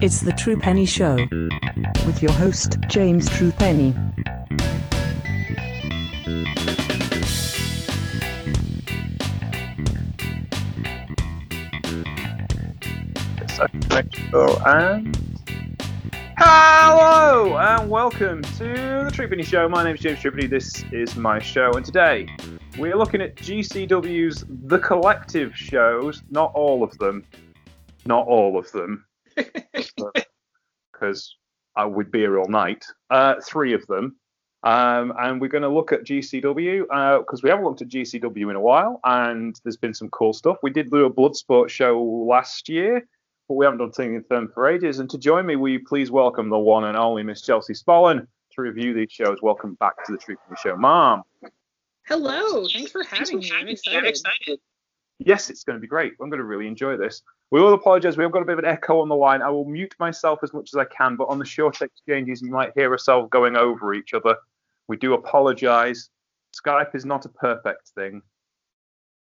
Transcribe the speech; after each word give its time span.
It's 0.00 0.20
the 0.20 0.32
True 0.36 0.56
Penny 0.56 0.86
Show 0.86 1.16
with 2.06 2.22
your 2.22 2.32
host, 2.32 2.76
James 2.88 3.28
True 3.30 3.50
Penny. 3.52 3.94
And 14.66 15.16
hello 16.36 17.56
and 17.56 17.90
welcome 17.90 18.42
to 18.42 18.64
the 19.04 19.10
True 19.12 19.28
Penny 19.28 19.42
Show. 19.42 19.68
My 19.68 19.84
name 19.84 19.94
is 19.94 20.00
James 20.00 20.20
True 20.20 20.30
Penny. 20.30 20.46
This 20.46 20.84
is 20.92 21.16
my 21.16 21.38
show, 21.38 21.72
and 21.72 21.84
today 21.84 22.28
we 22.78 22.90
are 22.90 22.96
looking 22.96 23.20
at 23.20 23.36
GCW's 23.36 24.44
The 24.48 24.78
Collective 24.78 25.56
shows. 25.56 26.22
Not 26.30 26.52
all 26.54 26.82
of 26.82 26.96
them. 26.98 27.24
Not 28.04 28.26
all 28.26 28.58
of 28.58 28.70
them. 28.72 29.06
Because 30.92 31.36
I 31.74 31.84
would 31.84 32.12
be 32.12 32.20
here 32.20 32.38
all 32.38 32.48
night. 32.48 32.84
Uh, 33.10 33.34
three 33.44 33.74
of 33.74 33.84
them. 33.88 34.14
Um, 34.62 35.12
and 35.18 35.40
we're 35.40 35.48
going 35.48 35.62
to 35.62 35.68
look 35.68 35.90
at 35.90 36.04
GCW 36.04 36.82
because 37.18 37.40
uh, 37.40 37.42
we 37.42 37.50
haven't 37.50 37.64
looked 37.64 37.82
at 37.82 37.88
GCW 37.88 38.48
in 38.48 38.56
a 38.56 38.60
while, 38.60 39.00
and 39.04 39.60
there's 39.64 39.76
been 39.76 39.92
some 39.92 40.08
cool 40.10 40.32
stuff. 40.32 40.56
We 40.62 40.70
did 40.70 40.90
do 40.90 41.04
a 41.04 41.12
Bloodsport 41.12 41.68
show 41.70 42.00
last 42.00 42.68
year, 42.68 43.06
but 43.48 43.54
we 43.54 43.66
haven't 43.66 43.80
done 43.80 43.90
anything 43.98 44.14
with 44.14 44.28
them 44.28 44.52
for 44.54 44.68
ages. 44.68 45.00
And 45.00 45.10
to 45.10 45.18
join 45.18 45.46
me, 45.46 45.56
will 45.56 45.72
you 45.72 45.84
please 45.84 46.12
welcome 46.12 46.48
the 46.48 46.58
one 46.58 46.84
and 46.84 46.96
only 46.96 47.24
Miss 47.24 47.42
Chelsea 47.42 47.74
Spollen 47.74 48.26
to 48.52 48.62
review 48.62 48.94
these 48.94 49.10
shows. 49.10 49.38
Welcome 49.42 49.74
back 49.74 50.06
to 50.06 50.12
the 50.12 50.18
True 50.18 50.36
Penny 50.46 50.56
Show, 50.62 50.76
Mom. 50.76 51.24
Hello, 52.06 52.66
thanks 52.68 52.90
for 52.90 53.02
having 53.02 53.38
me. 53.38 53.50
I'm 53.56 53.68
excited. 53.68 54.60
Yes, 55.18 55.48
it's 55.48 55.64
going 55.64 55.76
to 55.76 55.80
be 55.80 55.86
great. 55.86 56.12
I'm 56.20 56.28
going 56.28 56.38
to 56.38 56.44
really 56.44 56.66
enjoy 56.66 56.96
this. 56.96 57.22
We 57.50 57.60
will 57.60 57.74
apologise. 57.74 58.16
We've 58.16 58.30
got 58.30 58.42
a 58.42 58.44
bit 58.44 58.54
of 58.54 58.58
an 58.58 58.64
echo 58.64 59.00
on 59.00 59.08
the 59.08 59.14
line. 59.14 59.42
I 59.42 59.48
will 59.48 59.64
mute 59.64 59.94
myself 59.98 60.40
as 60.42 60.52
much 60.52 60.70
as 60.74 60.76
I 60.76 60.84
can, 60.84 61.16
but 61.16 61.28
on 61.28 61.38
the 61.38 61.44
short 61.44 61.80
exchanges, 61.80 62.42
you 62.42 62.50
might 62.50 62.72
hear 62.74 62.90
ourselves 62.90 63.28
going 63.30 63.56
over 63.56 63.94
each 63.94 64.12
other. 64.12 64.36
We 64.88 64.96
do 64.96 65.14
apologise. 65.14 66.10
Skype 66.54 66.94
is 66.94 67.04
not 67.04 67.24
a 67.24 67.28
perfect 67.28 67.92
thing. 67.94 68.22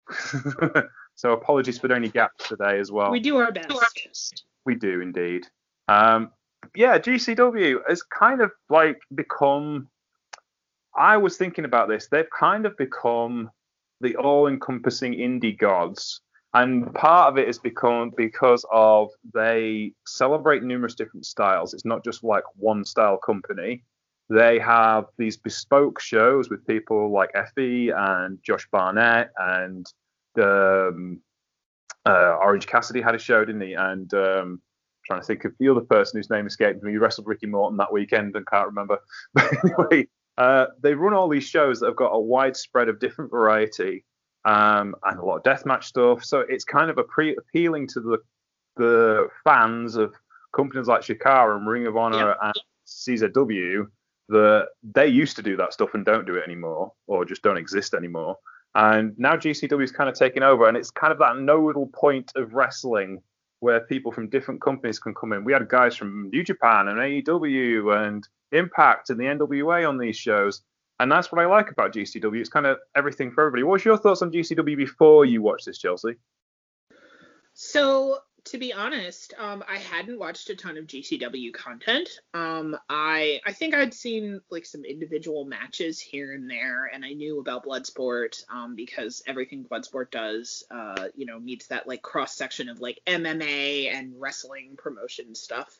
so 1.15 1.31
apologies 1.31 1.79
for 1.79 1.91
any 1.91 2.09
gaps 2.09 2.47
today 2.47 2.79
as 2.79 2.91
well. 2.91 3.11
We 3.11 3.19
do 3.19 3.37
our 3.37 3.51
best. 3.51 4.43
We 4.65 4.75
do 4.75 5.01
indeed. 5.01 5.47
Um, 5.87 6.31
yeah, 6.75 6.99
GCW 6.99 7.79
has 7.87 8.03
kind 8.03 8.41
of 8.41 8.51
like 8.69 8.99
become. 9.13 9.89
I 11.01 11.17
was 11.17 11.35
thinking 11.35 11.65
about 11.65 11.89
this. 11.89 12.07
They've 12.07 12.29
kind 12.29 12.67
of 12.67 12.77
become 12.77 13.49
the 14.01 14.15
all-encompassing 14.17 15.13
indie 15.13 15.57
gods, 15.57 16.21
and 16.53 16.93
part 16.93 17.31
of 17.31 17.39
it 17.39 17.47
has 17.47 17.57
become 17.57 18.11
because 18.15 18.63
of 18.71 19.09
they 19.33 19.93
celebrate 20.05 20.61
numerous 20.61 20.93
different 20.93 21.25
styles. 21.25 21.73
It's 21.73 21.85
not 21.85 22.03
just 22.03 22.23
like 22.23 22.43
one 22.55 22.85
style 22.85 23.17
company. 23.17 23.83
They 24.29 24.59
have 24.59 25.05
these 25.17 25.37
bespoke 25.37 25.99
shows 25.99 26.51
with 26.51 26.67
people 26.67 27.11
like 27.11 27.31
Effy 27.33 27.91
and 27.97 28.37
Josh 28.43 28.67
Barnett 28.71 29.31
and 29.37 29.85
um, 30.39 31.19
uh, 32.05 32.37
Orange 32.39 32.67
Cassidy 32.67 33.01
had 33.01 33.15
a 33.15 33.19
show, 33.19 33.43
didn't 33.43 33.61
he? 33.61 33.73
And 33.73 34.13
um, 34.13 34.61
trying 35.07 35.21
to 35.21 35.25
think 35.25 35.45
of 35.45 35.53
the 35.59 35.67
other 35.67 35.81
person 35.81 36.19
whose 36.19 36.29
name 36.29 36.45
escaped 36.45 36.83
me. 36.83 36.91
He 36.91 36.97
wrestled 36.97 37.27
Ricky 37.27 37.47
Morton 37.47 37.77
that 37.77 37.91
weekend 37.91 38.35
and 38.35 38.45
can't 38.45 38.67
remember. 38.67 38.99
But 39.33 39.51
anyway, 39.65 40.07
uh, 40.41 40.65
they 40.81 40.95
run 40.95 41.13
all 41.13 41.29
these 41.29 41.43
shows 41.43 41.79
that 41.79 41.85
have 41.85 41.95
got 41.95 42.09
a 42.09 42.19
wide 42.19 42.57
spread 42.57 42.89
of 42.89 42.99
different 42.99 43.29
variety 43.29 44.03
um, 44.45 44.95
and 45.03 45.19
a 45.19 45.23
lot 45.23 45.37
of 45.37 45.43
deathmatch 45.43 45.83
stuff. 45.83 46.25
So 46.25 46.39
it's 46.39 46.63
kind 46.63 46.89
of 46.89 46.97
a 46.97 47.03
pre- 47.03 47.35
appealing 47.35 47.87
to 47.89 47.99
the 47.99 48.17
the 48.75 49.27
fans 49.43 49.97
of 49.97 50.15
companies 50.55 50.87
like 50.87 51.01
Chikara 51.01 51.57
and 51.57 51.67
Ring 51.67 51.85
of 51.85 51.95
Honor 51.95 52.35
yeah. 52.41 52.47
and 52.47 52.55
CZW 52.87 53.85
that 54.29 54.69
they 54.81 55.05
used 55.05 55.35
to 55.35 55.43
do 55.43 55.55
that 55.57 55.73
stuff 55.73 55.93
and 55.93 56.03
don't 56.03 56.25
do 56.25 56.35
it 56.35 56.43
anymore 56.43 56.91
or 57.05 57.23
just 57.23 57.43
don't 57.43 57.57
exist 57.57 57.93
anymore. 57.93 58.35
And 58.73 59.13
now 59.19 59.35
GCW 59.35 59.83
is 59.83 59.91
kind 59.91 60.09
of 60.09 60.15
taking 60.15 60.41
over, 60.41 60.67
and 60.67 60.75
it's 60.75 60.89
kind 60.89 61.13
of 61.13 61.19
that 61.19 61.37
nodal 61.37 61.87
point 61.93 62.31
of 62.35 62.53
wrestling 62.53 63.21
where 63.59 63.81
people 63.81 64.11
from 64.11 64.27
different 64.29 64.59
companies 64.61 64.97
can 64.97 65.13
come 65.13 65.33
in. 65.33 65.43
We 65.43 65.53
had 65.53 65.67
guys 65.67 65.95
from 65.95 66.31
New 66.31 66.43
Japan 66.43 66.87
and 66.87 66.97
AEW 66.97 68.07
and 68.07 68.27
Impact 68.51 69.09
and 69.09 69.19
the 69.19 69.25
NWA 69.25 69.87
on 69.87 69.97
these 69.97 70.17
shows. 70.17 70.61
And 70.99 71.11
that's 71.11 71.31
what 71.31 71.41
I 71.41 71.47
like 71.47 71.71
about 71.71 71.93
GCW. 71.93 72.39
It's 72.39 72.49
kind 72.49 72.67
of 72.67 72.77
everything 72.95 73.31
for 73.31 73.41
everybody. 73.41 73.63
What's 73.63 73.85
your 73.85 73.97
thoughts 73.97 74.21
on 74.21 74.31
GCW 74.31 74.77
before 74.77 75.25
you 75.25 75.41
watch 75.41 75.65
this, 75.65 75.79
Chelsea? 75.79 76.15
So 77.53 78.19
to 78.45 78.57
be 78.57 78.73
honest, 78.73 79.33
um, 79.37 79.63
I 79.67 79.77
hadn't 79.77 80.17
watched 80.17 80.49
a 80.49 80.55
ton 80.55 80.77
of 80.77 80.87
GCW 80.87 81.53
content. 81.53 82.09
Um, 82.33 82.75
I 82.89 83.39
I 83.45 83.53
think 83.53 83.75
I'd 83.75 83.93
seen 83.93 84.41
like 84.49 84.65
some 84.65 84.83
individual 84.83 85.45
matches 85.45 85.99
here 85.99 86.33
and 86.33 86.49
there, 86.49 86.85
and 86.85 87.05
I 87.05 87.13
knew 87.13 87.39
about 87.39 87.65
Bloodsport 87.65 88.43
um, 88.49 88.75
because 88.75 89.21
everything 89.27 89.65
Bloodsport 89.65 90.11
does, 90.11 90.63
uh, 90.71 91.07
you 91.15 91.25
know, 91.25 91.39
meets 91.39 91.67
that 91.67 91.87
like 91.87 92.01
cross 92.01 92.35
section 92.35 92.69
of 92.69 92.79
like 92.79 92.99
MMA 93.05 93.93
and 93.93 94.13
wrestling 94.19 94.75
promotion 94.77 95.35
stuff. 95.35 95.79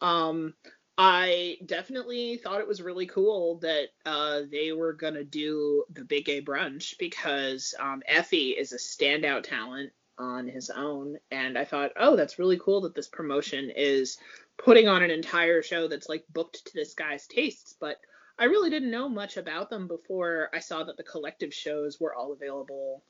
Um, 0.00 0.54
I 0.98 1.58
definitely 1.66 2.38
thought 2.38 2.60
it 2.60 2.68
was 2.68 2.80
really 2.80 3.06
cool 3.06 3.58
that 3.58 3.88
uh, 4.06 4.42
they 4.50 4.72
were 4.72 4.94
gonna 4.94 5.24
do 5.24 5.84
the 5.92 6.04
Big 6.04 6.24
Gay 6.24 6.40
Brunch 6.40 6.96
because 6.98 7.74
um, 7.78 8.02
Effy 8.10 8.58
is 8.58 8.72
a 8.72 8.78
standout 8.78 9.42
talent 9.42 9.92
on 10.18 10.48
his 10.48 10.70
own. 10.70 11.18
And 11.30 11.58
I 11.58 11.64
thought, 11.64 11.92
oh, 11.96 12.16
that's 12.16 12.38
really 12.38 12.58
cool 12.58 12.80
that 12.82 12.94
this 12.94 13.08
promotion 13.08 13.70
is 13.74 14.16
putting 14.56 14.88
on 14.88 15.02
an 15.02 15.10
entire 15.10 15.62
show 15.62 15.86
that's 15.88 16.08
like 16.08 16.24
booked 16.32 16.66
to 16.66 16.74
this 16.74 16.94
guy's 16.94 17.26
tastes. 17.26 17.74
But 17.78 18.00
I 18.38 18.44
really 18.44 18.70
didn't 18.70 18.90
know 18.90 19.08
much 19.08 19.36
about 19.36 19.68
them 19.68 19.88
before 19.88 20.48
I 20.54 20.60
saw 20.60 20.84
that 20.84 20.96
the 20.96 21.02
collective 21.02 21.52
shows 21.52 22.00
were 22.00 22.14
all 22.14 22.32
available 22.32 23.02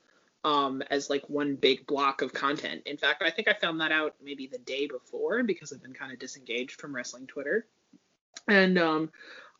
um, 0.43 0.81
as 0.91 1.09
like 1.09 1.29
one 1.29 1.55
big 1.55 1.87
block 1.87 2.21
of 2.21 2.33
content. 2.33 2.83
In 2.85 2.97
fact, 2.97 3.23
I 3.23 3.29
think 3.29 3.47
I 3.47 3.53
found 3.53 3.81
that 3.81 3.91
out 3.91 4.15
maybe 4.21 4.47
the 4.47 4.59
day 4.59 4.87
before 4.87 5.43
because 5.43 5.71
I've 5.71 5.81
been 5.81 5.93
kind 5.93 6.11
of 6.11 6.19
disengaged 6.19 6.79
from 6.79 6.95
wrestling 6.95 7.27
Twitter. 7.27 7.65
And 8.47 8.77
um, 8.77 9.11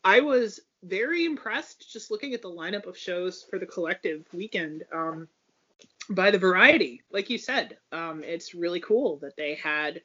I 0.04 0.20
was 0.20 0.60
very 0.82 1.24
impressed 1.24 1.92
just 1.92 2.10
looking 2.10 2.34
at 2.34 2.42
the 2.42 2.50
lineup 2.50 2.86
of 2.86 2.96
shows 2.96 3.42
for 3.42 3.58
the 3.58 3.66
collective 3.66 4.24
weekend. 4.32 4.84
Um, 4.92 5.28
by 6.10 6.30
the 6.30 6.38
variety. 6.38 7.02
Like 7.10 7.30
you 7.30 7.38
said, 7.38 7.78
um, 7.92 8.22
it's 8.24 8.54
really 8.54 8.80
cool 8.80 9.18
that 9.18 9.36
they 9.36 9.54
had, 9.54 10.00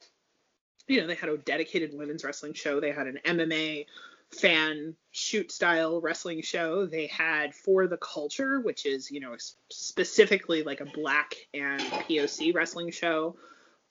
you 0.88 1.02
know, 1.02 1.08
they 1.08 1.16
had 1.16 1.30
a 1.30 1.38
dedicated 1.38 1.92
women's 1.94 2.24
wrestling 2.24 2.54
show. 2.54 2.80
They 2.80 2.92
had 2.92 3.08
an 3.08 3.20
MMA 3.26 3.86
fan 4.32 4.96
shoot 5.12 5.52
style 5.52 6.02
wrestling 6.02 6.42
show. 6.42 6.86
They 6.86 7.08
had 7.08 7.54
For 7.54 7.88
the 7.88 7.98
Culture, 7.98 8.60
which 8.60 8.86
is, 8.86 9.12
you 9.12 9.20
know, 9.20 9.36
specifically 9.70 10.64
like 10.64 10.82
a 10.82 10.86
black 10.86 11.36
and 11.54 11.82
POC 11.82 12.54
wrestling 12.54 12.92
show. 12.92 13.36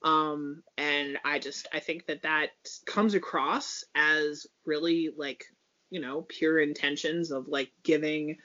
Um, 0.04 0.62
and 0.76 1.18
I 1.24 1.38
just, 1.38 1.68
I 1.72 1.78
think 1.80 2.06
that 2.06 2.22
that 2.22 2.50
comes 2.86 3.14
across 3.14 3.84
as 3.94 4.46
really 4.64 5.10
like, 5.16 5.44
you 5.90 6.00
know, 6.00 6.22
pure 6.28 6.58
intentions 6.60 7.30
of 7.30 7.48
like 7.48 7.70
giving 7.82 8.38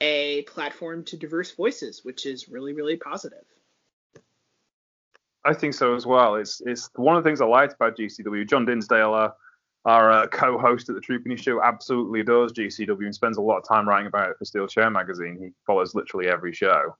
a 0.00 0.42
platform 0.42 1.04
to 1.04 1.16
diverse 1.16 1.54
voices, 1.54 2.04
which 2.04 2.26
is 2.26 2.48
really, 2.48 2.72
really 2.72 2.96
positive. 2.96 3.44
I 5.44 5.54
think 5.54 5.74
so 5.74 5.94
as 5.94 6.06
well. 6.06 6.36
It's 6.36 6.60
it's 6.64 6.88
one 6.94 7.16
of 7.16 7.22
the 7.22 7.28
things 7.28 7.40
I 7.40 7.46
liked 7.46 7.74
about 7.74 7.96
GCW. 7.96 8.48
John 8.48 8.64
Dinsdale, 8.64 9.12
our, 9.12 9.34
our 9.84 10.10
uh, 10.10 10.26
co-host 10.28 10.88
at 10.88 10.94
the 10.94 11.00
True 11.00 11.20
Penny 11.20 11.36
Show, 11.36 11.62
absolutely 11.62 12.20
adores 12.20 12.52
GCW 12.52 13.04
and 13.04 13.14
spends 13.14 13.38
a 13.38 13.42
lot 13.42 13.58
of 13.58 13.66
time 13.66 13.88
writing 13.88 14.06
about 14.06 14.30
it 14.30 14.38
for 14.38 14.44
Steel 14.44 14.66
Chair 14.66 14.88
magazine. 14.90 15.38
He 15.40 15.50
follows 15.66 15.94
literally 15.94 16.28
every 16.28 16.52
show, 16.52 16.96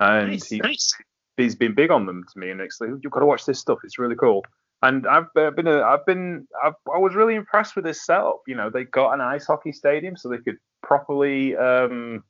and 0.00 0.32
nice, 0.32 0.48
he, 0.48 0.58
nice. 0.58 0.92
He's 1.36 1.54
been 1.54 1.74
big 1.74 1.90
on 1.90 2.06
them 2.06 2.24
to 2.32 2.38
me. 2.38 2.50
And 2.50 2.60
it's 2.60 2.80
like 2.80 2.90
you've 3.02 3.12
got 3.12 3.20
to 3.20 3.26
watch 3.26 3.44
this 3.44 3.58
stuff. 3.58 3.78
It's 3.84 3.98
really 3.98 4.16
cool. 4.16 4.44
And 4.82 5.06
I've 5.06 5.28
uh, 5.36 5.50
been, 5.50 5.66
a, 5.66 5.80
I've 5.82 6.04
been, 6.04 6.46
I've, 6.62 6.74
I 6.94 6.98
was 6.98 7.14
really 7.14 7.34
impressed 7.34 7.76
with 7.76 7.84
this 7.84 8.04
setup. 8.04 8.42
You 8.46 8.56
know, 8.56 8.70
they 8.70 8.84
got 8.84 9.12
an 9.12 9.20
ice 9.20 9.46
hockey 9.46 9.72
stadium 9.72 10.16
so 10.16 10.28
they 10.28 10.38
could 10.38 10.58
properly 10.82 11.56
um, 11.56 12.22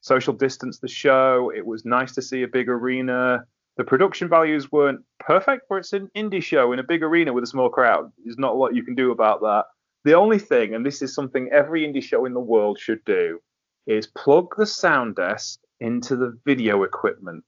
social 0.00 0.32
distance 0.32 0.78
the 0.78 0.88
show. 0.88 1.50
It 1.54 1.66
was 1.66 1.84
nice 1.84 2.14
to 2.14 2.22
see 2.22 2.42
a 2.42 2.48
big 2.48 2.68
arena. 2.68 3.44
The 3.76 3.84
production 3.84 4.28
values 4.28 4.70
weren't 4.70 5.00
perfect, 5.18 5.64
but 5.68 5.76
it's 5.76 5.92
an 5.92 6.08
indie 6.16 6.42
show 6.42 6.72
in 6.72 6.78
a 6.78 6.84
big 6.84 7.02
arena 7.02 7.32
with 7.32 7.42
a 7.42 7.48
small 7.48 7.68
crowd. 7.68 8.12
There's 8.22 8.38
not 8.38 8.52
a 8.52 8.56
lot 8.56 8.74
you 8.74 8.84
can 8.84 8.94
do 8.94 9.10
about 9.10 9.40
that. 9.40 9.64
The 10.04 10.14
only 10.14 10.38
thing, 10.38 10.74
and 10.74 10.86
this 10.86 11.02
is 11.02 11.14
something 11.14 11.48
every 11.50 11.82
indie 11.82 12.02
show 12.02 12.24
in 12.24 12.34
the 12.34 12.40
world 12.40 12.78
should 12.78 13.04
do, 13.04 13.40
is 13.86 14.06
plug 14.06 14.54
the 14.56 14.66
sound 14.66 15.16
desk 15.16 15.58
into 15.80 16.14
the 16.14 16.38
video 16.44 16.84
equipment. 16.84 17.44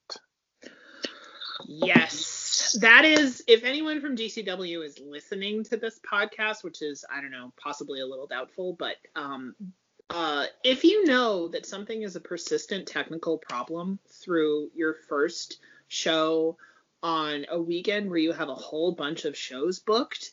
Yes. 1.69 2.77
That 2.81 3.05
is, 3.05 3.43
if 3.47 3.65
anyone 3.65 4.01
from 4.01 4.17
GCW 4.17 4.85
is 4.85 4.99
listening 4.99 5.65
to 5.65 5.77
this 5.77 5.99
podcast, 6.01 6.63
which 6.63 6.83
is, 6.83 7.05
I 7.11 7.21
don't 7.21 7.31
know, 7.31 7.53
possibly 7.61 8.01
a 8.01 8.07
little 8.07 8.27
doubtful, 8.27 8.75
but 8.79 8.97
um, 9.15 9.55
uh, 10.11 10.47
if 10.63 10.85
you 10.85 11.05
know 11.07 11.49
that 11.49 11.67
something 11.67 12.03
is 12.03 12.17
a 12.17 12.21
persistent 12.21 12.87
technical 12.87 13.39
problem 13.39 13.99
through 14.09 14.71
your 14.75 14.95
first 14.95 15.59
show, 15.89 16.57
on 17.03 17.47
a 17.51 17.61
weekend 17.61 18.09
where 18.09 18.19
you 18.19 18.33
have 18.33 18.49
a 18.49 18.55
whole 18.55 18.93
bunch 18.93 19.25
of 19.25 19.37
shows 19.37 19.79
booked, 19.79 20.33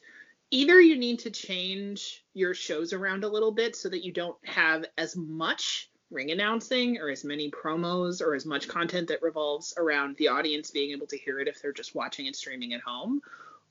either 0.49 0.79
you 0.79 0.97
need 0.97 1.19
to 1.19 1.29
change 1.29 2.23
your 2.33 2.53
shows 2.53 2.93
around 2.93 3.23
a 3.23 3.27
little 3.27 3.51
bit 3.51 3.75
so 3.75 3.89
that 3.89 4.03
you 4.03 4.11
don't 4.11 4.37
have 4.43 4.85
as 4.97 5.15
much 5.15 5.89
ring 6.13 6.31
announcing 6.31 6.97
or 6.99 7.09
as 7.09 7.23
many 7.23 7.51
promos 7.51 8.21
or 8.21 8.35
as 8.35 8.45
much 8.45 8.67
content 8.67 9.07
that 9.07 9.21
revolves 9.21 9.73
around 9.77 10.15
the 10.17 10.27
audience 10.27 10.71
being 10.71 10.91
able 10.91 11.07
to 11.07 11.17
hear 11.17 11.39
it 11.39 11.47
if 11.47 11.61
they're 11.61 11.73
just 11.73 11.95
watching 11.95 12.27
and 12.27 12.35
streaming 12.35 12.73
at 12.73 12.81
home, 12.81 13.21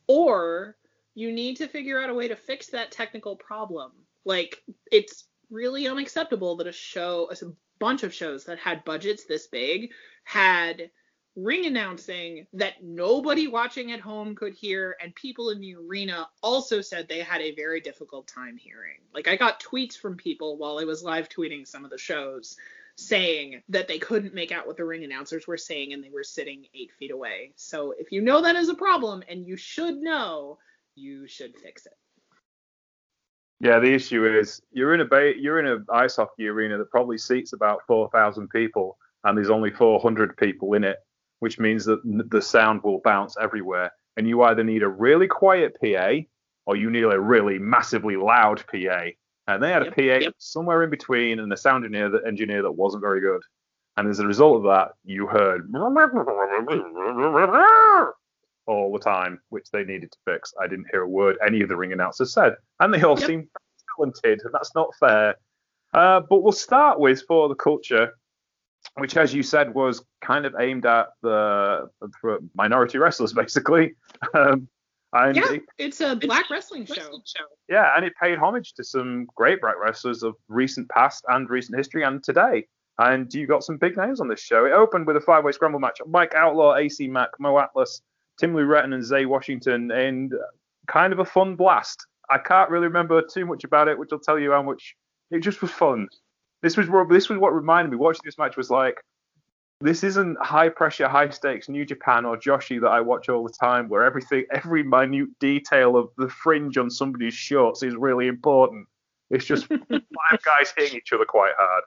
or 0.07 0.77
you 1.15 1.33
need 1.33 1.57
to 1.57 1.69
figure 1.69 2.01
out 2.01 2.11
a 2.11 2.15
way 2.15 2.29
to 2.29 2.37
fix 2.37 2.69
that 2.69 2.91
technical 2.91 3.37
problem. 3.37 3.93
Like 4.25 4.63
it's 4.91 5.25
really 5.51 5.87
unacceptable 5.87 6.57
that 6.57 6.67
a 6.67 6.73
show, 6.73 7.29
a 7.31 7.37
bunch 7.79 8.03
of 8.03 8.15
shows 8.15 8.45
that 8.45 8.59
had 8.59 8.85
budgets 8.85 9.25
this 9.25 9.47
big 9.47 9.91
had 10.25 10.91
ring 11.35 11.67
announcing 11.67 12.47
that 12.53 12.83
nobody 12.83 13.49
watching 13.49 13.93
at 13.93 14.01
home 14.01 14.35
could 14.35 14.55
hear 14.55 14.97
and 15.01 15.15
people 15.15 15.51
in 15.51 15.61
the 15.61 15.75
arena 15.75 16.29
also 16.43 16.81
said 16.81 17.09
they 17.09 17.21
had 17.21 17.41
a 17.41 17.55
very 17.55 17.81
difficult 17.81 18.27
time 18.27 18.57
hearing. 18.57 18.99
Like 19.15 19.29
i 19.29 19.37
got 19.37 19.63
tweets 19.63 19.97
from 19.97 20.17
people 20.17 20.59
while 20.59 20.79
i 20.79 20.85
was 20.85 21.03
live 21.03 21.29
tweeting 21.29 21.67
some 21.67 21.85
of 21.85 21.91
the 21.91 21.99
shows 21.99 22.57
saying 22.97 23.63
that 23.71 23.89
they 23.89 23.99
couldn't 23.99 24.35
make 24.35 24.53
out 24.53 24.67
what 24.67 24.77
the 24.77 24.85
ring 24.85 25.05
announcers 25.05 25.47
were 25.47 25.57
saying 25.57 25.95
and 25.95 26.05
they 26.05 26.11
were 26.11 26.23
sitting 26.23 26.67
eight 26.75 26.93
feet 26.99 27.11
away. 27.11 27.53
So 27.57 27.95
if 27.99 28.13
you 28.13 28.21
know 28.21 28.43
that 28.43 28.57
is 28.57 28.69
a 28.69 28.75
problem 28.75 29.23
and 29.29 29.47
you 29.47 29.57
should 29.57 29.97
know 29.97 30.59
you 30.95 31.27
should 31.27 31.57
fix 31.59 31.87
it. 31.87 31.95
Yeah, 33.61 33.79
the 33.79 33.95
issue 33.95 34.27
is 34.27 34.61
you're 34.73 34.93
in 34.93 35.01
a 35.01 35.05
ba- 35.05 35.39
you're 35.39 35.61
in 35.61 35.67
an 35.67 35.87
ice 35.91 36.17
hockey 36.17 36.49
arena 36.49 36.77
that 36.79 36.91
probably 36.91 37.17
seats 37.17 37.53
about 37.53 37.81
4,000 37.87 38.49
people, 38.49 38.99
and 39.23 39.39
there's 39.39 39.51
only 39.51 39.71
400 39.71 40.37
people 40.37 40.75
in 40.75 40.83
it 40.83 40.99
which 41.43 41.59
means 41.59 41.85
that 41.85 42.01
the 42.31 42.41
sound 42.41 42.81
will 42.85 43.01
bounce 43.01 43.35
everywhere. 43.37 43.91
And 44.17 44.29
you 44.29 44.43
either 44.43 44.63
need 44.63 44.85
a 44.85 44.89
really 44.89 45.27
quiet 45.27 45.77
PA 45.83 46.19
or 46.67 46.77
you 46.77 46.89
need 46.89 47.03
a 47.03 47.21
really 47.21 47.59
massively 47.59 48.15
loud 48.15 48.63
PA. 48.71 49.07
And 49.49 49.61
they 49.61 49.73
had 49.73 49.83
a 49.83 49.91
PA 49.91 50.03
yep. 50.03 50.35
somewhere 50.39 50.85
in 50.85 50.91
between 50.91 51.41
and 51.41 51.53
a 51.53 51.57
sound 51.57 51.85
engineer 51.85 52.11
that, 52.11 52.29
engineer 52.29 52.63
that 52.63 52.71
wasn't 52.71 53.01
very 53.01 53.21
good. 53.21 53.43
And 53.97 54.09
as 54.09 54.21
a 54.21 54.27
result 54.27 54.59
of 54.59 54.63
that, 54.71 54.93
you 55.05 55.27
heard 55.27 55.69
all 58.67 58.93
the 58.93 59.01
time, 59.01 59.41
which 59.49 59.69
they 59.73 59.83
needed 59.83 60.13
to 60.13 60.19
fix. 60.25 60.55
I 60.63 60.69
didn't 60.69 60.87
hear 60.93 61.03
a 61.03 61.09
word 61.09 61.39
any 61.45 61.61
of 61.61 61.69
the 61.69 61.77
ring 61.77 61.93
announcers 61.93 62.33
said. 62.33 62.55
And 62.79 62.95
they 62.95 63.03
all 63.03 63.19
yep. 63.19 63.27
seemed 63.29 63.49
talented, 63.97 64.43
and 64.45 64.55
that's 64.55 64.77
not 64.77 64.95
fair. 65.01 65.35
Uh, 65.93 66.21
but 66.21 66.45
we'll 66.45 66.53
start 66.53 67.01
with 67.01 67.21
for 67.27 67.49
the 67.49 67.57
culture 67.57 68.13
which, 68.97 69.17
as 69.17 69.33
you 69.33 69.43
said, 69.43 69.75
was 69.75 70.05
kind 70.21 70.45
of 70.45 70.55
aimed 70.59 70.87
at 70.87 71.09
the 71.23 71.89
minority 72.55 72.99
wrestlers, 72.99 73.33
basically. 73.43 73.95
Um, 74.35 74.69
and 75.15 75.37
yeah, 75.37 75.53
it, 75.53 75.63
it's 75.79 76.01
a 76.01 76.17
black 76.17 76.43
it's 76.43 76.51
wrestling, 76.51 76.87
show. 76.87 76.95
show. 76.95 77.45
Yeah, 77.69 77.93
and 77.97 78.05
it 78.05 78.15
paid 78.21 78.39
homage 78.39 78.73
to 78.75 78.85
some 78.85 79.27
great 79.35 79.61
black 79.61 79.75
wrestlers 79.79 80.23
of 80.23 80.37
recent 80.49 80.89
past 80.89 81.25
and 81.29 81.49
recent 81.51 81.77
history 81.77 82.03
and 82.03 82.23
today. 82.23 82.67
And 82.99 83.33
you 83.33 83.47
got 83.47 83.65
some 83.65 83.77
big 83.77 83.97
names 83.97 84.21
on 84.21 84.29
this 84.29 84.41
show. 84.41 84.65
It 84.65 84.73
opened 84.73 85.07
with 85.07 85.17
a 85.17 85.21
five-way 85.21 85.53
scramble 85.53 85.81
match: 85.81 86.01
Mike 86.07 86.35
Outlaw, 86.35 86.77
AC 86.77 87.09
Mack, 87.09 87.31
Mo 87.39 87.59
Atlas, 87.59 88.01
Tim 88.39 88.55
Lou 88.55 88.67
Retton, 88.67 88.95
and 88.95 89.05
Zay 89.05 89.27
Washington, 89.27 89.91
and 89.91 90.33
kind 90.87 91.13
of 91.13 91.19
a 91.19 91.25
fun 91.25 91.57
blast. 91.57 92.07
I 92.31 92.39
can't 92.39 92.71
really 92.71 92.87
remember 92.87 93.23
too 93.23 93.45
much 93.45 93.65
about 93.65 93.89
it, 93.89 93.99
which 93.99 94.11
will 94.11 94.19
tell 94.19 94.39
you 94.39 94.53
how 94.53 94.63
much 94.63 94.97
it 95.31 95.41
just 95.41 95.61
was 95.61 95.71
fun. 95.71 96.09
This 96.63 96.77
was 96.77 96.87
this 97.11 97.29
was 97.29 97.39
what 97.39 97.55
reminded 97.55 97.91
me. 97.91 97.97
Watching 97.97 98.23
this 98.25 98.39
match 98.39 98.57
was 98.57 98.71
like, 98.71 99.03
this 99.83 100.05
isn't 100.05 100.39
high 100.41 100.69
pressure, 100.69 101.09
high 101.09 101.29
stakes 101.31 101.69
New 101.69 101.85
Japan 101.85 102.25
or 102.25 102.37
Joshi 102.37 102.81
that 102.81 102.89
I 102.89 103.01
watch 103.01 103.29
all 103.29 103.43
the 103.43 103.53
time, 103.53 103.89
where 103.89 104.05
everything, 104.05 104.45
every 104.53 104.83
minute 104.85 105.29
detail 105.41 105.97
of 105.97 106.11
the 106.17 106.29
fringe 106.29 106.79
on 106.79 106.89
somebody's 106.89 107.35
shorts 107.35 107.83
is 107.83 107.97
really 107.97 108.29
important. 108.29 108.87
It's 109.31 109.45
just 109.45 109.67
five 109.69 110.43
guys 110.45 110.73
hitting 110.77 110.99
each 110.99 111.13
other 111.13 111.25
quite 111.25 111.55
hard. 111.59 111.83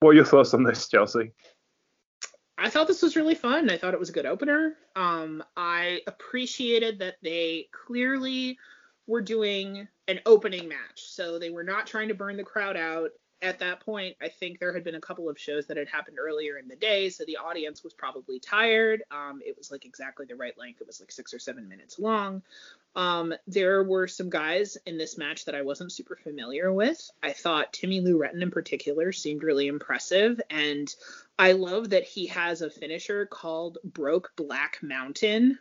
What 0.00 0.10
are 0.10 0.14
your 0.14 0.24
thoughts 0.24 0.52
on 0.52 0.64
this, 0.64 0.88
Chelsea? 0.88 1.30
I 2.58 2.68
thought 2.70 2.88
this 2.88 3.02
was 3.02 3.16
really 3.16 3.34
fun. 3.34 3.70
I 3.70 3.76
thought 3.76 3.94
it 3.94 4.00
was 4.00 4.10
a 4.10 4.12
good 4.12 4.26
opener. 4.26 4.74
Um, 4.96 5.44
I 5.56 6.00
appreciated 6.06 6.98
that 6.98 7.16
they 7.22 7.68
clearly 7.86 8.58
were 9.06 9.22
doing 9.22 9.86
an 10.08 10.20
opening 10.26 10.68
match, 10.68 10.96
so 10.96 11.38
they 11.38 11.50
were 11.50 11.64
not 11.64 11.86
trying 11.86 12.08
to 12.08 12.14
burn 12.14 12.36
the 12.36 12.44
crowd 12.44 12.76
out 12.76 13.10
at 13.42 13.58
that 13.58 13.80
point, 13.80 14.16
I 14.22 14.28
think 14.28 14.60
there 14.60 14.72
had 14.72 14.84
been 14.84 14.94
a 14.94 15.00
couple 15.00 15.28
of 15.28 15.38
shows 15.38 15.66
that 15.66 15.76
had 15.76 15.88
happened 15.88 16.18
earlier 16.20 16.58
in 16.58 16.68
the 16.68 16.76
day, 16.76 17.08
so 17.08 17.24
the 17.24 17.38
audience 17.38 17.82
was 17.82 17.92
probably 17.92 18.38
tired. 18.38 19.02
Um, 19.10 19.40
it 19.44 19.58
was 19.58 19.70
like 19.70 19.84
exactly 19.84 20.26
the 20.26 20.36
right 20.36 20.56
length. 20.56 20.80
It 20.80 20.86
was 20.86 21.00
like 21.00 21.10
six 21.10 21.34
or 21.34 21.40
seven 21.40 21.68
minutes 21.68 21.98
long. 21.98 22.42
Um, 22.94 23.34
there 23.48 23.82
were 23.82 24.06
some 24.06 24.30
guys 24.30 24.78
in 24.86 24.96
this 24.96 25.18
match 25.18 25.44
that 25.46 25.56
I 25.56 25.62
wasn't 25.62 25.90
super 25.90 26.14
familiar 26.14 26.72
with. 26.72 27.10
I 27.22 27.32
thought 27.32 27.72
Timmy 27.72 28.00
Lou 28.00 28.16
Retton 28.16 28.42
in 28.42 28.50
particular 28.52 29.10
seemed 29.10 29.42
really 29.42 29.66
impressive, 29.66 30.40
and 30.48 30.88
I 31.38 31.52
love 31.52 31.90
that 31.90 32.04
he 32.04 32.28
has 32.28 32.62
a 32.62 32.70
finisher 32.70 33.26
called 33.26 33.78
Broke 33.82 34.32
Black 34.36 34.78
Mountain. 34.82 35.58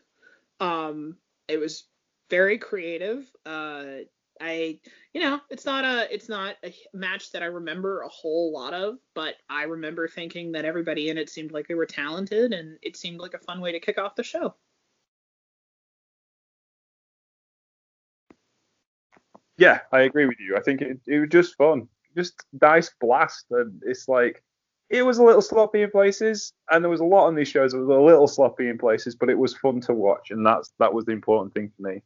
Um, 0.60 1.18
it 1.48 1.60
was 1.60 1.86
very 2.30 2.60
creative. 2.60 3.26
Uh, 3.44 4.04
I, 4.42 4.80
you 5.14 5.22
know, 5.22 5.40
it's 5.50 5.66
not 5.66 5.86
a 5.86 6.14
it's 6.14 6.28
not 6.28 6.56
a 6.64 6.74
match 6.94 7.32
that 7.32 7.44
I 7.44 7.46
remember 7.46 8.02
a 8.02 8.10
whole 8.10 8.52
lot 8.52 8.74
of, 8.74 8.98
but 9.14 9.36
I 9.50 9.64
remember 9.64 10.08
thinking 10.08 10.52
that 10.54 10.66
everybody 10.66 11.10
in 11.10 11.18
it 11.18 11.30
seemed 11.30 11.52
like 11.52 11.68
they 11.68 11.76
were 11.76 11.86
talented, 11.86 12.54
and 12.54 12.78
it 12.82 12.98
seemed 12.98 13.20
like 13.20 13.34
a 13.34 13.40
fun 13.40 13.62
way 13.62 13.72
to 13.72 13.80
kick 13.80 13.98
off 13.98 14.16
the 14.16 14.24
show. 14.24 14.56
Yeah, 19.58 19.82
I 19.92 20.02
agree 20.02 20.26
with 20.26 20.40
you. 20.40 20.58
I 20.58 20.62
think 20.62 20.82
it, 20.82 21.00
it 21.06 21.20
was 21.20 21.30
just 21.30 21.56
fun, 21.56 21.88
just 22.16 22.44
nice 22.62 22.92
blast, 23.00 23.46
and 23.52 23.82
it's 23.86 24.08
like 24.08 24.44
it 24.90 25.04
was 25.04 25.20
a 25.20 25.24
little 25.24 25.42
sloppy 25.42 25.84
in 25.84 25.92
places, 25.92 26.54
and 26.72 26.84
there 26.84 26.90
was 26.90 27.00
a 27.00 27.06
lot 27.06 27.28
on 27.28 27.36
these 27.36 27.48
shows 27.48 27.74
that 27.74 27.80
was 27.80 27.96
a 27.96 28.02
little 28.02 28.28
sloppy 28.28 28.70
in 28.70 28.80
places, 28.80 29.16
but 29.16 29.30
it 29.30 29.38
was 29.38 29.56
fun 29.56 29.80
to 29.82 29.94
watch, 29.94 30.32
and 30.32 30.44
that's 30.46 30.74
that 30.80 30.94
was 30.94 31.06
the 31.06 31.12
important 31.12 31.54
thing 31.54 31.72
for 31.78 31.90
me. 31.90 32.02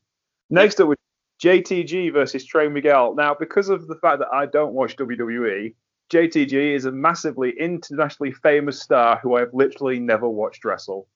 Next 0.50 0.82
up 0.82 0.90
was 0.90 0.98
JTG 1.42 2.14
versus 2.14 2.46
Trey 2.46 2.68
Miguel. 2.68 3.16
Now, 3.16 3.36
because 3.38 3.70
of 3.70 3.88
the 3.88 3.96
fact 3.96 4.20
that 4.20 4.30
I 4.34 4.46
don't 4.46 4.74
watch 4.74 4.96
WWE, 4.96 5.74
JTG 6.12 6.76
is 6.76 6.86
a 6.86 6.92
massively 6.92 7.54
internationally 7.60 8.32
famous 8.32 8.82
star 8.82 9.20
who 9.22 9.36
I've 9.36 9.54
literally 9.54 10.00
never 10.00 10.30
watched 10.30 10.64
wrestle. 10.64 11.08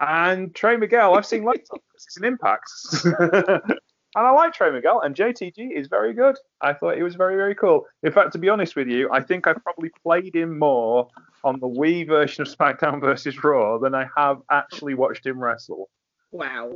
And 0.00 0.54
Trey 0.54 0.76
Miguel, 0.76 1.14
I've 1.14 1.26
seen 1.26 1.44
loads 1.44 1.68
of 1.70 1.80
It's 1.94 2.16
an 2.16 2.24
impact. 2.24 2.70
and 3.04 3.78
I 4.14 4.30
like 4.30 4.52
Trey 4.52 4.70
Miguel, 4.70 5.00
and 5.00 5.14
JTG 5.14 5.76
is 5.76 5.88
very 5.88 6.12
good. 6.12 6.36
I 6.60 6.72
thought 6.72 6.96
he 6.96 7.02
was 7.02 7.14
very, 7.14 7.36
very 7.36 7.54
cool. 7.54 7.86
In 8.02 8.12
fact, 8.12 8.32
to 8.32 8.38
be 8.38 8.48
honest 8.48 8.76
with 8.76 8.88
you, 8.88 9.08
I 9.12 9.20
think 9.20 9.46
I've 9.46 9.62
probably 9.62 9.90
played 10.02 10.34
him 10.34 10.58
more 10.58 11.08
on 11.44 11.60
the 11.60 11.68
Wii 11.68 12.06
version 12.06 12.42
of 12.42 12.48
SmackDown 12.48 13.00
versus 13.00 13.42
Raw 13.42 13.78
than 13.78 13.94
I 13.94 14.08
have 14.16 14.38
actually 14.50 14.94
watched 14.94 15.26
him 15.26 15.38
wrestle. 15.42 15.88
Wow. 16.30 16.72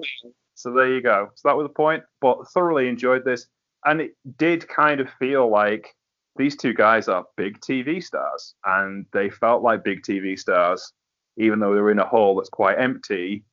So 0.57 0.73
there 0.73 0.93
you 0.93 1.03
go. 1.03 1.31
So 1.35 1.49
that 1.49 1.57
was 1.57 1.67
the 1.67 1.75
point. 1.75 2.03
But 2.21 2.49
thoroughly 2.49 2.89
enjoyed 2.89 3.25
this, 3.25 3.47
and 3.85 4.01
it 4.01 4.13
did 4.39 4.67
kind 4.69 5.01
of 5.01 5.09
feel 5.19 5.49
like 5.49 5.95
these 6.37 6.57
two 6.57 6.75
guys 6.75 7.09
are 7.09 7.27
big 7.37 7.61
TV 7.61 8.03
stars, 8.03 8.55
and 8.65 9.07
they 9.13 9.31
felt 9.31 9.63
like 9.63 9.85
big 9.85 10.03
TV 10.03 10.39
stars, 10.39 10.93
even 11.37 11.61
though 11.61 11.75
they 11.75 11.81
were 11.81 11.91
in 11.91 11.99
a 11.99 12.07
hall 12.07 12.35
that's 12.35 12.49
quite 12.49 12.79
empty. 12.79 13.45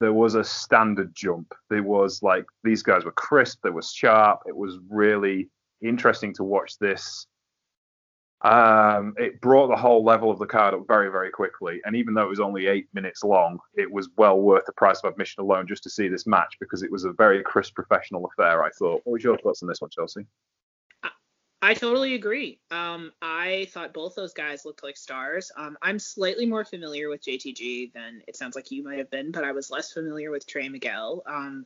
There 0.00 0.12
was 0.12 0.34
a 0.34 0.42
standard 0.44 1.14
jump. 1.14 1.52
There 1.68 1.82
was 1.82 2.22
like 2.22 2.46
these 2.64 2.82
guys 2.82 3.04
were 3.04 3.12
crisp. 3.12 3.60
They 3.62 3.70
were 3.70 3.82
sharp. 3.82 4.40
It 4.46 4.56
was 4.56 4.78
really 4.88 5.48
interesting 5.80 6.32
to 6.34 6.44
watch 6.44 6.78
this 6.78 7.26
um, 8.42 9.14
it 9.18 9.40
brought 9.40 9.68
the 9.68 9.76
whole 9.76 10.04
level 10.04 10.30
of 10.30 10.38
the 10.38 10.46
card 10.46 10.74
up 10.74 10.86
very, 10.88 11.10
very 11.10 11.30
quickly. 11.30 11.80
And 11.84 11.94
even 11.94 12.12
though 12.12 12.22
it 12.22 12.28
was 12.28 12.40
only 12.40 12.66
eight 12.66 12.88
minutes 12.92 13.22
long, 13.22 13.58
it 13.74 13.90
was 13.90 14.08
well 14.16 14.40
worth 14.40 14.66
the 14.66 14.72
price 14.72 15.00
of 15.02 15.12
admission 15.12 15.42
alone 15.42 15.66
just 15.68 15.84
to 15.84 15.90
see 15.90 16.08
this 16.08 16.26
match 16.26 16.56
because 16.58 16.82
it 16.82 16.90
was 16.90 17.04
a 17.04 17.12
very 17.12 17.42
crisp 17.42 17.74
professional 17.74 18.26
affair, 18.26 18.64
I 18.64 18.70
thought. 18.70 19.02
What 19.04 19.12
was 19.12 19.24
your 19.24 19.38
thoughts 19.38 19.62
on 19.62 19.68
this 19.68 19.80
one, 19.80 19.90
Chelsea? 19.90 20.26
I 21.64 21.74
totally 21.74 22.14
agree. 22.14 22.58
Um, 22.72 23.12
I 23.22 23.68
thought 23.70 23.94
both 23.94 24.16
those 24.16 24.32
guys 24.32 24.64
looked 24.64 24.82
like 24.82 24.96
stars. 24.96 25.52
Um, 25.56 25.78
I'm 25.80 26.00
slightly 26.00 26.44
more 26.44 26.64
familiar 26.64 27.08
with 27.08 27.24
JTG 27.24 27.92
than 27.92 28.20
it 28.26 28.34
sounds 28.34 28.56
like 28.56 28.72
you 28.72 28.82
might 28.82 28.98
have 28.98 29.10
been, 29.10 29.30
but 29.30 29.44
I 29.44 29.52
was 29.52 29.70
less 29.70 29.92
familiar 29.92 30.32
with 30.32 30.44
Trey 30.44 30.68
Miguel. 30.68 31.22
Um, 31.24 31.64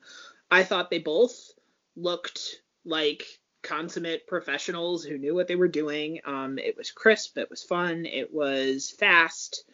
I 0.50 0.64
thought 0.64 0.90
they 0.90 0.98
both 0.98 1.52
looked 1.96 2.60
like 2.84 3.24
consummate 3.66 4.26
professionals 4.26 5.04
who 5.04 5.18
knew 5.18 5.34
what 5.34 5.48
they 5.48 5.56
were 5.56 5.68
doing. 5.68 6.20
Um, 6.24 6.58
it 6.58 6.76
was 6.76 6.90
crisp, 6.90 7.36
it 7.36 7.50
was 7.50 7.62
fun, 7.62 8.06
it 8.06 8.32
was 8.32 8.90
fast. 8.90 9.64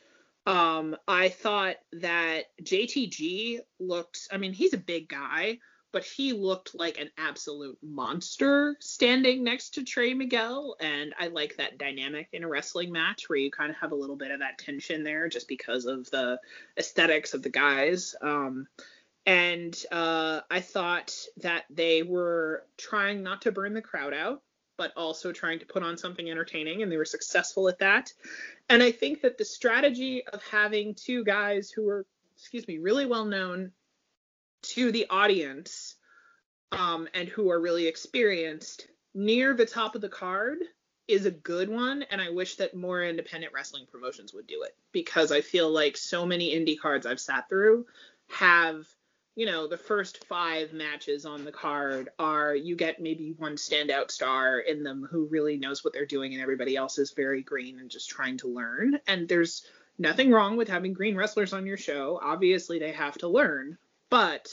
Um, 0.47 0.97
I 1.07 1.29
thought 1.29 1.77
that 1.93 2.47
JTG 2.63 3.61
looked, 3.79 4.29
I 4.33 4.39
mean, 4.39 4.53
he's 4.53 4.75
a 4.75 4.79
big 4.79 5.09
guy, 5.09 5.59
but 5.93 6.05
he 6.05 6.33
looked 6.33 6.75
like 6.75 6.99
an 6.99 7.11
absolute 7.19 7.79
monster 7.83 8.77
standing 8.81 9.45
next 9.45 9.75
to 9.75 9.85
Trey 9.85 10.15
Miguel. 10.15 10.75
And 10.81 11.15
I 11.19 11.29
like 11.29 11.57
that 11.57 11.79
dynamic 11.79 12.29
in 12.33 12.45
a 12.45 12.49
wrestling 12.49 12.91
match 12.91 13.29
where 13.29 13.39
you 13.39 13.51
kind 13.51 13.71
of 13.71 13.77
have 13.77 13.93
a 13.93 13.97
little 13.97 14.17
bit 14.17 14.31
of 14.31 14.41
that 14.41 14.59
tension 14.59 15.05
there 15.05 15.29
just 15.29 15.47
because 15.49 15.85
of 15.85 16.11
the 16.11 16.41
aesthetics 16.79 17.35
of 17.35 17.43
the 17.43 17.51
guys. 17.51 18.17
Um, 18.23 18.67
and 19.27 19.77
uh, 19.93 20.41
I 20.51 20.61
thought 20.61 21.17
that 21.39 21.65
they 21.71 22.03
were 22.03 22.65
trying 22.77 23.23
not 23.23 23.43
to 23.43 23.53
burn 23.53 23.75
the 23.75 23.83
crowd 23.83 24.15
out, 24.15 24.43
but 24.77 24.93
also 24.97 25.33
trying 25.33 25.61
to 25.61 25.67
put 25.67 25.83
on 25.83 25.97
something 25.97 26.29
entertaining, 26.29 26.83
and 26.83 26.91
they 26.91 26.97
were 26.97 27.05
successful 27.05 27.69
at 27.69 27.79
that. 27.79 28.13
And 28.69 28.83
I 28.83 28.91
think 28.91 29.23
that 29.23 29.39
the 29.39 29.45
strategy 29.45 30.27
of 30.27 30.43
having 30.45 30.95
two 30.95 31.25
guys 31.25 31.71
who 31.71 31.85
were, 31.85 32.07
excuse 32.37 32.67
me, 32.67 32.79
really 32.79 33.07
well 33.07 33.25
known 33.25 33.73
to 34.63 34.91
the 34.93 35.07
audience 35.11 35.97
um, 36.73 37.09
and 37.15 37.29
who 37.29 37.51
are 37.51 37.61
really 37.61 37.87
experienced 37.87 38.89
near 39.15 39.55
the 39.55 39.67
top 39.67 39.95
of 39.95 40.01
the 40.01 40.09
card 40.09 40.59
is 41.09 41.27
a 41.27 41.31
good 41.31 41.69
one 41.69 42.05
and 42.11 42.21
i 42.21 42.31
wish 42.31 42.57
that 42.57 42.75
more 42.75 43.03
independent 43.03 43.53
wrestling 43.53 43.85
promotions 43.91 44.33
would 44.33 44.47
do 44.47 44.63
it 44.63 44.75
because 44.93 45.33
i 45.33 45.41
feel 45.41 45.69
like 45.69 45.97
so 45.97 46.25
many 46.25 46.55
indie 46.55 46.79
cards 46.79 47.05
i've 47.05 47.21
sat 47.21 47.49
through 47.49 47.85
have 48.29 48.87
you 49.35 49.47
know, 49.47 49.67
the 49.67 49.79
first 49.79 50.25
five 50.27 50.73
matches 50.73 51.25
on 51.25 51.45
the 51.45 51.53
card 51.53 52.11
are 52.19 52.55
you 52.55 52.77
get 52.77 53.01
maybe 53.01 53.35
one 53.39 53.57
standout 53.57 54.11
star 54.11 54.59
in 54.59 54.83
them 54.83 55.07
who 55.11 55.27
really 55.27 55.57
knows 55.57 55.83
what 55.83 55.95
they're 55.95 56.05
doing, 56.05 56.35
and 56.35 56.43
everybody 56.43 56.77
else 56.77 56.99
is 56.99 57.13
very 57.13 57.43
green 57.43 57.79
and 57.79 57.91
just 57.91 58.11
trying 58.11 58.37
to 58.39 58.49
learn. 58.49 58.99
And 59.07 59.29
there's 59.29 59.65
nothing 59.99 60.31
wrong 60.31 60.57
with 60.57 60.69
having 60.69 60.93
green 60.93 61.17
wrestlers 61.17 61.53
on 61.53 61.67
your 61.67 61.79
show. 61.79 62.21
Obviously, 62.23 62.79
they 62.79 62.93
have 62.93 63.17
to 63.19 63.29
learn, 63.29 63.79
but 64.11 64.49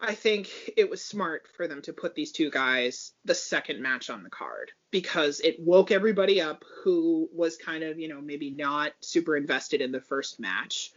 I 0.00 0.14
think 0.14 0.48
it 0.76 0.88
was 0.88 1.04
smart 1.04 1.48
for 1.56 1.66
them 1.66 1.82
to 1.82 1.92
put 1.92 2.14
these 2.14 2.30
two 2.30 2.50
guys 2.50 3.12
the 3.24 3.34
second 3.34 3.82
match 3.82 4.10
on 4.10 4.22
the 4.22 4.30
card 4.30 4.70
because 4.92 5.40
it 5.40 5.56
woke 5.58 5.90
everybody 5.90 6.40
up 6.40 6.62
who 6.84 7.28
was 7.32 7.56
kind 7.56 7.82
of, 7.82 7.98
you 7.98 8.06
know, 8.06 8.20
maybe 8.20 8.50
not 8.52 8.92
super 9.00 9.36
invested 9.36 9.80
in 9.80 9.90
the 9.90 10.00
first 10.00 10.38
match 10.38 10.92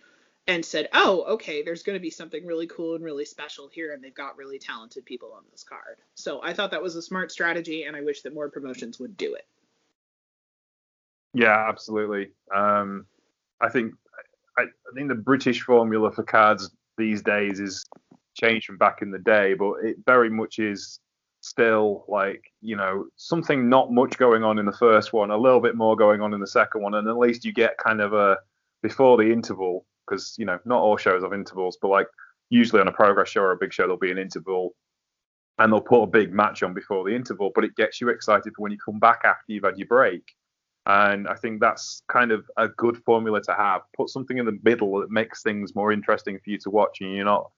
and 0.51 0.65
said, 0.65 0.89
"Oh, 0.93 1.23
okay, 1.29 1.63
there's 1.63 1.83
going 1.83 1.95
to 1.95 2.01
be 2.01 2.09
something 2.09 2.45
really 2.45 2.67
cool 2.67 2.95
and 2.95 3.03
really 3.03 3.25
special 3.25 3.67
here, 3.67 3.93
and 3.93 4.03
they've 4.03 4.13
got 4.13 4.37
really 4.37 4.59
talented 4.59 5.05
people 5.05 5.31
on 5.33 5.43
this 5.51 5.63
card." 5.63 5.97
So 6.15 6.41
I 6.43 6.53
thought 6.53 6.71
that 6.71 6.83
was 6.83 6.95
a 6.95 7.01
smart 7.01 7.31
strategy, 7.31 7.83
and 7.83 7.95
I 7.95 8.01
wish 8.01 8.21
that 8.21 8.33
more 8.33 8.49
promotions 8.49 8.99
would 8.99 9.15
do 9.17 9.33
it. 9.33 9.47
Yeah, 11.33 11.67
absolutely. 11.69 12.31
Um, 12.53 13.05
I 13.61 13.69
think 13.69 13.93
I, 14.57 14.63
I, 14.63 14.93
think 14.93 15.07
the 15.07 15.15
British 15.15 15.61
formula 15.61 16.11
for 16.11 16.23
cards 16.23 16.69
these 16.97 17.21
days 17.21 17.59
is 17.59 17.85
changed 18.33 18.65
from 18.65 18.77
back 18.77 19.01
in 19.01 19.11
the 19.11 19.19
day, 19.19 19.53
but 19.53 19.75
it 19.83 19.97
very 20.05 20.29
much 20.29 20.59
is 20.59 20.99
still 21.43 22.05
like 22.07 22.43
you 22.61 22.75
know 22.75 23.07
something 23.15 23.67
not 23.69 23.91
much 23.91 24.17
going 24.17 24.43
on 24.43 24.59
in 24.59 24.65
the 24.65 24.73
first 24.73 25.13
one, 25.13 25.31
a 25.31 25.37
little 25.37 25.61
bit 25.61 25.75
more 25.75 25.95
going 25.95 26.21
on 26.21 26.33
in 26.33 26.41
the 26.41 26.47
second 26.47 26.81
one, 26.81 26.95
and 26.95 27.07
at 27.07 27.17
least 27.17 27.45
you 27.45 27.53
get 27.53 27.77
kind 27.77 28.01
of 28.01 28.13
a 28.13 28.37
before 28.81 29.15
the 29.15 29.31
interval 29.31 29.85
because 30.11 30.35
you 30.37 30.45
know 30.45 30.59
not 30.65 30.81
all 30.81 30.97
shows 30.97 31.23
have 31.23 31.33
intervals, 31.33 31.77
but 31.81 31.87
like 31.87 32.07
usually 32.49 32.81
on 32.81 32.87
a 32.87 32.91
progress 32.91 33.29
show 33.29 33.41
or 33.41 33.51
a 33.51 33.57
big 33.57 33.73
show 33.73 33.83
there'll 33.83 33.97
be 33.97 34.11
an 34.11 34.17
interval, 34.17 34.75
and 35.57 35.71
they'll 35.71 35.81
put 35.81 36.03
a 36.03 36.07
big 36.07 36.33
match 36.33 36.63
on 36.63 36.73
before 36.73 37.03
the 37.03 37.15
interval, 37.15 37.51
but 37.55 37.63
it 37.63 37.75
gets 37.75 38.01
you 38.01 38.09
excited 38.09 38.53
for 38.55 38.61
when 38.61 38.71
you 38.71 38.77
come 38.83 38.99
back 38.99 39.21
after 39.23 39.45
you've 39.47 39.63
had 39.63 39.77
your 39.77 39.87
break. 39.87 40.23
And 40.87 41.27
I 41.27 41.35
think 41.35 41.61
that's 41.61 42.01
kind 42.07 42.31
of 42.31 42.43
a 42.57 42.67
good 42.67 42.97
formula 43.05 43.39
to 43.43 43.53
have. 43.53 43.81
Put 43.95 44.09
something 44.09 44.39
in 44.39 44.47
the 44.47 44.57
middle 44.63 44.99
that 44.99 45.11
makes 45.11 45.43
things 45.43 45.75
more 45.75 45.91
interesting 45.91 46.39
for 46.43 46.49
you 46.49 46.57
to 46.59 46.69
watch, 46.69 46.97
and 47.01 47.15
you're 47.15 47.25
not 47.25 47.51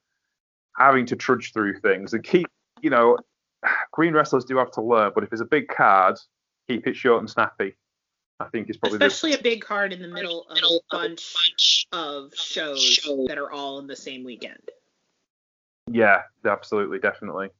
having 0.76 1.06
to 1.06 1.16
trudge 1.16 1.52
through 1.52 1.80
things. 1.80 2.12
And 2.12 2.22
keep, 2.22 2.46
you 2.82 2.90
know, 2.90 3.16
green 3.92 4.12
wrestlers 4.12 4.44
do 4.44 4.58
have 4.58 4.70
to 4.72 4.82
learn, 4.82 5.12
but 5.14 5.24
if 5.24 5.32
it's 5.32 5.40
a 5.40 5.46
big 5.46 5.68
card, 5.68 6.18
keep 6.68 6.86
it 6.86 6.96
short 6.96 7.20
and 7.20 7.30
snappy. 7.30 7.74
I 8.40 8.46
think 8.46 8.68
is 8.68 8.76
probably 8.76 8.96
especially 8.96 9.32
the, 9.32 9.38
a 9.38 9.42
big 9.42 9.62
card 9.62 9.92
in 9.92 10.02
the 10.02 10.08
middle 10.08 10.46
of 10.50 10.58
a 10.58 10.78
bunch 10.90 11.86
of 11.92 12.34
shows 12.34 13.00
that 13.28 13.38
are 13.38 13.50
all 13.50 13.78
in 13.78 13.86
the 13.86 13.96
same 13.96 14.24
weekend. 14.24 14.70
Yeah, 15.90 16.22
absolutely, 16.44 16.98
definitely. 16.98 17.50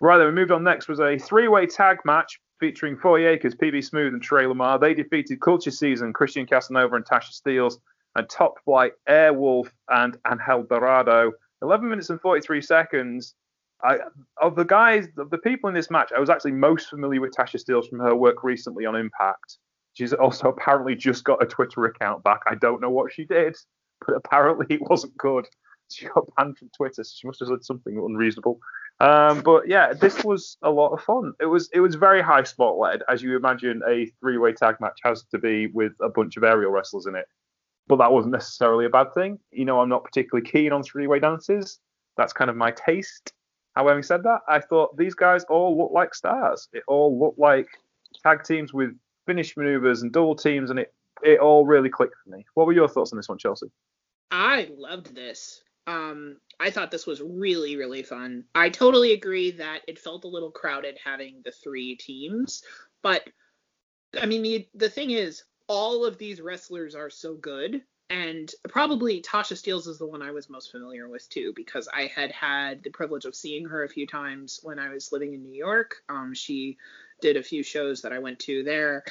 Right, 0.00 0.18
then 0.18 0.26
we 0.28 0.32
moved 0.32 0.52
on. 0.52 0.62
Next 0.62 0.86
was 0.88 1.00
a 1.00 1.18
three-way 1.18 1.66
tag 1.66 1.98
match 2.04 2.40
featuring 2.60 2.96
Foy 2.96 3.26
Acres, 3.26 3.54
PB 3.54 3.84
Smooth, 3.84 4.12
and 4.12 4.22
Trey 4.22 4.46
Lamar. 4.46 4.78
They 4.78 4.94
defeated 4.94 5.40
Culture 5.40 5.70
Season, 5.70 6.12
Christian 6.12 6.46
Casanova, 6.46 6.96
and 6.96 7.04
Tasha 7.04 7.32
Steelz, 7.32 7.78
and 8.14 8.28
Top 8.28 8.62
Flight, 8.64 8.92
Airwolf, 9.08 9.70
and 9.88 10.16
Angel 10.30 10.64
Dorado. 10.64 11.32
11 11.62 11.88
minutes 11.88 12.10
and 12.10 12.20
43 12.20 12.60
seconds. 12.62 13.34
I, 13.82 13.98
of 14.40 14.56
the 14.56 14.64
guys, 14.64 15.08
of 15.18 15.30
the 15.30 15.38
people 15.38 15.68
in 15.68 15.74
this 15.74 15.90
match, 15.90 16.12
I 16.14 16.20
was 16.20 16.30
actually 16.30 16.52
most 16.52 16.88
familiar 16.88 17.20
with 17.20 17.32
Tasha 17.32 17.62
Steelz 17.62 17.88
from 17.88 18.00
her 18.00 18.14
work 18.14 18.44
recently 18.44 18.86
on 18.86 18.96
Impact. 18.96 19.58
She's 19.98 20.12
also 20.12 20.50
apparently 20.50 20.94
just 20.94 21.24
got 21.24 21.42
a 21.42 21.46
Twitter 21.46 21.84
account 21.86 22.22
back. 22.22 22.42
I 22.46 22.54
don't 22.54 22.80
know 22.80 22.88
what 22.88 23.12
she 23.12 23.24
did, 23.24 23.56
but 24.06 24.14
apparently 24.14 24.66
it 24.76 24.80
wasn't 24.80 25.16
good. 25.16 25.48
She 25.90 26.06
got 26.06 26.32
banned 26.36 26.56
from 26.56 26.70
Twitter, 26.76 27.02
so 27.02 27.10
she 27.16 27.26
must 27.26 27.40
have 27.40 27.48
said 27.48 27.64
something 27.64 27.98
unreasonable. 27.98 28.60
Um, 29.00 29.40
but 29.40 29.66
yeah, 29.66 29.92
this 29.92 30.22
was 30.22 30.56
a 30.62 30.70
lot 30.70 30.92
of 30.92 31.00
fun. 31.00 31.32
It 31.40 31.46
was 31.46 31.68
it 31.72 31.80
was 31.80 31.96
very 31.96 32.22
high 32.22 32.44
spot 32.44 32.78
led, 32.78 33.02
as 33.08 33.24
you 33.24 33.36
imagine 33.36 33.82
a 33.88 34.06
three 34.20 34.38
way 34.38 34.52
tag 34.52 34.76
match 34.80 35.00
has 35.02 35.24
to 35.32 35.38
be 35.38 35.66
with 35.66 35.94
a 36.00 36.08
bunch 36.08 36.36
of 36.36 36.44
aerial 36.44 36.70
wrestlers 36.70 37.06
in 37.06 37.16
it. 37.16 37.26
But 37.88 37.96
that 37.96 38.12
wasn't 38.12 38.34
necessarily 38.34 38.84
a 38.84 38.90
bad 38.90 39.12
thing. 39.14 39.40
You 39.50 39.64
know, 39.64 39.80
I'm 39.80 39.88
not 39.88 40.04
particularly 40.04 40.48
keen 40.48 40.70
on 40.70 40.84
three 40.84 41.08
way 41.08 41.18
dances. 41.18 41.80
That's 42.16 42.32
kind 42.32 42.50
of 42.50 42.56
my 42.56 42.70
taste. 42.70 43.32
However, 43.74 44.00
said 44.04 44.22
that, 44.22 44.42
I 44.48 44.60
thought 44.60 44.96
these 44.96 45.14
guys 45.14 45.42
all 45.50 45.76
looked 45.76 45.94
like 45.94 46.14
stars. 46.14 46.68
It 46.72 46.84
all 46.86 47.18
looked 47.18 47.40
like 47.40 47.66
tag 48.22 48.44
teams 48.44 48.72
with 48.72 48.94
finish 49.28 49.56
maneuvers 49.58 50.00
and 50.00 50.10
double 50.10 50.34
teams, 50.34 50.70
and 50.70 50.78
it 50.80 50.92
it 51.22 51.38
all 51.38 51.66
really 51.66 51.90
clicked 51.90 52.16
for 52.24 52.30
me. 52.30 52.46
What 52.54 52.66
were 52.66 52.72
your 52.72 52.88
thoughts 52.88 53.12
on 53.12 53.18
this 53.18 53.28
one, 53.28 53.38
Chelsea? 53.38 53.66
I 54.30 54.70
loved 54.76 55.14
this. 55.14 55.62
Um, 55.86 56.38
I 56.60 56.70
thought 56.70 56.90
this 56.90 57.06
was 57.06 57.20
really, 57.20 57.76
really 57.76 58.02
fun. 58.02 58.44
I 58.54 58.68
totally 58.68 59.12
agree 59.12 59.50
that 59.52 59.80
it 59.86 59.98
felt 59.98 60.24
a 60.24 60.28
little 60.28 60.50
crowded 60.50 60.98
having 61.02 61.42
the 61.44 61.50
three 61.50 61.96
teams, 61.96 62.62
but 63.02 63.28
I 64.20 64.26
mean, 64.26 64.42
the 64.42 64.66
the 64.74 64.88
thing 64.88 65.10
is, 65.10 65.44
all 65.66 66.04
of 66.06 66.16
these 66.16 66.40
wrestlers 66.40 66.94
are 66.94 67.10
so 67.10 67.34
good, 67.34 67.82
and 68.08 68.50
probably 68.68 69.20
Tasha 69.20 69.52
Steelz 69.52 69.86
is 69.86 69.98
the 69.98 70.06
one 70.06 70.22
I 70.22 70.30
was 70.30 70.48
most 70.48 70.70
familiar 70.70 71.08
with 71.08 71.28
too, 71.28 71.52
because 71.54 71.88
I 71.92 72.06
had 72.06 72.32
had 72.32 72.82
the 72.82 72.90
privilege 72.90 73.26
of 73.26 73.34
seeing 73.34 73.66
her 73.66 73.84
a 73.84 73.88
few 73.88 74.06
times 74.06 74.60
when 74.62 74.78
I 74.78 74.88
was 74.88 75.12
living 75.12 75.34
in 75.34 75.42
New 75.42 75.54
York. 75.54 75.96
Um, 76.08 76.32
she 76.32 76.78
did 77.20 77.36
a 77.36 77.42
few 77.42 77.62
shows 77.62 78.02
that 78.02 78.12
I 78.12 78.18
went 78.18 78.38
to 78.40 78.62
there. 78.62 79.04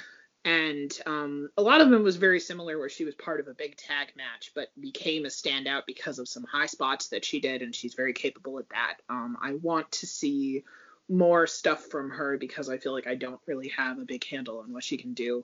And 0.45 0.97
um, 1.05 1.49
a 1.57 1.61
lot 1.61 1.81
of 1.81 1.89
them 1.89 2.03
was 2.03 2.15
very 2.15 2.39
similar, 2.39 2.77
where 2.77 2.87
she 2.87 3.03
was 3.03 3.15
part 3.15 3.41
of 3.41 3.49
a 3.49 3.53
big 3.53 3.75
tag 3.75 4.13
match, 4.15 4.51
but 4.55 4.69
became 4.79 5.25
a 5.25 5.29
standout 5.29 5.85
because 5.85 6.19
of 6.19 6.29
some 6.29 6.45
high 6.45 6.67
spots 6.67 7.09
that 7.09 7.25
she 7.25 7.41
did, 7.41 7.61
and 7.61 7.75
she's 7.75 7.95
very 7.95 8.13
capable 8.13 8.57
at 8.59 8.69
that. 8.69 8.97
Um, 9.09 9.37
I 9.41 9.55
want 9.55 9.91
to 9.93 10.07
see 10.07 10.63
more 11.09 11.47
stuff 11.47 11.85
from 11.85 12.11
her 12.11 12.37
because 12.37 12.69
I 12.69 12.77
feel 12.77 12.93
like 12.93 13.07
I 13.07 13.15
don't 13.15 13.41
really 13.45 13.69
have 13.69 13.99
a 13.99 14.05
big 14.05 14.25
handle 14.25 14.59
on 14.59 14.71
what 14.71 14.83
she 14.83 14.97
can 14.97 15.13
do. 15.13 15.43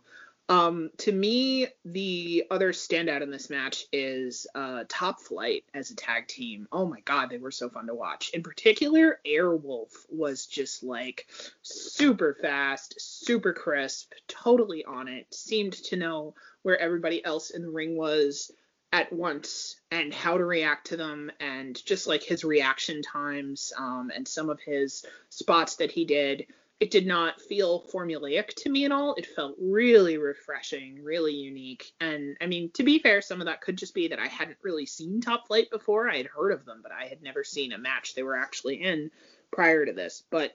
Um, 0.50 0.92
to 0.98 1.12
me, 1.12 1.68
the 1.86 2.46
other 2.52 2.74
standout 2.74 3.22
in 3.22 3.32
this 3.32 3.50
match 3.50 3.86
is 3.94 4.46
uh, 4.54 4.84
Top 4.90 5.22
Flight 5.22 5.64
as 5.74 5.90
a 5.90 5.96
tag 5.96 6.28
team. 6.28 6.68
Oh 6.72 6.86
my 6.86 7.00
god, 7.02 7.30
they 7.30 7.38
were 7.38 7.52
so 7.52 7.70
fun 7.70 7.88
to 7.88 7.96
watch. 7.96 8.32
In 8.34 8.44
particular, 8.44 9.20
Airwolf 9.26 9.92
was 10.10 10.46
just 10.46 10.84
like 10.84 11.28
super 11.62 12.38
fast, 12.42 12.96
super 13.00 13.54
crisp, 13.54 14.12
totally 14.28 14.84
on 14.84 15.08
it. 15.08 15.34
Seemed 15.34 15.74
to 15.86 15.96
know 15.96 16.36
where 16.62 16.80
everybody 16.80 17.24
else 17.24 17.50
in 17.50 17.62
the 17.62 17.70
ring 17.70 17.96
was 17.96 18.52
at 18.92 19.12
once 19.12 19.78
and 19.92 20.14
how 20.14 20.38
to 20.38 20.46
react 20.46 20.88
to 20.88 20.98
them 20.98 21.32
and 21.40 21.84
just 21.84 22.06
like 22.06 22.22
his 22.22 22.44
reaction 22.44 23.02
times 23.02 23.74
um, 23.78 24.12
and 24.14 24.28
some 24.28 24.52
of 24.52 24.60
his 24.60 25.04
spots 25.30 25.78
that 25.78 25.92
he 25.92 26.06
did 26.06 26.46
it 26.84 26.92
did 26.92 27.08
not 27.08 27.40
feel 27.40 27.82
formulaic 27.94 28.50
to 28.56 28.70
me 28.70 28.84
at 28.84 28.92
all. 28.92 29.16
It 29.16 29.26
felt 29.26 29.56
really 29.58 30.18
refreshing, 30.18 31.02
really 31.02 31.34
unique. 31.34 31.94
And 32.02 32.36
I 32.42 32.48
mean, 32.48 32.72
to 32.74 32.84
be 32.84 33.00
fair, 33.00 33.22
some 33.22 33.40
of 33.40 33.46
that 33.46 33.62
could 33.62 33.78
just 33.78 33.94
be 33.94 34.10
that 34.10 34.20
I 34.20 34.28
hadn't 34.28 34.58
really 34.64 34.86
seen 34.86 35.22
Top 35.22 35.48
Flight 35.48 35.72
before. 35.72 36.10
I 36.10 36.18
had 36.18 36.26
heard 36.26 36.52
of 36.52 36.66
them, 36.66 36.82
but 36.84 36.92
I 36.92 37.06
had 37.06 37.24
never 37.24 37.46
seen 37.46 37.72
a 37.72 37.78
match 37.78 38.16
they 38.16 38.24
were 38.24 38.36
actually 38.36 38.84
in 38.84 39.12
prior 39.50 39.86
to 39.86 39.94
this. 39.94 40.24
But 40.30 40.52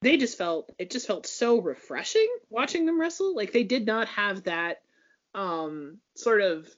they 0.00 0.16
just 0.16 0.38
felt 0.38 0.70
it 0.78 0.92
just 0.92 1.08
felt 1.08 1.26
so 1.26 1.60
refreshing 1.60 2.28
watching 2.50 2.86
them 2.86 3.00
wrestle. 3.00 3.34
Like 3.34 3.50
they 3.50 3.64
did 3.64 3.84
not 3.84 4.06
have 4.06 4.44
that 4.44 4.80
um 5.34 5.98
sort 6.14 6.40
of 6.40 6.68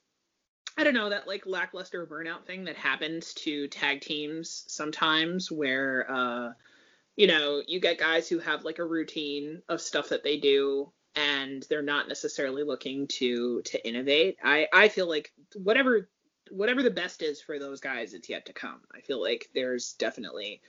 I 0.78 0.84
don't 0.84 0.94
know, 0.94 1.10
that 1.10 1.28
like 1.28 1.44
lackluster 1.44 2.06
burnout 2.06 2.46
thing 2.46 2.64
that 2.64 2.76
happens 2.76 3.34
to 3.34 3.68
tag 3.68 4.00
teams 4.00 4.64
sometimes 4.68 5.52
where 5.52 6.10
uh 6.10 6.52
you 7.16 7.26
know, 7.26 7.62
you 7.66 7.80
get 7.80 7.98
guys 7.98 8.28
who 8.28 8.38
have 8.38 8.64
like 8.64 8.78
a 8.78 8.84
routine 8.84 9.62
of 9.68 9.80
stuff 9.80 10.10
that 10.10 10.22
they 10.22 10.36
do 10.36 10.92
and 11.16 11.64
they're 11.70 11.82
not 11.82 12.08
necessarily 12.08 12.62
looking 12.62 13.06
to 13.06 13.62
to 13.62 13.88
innovate. 13.88 14.36
I 14.44 14.68
I 14.72 14.88
feel 14.88 15.08
like 15.08 15.32
whatever 15.54 16.08
whatever 16.50 16.82
the 16.82 16.90
best 16.90 17.22
is 17.22 17.40
for 17.40 17.58
those 17.58 17.80
guys, 17.80 18.14
it's 18.14 18.28
yet 18.28 18.46
to 18.46 18.52
come. 18.52 18.80
I 18.94 19.00
feel 19.00 19.20
like 19.20 19.48
there's 19.54 19.94
definitely 19.94 20.60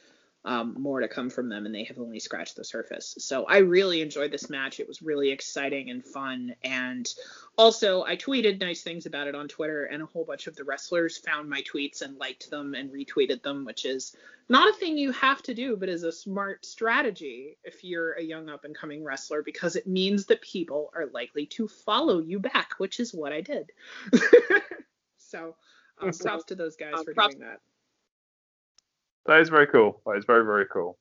um, 0.46 0.76
more 0.80 1.02
to 1.02 1.08
come 1.08 1.30
from 1.30 1.50
them, 1.50 1.66
and 1.66 1.76
they 1.76 1.84
have 1.84 2.00
only 2.00 2.20
scratched 2.20 2.56
the 2.56 2.64
surface. 2.64 3.16
So 3.20 3.46
I 3.46 3.58
really 3.58 4.02
enjoyed 4.02 4.32
this 4.32 4.50
match. 4.50 4.80
It 4.80 4.88
was 4.88 5.02
really 5.02 5.30
exciting 5.32 5.90
and 5.90 6.06
fun. 6.06 6.56
And 6.64 7.12
also, 7.58 8.04
I 8.04 8.16
tweeted 8.16 8.60
nice 8.60 8.82
things 8.82 9.06
about 9.06 9.28
it 9.28 9.36
on 9.36 9.48
Twitter, 9.48 9.86
and 9.86 10.02
a 10.02 10.06
whole 10.06 10.24
bunch 10.24 10.48
of 10.48 10.56
the 10.56 10.64
wrestlers 10.64 11.18
found 11.18 11.50
my 11.50 11.62
tweets 11.64 12.02
and 12.02 12.18
liked 12.18 12.50
them 12.50 12.76
and 12.76 12.90
retweeted 12.92 13.44
them, 13.44 13.66
which 13.66 13.86
is 13.86 14.16
not 14.50 14.70
a 14.70 14.78
thing 14.78 14.98
you 14.98 15.12
have 15.12 15.42
to 15.44 15.54
do, 15.54 15.76
but 15.76 15.90
is 15.90 16.04
a 16.04 16.12
smart 16.12 16.66
strategy 16.66 17.58
if 17.66 17.84
you're 17.84 18.14
a 18.14 18.24
young 18.24 18.50
up 18.50 18.64
and 18.64 18.76
coming 18.76 19.04
wrestler 19.04 19.44
because 19.44 19.76
it 19.76 19.88
means 19.88 20.28
that 20.28 20.42
people 20.42 20.92
are 20.96 21.08
likely 21.08 21.46
to 21.48 21.68
follow 21.68 22.20
you 22.20 22.40
back, 22.40 22.72
which 22.78 23.00
is 23.02 23.14
what 23.14 23.34
I 23.34 23.42
did. 23.42 23.72
so 25.18 25.56
um, 26.02 26.12
props 26.12 26.46
to 26.46 26.56
those 26.56 26.78
guys 26.78 27.04
for 27.04 27.14
doing 27.14 27.40
that. 27.40 27.60
That 29.28 29.42
is 29.42 29.50
very 29.50 29.68
cool. 29.68 30.02
That 30.06 30.18
is 30.18 30.26
very 30.26 30.46
very 30.46 30.66
cool. 30.72 30.98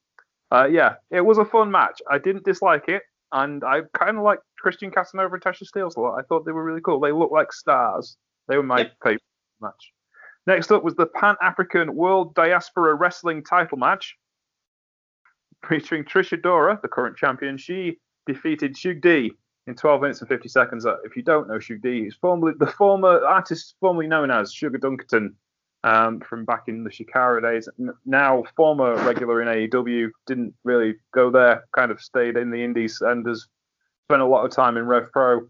Uh, 0.52 0.68
yeah, 0.71 0.95
it 1.11 1.25
was 1.25 1.38
a 1.38 1.45
fun 1.45 1.71
match. 1.71 2.00
I 2.11 2.18
didn't 2.18 2.45
dislike 2.45 2.85
it, 2.88 3.02
and 3.33 3.64
I 3.64 3.83
kind 3.97 4.16
of 4.16 4.23
like 4.23 4.38
Christian 4.59 4.90
Casanova 4.90 5.35
and 5.35 5.42
Tasha 5.42 5.64
Steelz 5.64 5.97
a 5.97 6.00
lot. 6.00 6.18
I 6.18 6.23
thought 6.23 6.45
they 6.45 6.52
were 6.52 6.64
really 6.64 6.80
cool. 6.80 7.00
They 7.00 7.12
look 7.12 7.30
like 7.30 7.52
stars. 7.52 8.16
They 8.49 8.56
were 8.56 8.62
my 8.62 8.78
yep. 8.78 8.92
favorite 9.02 9.23
match. 9.61 9.92
Next 10.47 10.71
up 10.71 10.85
was 10.85 10.95
the 10.95 11.06
Pan 11.06 11.35
African 11.42 11.97
World 11.97 12.35
Diaspora 12.35 12.95
Wrestling 12.95 13.42
title 13.42 13.78
match 13.78 14.16
featuring 15.68 16.04
Trish 16.04 16.37
Adora, 16.37 16.80
the 16.83 16.88
current 16.88 17.16
champion. 17.16 17.56
She 17.56 17.99
defeated 18.26 18.76
Shug 18.76 19.00
D 19.00 19.33
in 19.66 19.75
12 19.75 20.02
minutes 20.02 20.21
and 20.21 20.28
50 20.28 20.49
seconds. 20.49 20.87
Uh, 20.87 20.97
if 21.04 21.16
you 21.16 21.23
don't 21.23 21.49
know 21.49 21.59
Shug 21.59 21.80
D, 21.83 22.04
he's 22.04 22.14
formerly 22.14 22.52
the 22.59 22.66
former 22.68 23.25
artist 23.25 23.75
formerly 23.80 24.06
known 24.06 24.30
as 24.30 24.52
Sugar 24.52 24.78
Dunkerton 24.78 25.35
um, 25.87 26.19
from 26.21 26.45
back 26.45 26.64
in 26.66 26.83
the 26.83 26.90
Chikara 26.90 27.40
days. 27.40 27.69
Now 28.05 28.43
former 28.57 28.97
regular 29.05 29.40
in 29.40 29.49
AEW, 29.49 30.11
didn't 30.26 30.52
really 30.64 30.97
go 31.14 31.31
there, 31.31 31.64
kind 31.75 31.93
of 31.93 32.00
stayed 32.00 32.37
in 32.37 32.50
the 32.50 32.62
Indies 32.62 33.00
and 33.00 33.25
has 33.26 33.47
spent 34.09 34.21
a 34.21 34.26
lot 34.26 34.45
of 34.45 34.50
time 34.50 34.76
in 34.76 34.87
Rev 34.87 35.11
Pro. 35.12 35.49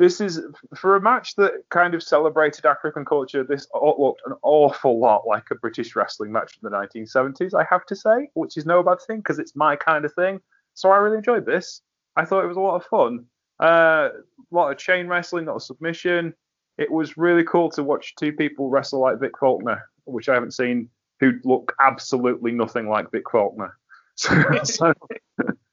This 0.00 0.20
is 0.20 0.40
for 0.76 0.96
a 0.96 1.00
match 1.00 1.36
that 1.36 1.52
kind 1.70 1.94
of 1.94 2.02
celebrated 2.02 2.66
African 2.66 3.04
culture. 3.04 3.44
This 3.44 3.68
looked 3.72 4.22
an 4.26 4.34
awful 4.42 4.98
lot 4.98 5.28
like 5.28 5.44
a 5.52 5.56
British 5.56 5.94
wrestling 5.94 6.32
match 6.32 6.58
from 6.58 6.70
the 6.70 6.76
1970s, 6.76 7.54
I 7.54 7.64
have 7.70 7.86
to 7.86 7.96
say, 7.96 8.30
which 8.34 8.56
is 8.56 8.66
no 8.66 8.82
bad 8.82 8.98
thing 9.06 9.18
because 9.18 9.38
it's 9.38 9.54
my 9.54 9.76
kind 9.76 10.04
of 10.04 10.12
thing. 10.14 10.40
So 10.74 10.90
I 10.90 10.96
really 10.96 11.18
enjoyed 11.18 11.46
this. 11.46 11.82
I 12.16 12.24
thought 12.24 12.44
it 12.44 12.48
was 12.48 12.56
a 12.56 12.60
lot 12.60 12.76
of 12.76 12.84
fun. 12.86 13.26
Uh, 13.60 14.10
a 14.38 14.54
lot 14.54 14.72
of 14.72 14.78
chain 14.78 15.06
wrestling, 15.06 15.44
not 15.44 15.56
a 15.56 15.60
submission 15.60 16.34
it 16.78 16.90
was 16.90 17.16
really 17.16 17.44
cool 17.44 17.70
to 17.70 17.82
watch 17.82 18.14
two 18.14 18.32
people 18.32 18.70
wrestle 18.70 19.00
like 19.00 19.18
Vic 19.18 19.36
Faulkner, 19.38 19.88
which 20.04 20.28
I 20.28 20.34
haven't 20.34 20.54
seen, 20.54 20.88
who 21.20 21.32
look 21.44 21.74
absolutely 21.80 22.52
nothing 22.52 22.88
like 22.88 23.10
Vic 23.10 23.24
Faulkner. 23.30 23.76
So, 24.20 24.34
so, 24.64 24.92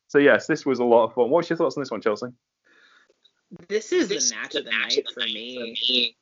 so, 0.08 0.20
yes, 0.20 0.46
this 0.46 0.68
was 0.68 0.78
a 0.78 0.84
lot 0.84 1.06
of 1.06 1.16
fun. 1.16 1.32
What's 1.32 1.50
your 1.50 1.58
thoughts 1.58 1.78
on 1.78 1.82
this 1.82 1.90
one, 1.90 2.00
Chelsea? 2.00 2.28
This 3.68 3.92
is 3.92 4.08
this 4.08 4.30
the 4.30 4.36
match 4.36 4.54
of 4.54 4.66
the 4.66 4.70
night 4.70 5.04
for 5.12 5.22
me. 5.22 6.16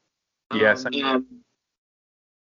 Yes. 0.54 0.86
Um, 0.86 1.44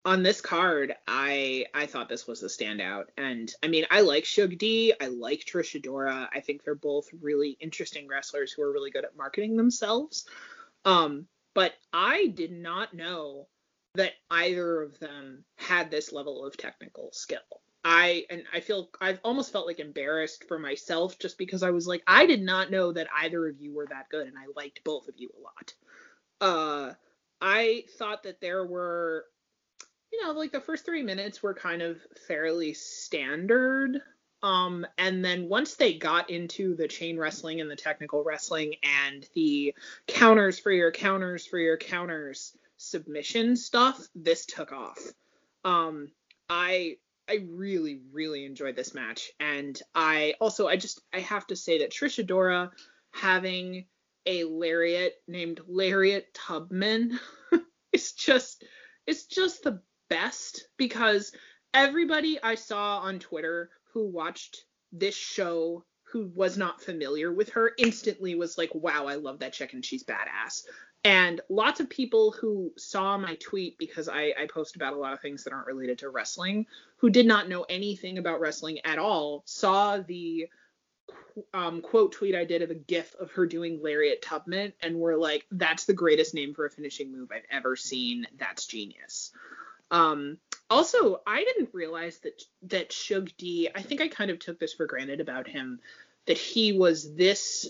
on 0.05 0.23
this 0.23 0.41
card, 0.41 0.95
I 1.09 1.67
I 1.75 1.87
thought 1.87 2.09
this 2.09 2.29
was 2.29 2.45
a 2.45 2.47
standout, 2.47 3.07
and 3.17 3.53
I 3.61 3.67
mean 3.67 3.87
I 3.91 4.03
like 4.03 4.25
Shug 4.25 4.57
D, 4.57 4.95
I 5.01 5.09
like 5.09 5.41
Trish 5.41 5.81
Adora. 5.81 6.29
I 6.33 6.39
think 6.39 6.63
they're 6.63 6.77
both 6.77 7.09
really 7.21 7.57
interesting 7.59 8.07
wrestlers 8.07 8.53
who 8.53 8.63
are 8.63 8.73
really 8.73 8.93
good 8.93 9.05
at 9.05 9.17
marketing 9.17 9.57
themselves. 9.57 10.27
Um, 10.85 11.27
but 11.55 11.73
I 11.93 12.29
did 12.29 12.53
not 12.53 12.95
know 12.95 13.49
that 13.95 14.13
either 14.31 14.83
of 14.83 14.99
them 14.99 15.45
had 15.57 15.91
this 15.91 16.13
level 16.13 16.45
of 16.45 16.57
technical 16.57 17.11
skill. 17.13 17.41
I 17.85 18.27
and 18.31 18.45
I 18.53 18.61
feel 18.61 18.91
I've 19.01 19.21
almost 19.25 19.53
felt 19.53 19.67
like 19.67 19.81
embarrassed 19.81 20.45
for 20.47 20.59
myself 20.59 21.19
just 21.19 21.37
because 21.37 21.63
I 21.63 21.71
was 21.71 21.87
like 21.87 22.03
I 22.07 22.27
did 22.27 22.41
not 22.41 22.71
know 22.71 22.93
that 22.93 23.09
either 23.23 23.49
of 23.49 23.61
you 23.61 23.75
were 23.75 23.87
that 23.87 24.09
good 24.09 24.29
and 24.29 24.39
I 24.39 24.45
liked 24.57 24.85
both 24.85 25.09
of 25.09 25.15
you 25.17 25.31
a 25.37 25.41
lot. 25.43 25.75
Uh 26.41 26.95
I 27.41 27.85
thought 27.99 28.23
that 28.23 28.41
there 28.41 28.65
were 28.65 29.25
you 30.13 30.25
know 30.25 30.33
like 30.33 30.53
the 30.53 30.61
first 30.61 30.87
3 30.87 31.03
minutes 31.03 31.43
were 31.43 31.55
kind 31.55 31.83
of 31.83 31.99
fairly 32.29 32.73
standard 32.73 34.01
um, 34.43 34.85
and 34.99 35.25
then 35.25 35.49
once 35.49 35.75
they 35.75 35.95
got 35.95 36.31
into 36.31 36.75
the 36.75 36.89
chain 36.89 37.19
wrestling 37.19 37.61
and 37.61 37.71
the 37.71 37.77
technical 37.77 38.25
wrestling 38.25 38.75
and 38.83 39.27
the 39.35 39.75
counters 40.09 40.59
for 40.59 40.73
your 40.73 40.91
counters 40.91 41.47
for 41.47 41.59
your 41.59 41.77
counters 41.77 42.57
submission 42.77 43.57
stuff, 43.57 44.01
this 44.15 44.45
took 44.47 44.73
off. 44.73 44.99
Um, 45.65 46.09
I 46.49 46.97
I 47.29 47.47
really 47.49 48.01
really 48.13 48.45
enjoyed 48.45 48.75
this 48.75 48.95
match, 48.95 49.31
and 49.39 49.81
I 49.95 50.35
also 50.41 50.67
I 50.67 50.77
just 50.77 51.01
I 51.13 51.21
have 51.21 51.47
to 51.49 51.57
say 51.57 51.79
that 51.79 51.93
Trish 51.93 52.25
Adora 52.25 52.71
having 53.13 53.87
a 54.27 54.45
lariat 54.45 55.15
named 55.29 55.61
Lariat 55.69 56.35
Tubman 56.35 57.19
is 57.93 58.13
just 58.13 58.65
it's 59.07 59.27
just 59.27 59.63
the 59.63 59.81
best 60.11 60.67
because 60.77 61.33
everybody 61.73 62.43
I 62.43 62.57
saw 62.57 62.99
on 62.99 63.21
Twitter 63.21 63.71
who 63.93 64.09
watched 64.09 64.65
this 64.93 65.17
show 65.17 65.85
who 66.05 66.31
was 66.35 66.59
not 66.59 66.83
familiar 66.83 67.33
with 67.33 67.51
her 67.51 67.73
instantly 67.79 68.35
was 68.35 68.59
like, 68.59 68.75
wow, 68.75 69.07
I 69.07 69.15
love 69.15 69.39
that 69.39 69.55
chick 69.55 69.73
and 69.73 69.85
she's 69.85 70.05
badass. 70.05 70.65
And 71.05 71.41
lots 71.49 71.81
of 71.81 71.89
people 71.89 72.33
who 72.33 72.73
saw 72.77 73.19
my 73.19 73.35
tweet 73.37 73.77
because 73.79 74.09
I, 74.09 74.35
I 74.39 74.47
post 74.53 74.77
about 74.77 74.93
a 74.93 74.99
lot 74.99 75.15
of 75.15 75.21
things 75.21 75.43
that 75.45 75.53
aren't 75.53 75.67
related 75.67 75.99
to 75.99 76.11
wrestling, 76.11 76.67
who 76.99 77.11
did 77.11 77.27
not 77.27 77.49
know 77.49 77.65
anything 77.69 78.19
about 78.19 78.41
wrestling 78.41 78.79
at 78.85 78.99
all, 78.99 79.43
saw 79.47 79.99
the 79.99 80.49
um, 81.55 81.81
quote 81.81 82.13
tweet 82.13 82.35
I 82.35 82.45
did 82.45 82.63
of 82.63 82.71
a 82.71 82.75
gif 82.75 83.15
of 83.17 83.33
her 83.33 83.47
doing 83.47 83.81
Lariat 83.83 84.23
Tubman 84.23 84.75
and 84.81 84.97
were 84.97 85.17
like, 85.17 85.47
that's 85.51 85.87
the 85.87 85.95
greatest 85.95 86.35
name 86.35 86.55
for 86.55 86.67
a 86.67 86.71
finishing 86.71 87.11
move 87.11 87.31
I've 87.35 87.43
ever 87.51 87.75
seen. 87.75 88.27
That's 88.39 88.67
genius. 88.67 89.33
Um, 89.91 90.39
also, 90.73 91.21
I 91.27 91.45
didn't 91.45 91.75
realize 91.75 92.19
that 92.21 92.43
that 92.63 92.93
Shug 92.93 93.31
D. 93.37 93.69
I 93.75 93.83
think 93.83 94.01
I 94.01 94.09
kind 94.09 94.31
of 94.31 94.39
took 94.39 94.59
this 94.59 94.73
for 94.73 94.87
granted 94.87 95.21
about 95.21 95.47
him, 95.47 95.81
that 96.27 96.39
he 96.39 96.73
was 96.73 97.15
this 97.15 97.69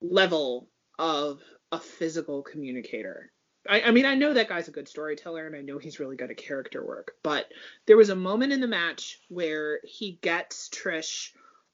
level 0.00 0.68
of 0.98 1.40
a 1.72 1.80
physical 1.80 2.42
communicator. 2.42 3.32
I, 3.68 3.82
I, 3.82 3.90
mean, 3.90 4.06
I 4.06 4.14
know 4.14 4.32
that 4.32 4.48
guy's 4.48 4.68
a 4.68 4.72
good 4.72 4.88
storyteller 4.88 5.46
and 5.46 5.54
I 5.54 5.60
know 5.60 5.78
he's 5.78 6.00
really 6.00 6.16
good 6.16 6.30
at 6.30 6.36
character 6.36 6.84
work, 6.84 7.16
but 7.22 7.46
there 7.86 7.96
was 7.96 8.08
a 8.08 8.16
moment 8.16 8.52
in 8.52 8.60
the 8.60 8.66
match 8.66 9.20
where 9.28 9.80
he 9.84 10.18
gets 10.22 10.68
Trish 10.70 11.32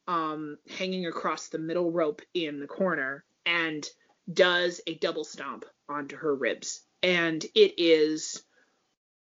um, 0.08 0.58
hanging 0.68 1.06
across 1.06 1.48
the 1.48 1.58
middle 1.58 1.92
rope 1.92 2.22
in 2.34 2.60
the 2.60 2.66
corner 2.66 3.24
and 3.44 3.88
does 4.32 4.80
a 4.86 4.94
double 4.94 5.24
stomp 5.24 5.64
onto 5.88 6.16
her 6.16 6.34
ribs. 6.34 6.82
And 7.02 7.44
it 7.54 7.74
is 7.78 8.42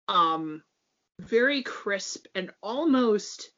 um 0.07 0.61
very 1.21 1.63
crisp 1.63 2.25
and 2.35 2.51
almost 2.61 3.51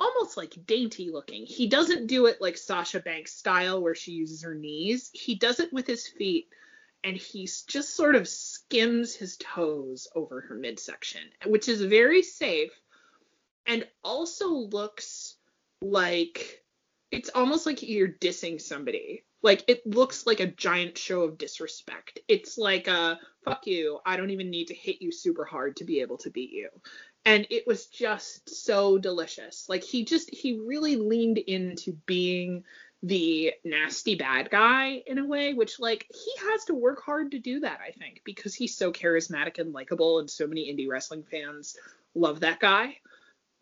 almost 0.00 0.36
like 0.36 0.66
dainty 0.66 1.10
looking. 1.10 1.44
He 1.44 1.68
doesn't 1.68 2.06
do 2.06 2.26
it 2.26 2.40
like 2.40 2.56
Sasha 2.56 3.00
Banks 3.00 3.34
style 3.34 3.82
where 3.82 3.94
she 3.94 4.12
uses 4.12 4.42
her 4.42 4.54
knees. 4.54 5.10
He 5.12 5.34
does 5.34 5.60
it 5.60 5.72
with 5.72 5.86
his 5.86 6.08
feet 6.08 6.48
and 7.04 7.16
he 7.16 7.44
just 7.66 7.94
sort 7.94 8.14
of 8.14 8.26
skims 8.26 9.14
his 9.14 9.36
toes 9.36 10.08
over 10.14 10.40
her 10.40 10.54
midsection, 10.54 11.20
which 11.44 11.68
is 11.68 11.82
very 11.82 12.22
safe 12.22 12.72
and 13.66 13.86
also 14.02 14.48
looks 14.48 15.36
like 15.82 16.64
it's 17.10 17.30
almost 17.34 17.66
like 17.66 17.82
you're 17.82 18.08
dissing 18.08 18.60
somebody. 18.60 19.24
Like 19.42 19.64
it 19.68 19.86
looks 19.86 20.26
like 20.26 20.40
a 20.40 20.46
giant 20.46 20.98
show 20.98 21.22
of 21.22 21.38
disrespect. 21.38 22.20
It's 22.28 22.58
like 22.58 22.88
a 22.88 23.18
fuck 23.44 23.66
you. 23.66 23.98
I 24.04 24.16
don't 24.16 24.30
even 24.30 24.50
need 24.50 24.66
to 24.66 24.74
hit 24.74 25.00
you 25.00 25.10
super 25.10 25.44
hard 25.44 25.76
to 25.76 25.84
be 25.84 26.00
able 26.00 26.18
to 26.18 26.30
beat 26.30 26.52
you 26.52 26.68
and 27.24 27.46
it 27.50 27.66
was 27.66 27.86
just 27.86 28.48
so 28.48 28.98
delicious. 28.98 29.66
Like 29.68 29.84
he 29.84 30.04
just 30.04 30.30
he 30.32 30.58
really 30.58 30.96
leaned 30.96 31.38
into 31.38 31.92
being 32.06 32.64
the 33.02 33.54
nasty 33.64 34.14
bad 34.14 34.50
guy 34.50 35.02
in 35.06 35.18
a 35.18 35.26
way, 35.26 35.54
which 35.54 35.80
like 35.80 36.06
he 36.10 36.32
has 36.50 36.64
to 36.66 36.74
work 36.74 37.02
hard 37.02 37.30
to 37.30 37.38
do 37.38 37.60
that, 37.60 37.80
I 37.86 37.92
think, 37.92 38.22
because 38.24 38.54
he's 38.54 38.76
so 38.76 38.92
charismatic 38.92 39.58
and 39.58 39.72
likable 39.72 40.18
and 40.18 40.30
so 40.30 40.46
many 40.46 40.72
indie 40.72 40.88
wrestling 40.88 41.24
fans 41.24 41.76
love 42.14 42.40
that 42.40 42.60
guy. 42.60 42.96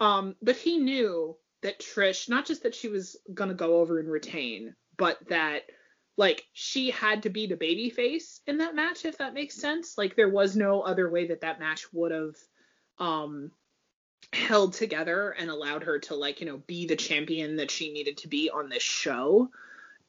Um, 0.00 0.36
but 0.42 0.56
he 0.56 0.78
knew 0.78 1.36
that 1.62 1.80
Trish, 1.80 2.28
not 2.28 2.46
just 2.46 2.62
that 2.62 2.74
she 2.74 2.88
was 2.88 3.16
gonna 3.32 3.54
go 3.54 3.78
over 3.78 3.98
and 3.98 4.10
retain, 4.10 4.74
but 4.96 5.18
that 5.28 5.62
like 6.16 6.44
she 6.52 6.90
had 6.90 7.22
to 7.24 7.30
be 7.30 7.46
the 7.46 7.56
baby 7.56 7.90
face 7.90 8.40
in 8.46 8.58
that 8.58 8.74
match, 8.74 9.04
if 9.04 9.18
that 9.18 9.34
makes 9.34 9.54
sense. 9.54 9.96
Like 9.96 10.16
there 10.16 10.28
was 10.28 10.56
no 10.56 10.80
other 10.80 11.10
way 11.10 11.28
that 11.28 11.42
that 11.42 11.60
match 11.60 11.92
would 11.92 12.10
have 12.12 12.34
um 12.98 13.50
held 14.32 14.74
together 14.74 15.30
and 15.30 15.50
allowed 15.50 15.84
her 15.84 15.98
to 15.98 16.14
like 16.14 16.40
you 16.40 16.46
know 16.46 16.58
be 16.66 16.86
the 16.86 16.96
champion 16.96 17.56
that 17.56 17.70
she 17.70 17.92
needed 17.92 18.16
to 18.18 18.28
be 18.28 18.50
on 18.50 18.68
this 18.68 18.82
show 18.82 19.48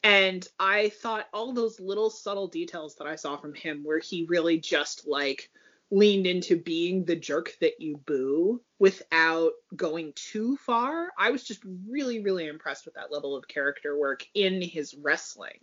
and 0.04 0.47
i 0.60 0.89
thought 0.89 1.28
all 1.34 1.54
those 1.54 1.80
little 1.80 2.10
subtle 2.10 2.47
details 2.47 2.95
that 2.95 3.08
i 3.08 3.15
saw 3.15 3.38
from 3.38 3.54
him 3.54 3.82
where 3.84 3.99
he 3.99 4.25
really 4.28 4.60
just 4.60 5.08
like 5.08 5.49
leaned 5.91 6.28
into 6.28 6.56
being 6.56 7.04
the 7.06 7.15
jerk 7.15 7.56
that 7.62 7.82
you 7.82 7.97
boo 8.06 8.62
without 8.78 9.54
going 9.75 10.13
too 10.15 10.56
far. 10.58 11.10
I 11.17 11.32
was 11.32 11.43
just 11.43 11.62
really, 11.88 12.21
really 12.21 12.47
impressed 12.47 12.86
with 12.86 12.95
that 12.95 13.12
level 13.12 13.36
of 13.36 13.47
character 13.47 13.97
work 13.97 14.25
in 14.34 14.62
his 14.62 14.95
wrestling. 14.95 15.60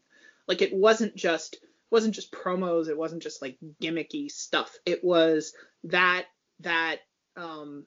Like 0.48 0.62
it 0.62 0.72
wasn't 0.72 1.14
just 1.14 1.58
wasn't 1.90 2.14
just 2.14 2.32
promos, 2.32 2.88
it 2.88 2.98
wasn't 2.98 3.22
just 3.22 3.40
like 3.40 3.56
gimmicky 3.80 4.30
stuff. 4.30 4.76
It 4.84 5.04
was 5.04 5.54
that 5.84 6.26
that 6.60 6.98
um 7.36 7.84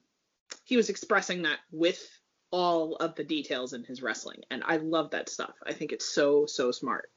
he 0.64 0.76
was 0.76 0.90
expressing 0.90 1.44
that 1.44 1.60
with 1.72 2.08
all 2.52 2.96
of 2.96 3.16
the 3.16 3.24
details 3.24 3.74
in 3.74 3.84
his 3.84 4.02
wrestling 4.02 4.42
and 4.50 4.64
I 4.66 4.78
love 4.78 5.12
that 5.12 5.30
stuff. 5.30 5.54
I 5.66 5.74
think 5.74 5.92
it's 5.92 6.06
so 6.06 6.46
so 6.46 6.72
smart. 6.72 7.10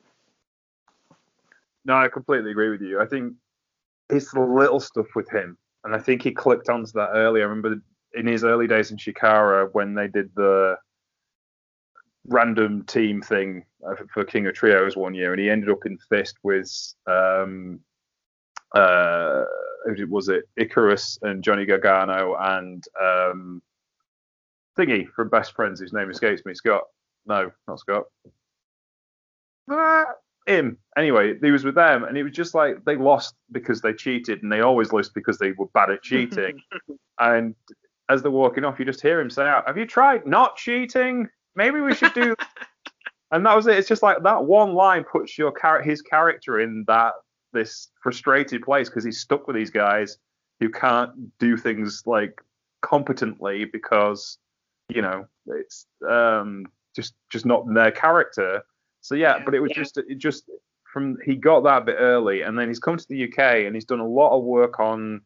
No, 1.85 1.97
I 1.97 2.09
completely 2.09 2.51
agree 2.51 2.71
with 2.71 2.83
you. 2.83 3.01
I 3.01 3.07
think 3.07 3.35
it's 4.09 4.31
the 4.33 4.41
little 4.41 4.81
stuff 4.81 5.07
with 5.15 5.29
him, 5.31 5.57
and 5.85 5.95
I 5.95 5.99
think 5.99 6.23
he 6.23 6.33
clicked 6.33 6.69
onto 6.69 6.93
that 6.93 7.11
early. 7.15 7.41
I 7.41 7.45
remember 7.45 7.81
in 8.15 8.27
his 8.27 8.45
early 8.45 8.67
days 8.67 8.91
in 8.91 8.99
Chikara 8.99 9.69
when 9.73 9.95
they 9.95 10.07
did 10.07 10.31
the 10.35 10.77
random 12.27 12.85
team 12.85 13.21
thing 13.21 13.65
for 14.13 14.25
King 14.25 14.47
of 14.47 14.55
Trios 14.55 14.97
one 14.97 15.15
year, 15.15 15.33
and 15.33 15.41
he 15.41 15.51
ended 15.51 15.71
up 15.71 15.85
in 15.87 15.99
fist 16.09 16.37
with 16.43 16.71
um, 17.07 17.81
uh, 18.75 19.45
was 20.09 20.29
it 20.29 20.45
Icarus 20.57 21.19
and 21.23 21.43
Johnny 21.43 21.67
Gargano 21.67 22.37
and 22.39 22.85
um, 23.01 23.63
Thingy 24.79 25.09
from 25.09 25.29
Best 25.29 25.55
Friends, 25.55 25.81
whose 25.81 25.93
name 25.93 26.11
escapes 26.11 26.45
me. 26.45 26.55
Scott. 26.55 26.85
No, 27.27 27.51
not 27.69 27.79
Scott. 27.81 28.05
Ah, 29.71 30.07
him. 30.47 30.79
Anyway, 30.97 31.39
he 31.41 31.51
was 31.51 31.65
with 31.65 31.75
them, 31.75 32.05
and 32.05 32.17
it 32.17 32.23
was 32.25 32.33
just 32.33 32.55
like 32.55 32.85
they 32.85 32.97
lost 32.97 33.35
because 33.53 33.81
they 33.81 33.93
cheated, 33.93 34.43
and 34.43 34.51
they 34.51 34.61
always 34.61 34.93
lose 34.93 35.09
because 35.11 35.39
they 35.39 35.53
were 35.53 35.67
bad 35.75 35.91
at 35.91 36.03
cheating. 36.03 36.61
and 37.19 37.55
as 38.09 38.23
they're 38.23 38.31
walking 38.31 38.65
off, 38.65 38.79
you 38.79 38.85
just 38.85 39.01
hear 39.01 39.21
him 39.21 39.31
say 39.31 39.45
out, 39.45 39.67
"Have 39.67 39.79
you 39.79 39.87
tried 39.87 40.27
not 40.27 40.57
cheating? 40.57 41.29
Maybe 41.55 41.81
we 41.81 41.95
should 41.95 42.15
do." 42.15 42.35
and 43.31 43.47
that 43.47 43.55
was 43.57 43.67
it. 43.67 43.77
It's 43.79 43.89
just 43.89 44.03
like 44.03 44.23
that 44.23 44.45
one 44.45 44.75
line 44.75 45.05
puts 45.05 45.39
your 45.39 45.53
char- 45.59 45.83
his 45.83 46.03
character 46.03 46.61
in 46.61 46.85
that 46.89 47.13
this 47.53 47.89
frustrated 48.03 48.63
place 48.63 48.89
because 48.89 49.05
he's 49.05 49.21
stuck 49.21 49.47
with 49.47 49.57
these 49.57 49.71
guys 49.71 50.19
who 50.61 50.71
can't 50.71 51.11
do 51.39 51.57
things 51.57 52.03
like 52.07 52.41
competently 52.83 53.65
because 53.65 54.39
you 54.89 55.03
know 55.03 55.27
it's 55.47 55.87
um, 56.09 56.67
just 56.95 57.15
just 57.31 57.47
not 57.47 57.65
their 57.73 57.91
character. 57.91 58.63
So 59.01 59.15
yeah, 59.15 59.39
but 59.45 59.55
it 59.55 59.61
was 59.61 59.71
yeah. 59.71 59.83
just 59.83 59.99
it 59.99 60.19
just 60.19 60.45
from 60.93 61.17
he 61.25 61.35
got 61.35 61.65
that 61.65 61.87
bit 61.87 61.97
early, 61.99 62.43
and 62.43 62.59
then 62.59 62.69
he's 62.69 62.79
come 62.79 62.97
to 62.97 63.09
the 63.09 63.25
UK 63.25 63.67
and 63.67 63.75
he's 63.75 63.85
done 63.85 64.01
a 64.01 64.07
lot 64.07 64.37
of 64.37 64.45
work 64.45 64.79
on 64.79 65.23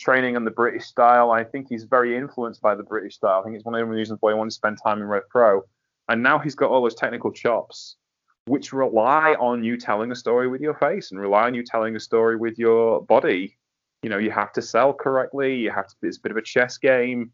training 0.00 0.34
on 0.34 0.44
the 0.44 0.50
British 0.50 0.86
style. 0.86 1.30
I 1.30 1.44
think 1.44 1.68
he's 1.68 1.84
very 1.84 2.16
influenced 2.16 2.62
by 2.62 2.74
the 2.74 2.82
British 2.82 3.16
style. 3.16 3.40
I 3.40 3.44
think 3.44 3.54
it's 3.54 3.64
one 3.64 3.74
of 3.74 3.80
the 3.80 3.84
reasons 3.84 4.18
why 4.20 4.32
he 4.32 4.38
wanted 4.38 4.50
to 4.50 4.54
spend 4.54 4.78
time 4.82 4.98
in 4.98 5.04
Rev 5.04 5.28
Pro. 5.28 5.62
And 6.08 6.22
now 6.22 6.38
he's 6.38 6.54
got 6.54 6.70
all 6.70 6.82
those 6.82 6.94
technical 6.94 7.30
chops, 7.30 7.96
which 8.46 8.72
rely 8.72 9.34
on 9.34 9.62
you 9.62 9.76
telling 9.76 10.12
a 10.12 10.16
story 10.16 10.48
with 10.48 10.60
your 10.60 10.74
face 10.74 11.10
and 11.10 11.20
rely 11.20 11.46
on 11.46 11.54
you 11.54 11.62
telling 11.62 11.96
a 11.96 12.00
story 12.00 12.36
with 12.36 12.58
your 12.58 13.02
body. 13.02 13.56
You 14.02 14.08
know, 14.10 14.18
you 14.18 14.30
have 14.30 14.52
to 14.54 14.62
sell 14.62 14.92
correctly. 14.92 15.56
You 15.56 15.70
have 15.70 15.86
to. 15.88 15.94
It's 16.02 16.16
a 16.16 16.20
bit 16.20 16.32
of 16.32 16.38
a 16.38 16.42
chess 16.42 16.78
game 16.78 17.32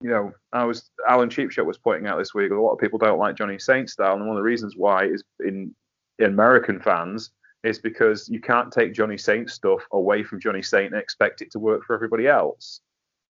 you 0.00 0.10
know, 0.10 0.32
I 0.52 0.64
was 0.64 0.90
Alan 1.08 1.30
Cheapshot 1.30 1.64
was 1.64 1.78
pointing 1.78 2.06
out 2.06 2.18
this 2.18 2.34
week. 2.34 2.50
A 2.50 2.54
lot 2.54 2.72
of 2.72 2.78
people 2.78 2.98
don't 2.98 3.18
like 3.18 3.36
Johnny 3.36 3.58
Saint 3.58 3.88
style, 3.88 4.14
and 4.14 4.26
one 4.26 4.36
of 4.36 4.40
the 4.40 4.42
reasons 4.42 4.74
why 4.76 5.06
is 5.06 5.22
in, 5.40 5.74
in 6.18 6.26
American 6.26 6.80
fans 6.80 7.30
is 7.64 7.78
because 7.78 8.28
you 8.28 8.40
can't 8.40 8.72
take 8.72 8.92
Johnny 8.92 9.16
Saint 9.16 9.50
stuff 9.50 9.80
away 9.92 10.22
from 10.22 10.40
Johnny 10.40 10.62
Saint 10.62 10.92
and 10.92 11.00
expect 11.00 11.40
it 11.40 11.50
to 11.52 11.58
work 11.58 11.84
for 11.84 11.94
everybody 11.94 12.28
else. 12.28 12.80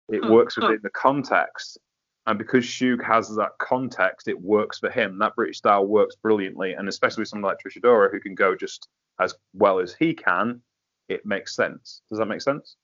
It 0.10 0.24
works 0.24 0.58
within 0.58 0.80
the 0.84 0.90
context, 0.90 1.78
and 2.28 2.38
because 2.38 2.66
Shug 2.66 3.02
has 3.04 3.34
that 3.36 3.58
context, 3.58 4.28
it 4.28 4.40
works 4.40 4.80
for 4.80 4.90
him. 4.90 5.18
That 5.18 5.36
British 5.36 5.60
style 5.60 5.88
works 5.88 6.16
brilliantly, 6.16 6.74
and 6.74 6.90
especially 6.90 7.22
with 7.22 7.30
someone 7.30 7.50
like 7.50 7.58
Trish 7.66 7.82
Adora 7.82 8.12
who 8.12 8.20
can 8.20 8.36
go 8.36 8.54
just 8.54 8.90
as 9.20 9.34
well 9.54 9.80
as 9.80 9.96
he 9.96 10.14
can, 10.14 10.62
it 11.08 11.26
makes 11.26 11.56
sense. 11.56 12.02
Does 12.10 12.20
that 12.20 12.26
make 12.26 12.42
sense? 12.42 12.76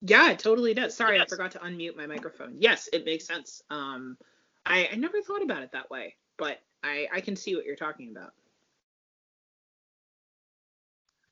Yeah, 0.00 0.30
it 0.30 0.38
totally 0.38 0.74
does. 0.74 0.94
Sorry, 0.94 1.16
yes. 1.16 1.26
I 1.26 1.28
forgot 1.28 1.50
to 1.52 1.58
unmute 1.58 1.96
my 1.96 2.06
microphone. 2.06 2.54
Yes, 2.60 2.88
it 2.92 3.04
makes 3.04 3.26
sense. 3.26 3.60
Um, 3.68 4.16
I, 4.64 4.88
I 4.92 4.94
never 4.94 5.20
thought 5.20 5.42
about 5.42 5.64
it 5.64 5.72
that 5.72 5.90
way, 5.90 6.14
but 6.36 6.62
I, 6.84 7.08
I 7.12 7.20
can 7.20 7.34
see 7.34 7.56
what 7.56 7.64
you're 7.64 7.74
talking 7.74 8.12
about. 8.12 8.30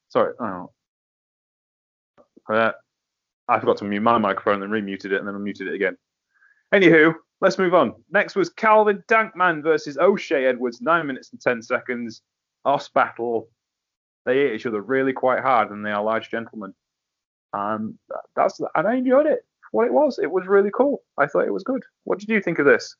Sorry, 0.09 0.35
oh. 0.41 0.73
Uh, 2.49 2.73
I 3.49 3.61
forgot 3.61 3.77
to 3.79 3.85
mute 3.85 4.01
my 4.01 4.19
microphone 4.19 4.63
and 4.63 4.63
then 4.63 4.71
remuted 4.71 5.13
it 5.13 5.19
and 5.19 5.29
then 5.29 5.35
unmuted 5.35 5.69
it 5.69 5.75
again. 5.75 5.97
Anywho, 6.75 7.15
let's 7.41 7.59
move 7.59 7.75
on. 7.75 7.95
Next 8.11 8.35
was 8.35 8.51
Calvin 8.51 9.03
Tankman 9.09 9.63
versus 9.63 9.99
O'Shea 9.99 10.47
Edwards, 10.47 10.81
9 10.81 11.07
minutes 11.07 11.31
and 11.33 11.41
10 11.41 11.63
seconds. 11.63 12.23
Hoss 12.65 12.89
battle. 12.89 13.49
They 14.25 14.39
hit 14.39 14.55
each 14.55 14.67
other 14.67 14.81
really 14.81 15.13
quite 15.13 15.41
hard 15.41 15.71
and 15.71 15.87
they 15.87 15.93
are 15.93 16.03
large 16.03 16.31
gentlemen. 16.31 16.75
Um, 17.53 17.99
that's 18.35 18.61
and 18.75 18.89
I 18.89 18.97
enjoyed 18.97 19.27
it. 19.27 19.45
What 19.71 19.87
it 19.87 19.93
was, 19.93 20.19
it 20.21 20.31
was 20.31 20.47
really 20.47 20.71
cool. 20.75 21.03
I 21.17 21.27
thought 21.27 21.47
it 21.47 21.53
was 21.53 21.63
good. 21.63 21.83
What 22.05 22.19
did 22.19 22.29
you 22.29 22.41
think 22.41 22.59
of 22.59 22.67
this? 22.67 22.97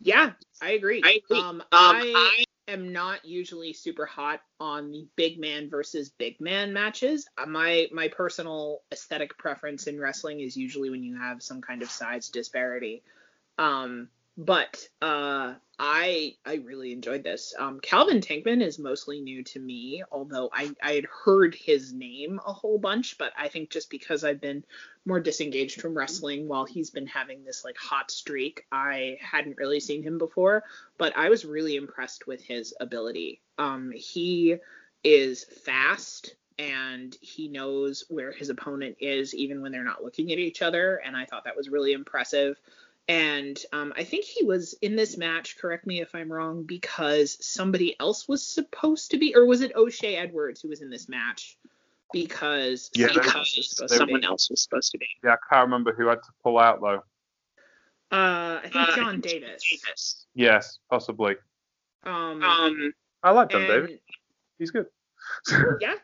Yeah, 0.00 0.32
I 0.60 0.72
agree. 0.72 1.02
I 1.04 1.20
agree. 1.24 1.38
Um, 1.38 1.60
um 1.60 1.62
I, 1.72 2.12
I 2.14 2.44
am 2.68 2.92
not 2.92 3.24
usually 3.24 3.72
super 3.72 4.06
hot 4.06 4.40
on 4.58 4.90
the 4.90 5.06
big 5.16 5.38
man 5.38 5.70
versus 5.70 6.08
big 6.08 6.40
man 6.40 6.72
matches. 6.72 7.28
Uh, 7.38 7.46
my 7.46 7.88
my 7.92 8.08
personal 8.08 8.82
aesthetic 8.92 9.36
preference 9.38 9.86
in 9.86 10.00
wrestling 10.00 10.40
is 10.40 10.56
usually 10.56 10.90
when 10.90 11.02
you 11.02 11.16
have 11.16 11.42
some 11.42 11.60
kind 11.60 11.82
of 11.82 11.90
size 11.90 12.28
disparity. 12.28 13.02
Um, 13.58 14.08
but 14.36 14.88
uh, 15.00 15.54
I 15.78 16.34
I 16.44 16.54
really 16.56 16.92
enjoyed 16.92 17.22
this. 17.22 17.54
Um, 17.58 17.80
Calvin 17.80 18.20
Tankman 18.20 18.62
is 18.62 18.78
mostly 18.78 19.20
new 19.20 19.42
to 19.44 19.58
me, 19.58 20.02
although 20.10 20.50
I 20.52 20.70
I 20.82 20.92
had 20.92 21.06
heard 21.06 21.54
his 21.54 21.92
name 21.92 22.40
a 22.46 22.52
whole 22.52 22.78
bunch, 22.78 23.16
but 23.18 23.32
I 23.36 23.48
think 23.48 23.70
just 23.70 23.90
because 23.90 24.24
I've 24.24 24.40
been 24.40 24.64
more 25.04 25.20
disengaged 25.20 25.80
from 25.80 25.96
wrestling 25.96 26.48
while 26.48 26.64
he's 26.64 26.90
been 26.90 27.06
having 27.06 27.44
this 27.44 27.64
like 27.64 27.76
hot 27.76 28.10
streak, 28.10 28.66
I 28.70 29.18
hadn't 29.20 29.58
really 29.58 29.80
seen 29.80 30.02
him 30.02 30.18
before. 30.18 30.64
But 30.98 31.16
I 31.16 31.30
was 31.30 31.44
really 31.44 31.76
impressed 31.76 32.26
with 32.26 32.42
his 32.42 32.74
ability. 32.78 33.40
Um, 33.58 33.92
he 33.94 34.56
is 35.02 35.44
fast 35.44 36.34
and 36.58 37.16
he 37.20 37.48
knows 37.48 38.04
where 38.08 38.32
his 38.32 38.48
opponent 38.48 38.96
is 39.00 39.34
even 39.34 39.60
when 39.60 39.72
they're 39.72 39.84
not 39.84 40.02
looking 40.02 40.32
at 40.32 40.38
each 40.38 40.62
other, 40.62 40.96
and 40.96 41.16
I 41.16 41.26
thought 41.26 41.44
that 41.44 41.56
was 41.56 41.68
really 41.68 41.92
impressive. 41.92 42.58
And 43.08 43.56
um, 43.72 43.92
I 43.96 44.02
think 44.02 44.24
he 44.24 44.44
was 44.44 44.74
in 44.82 44.96
this 44.96 45.16
match, 45.16 45.58
correct 45.58 45.86
me 45.86 46.00
if 46.00 46.14
I'm 46.14 46.32
wrong, 46.32 46.64
because 46.64 47.36
somebody 47.40 47.94
else 48.00 48.26
was 48.26 48.44
supposed 48.44 49.12
to 49.12 49.18
be, 49.18 49.34
or 49.36 49.46
was 49.46 49.60
it 49.60 49.76
O'Shea 49.76 50.16
Edwards 50.16 50.60
who 50.60 50.68
was 50.68 50.82
in 50.82 50.90
this 50.90 51.08
match? 51.08 51.56
Because 52.12 52.90
yeah, 52.94 53.08
someone, 53.08 53.36
else 53.36 53.56
was, 53.56 53.70
supposed 53.70 53.94
someone 53.94 54.24
else 54.24 54.50
was 54.50 54.62
supposed 54.62 54.92
to 54.92 54.98
be. 54.98 55.06
Yeah, 55.22 55.34
I 55.34 55.54
can't 55.54 55.66
remember 55.66 55.92
who 55.92 56.08
had 56.08 56.22
to 56.22 56.30
pull 56.42 56.58
out 56.58 56.80
though. 56.80 57.02
Uh, 58.12 58.60
I 58.62 58.68
think 58.72 58.88
uh, 58.88 58.96
John 58.96 59.20
Davis. 59.20 59.62
Davis. 59.70 60.26
Yes, 60.34 60.78
possibly. 60.88 61.34
Um, 62.04 62.42
um 62.42 62.92
I 63.22 63.32
like 63.32 63.50
John 63.50 63.62
Davis. 63.62 63.90
He's 64.58 64.70
good. 64.70 64.86
yeah, 65.80 65.94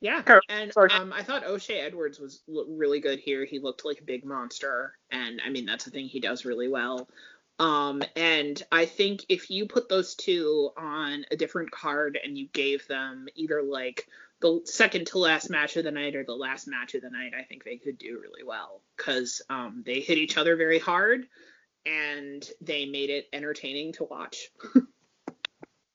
yeah, 0.00 0.22
and 0.48 0.72
um, 0.92 1.12
I 1.12 1.22
thought 1.22 1.44
O'Shea 1.44 1.80
Edwards 1.80 2.20
was 2.20 2.42
really 2.46 3.00
good 3.00 3.18
here. 3.18 3.44
He 3.44 3.58
looked 3.58 3.84
like 3.84 4.00
a 4.00 4.04
big 4.04 4.24
monster, 4.24 4.92
and 5.10 5.40
I 5.44 5.50
mean 5.50 5.66
that's 5.66 5.84
the 5.84 5.90
thing 5.90 6.06
he 6.06 6.20
does 6.20 6.44
really 6.44 6.68
well. 6.68 7.08
Um, 7.58 8.02
and 8.14 8.62
I 8.70 8.86
think 8.86 9.24
if 9.28 9.50
you 9.50 9.66
put 9.66 9.88
those 9.88 10.14
two 10.14 10.70
on 10.76 11.24
a 11.30 11.36
different 11.36 11.72
card 11.72 12.18
and 12.22 12.38
you 12.38 12.46
gave 12.52 12.86
them 12.86 13.26
either 13.34 13.62
like 13.62 14.06
the 14.40 14.60
second 14.64 15.08
to 15.08 15.18
last 15.18 15.50
match 15.50 15.76
of 15.76 15.82
the 15.82 15.90
night 15.90 16.14
or 16.14 16.24
the 16.24 16.34
last 16.34 16.68
match 16.68 16.94
of 16.94 17.02
the 17.02 17.10
night, 17.10 17.32
I 17.36 17.42
think 17.42 17.64
they 17.64 17.76
could 17.76 17.98
do 17.98 18.20
really 18.22 18.44
well 18.44 18.82
because 18.96 19.42
um, 19.50 19.82
they 19.84 19.98
hit 19.98 20.18
each 20.18 20.38
other 20.38 20.54
very 20.54 20.78
hard 20.78 21.26
and 21.84 22.48
they 22.60 22.86
made 22.86 23.10
it 23.10 23.26
entertaining 23.32 23.92
to 23.94 24.04
watch. 24.04 24.50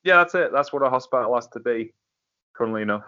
yeah, 0.04 0.18
that's 0.18 0.36
it. 0.36 0.52
That's 0.52 0.74
what 0.74 0.84
a 0.84 0.90
hospital 0.90 1.34
has 1.36 1.48
to 1.50 1.62
be, 1.62 1.94
funnily 2.58 2.82
enough. 2.82 3.04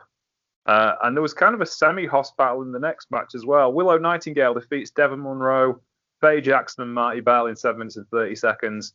Uh, 0.65 0.93
and 1.03 1.15
there 1.15 1.21
was 1.21 1.33
kind 1.33 1.53
of 1.53 1.61
a 1.61 1.65
semi-hoss 1.65 2.31
battle 2.37 2.63
in 2.63 2.71
the 2.71 2.79
next 2.79 3.11
match 3.11 3.35
as 3.35 3.45
well. 3.45 3.71
Willow 3.71 3.97
Nightingale 3.97 4.53
defeats 4.53 4.89
Devon 4.89 5.21
Monroe, 5.21 5.79
Faye 6.21 6.41
Jackson, 6.41 6.83
and 6.83 6.93
Marti 6.93 7.19
Belle 7.19 7.47
in 7.47 7.55
7 7.55 7.77
minutes 7.77 7.97
and 7.97 8.07
30 8.09 8.35
seconds. 8.35 8.93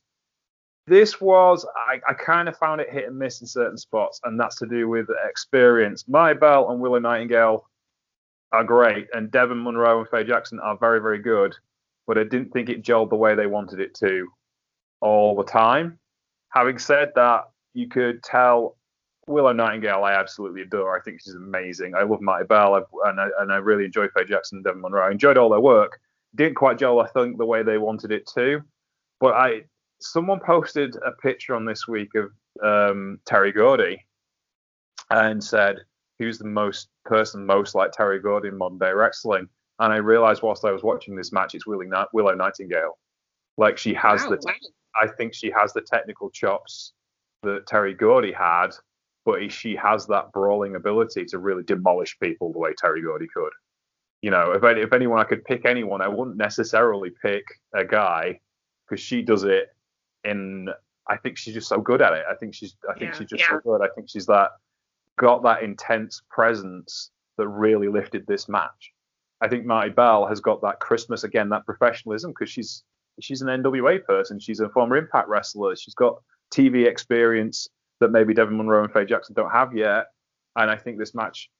This 0.86 1.20
was, 1.20 1.64
I, 1.76 2.00
I 2.08 2.14
kind 2.14 2.48
of 2.48 2.56
found 2.56 2.80
it 2.80 2.90
hit 2.90 3.06
and 3.06 3.16
miss 3.16 3.40
in 3.40 3.46
certain 3.46 3.78
spots, 3.78 4.20
and 4.24 4.40
that's 4.40 4.56
to 4.56 4.66
do 4.66 4.88
with 4.88 5.06
experience. 5.28 6.08
Marti 6.08 6.38
Belle 6.38 6.70
and 6.70 6.80
Willow 6.80 6.98
Nightingale 6.98 7.68
are 8.50 8.64
great, 8.64 9.06
and 9.12 9.30
Devon 9.30 9.62
Monroe 9.62 10.00
and 10.00 10.08
Faye 10.08 10.24
Jackson 10.24 10.58
are 10.58 10.76
very, 10.76 11.00
very 11.00 11.20
good, 11.20 11.54
but 12.08 12.18
I 12.18 12.24
didn't 12.24 12.50
think 12.50 12.68
it 12.68 12.82
gelled 12.82 13.10
the 13.10 13.16
way 13.16 13.36
they 13.36 13.46
wanted 13.46 13.78
it 13.78 13.94
to 13.96 14.26
all 15.00 15.36
the 15.36 15.44
time. 15.44 16.00
Having 16.48 16.78
said 16.78 17.12
that, 17.14 17.44
you 17.74 17.86
could 17.86 18.24
tell 18.24 18.76
Willow 19.30 19.52
Nightingale, 19.52 20.04
I 20.04 20.12
absolutely 20.12 20.62
adore. 20.62 20.98
I 20.98 21.02
think 21.02 21.20
she's 21.20 21.34
amazing. 21.34 21.94
I 21.94 22.02
love 22.02 22.20
Marti 22.20 22.46
Belle, 22.46 22.74
I've, 22.74 22.84
and 23.06 23.20
I, 23.20 23.28
and 23.40 23.52
I 23.52 23.56
really 23.56 23.84
enjoy 23.84 24.08
Faye 24.08 24.24
Jackson 24.24 24.58
and 24.58 24.64
Devon 24.64 24.82
Monroe. 24.82 25.06
I 25.06 25.10
enjoyed 25.10 25.38
all 25.38 25.48
their 25.48 25.60
work. 25.60 26.00
Didn't 26.34 26.56
quite 26.56 26.78
gel, 26.78 27.00
I 27.00 27.08
think, 27.08 27.38
the 27.38 27.46
way 27.46 27.62
they 27.62 27.78
wanted 27.78 28.12
it 28.12 28.26
to. 28.34 28.60
But 29.20 29.34
I, 29.34 29.62
someone 30.00 30.40
posted 30.40 30.96
a 30.96 31.12
picture 31.12 31.54
on 31.54 31.64
this 31.64 31.86
week 31.88 32.10
of 32.14 32.30
um, 32.62 33.18
Terry 33.24 33.52
Gordy 33.52 34.04
and 35.10 35.42
said, 35.42 35.78
"Who's 36.18 36.38
the 36.38 36.46
most 36.46 36.88
person 37.04 37.44
most 37.44 37.74
like 37.74 37.92
Terry 37.92 38.20
Gordy 38.20 38.48
in 38.48 38.58
modern 38.58 38.78
day 38.78 38.92
wrestling?" 38.92 39.48
And 39.78 39.92
I 39.92 39.96
realized 39.96 40.42
whilst 40.42 40.64
I 40.64 40.72
was 40.72 40.82
watching 40.82 41.16
this 41.16 41.32
match, 41.32 41.54
it's 41.54 41.66
Willow, 41.66 42.06
Willow 42.12 42.34
Nightingale. 42.34 42.98
Like 43.56 43.78
she 43.78 43.94
has 43.94 44.22
wow, 44.22 44.30
the, 44.30 44.38
wow. 44.44 44.52
I 45.02 45.08
think 45.08 45.34
she 45.34 45.50
has 45.50 45.72
the 45.72 45.80
technical 45.80 46.30
chops 46.30 46.92
that 47.42 47.66
Terry 47.66 47.94
Gordy 47.94 48.32
had, 48.32 48.70
but 49.24 49.50
she 49.52 49.76
has 49.76 50.06
that 50.06 50.32
brawling 50.32 50.76
ability 50.76 51.24
to 51.26 51.38
really 51.38 51.62
demolish 51.62 52.18
people 52.20 52.52
the 52.52 52.58
way 52.58 52.72
Terry 52.76 53.02
Gordy 53.02 53.26
could. 53.34 53.52
You 54.22 54.30
know, 54.30 54.52
if, 54.52 54.62
if 54.64 54.92
anyone 54.92 55.18
I 55.18 55.24
could 55.24 55.44
pick 55.44 55.64
anyone, 55.64 56.02
I 56.02 56.08
wouldn't 56.08 56.36
necessarily 56.36 57.10
pick 57.22 57.44
a 57.74 57.84
guy 57.84 58.40
because 58.88 59.02
she 59.02 59.22
does 59.22 59.44
it 59.44 59.68
in. 60.24 60.68
I 61.08 61.16
think 61.16 61.38
she's 61.38 61.54
just 61.54 61.68
so 61.68 61.80
good 61.80 62.02
at 62.02 62.12
it. 62.12 62.24
I 62.30 62.34
think 62.34 62.54
she's. 62.54 62.76
I 62.88 62.92
think 62.92 63.12
yeah, 63.12 63.18
she's 63.18 63.28
just 63.28 63.42
yeah. 63.42 63.56
so 63.56 63.60
good. 63.64 63.82
I 63.82 63.88
think 63.94 64.08
she's 64.10 64.26
that 64.26 64.50
got 65.18 65.42
that 65.42 65.62
intense 65.62 66.22
presence 66.30 67.10
that 67.36 67.48
really 67.48 67.88
lifted 67.88 68.26
this 68.26 68.48
match. 68.48 68.92
I 69.40 69.48
think 69.48 69.64
Marti 69.64 69.90
Belle 69.90 70.26
has 70.26 70.40
got 70.40 70.60
that 70.62 70.80
Christmas 70.80 71.24
again, 71.24 71.48
that 71.48 71.64
professionalism 71.64 72.32
because 72.32 72.50
she's 72.50 72.84
she's 73.20 73.42
an 73.42 73.48
NWA 73.48 74.04
person. 74.04 74.38
She's 74.38 74.60
a 74.60 74.68
former 74.68 74.96
Impact 74.96 75.28
wrestler. 75.28 75.76
She's 75.76 75.94
got 75.94 76.20
TV 76.52 76.86
experience 76.86 77.68
that 78.00 78.10
maybe 78.10 78.34
Devon 78.34 78.56
Monroe 78.56 78.82
and 78.84 78.92
Faye 78.92 79.04
Jackson 79.04 79.34
don't 79.34 79.50
have 79.50 79.74
yet. 79.74 80.06
And 80.56 80.70
I 80.70 80.76
think 80.76 80.98
this 80.98 81.14
match 81.14 81.50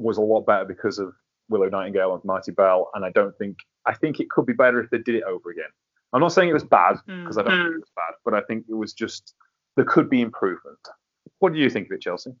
was 0.00 0.16
a 0.16 0.22
lot 0.22 0.46
better 0.46 0.64
because 0.64 0.98
of 0.98 1.14
Willow 1.48 1.68
Nightingale 1.68 2.14
and 2.14 2.24
Marti 2.24 2.50
Belle. 2.50 2.90
And 2.94 3.04
I 3.04 3.10
don't 3.10 3.36
think 3.38 3.58
I 3.86 3.94
think 3.94 4.20
it 4.20 4.30
could 4.30 4.46
be 4.46 4.52
better 4.52 4.80
if 4.80 4.90
they 4.90 4.98
did 4.98 5.16
it 5.16 5.24
over 5.24 5.50
again. 5.50 5.70
I'm 6.12 6.20
not 6.20 6.32
saying 6.32 6.48
it 6.48 6.54
was 6.54 6.64
bad 6.64 6.96
because 7.06 7.36
mm. 7.36 7.40
I 7.40 7.42
don't 7.44 7.64
think 7.64 7.74
it 7.74 7.80
was 7.80 7.92
bad, 7.96 8.14
but 8.24 8.34
I 8.34 8.42
think 8.42 8.66
it 8.68 8.74
was 8.74 8.92
just 8.92 9.34
there 9.76 9.84
could 9.84 10.10
be 10.10 10.20
improvement. 10.20 10.78
What 11.38 11.52
do 11.52 11.58
you 11.58 11.70
think 11.70 11.86
of 11.86 11.92
it, 11.92 12.02
Chelsea? 12.02 12.32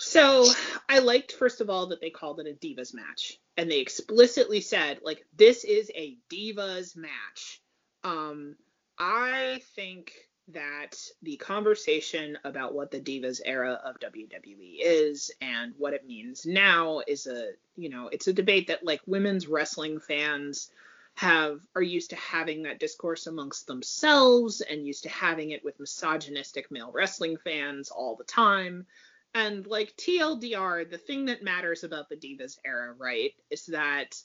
So 0.00 0.46
I 0.88 1.00
liked 1.00 1.32
first 1.32 1.60
of 1.60 1.70
all 1.70 1.88
that 1.88 2.00
they 2.00 2.10
called 2.10 2.40
it 2.40 2.46
a 2.46 2.66
divas 2.66 2.94
match, 2.94 3.38
and 3.56 3.70
they 3.70 3.78
explicitly 3.78 4.60
said 4.60 5.00
like 5.02 5.24
this 5.36 5.64
is 5.64 5.90
a 5.94 6.16
divas 6.32 6.96
match. 6.96 7.60
Um, 8.02 8.56
I 8.98 9.60
think 9.74 10.12
that 10.48 10.96
the 11.22 11.36
conversation 11.36 12.38
about 12.44 12.74
what 12.74 12.90
the 12.90 13.00
divas 13.00 13.40
era 13.44 13.80
of 13.84 13.98
WWE 13.98 14.78
is 14.80 15.30
and 15.40 15.74
what 15.76 15.92
it 15.92 16.06
means 16.06 16.46
now 16.46 17.00
is 17.06 17.26
a 17.26 17.50
you 17.76 17.88
know 17.88 18.08
it's 18.08 18.28
a 18.28 18.32
debate 18.32 18.68
that 18.68 18.84
like 18.84 19.00
women's 19.06 19.48
wrestling 19.48 19.98
fans 19.98 20.70
have 21.14 21.60
are 21.74 21.82
used 21.82 22.10
to 22.10 22.16
having 22.16 22.62
that 22.62 22.78
discourse 22.78 23.26
amongst 23.26 23.66
themselves 23.66 24.60
and 24.60 24.86
used 24.86 25.02
to 25.02 25.08
having 25.08 25.50
it 25.50 25.64
with 25.64 25.80
misogynistic 25.80 26.70
male 26.70 26.92
wrestling 26.92 27.38
fans 27.42 27.90
all 27.90 28.14
the 28.16 28.24
time. 28.24 28.86
And 29.34 29.66
like 29.66 29.96
TLDR 29.96 30.88
the 30.88 30.98
thing 30.98 31.24
that 31.26 31.42
matters 31.42 31.84
about 31.84 32.08
the 32.08 32.16
divas 32.16 32.58
era 32.64 32.94
right 32.96 33.32
is 33.50 33.66
that 33.66 34.22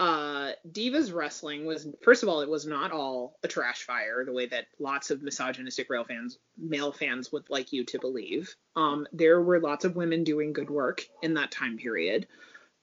uh, 0.00 0.52
Divas 0.72 1.12
Wrestling 1.12 1.66
was 1.66 1.86
first 2.02 2.22
of 2.22 2.28
all, 2.30 2.40
it 2.40 2.48
was 2.48 2.64
not 2.66 2.90
all 2.90 3.38
a 3.42 3.48
trash 3.48 3.82
fire 3.82 4.24
the 4.24 4.32
way 4.32 4.46
that 4.46 4.68
lots 4.78 5.10
of 5.10 5.22
misogynistic 5.22 5.90
rail 5.90 6.04
fans, 6.04 6.38
male 6.56 6.90
fans 6.90 7.30
would 7.32 7.50
like 7.50 7.70
you 7.70 7.84
to 7.84 7.98
believe. 7.98 8.56
Um, 8.74 9.06
there 9.12 9.42
were 9.42 9.60
lots 9.60 9.84
of 9.84 9.96
women 9.96 10.24
doing 10.24 10.54
good 10.54 10.70
work 10.70 11.04
in 11.22 11.34
that 11.34 11.52
time 11.52 11.76
period, 11.76 12.26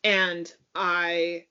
and 0.03 0.53
I 0.75 1.45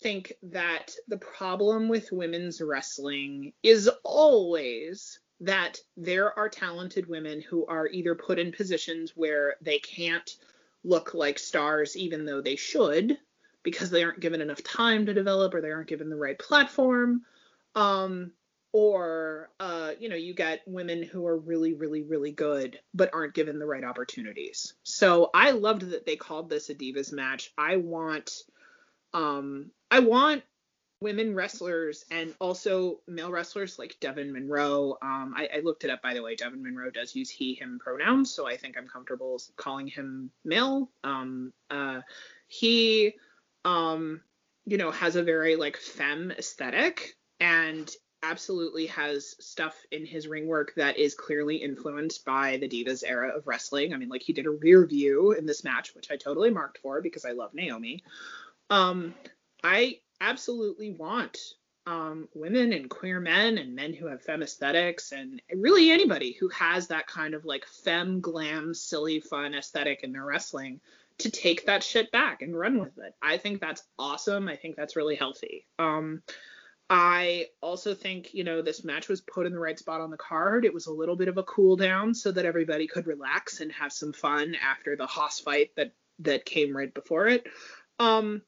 think 0.00 0.32
that 0.42 0.94
the 1.06 1.18
problem 1.18 1.90
with 1.90 2.12
women's 2.12 2.62
wrestling 2.62 3.52
is 3.62 3.90
always 4.02 5.20
that 5.40 5.78
there 5.98 6.38
are 6.38 6.48
talented 6.48 7.06
women 7.06 7.42
who 7.42 7.66
are 7.66 7.88
either 7.88 8.14
put 8.14 8.38
in 8.38 8.52
positions 8.52 9.12
where 9.14 9.56
they 9.60 9.80
can't 9.80 10.36
look 10.82 11.12
like 11.12 11.38
stars 11.38 11.94
even 11.94 12.24
though 12.24 12.40
they 12.40 12.56
should 12.56 13.18
because 13.62 13.90
they 13.90 14.02
aren't 14.02 14.20
given 14.20 14.40
enough 14.40 14.62
time 14.62 15.06
to 15.06 15.14
develop 15.14 15.54
or 15.54 15.60
they 15.60 15.70
aren't 15.70 15.88
given 15.88 16.08
the 16.08 16.16
right 16.16 16.38
platform. 16.38 17.22
Um, 17.74 18.32
or 18.72 19.50
uh, 19.58 19.92
you 19.98 20.08
know, 20.08 20.16
you 20.16 20.32
get 20.32 20.60
women 20.66 21.02
who 21.02 21.26
are 21.26 21.36
really, 21.36 21.74
really, 21.74 22.02
really 22.02 22.32
good 22.32 22.78
but 22.94 23.10
aren't 23.12 23.34
given 23.34 23.58
the 23.58 23.66
right 23.66 23.84
opportunities. 23.84 24.74
So 24.84 25.30
I 25.34 25.50
loved 25.50 25.90
that 25.90 26.06
they 26.06 26.16
called 26.16 26.48
this 26.48 26.70
a 26.70 26.74
divas 26.74 27.12
match. 27.12 27.52
I 27.58 27.76
want, 27.76 28.42
um, 29.12 29.70
I 29.90 30.00
want 30.00 30.44
women 31.00 31.34
wrestlers 31.34 32.04
and 32.10 32.34
also 32.40 33.00
male 33.08 33.30
wrestlers 33.30 33.78
like 33.78 33.96
Devon 34.00 34.32
Monroe. 34.32 34.98
Um, 35.02 35.34
I, 35.36 35.48
I, 35.56 35.60
looked 35.60 35.84
it 35.84 35.90
up 35.90 36.02
by 36.02 36.14
the 36.14 36.22
way. 36.22 36.36
Devon 36.36 36.62
Monroe 36.62 36.90
does 36.90 37.16
use 37.16 37.30
he 37.30 37.54
him 37.54 37.80
pronouns, 37.82 38.30
so 38.30 38.46
I 38.46 38.56
think 38.56 38.76
I'm 38.76 38.86
comfortable 38.86 39.40
calling 39.56 39.86
him 39.86 40.30
male. 40.44 40.90
Um, 41.02 41.52
uh, 41.70 42.02
he 42.48 43.14
um, 43.64 44.20
you 44.66 44.76
know, 44.76 44.90
has 44.90 45.16
a 45.16 45.22
very 45.22 45.56
like 45.56 45.76
femme 45.76 46.30
aesthetic 46.30 47.16
and 47.40 47.90
absolutely 48.22 48.86
has 48.86 49.34
stuff 49.40 49.74
in 49.90 50.04
his 50.04 50.28
ring 50.28 50.46
work 50.46 50.72
that 50.76 50.98
is 50.98 51.14
clearly 51.14 51.56
influenced 51.56 52.24
by 52.24 52.58
the 52.58 52.68
Divas 52.68 53.02
era 53.06 53.34
of 53.34 53.46
wrestling. 53.46 53.94
I 53.94 53.96
mean, 53.96 54.10
like 54.10 54.22
he 54.22 54.32
did 54.32 54.46
a 54.46 54.50
rear 54.50 54.84
view 54.86 55.32
in 55.32 55.46
this 55.46 55.64
match, 55.64 55.94
which 55.94 56.10
I 56.10 56.16
totally 56.16 56.50
marked 56.50 56.78
for 56.78 57.00
because 57.00 57.24
I 57.24 57.32
love 57.32 57.54
Naomi. 57.54 58.02
Um, 58.68 59.14
I 59.64 60.00
absolutely 60.20 60.90
want 60.90 61.38
um, 61.86 62.28
women 62.34 62.72
and 62.72 62.90
queer 62.90 63.20
men 63.20 63.56
and 63.56 63.74
men 63.74 63.94
who 63.94 64.06
have 64.06 64.22
femme 64.22 64.42
aesthetics 64.42 65.12
and 65.12 65.40
really 65.54 65.90
anybody 65.90 66.36
who 66.38 66.48
has 66.50 66.88
that 66.88 67.06
kind 67.06 67.34
of 67.34 67.46
like 67.46 67.64
femme 67.66 68.20
glam, 68.20 68.74
silly, 68.74 69.20
fun 69.20 69.54
aesthetic 69.54 70.00
in 70.02 70.12
their 70.12 70.24
wrestling 70.24 70.80
to 71.20 71.30
take 71.30 71.66
that 71.66 71.82
shit 71.82 72.10
back 72.12 72.42
and 72.42 72.58
run 72.58 72.78
with 72.78 72.98
it. 72.98 73.14
I 73.22 73.36
think 73.36 73.60
that's 73.60 73.82
awesome. 73.98 74.48
I 74.48 74.56
think 74.56 74.76
that's 74.76 74.96
really 74.96 75.16
healthy. 75.16 75.66
Um, 75.78 76.22
I 76.88 77.46
also 77.62 77.94
think, 77.94 78.34
you 78.34 78.42
know, 78.42 78.62
this 78.62 78.82
match 78.82 79.08
was 79.08 79.20
put 79.20 79.46
in 79.46 79.52
the 79.52 79.60
right 79.60 79.78
spot 79.78 80.00
on 80.00 80.10
the 80.10 80.16
card. 80.16 80.64
It 80.64 80.74
was 80.74 80.86
a 80.86 80.92
little 80.92 81.14
bit 81.14 81.28
of 81.28 81.38
a 81.38 81.44
cool 81.44 81.76
down 81.76 82.14
so 82.14 82.32
that 82.32 82.44
everybody 82.44 82.88
could 82.88 83.06
relax 83.06 83.60
and 83.60 83.70
have 83.70 83.92
some 83.92 84.12
fun 84.12 84.56
after 84.60 84.96
the 84.96 85.06
Hoss 85.06 85.38
fight 85.38 85.70
that 85.76 85.92
that 86.18 86.44
came 86.44 86.76
right 86.76 86.92
before 86.92 87.28
it. 87.28 87.46
Um, 88.00 88.42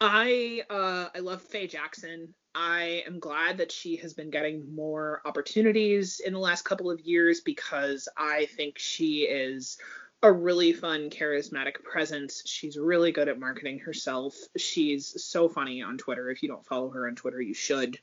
I 0.00 0.62
uh, 0.68 1.08
I 1.14 1.20
love 1.20 1.40
Faye 1.42 1.66
Jackson. 1.66 2.34
I 2.54 3.02
am 3.06 3.18
glad 3.18 3.58
that 3.58 3.72
she 3.72 3.96
has 3.96 4.12
been 4.12 4.30
getting 4.30 4.74
more 4.74 5.22
opportunities 5.24 6.20
in 6.20 6.32
the 6.32 6.38
last 6.38 6.64
couple 6.64 6.90
of 6.90 7.00
years 7.00 7.40
because 7.40 8.08
I 8.16 8.46
think 8.56 8.78
she 8.78 9.22
is 9.22 9.78
a 10.24 10.32
really 10.32 10.72
fun, 10.72 11.10
charismatic 11.10 11.82
presence. 11.82 12.42
She's 12.46 12.78
really 12.78 13.12
good 13.12 13.28
at 13.28 13.38
marketing 13.38 13.80
herself. 13.80 14.34
She's 14.56 15.22
so 15.22 15.50
funny 15.50 15.82
on 15.82 15.98
Twitter. 15.98 16.30
If 16.30 16.42
you 16.42 16.48
don't 16.48 16.64
follow 16.64 16.88
her 16.88 17.06
on 17.06 17.14
Twitter, 17.14 17.42
you 17.42 17.52
should. 17.52 17.98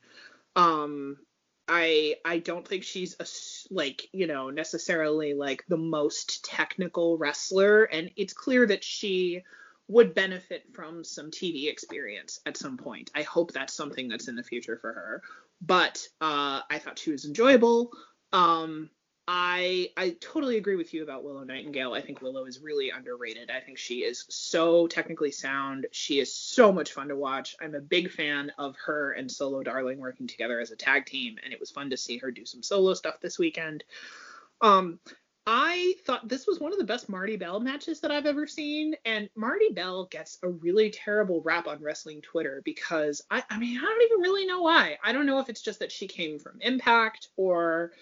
Um, 0.54 1.18
I 1.66 2.14
I 2.24 2.38
don't 2.38 2.66
think 2.66 2.84
she's 2.84 3.16
a 3.18 3.26
like 3.74 4.08
you 4.12 4.28
know 4.28 4.50
necessarily 4.50 5.34
like 5.34 5.64
the 5.68 5.76
most 5.76 6.44
technical 6.44 7.18
wrestler, 7.18 7.84
and 7.84 8.12
it's 8.14 8.32
clear 8.32 8.66
that 8.66 8.84
she 8.84 9.42
would 9.88 10.14
benefit 10.14 10.62
from 10.72 11.02
some 11.02 11.32
TV 11.32 11.68
experience 11.68 12.38
at 12.46 12.56
some 12.56 12.76
point. 12.76 13.10
I 13.16 13.22
hope 13.22 13.52
that's 13.52 13.74
something 13.74 14.08
that's 14.08 14.28
in 14.28 14.36
the 14.36 14.44
future 14.44 14.78
for 14.78 14.92
her. 14.92 15.22
But 15.60 16.06
uh, 16.20 16.60
I 16.70 16.78
thought 16.78 17.00
she 17.00 17.10
was 17.10 17.24
enjoyable. 17.24 17.90
Um, 18.32 18.90
I 19.28 19.90
I 19.96 20.16
totally 20.20 20.56
agree 20.56 20.74
with 20.74 20.92
you 20.92 21.04
about 21.04 21.22
Willow 21.22 21.44
Nightingale. 21.44 21.94
I 21.94 22.00
think 22.00 22.22
Willow 22.22 22.44
is 22.46 22.60
really 22.60 22.90
underrated. 22.90 23.50
I 23.50 23.60
think 23.60 23.78
she 23.78 24.00
is 24.00 24.24
so 24.28 24.88
technically 24.88 25.30
sound. 25.30 25.86
She 25.92 26.18
is 26.18 26.34
so 26.34 26.72
much 26.72 26.92
fun 26.92 27.08
to 27.08 27.16
watch. 27.16 27.54
I'm 27.60 27.76
a 27.76 27.80
big 27.80 28.10
fan 28.10 28.50
of 28.58 28.74
her 28.84 29.12
and 29.12 29.30
Solo 29.30 29.62
Darling 29.62 29.98
working 29.98 30.26
together 30.26 30.58
as 30.58 30.72
a 30.72 30.76
tag 30.76 31.06
team, 31.06 31.36
and 31.44 31.52
it 31.52 31.60
was 31.60 31.70
fun 31.70 31.90
to 31.90 31.96
see 31.96 32.18
her 32.18 32.32
do 32.32 32.44
some 32.44 32.64
solo 32.64 32.94
stuff 32.94 33.20
this 33.20 33.38
weekend. 33.38 33.84
Um, 34.60 34.98
I 35.46 35.94
thought 36.04 36.28
this 36.28 36.46
was 36.46 36.60
one 36.60 36.72
of 36.72 36.78
the 36.78 36.84
best 36.84 37.08
Marti 37.08 37.36
Belle 37.36 37.58
matches 37.60 38.00
that 38.00 38.10
I've 38.10 38.26
ever 38.26 38.48
seen, 38.48 38.96
and 39.04 39.28
Marti 39.36 39.70
Belle 39.70 40.06
gets 40.06 40.38
a 40.42 40.48
really 40.48 40.90
terrible 40.90 41.42
rap 41.42 41.68
on 41.68 41.80
wrestling 41.80 42.22
Twitter 42.22 42.60
because 42.64 43.22
I 43.30 43.44
I 43.48 43.58
mean 43.58 43.78
I 43.78 43.82
don't 43.82 44.02
even 44.02 44.20
really 44.20 44.46
know 44.46 44.62
why. 44.62 44.98
I 45.02 45.12
don't 45.12 45.26
know 45.26 45.38
if 45.38 45.48
it's 45.48 45.62
just 45.62 45.78
that 45.78 45.92
she 45.92 46.08
came 46.08 46.40
from 46.40 46.60
Impact 46.60 47.28
or 47.36 47.92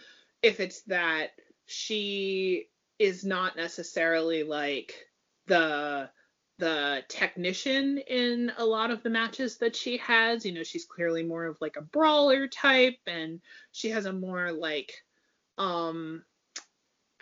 if 0.43 0.61
it's 0.61 0.83
that 0.83 1.31
she 1.67 2.67
is 2.99 3.25
not 3.25 3.57
necessarily 3.57 4.43
like 4.43 4.95
the 5.47 6.11
the 6.59 7.03
technician 7.09 7.99
in 7.99 8.53
a 8.59 8.65
lot 8.65 8.91
of 8.91 9.03
the 9.03 9.11
matches 9.11 9.57
that 9.57 9.75
she 9.75 9.97
has. 9.97 10.45
You 10.45 10.53
know, 10.53 10.63
she's 10.63 10.85
clearly 10.85 11.23
more 11.23 11.47
of 11.47 11.57
like 11.61 11.77
a 11.77 11.83
brawler 11.83 12.47
type 12.47 12.99
and 13.07 13.41
she 13.73 13.89
has 13.89 14.05
a 14.05 14.13
more 14.13 14.53
like 14.53 14.93
um 15.59 16.23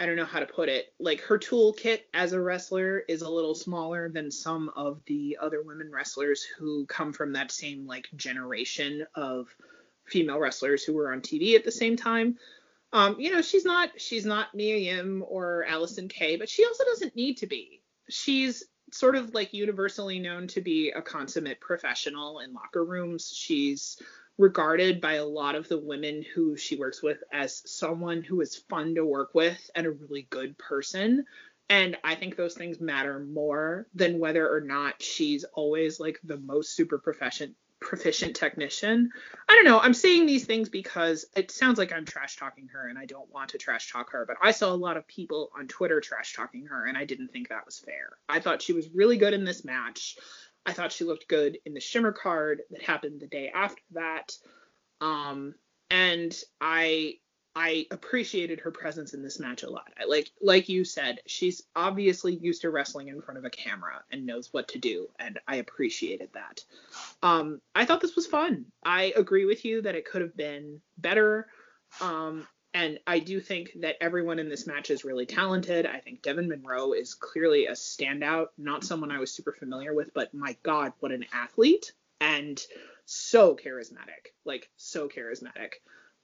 I 0.01 0.07
don't 0.07 0.17
know 0.17 0.25
how 0.25 0.41
to 0.41 0.47
put 0.47 0.69
it. 0.69 0.93
Like 1.01 1.21
her 1.23 1.39
toolkit 1.39 2.01
as 2.15 2.33
a 2.33 2.41
wrestler 2.41 3.01
is 3.09 3.23
a 3.23 3.31
little 3.31 3.55
smaller 3.55 4.09
than 4.09 4.31
some 4.31 4.71
of 4.77 5.01
the 5.07 5.39
other 5.41 5.63
women 5.63 5.91
wrestlers 5.91 6.43
who 6.43 6.87
come 6.87 7.13
from 7.13 7.33
that 7.33 7.51
same 7.51 7.87
like 7.87 8.09
generation 8.17 9.07
of 9.15 9.49
female 10.05 10.39
wrestlers 10.39 10.85
who 10.85 10.95
were 10.95 11.13
on 11.13 11.21
TV 11.21 11.55
at 11.55 11.65
the 11.65 11.73
same 11.73 11.97
time. 11.97 12.39
Um, 12.93 13.17
you 13.19 13.31
know, 13.33 13.43
she's 13.43 13.65
not 13.65 13.91
she's 13.99 14.25
not 14.25 14.55
Mia 14.55 14.77
Yim 14.77 15.25
or 15.27 15.67
Allysin 15.69 16.09
Kay, 16.09 16.37
but 16.37 16.49
she 16.49 16.65
also 16.65 16.85
doesn't 16.85 17.17
need 17.17 17.37
to 17.39 17.47
be. 17.47 17.83
She's 18.09 18.65
sort 18.93 19.17
of 19.17 19.35
like 19.35 19.53
universally 19.53 20.19
known 20.19 20.47
to 20.49 20.61
be 20.61 20.91
a 20.91 21.03
consummate 21.03 21.61
professional 21.61 22.41
in 22.41 22.55
locker 22.55 22.85
rooms. 22.85 23.31
She's 23.35 24.01
regarded 24.39 25.01
by 25.01 25.15
a 25.15 25.27
lot 25.27 25.57
of 25.57 25.69
the 25.69 25.79
women 25.79 26.25
who 26.35 26.57
she 26.57 26.77
works 26.77 27.03
with 27.03 27.19
as 27.33 27.63
someone 27.71 28.23
who 28.23 28.41
is 28.41 28.57
fun 28.71 28.95
to 28.95 29.05
work 29.05 29.35
with 29.35 29.71
and 29.75 29.87
a 29.87 29.91
really 29.91 30.27
good 30.31 30.57
person. 30.57 31.27
And 31.69 31.99
I 32.03 32.15
think 32.15 32.37
those 32.37 32.55
things 32.55 32.81
matter 32.81 33.19
more 33.19 33.89
than 33.95 34.19
whether 34.19 34.49
or 34.49 34.61
not 34.61 35.03
she's 35.03 35.45
always 35.45 36.01
like 36.01 36.19
the 36.25 36.39
most 36.39 36.75
super 36.75 36.99
proficient 36.99 37.55
proficient 37.89 38.37
technician. 38.37 39.11
I 39.49 39.55
don't 39.55 39.65
know. 39.65 39.81
I'm 39.81 39.95
saying 39.95 40.27
these 40.27 40.45
things 40.45 40.69
because 40.69 41.25
it 41.35 41.51
sounds 41.51 41.79
like 41.79 41.91
I'm 41.91 42.05
trash 42.05 42.37
talking 42.37 42.69
her 42.69 42.87
and 42.87 42.99
I 42.99 43.07
don't 43.07 43.33
want 43.33 43.49
to 43.51 43.59
trash 43.59 43.91
talk 43.91 44.13
her, 44.13 44.27
but 44.27 44.37
I 44.43 44.51
saw 44.51 44.75
a 44.75 44.77
lot 44.77 44.99
of 44.99 45.09
people 45.09 45.51
on 45.59 45.69
Twitter 45.69 45.99
trash 45.99 46.35
talking 46.35 46.67
her 46.67 46.85
and 46.85 46.99
I 46.99 47.07
didn't 47.07 47.29
think 47.29 47.49
that 47.49 47.65
was 47.65 47.79
fair. 47.79 48.11
I 48.29 48.41
thought 48.41 48.61
she 48.61 48.75
was 48.75 48.91
really 48.91 49.17
good 49.17 49.33
in 49.33 49.47
this 49.47 49.65
match. 49.65 50.19
I 50.67 50.75
thought 50.75 50.93
she 50.93 51.05
looked 51.05 51.29
good 51.29 51.57
in 51.65 51.73
the 51.73 51.81
Shimmer 51.81 52.13
card 52.13 52.61
that 52.73 52.83
happened 52.83 53.21
the 53.21 53.27
day 53.27 53.51
after 53.55 53.83
that. 53.93 54.37
Um, 55.01 55.55
and 55.91 56.39
I 56.61 57.15
I 57.55 57.87
appreciated 57.91 58.61
her 58.61 58.71
presence 58.71 59.15
in 59.15 59.23
this 59.23 59.41
match 59.41 59.63
a 59.63 59.71
lot. 59.71 59.93
I, 60.01 60.05
like 60.05 60.31
like 60.41 60.69
you 60.69 60.85
said, 60.85 61.21
she's 61.27 61.63
obviously 61.75 62.35
used 62.35 62.63
to 62.63 62.71
wrestling 62.71 63.09
in 63.09 63.21
front 63.21 63.39
of 63.39 63.45
a 63.45 63.51
camera 63.51 64.03
and 64.11 64.27
knows 64.27 64.53
what 64.53 64.69
to 64.69 64.79
do, 64.79 65.09
and 65.19 65.39
I 65.49 65.57
appreciated 65.57 66.31
that. 66.35 66.65
Um, 67.23 67.61
I 67.75 67.85
thought 67.85 68.01
this 68.01 68.17
was 68.17 68.27
fun. 68.27 68.67
I 68.85 69.13
agree 69.17 69.45
with 69.45 69.65
you 69.65 69.83
that 69.83 69.95
it 69.95 70.05
could 70.05 70.23
have 70.23 70.37
been 70.37 70.81
better. 70.99 71.49
Um, 72.01 72.47
and 72.75 72.99
I 73.07 73.19
do 73.19 73.41
think 73.41 73.73
that 73.81 73.97
everyone 74.01 74.39
in 74.39 74.49
this 74.49 74.67
match 74.67 74.91
is 74.91 75.05
really 75.05 75.27
talented. 75.27 75.87
I 75.87 75.99
think 75.99 76.23
Devin 76.23 76.49
Monroe 76.49 76.93
is 76.93 77.15
clearly 77.15 77.67
a 77.67 77.73
standout, 77.73 78.49
not 78.59 78.85
someone 78.85 79.11
I 79.11 79.19
was 79.19 79.33
super 79.33 79.53
familiar 79.53 79.95
with, 79.95 80.13
but 80.13 80.35
my 80.35 80.57
God, 80.63 80.93
what 81.01 81.11
an 81.11 81.25
athlete 81.33 81.93
and 82.21 82.61
so 83.07 83.57
charismatic, 83.57 84.33
like 84.45 84.69
so 84.77 85.09
charismatic. 85.09 85.75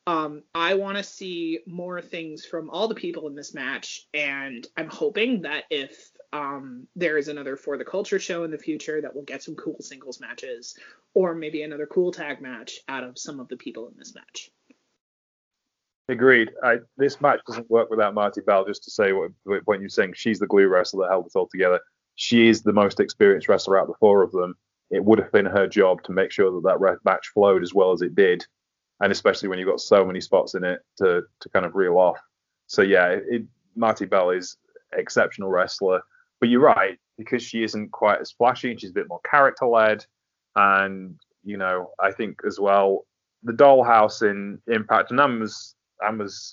Um, 0.06 0.42
I 0.54 0.74
want 0.74 0.98
to 0.98 1.02
see 1.02 1.60
more 1.66 2.02
things 2.02 2.44
from 2.44 2.68
all 2.68 2.88
the 2.88 2.94
people 2.94 3.26
in 3.26 3.34
this 3.34 3.54
match, 3.54 4.06
and 4.12 4.66
I'm 4.76 4.88
hoping 4.88 5.42
that 5.42 5.64
if 5.70 6.10
um, 6.32 6.86
there 6.94 7.16
is 7.16 7.28
another 7.28 7.56
for 7.56 7.78
the 7.78 7.84
culture 7.86 8.18
show 8.18 8.44
in 8.44 8.50
the 8.50 8.58
future, 8.58 9.00
that 9.00 9.14
we'll 9.14 9.24
get 9.24 9.42
some 9.42 9.54
cool 9.54 9.76
singles 9.80 10.20
matches, 10.20 10.76
or 11.14 11.34
maybe 11.34 11.62
another 11.62 11.86
cool 11.86 12.12
tag 12.12 12.42
match 12.42 12.80
out 12.86 13.02
of 13.02 13.18
some 13.18 13.40
of 13.40 13.48
the 13.48 13.56
people 13.56 13.88
in 13.88 13.94
this 13.96 14.14
match. 14.14 14.50
Agreed. 16.08 16.50
I, 16.62 16.80
this 16.98 17.22
match 17.22 17.40
doesn't 17.46 17.70
work 17.70 17.88
without 17.88 18.12
Marti 18.12 18.42
Belle. 18.42 18.66
Just 18.66 18.84
to 18.84 18.90
say 18.90 19.12
what, 19.12 19.30
what 19.64 19.80
you're 19.80 19.88
saying, 19.88 20.12
she's 20.14 20.38
the 20.38 20.46
glue 20.46 20.68
wrestler 20.68 21.06
that 21.06 21.12
held 21.12 21.26
it 21.26 21.38
all 21.38 21.48
together. 21.50 21.80
She 22.16 22.48
is 22.48 22.62
the 22.62 22.74
most 22.74 23.00
experienced 23.00 23.48
wrestler 23.48 23.78
out 23.78 23.84
of 23.84 23.88
the 23.88 23.94
four 24.00 24.22
of 24.22 24.32
them. 24.32 24.54
It 24.90 25.02
would 25.02 25.18
have 25.18 25.32
been 25.32 25.46
her 25.46 25.66
job 25.66 26.02
to 26.02 26.12
make 26.12 26.30
sure 26.30 26.50
that 26.50 26.62
that 26.68 26.98
match 27.04 27.28
flowed 27.32 27.62
as 27.62 27.72
well 27.72 27.92
as 27.92 28.02
it 28.02 28.14
did, 28.14 28.44
and 29.00 29.12
especially 29.12 29.48
when 29.48 29.58
you've 29.58 29.68
got 29.68 29.80
so 29.80 30.04
many 30.04 30.20
spots 30.20 30.54
in 30.54 30.64
it 30.64 30.80
to 30.98 31.22
to 31.40 31.48
kind 31.48 31.66
of 31.66 31.74
reel 31.74 31.98
off. 31.98 32.18
So 32.66 32.82
yeah, 32.82 33.08
it, 33.08 33.42
Marti 33.76 34.04
Belle 34.04 34.30
is 34.30 34.56
exceptional 34.92 35.50
wrestler, 35.50 36.02
but 36.40 36.48
you're 36.48 36.60
right 36.60 36.98
because 37.18 37.42
she 37.42 37.62
isn't 37.62 37.92
quite 37.92 38.20
as 38.20 38.32
flashy 38.32 38.70
and 38.70 38.80
she's 38.80 38.90
a 38.90 38.94
bit 38.94 39.08
more 39.08 39.20
character 39.28 39.66
led, 39.66 40.04
and 40.56 41.18
you 41.42 41.56
know 41.56 41.90
I 42.00 42.12
think 42.12 42.40
as 42.46 42.58
well 42.58 43.06
the 43.44 43.52
dollhouse 43.52 44.22
in 44.28 44.58
Impact, 44.66 45.10
and 45.10 45.20
I'm 45.20 45.42
as 45.42 45.74
I'm 46.02 46.20
as 46.20 46.50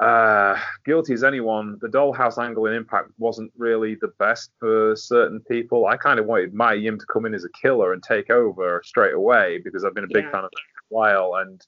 uh, 0.00 0.56
guilty 0.84 1.14
as 1.14 1.24
anyone. 1.24 1.78
The 1.80 1.88
dollhouse 1.88 2.42
angle 2.42 2.66
in 2.66 2.74
Impact 2.74 3.10
wasn't 3.18 3.50
really 3.56 3.94
the 3.94 4.12
best 4.18 4.50
for 4.60 4.94
certain 4.94 5.40
people. 5.40 5.86
I 5.86 5.96
kind 5.96 6.20
of 6.20 6.26
wanted 6.26 6.54
Mia 6.54 6.74
Yim 6.74 6.98
to 6.98 7.06
come 7.06 7.26
in 7.26 7.34
as 7.34 7.44
a 7.44 7.60
killer 7.60 7.92
and 7.92 8.02
take 8.02 8.30
over 8.30 8.82
straight 8.84 9.14
away 9.14 9.58
because 9.64 9.84
I've 9.84 9.94
been 9.94 10.04
a 10.04 10.08
big 10.12 10.24
yeah. 10.24 10.30
fan 10.30 10.44
of 10.44 10.50
it 10.52 10.60
for 10.74 10.75
a 10.75 10.75
while, 10.88 11.34
and 11.36 11.60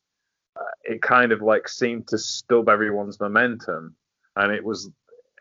uh, 0.58 0.64
it 0.84 1.02
kind 1.02 1.32
of 1.32 1.42
like 1.42 1.68
seemed 1.68 2.08
to 2.08 2.18
stub 2.18 2.68
everyone's 2.68 3.20
momentum, 3.20 3.94
and 4.36 4.52
it 4.52 4.64
was 4.64 4.90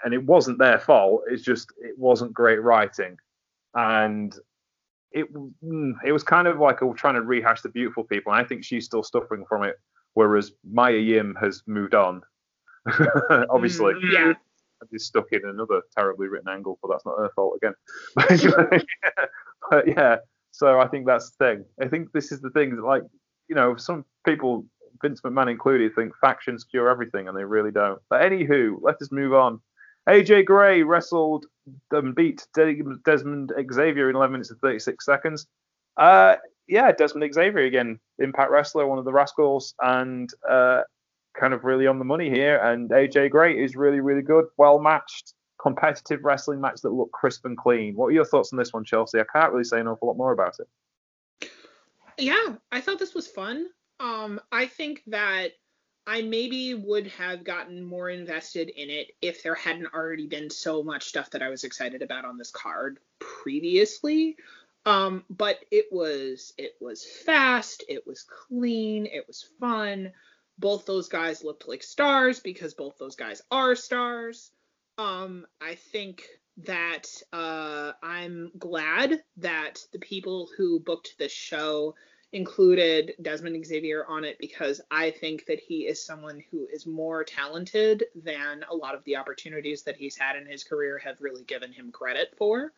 and 0.03 0.13
it 0.13 0.23
wasn't 0.23 0.59
their 0.59 0.79
fault. 0.79 1.23
It's 1.29 1.43
just 1.43 1.71
it 1.79 1.97
wasn't 1.97 2.33
great 2.33 2.61
writing, 2.61 3.17
and 3.73 4.37
it 5.11 5.33
mm, 5.33 5.93
it 6.05 6.11
was 6.11 6.23
kind 6.23 6.47
of 6.47 6.59
like 6.59 6.79
trying 6.95 7.15
to 7.15 7.21
rehash 7.21 7.61
the 7.61 7.69
beautiful 7.69 8.03
people. 8.03 8.33
And 8.33 8.41
I 8.41 8.47
think 8.47 8.63
she's 8.63 8.85
still 8.85 9.03
suffering 9.03 9.45
from 9.47 9.63
it 9.63 9.75
whereas 10.17 10.51
Mia 10.63 10.97
Yim 10.97 11.37
has 11.39 11.61
moved 11.67 11.93
on. 11.93 12.23
Obviously, 13.51 13.93
mm, 13.93 14.11
yeah. 14.11 14.33
Is 14.91 15.05
stuck 15.05 15.27
in 15.31 15.41
another 15.45 15.81
terribly 15.95 16.27
written 16.27 16.49
angle, 16.49 16.79
but 16.81 16.89
that's 16.89 17.05
not 17.05 17.17
her 17.19 17.31
fault 17.35 17.59
again. 17.61 17.73
but 19.69 19.87
yeah, 19.87 20.17
so 20.51 20.79
I 20.79 20.87
think 20.87 21.05
that's 21.05 21.31
the 21.31 21.45
thing. 21.45 21.65
I 21.81 21.87
think 21.87 22.11
this 22.13 22.31
is 22.31 22.41
the 22.41 22.49
thing. 22.51 22.79
Like, 22.81 23.03
you 23.47 23.55
know, 23.55 23.75
some 23.75 24.05
people, 24.25 24.65
Vince 25.01 25.21
McMahon 25.21 25.49
included, 25.49 25.93
think 25.95 26.13
factions 26.19 26.63
cure 26.63 26.89
everything, 26.89 27.27
and 27.27 27.37
they 27.37 27.43
really 27.43 27.71
don't. 27.71 27.99
But 28.09 28.21
anywho, 28.21 28.77
let 28.81 29.01
us 29.01 29.11
move 29.11 29.33
on. 29.33 29.59
AJ 30.07 30.45
Gray 30.45 30.83
wrestled 30.83 31.45
and 31.91 32.15
beat 32.15 32.47
Desmond 32.55 33.51
Xavier 33.73 34.09
in 34.09 34.15
11 34.15 34.31
minutes 34.31 34.51
and 34.51 34.59
36 34.61 35.05
seconds. 35.05 35.47
Uh, 35.97 36.35
yeah, 36.67 36.91
Desmond 36.91 37.33
Xavier 37.33 37.65
again, 37.65 37.99
Impact 38.19 38.51
wrestler, 38.51 38.87
one 38.87 38.99
of 38.99 39.05
the 39.05 39.11
Rascalz, 39.11 39.73
and 39.81 40.29
uh, 40.49 40.81
kind 41.39 41.53
of 41.53 41.63
really 41.63 41.87
on 41.87 41.99
the 41.99 42.05
money 42.05 42.29
here. 42.29 42.57
And 42.57 42.89
AJ 42.89 43.31
Gray 43.31 43.53
is 43.61 43.75
really, 43.75 43.99
really 43.99 44.21
good, 44.21 44.45
well 44.57 44.79
matched, 44.79 45.33
competitive 45.61 46.21
wrestling 46.23 46.61
match 46.61 46.81
that 46.81 46.91
looked 46.91 47.13
crisp 47.13 47.45
and 47.45 47.57
clean. 47.57 47.95
What 47.95 48.07
are 48.07 48.11
your 48.11 48.25
thoughts 48.25 48.53
on 48.53 48.59
this 48.59 48.73
one, 48.73 48.85
Chelsea? 48.85 49.19
I 49.19 49.25
can't 49.31 49.51
really 49.51 49.63
say 49.65 49.79
an 49.79 49.87
awful 49.87 50.07
lot 50.07 50.17
more 50.17 50.31
about 50.31 50.55
it. 50.59 50.67
Yeah, 52.17 52.55
I 52.71 52.81
thought 52.81 52.99
this 52.99 53.13
was 53.13 53.27
fun. 53.27 53.67
Um, 53.99 54.39
I 54.51 54.67
think 54.67 55.03
that 55.07 55.51
I 56.05 56.21
maybe 56.21 56.73
would 56.73 57.07
have 57.07 57.43
gotten 57.43 57.83
more 57.83 58.09
invested 58.09 58.69
in 58.69 58.89
it 58.89 59.11
if 59.21 59.43
there 59.43 59.55
hadn't 59.55 59.93
already 59.93 60.27
been 60.27 60.49
so 60.49 60.81
much 60.81 61.05
stuff 61.05 61.29
that 61.31 61.41
I 61.41 61.49
was 61.49 61.63
excited 61.63 62.01
about 62.01 62.25
on 62.25 62.37
this 62.37 62.51
card 62.51 62.99
previously. 63.19 64.37
Um, 64.85 65.25
but 65.29 65.65
it 65.69 65.87
was 65.91 66.53
it 66.57 66.75
was 66.79 67.05
fast, 67.05 67.83
it 67.89 68.07
was 68.07 68.23
clean, 68.23 69.05
it 69.05 69.27
was 69.27 69.49
fun. 69.59 70.13
Both 70.57 70.85
those 70.85 71.09
guys 71.09 71.43
looked 71.43 71.67
like 71.67 71.83
stars 71.83 72.39
because 72.39 72.73
both 72.73 72.97
those 72.97 73.17
guys 73.17 73.41
are 73.51 73.75
stars. 73.75 74.49
Um, 74.97 75.45
I 75.59 75.75
think 75.75 76.23
that 76.65 77.07
uh, 77.31 77.93
I'm 78.01 78.51
glad 78.57 79.23
that 79.37 79.79
the 79.91 79.99
people 79.99 80.49
who 80.57 80.79
booked 80.79 81.15
this 81.17 81.31
show 81.31 81.95
included 82.33 83.13
Desmond 83.21 83.65
Xavier 83.65 84.05
on 84.07 84.23
it 84.25 84.37
because 84.39 84.81
I 84.91 85.11
think 85.11 85.45
that 85.45 85.59
he 85.59 85.87
is 85.87 86.03
someone 86.03 86.43
who 86.51 86.67
is 86.71 86.85
more 86.85 87.23
talented 87.23 88.05
than 88.15 88.65
a 88.69 88.75
lot 88.75 88.95
of 88.95 89.03
the 89.05 89.15
opportunities 89.15 89.83
that 89.83 89.95
he's 89.95 90.17
had 90.17 90.35
in 90.35 90.45
his 90.45 90.63
career 90.63 90.97
have 90.97 91.21
really 91.21 91.43
given 91.43 91.71
him 91.71 91.91
credit 91.91 92.33
for. 92.37 92.73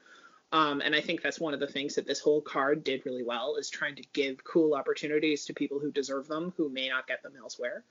Um, 0.52 0.82
and 0.82 0.96
I 0.96 1.02
think 1.02 1.22
that's 1.22 1.40
one 1.40 1.54
of 1.54 1.60
the 1.60 1.68
things 1.68 1.96
that 1.96 2.08
this 2.08 2.20
whole 2.20 2.42
card 2.42 2.84
did 2.84 3.06
really 3.06 3.24
well 3.24 3.56
is 3.58 3.70
trying 3.70 3.96
to 3.96 4.04
give 4.14 4.44
cool 4.44 4.74
opportunities 4.74 5.46
to 5.46 5.54
people 5.54 5.80
who 5.80 5.92
deserve 5.92 6.28
them, 6.28 6.54
who 6.58 6.70
may 6.70 6.90
not 6.90 7.08
get 7.08 7.22
them 7.22 7.34
elsewhere. 7.40 7.84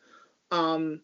Um, 0.50 1.00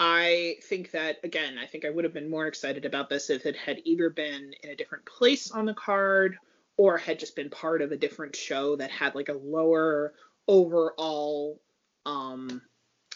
I 0.00 0.56
think 0.62 0.92
that 0.92 1.18
again, 1.24 1.58
I 1.58 1.66
think 1.66 1.84
I 1.84 1.90
would 1.90 2.04
have 2.04 2.14
been 2.14 2.30
more 2.30 2.46
excited 2.46 2.84
about 2.84 3.08
this 3.08 3.30
if 3.30 3.46
it 3.46 3.56
had 3.56 3.80
either 3.84 4.10
been 4.10 4.52
in 4.62 4.70
a 4.70 4.76
different 4.76 5.04
place 5.04 5.50
on 5.50 5.66
the 5.66 5.74
card 5.74 6.38
or 6.76 6.96
had 6.96 7.18
just 7.18 7.34
been 7.34 7.50
part 7.50 7.82
of 7.82 7.90
a 7.90 7.96
different 7.96 8.36
show 8.36 8.76
that 8.76 8.90
had 8.90 9.14
like 9.14 9.28
a 9.28 9.32
lower 9.32 10.14
overall 10.46 11.60
um 12.06 12.62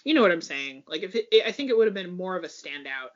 you 0.05 0.15
know 0.15 0.23
what 0.23 0.33
I'm 0.33 0.43
saying? 0.43 0.83
Like 0.89 1.03
if 1.03 1.15
it, 1.15 1.29
I 1.47 1.53
think 1.53 1.71
it 1.71 1.77
would 1.77 1.87
have 1.87 1.95
been 1.95 2.17
more 2.17 2.37
of 2.37 2.45
a 2.45 2.49
standout 2.49 3.11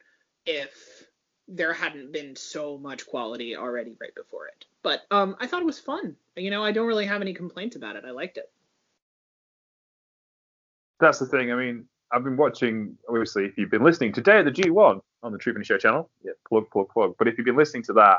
if 0.45 1.05
there 1.49 1.73
hadn't 1.73 2.13
been 2.13 2.37
so 2.37 2.79
much 2.79 3.07
quality 3.07 3.57
already 3.57 3.97
right 4.01 4.15
before 4.15 4.47
it. 4.47 4.67
But 4.83 5.03
um, 5.11 5.37
I 5.41 5.47
thought 5.47 5.63
it 5.63 5.67
was 5.67 5.79
fun. 5.79 6.17
You 6.37 6.51
know, 6.51 6.65
I 6.65 6.73
don't 6.73 6.87
really 6.87 7.07
have 7.07 7.23
any 7.23 7.35
complaints 7.35 7.77
about 7.77 7.97
it. 7.97 8.05
I 8.07 8.11
liked 8.11 8.37
it. 8.37 8.51
That's 11.01 11.19
the 11.19 11.27
thing. 11.27 11.53
I 11.53 11.57
mean, 11.57 11.87
I've 12.13 12.25
been 12.25 12.37
watching. 12.37 12.97
Obviously, 13.09 13.47
if 13.47 13.59
you've 13.59 13.71
been 13.71 13.85
listening 13.85 14.13
today 14.13 14.39
at 14.39 14.45
the 14.45 14.51
G1 14.51 15.01
on 15.23 15.33
the 15.33 15.39
True 15.39 15.55
Show 15.65 15.79
channel, 15.79 16.11
yeah, 16.25 16.33
plug, 16.49 16.71
plug, 16.71 16.89
plug. 16.89 17.15
But 17.19 17.29
if 17.29 17.37
you've 17.37 17.45
been 17.45 17.57
listening 17.57 17.83
to 17.85 17.93
that, 17.95 18.19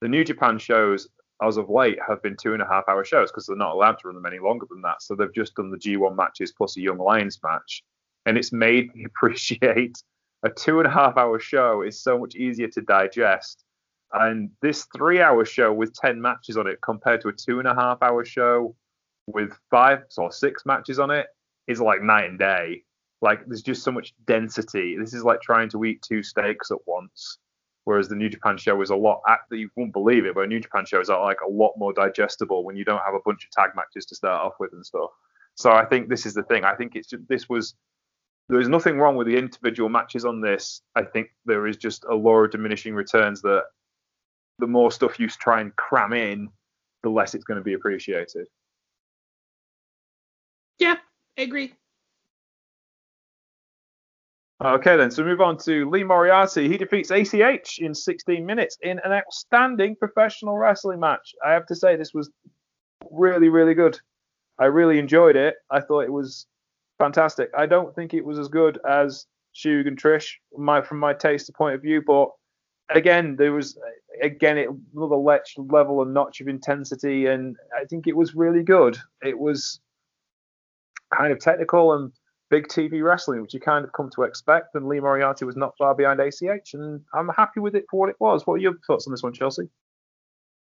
the 0.00 0.08
New 0.08 0.24
Japan 0.24 0.58
shows 0.58 1.08
as 1.42 1.56
of 1.56 1.68
late 1.68 1.98
have 2.06 2.22
been 2.22 2.36
two 2.40 2.54
and 2.54 2.62
a 2.62 2.66
half 2.66 2.84
hour 2.88 3.04
shows 3.04 3.30
because 3.30 3.46
they're 3.46 3.56
not 3.56 3.74
allowed 3.74 3.98
to 3.98 4.08
run 4.08 4.14
them 4.14 4.26
any 4.26 4.38
longer 4.38 4.66
than 4.70 4.80
that. 4.82 5.02
So 5.02 5.14
they've 5.14 5.34
just 5.34 5.54
done 5.54 5.70
the 5.70 5.76
G1 5.76 6.16
matches 6.16 6.52
plus 6.52 6.76
a 6.76 6.80
Young 6.80 6.98
Lions 6.98 7.38
match, 7.42 7.82
and 8.24 8.38
it's 8.38 8.52
made 8.52 8.94
me 8.94 9.04
appreciate 9.06 10.02
a 10.42 10.50
two 10.50 10.78
and 10.78 10.86
a 10.86 10.90
half 10.90 11.16
hour 11.16 11.38
show 11.38 11.82
is 11.82 12.00
so 12.00 12.18
much 12.18 12.36
easier 12.36 12.68
to 12.68 12.80
digest. 12.82 13.64
And 14.12 14.50
this 14.62 14.86
three 14.96 15.20
hour 15.20 15.44
show 15.44 15.72
with 15.72 15.92
10 15.94 16.20
matches 16.20 16.56
on 16.56 16.66
it 16.66 16.78
compared 16.80 17.20
to 17.22 17.28
a 17.28 17.32
two 17.32 17.58
and 17.58 17.66
a 17.66 17.74
half 17.74 18.02
hour 18.02 18.24
show 18.24 18.74
with 19.26 19.52
five 19.70 20.04
or 20.16 20.30
six 20.30 20.64
matches 20.64 20.98
on 20.98 21.10
it 21.10 21.26
is 21.66 21.80
like 21.80 22.02
night 22.02 22.30
and 22.30 22.38
day. 22.38 22.84
Like 23.26 23.44
there's 23.44 23.62
just 23.62 23.82
so 23.82 23.90
much 23.90 24.14
density. 24.28 24.96
This 24.96 25.12
is 25.12 25.24
like 25.24 25.40
trying 25.40 25.68
to 25.70 25.84
eat 25.84 26.00
two 26.00 26.22
steaks 26.22 26.70
at 26.70 26.78
once. 26.86 27.38
Whereas 27.82 28.08
the 28.08 28.14
New 28.14 28.28
Japan 28.28 28.56
show 28.56 28.80
is 28.82 28.90
a 28.90 28.96
lot, 28.96 29.20
you 29.50 29.68
won't 29.74 29.92
believe 29.92 30.26
it, 30.26 30.34
but 30.36 30.42
a 30.42 30.46
New 30.46 30.60
Japan 30.60 30.86
show 30.86 31.00
is 31.00 31.08
like 31.08 31.40
a 31.44 31.50
lot 31.50 31.72
more 31.76 31.92
digestible 31.92 32.62
when 32.62 32.76
you 32.76 32.84
don't 32.84 33.02
have 33.04 33.14
a 33.14 33.20
bunch 33.24 33.44
of 33.44 33.50
tag 33.50 33.70
matches 33.74 34.06
to 34.06 34.14
start 34.14 34.42
off 34.42 34.54
with 34.60 34.72
and 34.74 34.86
stuff. 34.86 35.10
So 35.56 35.72
I 35.72 35.84
think 35.84 36.08
this 36.08 36.24
is 36.24 36.34
the 36.34 36.44
thing. 36.44 36.62
I 36.62 36.76
think 36.76 36.94
it's 36.94 37.08
just, 37.08 37.26
this 37.28 37.48
was 37.48 37.74
there 38.48 38.60
is 38.60 38.68
nothing 38.68 38.98
wrong 38.98 39.16
with 39.16 39.26
the 39.26 39.36
individual 39.36 39.88
matches 39.88 40.24
on 40.24 40.40
this. 40.40 40.82
I 40.94 41.02
think 41.02 41.30
there 41.46 41.66
is 41.66 41.76
just 41.76 42.04
a 42.08 42.14
law 42.14 42.44
of 42.44 42.52
diminishing 42.52 42.94
returns 42.94 43.42
that 43.42 43.64
the 44.60 44.68
more 44.68 44.92
stuff 44.92 45.18
you 45.18 45.28
try 45.28 45.60
and 45.60 45.74
cram 45.74 46.12
in, 46.12 46.48
the 47.02 47.10
less 47.10 47.34
it's 47.34 47.44
going 47.44 47.58
to 47.58 47.64
be 47.64 47.74
appreciated. 47.74 48.46
Yeah, 50.78 50.96
I 51.36 51.42
agree. 51.42 51.72
Okay, 54.64 54.96
then. 54.96 55.10
So 55.10 55.22
move 55.22 55.40
on 55.40 55.58
to 55.58 55.88
Lee 55.90 56.02
Moriarty. 56.02 56.68
He 56.68 56.78
defeats 56.78 57.10
ACH 57.10 57.78
in 57.78 57.94
16 57.94 58.44
minutes 58.44 58.78
in 58.80 58.98
an 59.04 59.12
outstanding 59.12 59.96
professional 59.96 60.56
wrestling 60.56 61.00
match. 61.00 61.34
I 61.44 61.52
have 61.52 61.66
to 61.66 61.74
say, 61.74 61.96
this 61.96 62.14
was 62.14 62.30
really, 63.10 63.50
really 63.50 63.74
good. 63.74 63.98
I 64.58 64.66
really 64.66 64.98
enjoyed 64.98 65.36
it. 65.36 65.56
I 65.70 65.80
thought 65.80 66.04
it 66.04 66.12
was 66.12 66.46
fantastic. 66.98 67.50
I 67.56 67.66
don't 67.66 67.94
think 67.94 68.14
it 68.14 68.24
was 68.24 68.38
as 68.38 68.48
good 68.48 68.78
as 68.88 69.26
Shug 69.52 69.86
and 69.86 70.00
Trish, 70.00 70.32
my 70.56 70.82
from 70.82 70.98
my 70.98 71.12
taste 71.12 71.52
point 71.54 71.74
of 71.74 71.82
view, 71.82 72.02
but 72.06 72.30
again, 72.90 73.36
there 73.36 73.52
was 73.52 73.78
again 74.22 74.58
it, 74.58 74.68
another 74.94 75.16
level 75.16 76.02
and 76.02 76.14
notch 76.14 76.40
of 76.40 76.48
intensity, 76.48 77.26
and 77.26 77.56
I 77.74 77.84
think 77.84 78.06
it 78.06 78.16
was 78.16 78.34
really 78.34 78.62
good. 78.62 78.98
It 79.22 79.38
was 79.38 79.80
kind 81.14 81.32
of 81.32 81.38
technical 81.38 81.92
and 81.94 82.12
big 82.48 82.68
TV 82.68 83.02
wrestling, 83.02 83.42
which 83.42 83.54
you 83.54 83.60
kind 83.60 83.84
of 83.84 83.92
come 83.92 84.10
to 84.10 84.22
expect. 84.22 84.74
And 84.74 84.86
Lee 84.86 85.00
Moriarty 85.00 85.44
was 85.44 85.56
not 85.56 85.76
far 85.76 85.94
behind 85.94 86.20
ACH, 86.20 86.74
and 86.74 87.00
I'm 87.12 87.28
happy 87.28 87.60
with 87.60 87.74
it 87.74 87.86
for 87.90 88.00
what 88.00 88.10
it 88.10 88.16
was. 88.18 88.46
What 88.46 88.54
are 88.54 88.58
your 88.58 88.74
thoughts 88.86 89.06
on 89.06 89.12
this 89.12 89.22
one, 89.22 89.32
Chelsea? 89.32 89.68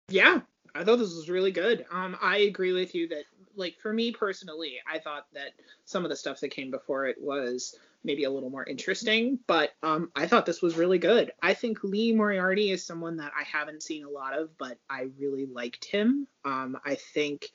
Yeah, 0.09 0.41
I 0.75 0.83
thought 0.83 0.99
this 0.99 1.15
was 1.15 1.29
really 1.29 1.51
good. 1.51 1.85
Um, 1.91 2.17
I 2.21 2.39
agree 2.39 2.73
with 2.73 2.93
you 2.95 3.07
that, 3.09 3.23
like, 3.55 3.77
for 3.81 3.93
me 3.93 4.11
personally, 4.11 4.79
I 4.91 4.99
thought 4.99 5.27
that 5.33 5.51
some 5.85 6.03
of 6.03 6.09
the 6.09 6.15
stuff 6.15 6.39
that 6.41 6.49
came 6.49 6.71
before 6.71 7.05
it 7.05 7.17
was 7.19 7.75
maybe 8.03 8.23
a 8.23 8.29
little 8.29 8.49
more 8.49 8.65
interesting, 8.65 9.37
but 9.47 9.71
um, 9.83 10.11
I 10.15 10.25
thought 10.25 10.45
this 10.45 10.61
was 10.61 10.75
really 10.75 10.97
good. 10.97 11.31
I 11.41 11.53
think 11.53 11.83
Lee 11.83 12.11
Moriarty 12.13 12.71
is 12.71 12.83
someone 12.83 13.17
that 13.17 13.31
I 13.37 13.43
haven't 13.43 13.83
seen 13.83 14.03
a 14.03 14.09
lot 14.09 14.37
of, 14.37 14.57
but 14.57 14.79
I 14.89 15.07
really 15.19 15.45
liked 15.45 15.85
him. 15.85 16.27
Um, 16.43 16.77
I 16.83 16.95
think 16.95 17.51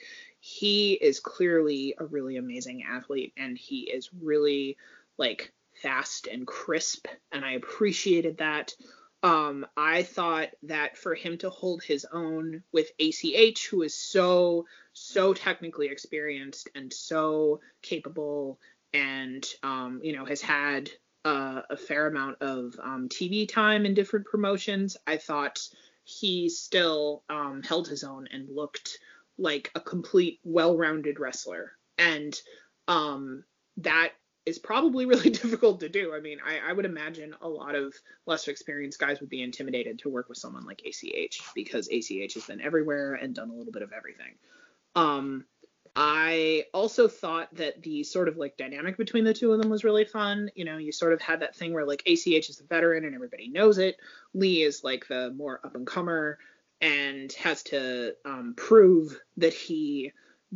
he 0.46 0.92
is 0.92 1.18
clearly 1.18 1.96
a 1.98 2.04
really 2.04 2.36
amazing 2.36 2.84
athlete, 2.84 3.32
and 3.36 3.58
he 3.58 3.80
is 3.80 4.10
really 4.22 4.76
like 5.18 5.52
fast 5.82 6.28
and 6.28 6.46
crisp, 6.46 7.08
and 7.32 7.44
I 7.44 7.54
appreciated 7.54 8.38
that. 8.38 8.72
Um, 9.24 9.66
I 9.76 10.04
thought 10.04 10.50
that 10.62 10.96
for 10.96 11.16
him 11.16 11.36
to 11.38 11.50
hold 11.50 11.82
his 11.82 12.06
own 12.12 12.62
with 12.70 12.92
ACH, 13.00 13.66
who 13.66 13.82
is 13.82 13.94
so, 13.98 14.66
so 14.92 15.34
technically 15.34 15.88
experienced 15.88 16.68
and 16.76 16.92
so 16.92 17.60
capable 17.82 18.60
and, 18.94 19.44
um, 19.64 20.00
you 20.04 20.14
know, 20.14 20.24
has 20.26 20.40
had 20.40 20.88
uh, 21.24 21.62
a 21.70 21.76
fair 21.76 22.06
amount 22.06 22.40
of 22.40 22.78
um, 22.80 23.08
TV 23.08 23.48
time 23.48 23.84
in 23.84 23.94
different 23.94 24.26
promotions, 24.26 24.96
I 25.08 25.16
thought 25.16 25.58
he 26.04 26.48
still 26.48 27.24
um, 27.28 27.64
held 27.64 27.88
his 27.88 28.04
own 28.04 28.28
and 28.30 28.48
looked 28.48 29.00
like 29.38 29.70
a 29.74 29.80
complete, 29.80 30.40
well 30.44 30.76
rounded 30.76 31.20
wrestler. 31.20 31.72
And 31.98 32.38
um, 32.88 33.44
that 33.78 34.12
is 34.44 34.58
probably 34.58 35.06
really 35.06 35.30
difficult 35.30 35.80
to 35.80 35.88
do. 35.88 36.14
I 36.14 36.20
mean, 36.20 36.38
I, 36.44 36.70
I, 36.70 36.72
would 36.72 36.84
imagine 36.84 37.34
a 37.42 37.48
lot 37.48 37.74
of 37.74 37.94
less 38.26 38.48
experienced 38.48 39.00
guys 39.00 39.20
would 39.20 39.28
be 39.28 39.42
intimidated 39.42 39.98
to 40.00 40.08
work 40.08 40.28
with 40.28 40.38
someone 40.38 40.64
like 40.64 40.82
ACH 40.86 41.40
because 41.54 41.88
ACH 41.88 42.34
has 42.34 42.44
been 42.44 42.60
everywhere 42.60 43.14
and 43.14 43.34
done 43.34 43.50
a 43.50 43.54
little 43.54 43.72
bit 43.72 43.82
of 43.82 43.92
everything. 43.92 44.34
Um, 44.94 45.44
I 45.98 46.66
also 46.74 47.08
thought 47.08 47.54
that 47.54 47.82
the 47.82 48.04
sort 48.04 48.28
of 48.28 48.36
like 48.36 48.58
dynamic 48.58 48.98
between 48.98 49.24
the 49.24 49.32
two 49.32 49.52
of 49.52 49.60
them 49.60 49.70
was 49.70 49.82
really 49.82 50.04
fun. 50.04 50.50
You 50.54 50.66
know, 50.66 50.76
you 50.76 50.92
sort 50.92 51.14
of 51.14 51.22
had 51.22 51.40
that 51.40 51.56
thing 51.56 51.72
where 51.72 51.86
like 51.86 52.02
ACH 52.06 52.50
is 52.50 52.58
the 52.58 52.66
veteran 52.68 53.06
and 53.06 53.14
everybody 53.14 53.48
knows 53.48 53.78
it. 53.78 53.96
Lee 54.34 54.62
is 54.62 54.84
like 54.84 55.08
the 55.08 55.32
more 55.34 55.58
up 55.64 55.74
and 55.74 55.86
comer 55.86 56.38
and 56.80 57.32
has 57.34 57.62
to 57.64 58.12
um, 58.24 58.54
prove 58.56 59.18
that 59.36 59.54
he 59.54 60.12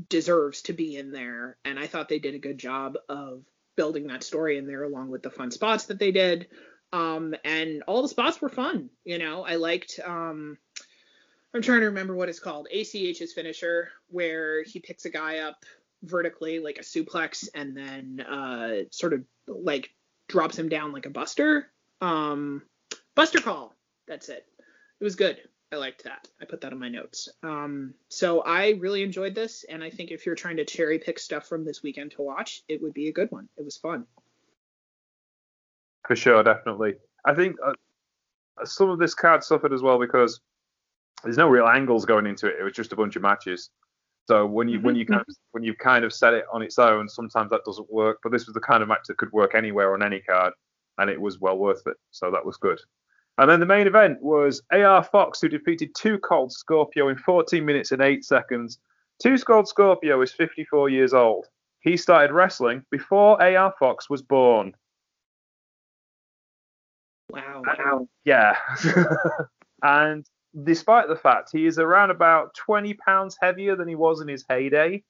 deserves 0.09 0.63
to 0.63 0.73
be 0.73 0.97
in 0.97 1.11
there. 1.11 1.57
And 1.65 1.79
I 1.79 1.87
thought 1.87 2.09
they 2.09 2.19
did 2.19 2.35
a 2.35 2.39
good 2.39 2.59
job 2.59 2.97
of 3.09 3.43
building 3.77 4.09
that 4.09 4.23
story 4.23 4.59
in 4.59 4.67
there 4.67 4.85
along 4.85 5.11
with 5.11 5.23
the 5.23 5.31
fun 5.31 5.51
spots 5.51 5.87
that 5.87 5.99
they 5.99 6.13
did. 6.13 6.49
Um, 6.93 7.35
and 7.45 7.83
all 7.87 8.03
the 8.03 8.09
spots 8.09 8.41
were 8.41 8.49
fun. 8.49 8.91
You 9.05 9.19
know, 9.19 9.45
I 9.45 9.57
liked. 9.57 10.01
Um, 10.05 10.59
I'm 11.55 11.63
trying 11.63 11.81
to 11.81 11.87
remember 11.87 12.15
what 12.15 12.29
it's 12.29 12.41
called. 12.41 12.69
ACH's 12.73 13.33
finisher, 13.33 13.91
where 14.09 14.63
he 14.63 14.81
picks 14.81 15.05
a 15.05 15.11
guy 15.11 15.39
up 15.39 15.65
vertically 16.03 16.61
like 16.61 16.79
a 16.79 16.83
suplex 16.83 17.49
and 17.55 17.77
then 17.77 18.21
uh, 18.21 18.85
sort 18.91 19.13
of 19.13 19.25
like 19.47 19.91
drops 20.29 20.59
him 20.59 20.69
down 20.69 20.93
like 20.93 21.07
a 21.07 21.11
buster. 21.11 21.71
Um, 22.01 22.63
buster 23.15 23.41
call. 23.41 23.75
That's 24.07 24.29
it. 24.29 24.47
It 25.01 25.05
was 25.05 25.17
good. 25.17 25.39
I 25.73 25.77
liked 25.77 26.05
that. 26.05 26.27
I 26.41 26.47
put 26.47 26.61
that 26.63 26.73
in 26.73 26.79
my 26.79 26.89
notes. 26.89 27.29
Um, 27.43 27.95
so 28.09 28.41
I 28.41 28.71
really 28.81 29.05
enjoyed 29.05 29.37
this, 29.37 29.65
and 29.69 29.85
I 29.85 29.91
think 29.91 30.11
if 30.11 30.27
you're 30.27 30.35
trying 30.35 30.57
to 30.57 30.65
cherry 30.65 30.99
pick 30.99 31.19
stuff 31.19 31.47
from 31.47 31.65
this 31.65 31.83
weekend 31.83 32.11
to 32.13 32.23
watch, 32.23 32.63
it 32.69 32.83
would 32.83 32.93
be 32.93 33.09
a 33.09 33.13
good 33.13 33.31
one. 33.31 33.49
It 33.57 33.65
was 33.65 33.77
fun. 33.77 34.07
For 36.07 36.17
sure, 36.17 36.43
definitely. 36.43 36.95
I 37.25 37.35
think 37.35 37.57
uh, 37.65 37.75
some 38.65 38.91
of 38.91 38.99
this 38.99 39.15
card 39.15 39.45
suffered 39.45 39.73
as 39.73 39.81
well 39.81 39.99
because 39.99 40.41
there's 41.23 41.39
no 41.39 41.49
real 41.49 41.67
angles 41.67 42.05
going 42.05 42.27
into 42.27 42.49
it. 42.49 42.57
It 42.59 42.65
was 42.65 42.73
just 42.73 42.93
a 42.93 42.97
bunch 42.97 43.15
of 43.15 43.23
matches. 43.23 43.71
So 44.27 44.47
when 44.47 44.69
you 44.69 44.79
mm-hmm. 44.79 44.87
when 44.87 44.97
you 44.97 45.07
kind 45.07 45.21
of 45.21 45.27
when 45.53 45.63
you 45.63 45.75
kind 45.75 46.05
of 46.05 46.13
set 46.13 46.35
it 46.35 46.45
on 46.53 46.63
its 46.63 46.79
own, 46.79 47.09
sometimes 47.09 47.51
that 47.51 47.65
doesn't 47.65 47.93
work. 47.93 48.19
But 48.23 48.33
this 48.33 48.47
was 48.47 48.55
the 48.55 48.61
kind 48.61 48.83
of 48.83 48.89
match 48.89 49.05
that 49.09 49.19
could 49.19 49.33
work 49.33 49.55
anywhere 49.55 49.93
on 49.95 50.03
any 50.03 50.21
card, 50.21 50.53
and 50.99 51.11
it 51.11 51.21
was 51.21 51.41
well 51.41 51.59
worth 51.59 51.83
it. 51.87 51.97
So 52.11 52.31
that 52.31 52.45
was 52.45 52.57
good. 52.57 52.81
And 53.41 53.49
then 53.49 53.59
the 53.59 53.65
main 53.65 53.87
event 53.87 54.21
was 54.21 54.61
AR 54.71 55.03
Fox, 55.03 55.41
who 55.41 55.49
defeated 55.49 55.95
2 55.95 56.19
Cold 56.19 56.53
Scorpio 56.53 57.09
in 57.09 57.17
14 57.17 57.65
minutes 57.65 57.91
and 57.91 58.03
8 58.03 58.23
seconds. 58.23 58.79
2 59.23 59.39
Cold 59.39 59.67
Scorpio 59.67 60.21
is 60.21 60.31
54 60.31 60.91
years 60.91 61.15
old. 61.15 61.47
He 61.81 61.97
started 61.97 62.35
wrestling 62.35 62.85
before 62.91 63.43
AR 63.43 63.73
Fox 63.79 64.11
was 64.11 64.21
born. 64.21 64.75
Wow. 67.31 67.63
wow. 67.67 68.09
Yeah. 68.27 68.57
and 69.83 70.27
despite 70.65 71.09
the 71.09 71.17
fact 71.17 71.49
he 71.51 71.65
is 71.65 71.79
around 71.79 72.11
about 72.11 72.53
20 72.57 72.93
pounds 72.93 73.39
heavier 73.41 73.75
than 73.75 73.89
he 73.89 73.95
was 73.95 74.21
in 74.21 74.29
his 74.29 74.45
heyday, 74.51 75.03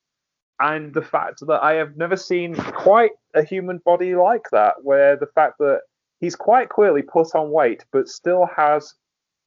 and 0.61 0.95
the 0.95 1.03
fact 1.03 1.41
that 1.49 1.65
I 1.65 1.73
have 1.73 1.97
never 1.97 2.17
seen 2.17 2.55
quite 2.55 3.11
a 3.35 3.43
human 3.43 3.79
body 3.79 4.15
like 4.15 4.45
that, 4.53 4.75
where 4.85 5.17
the 5.17 5.27
fact 5.35 5.59
that 5.59 5.81
he's 6.21 6.37
quite 6.37 6.69
clearly 6.69 7.03
put 7.03 7.35
on 7.35 7.51
weight, 7.51 7.85
but 7.93 8.09
still 8.09 8.49
has 8.57 8.95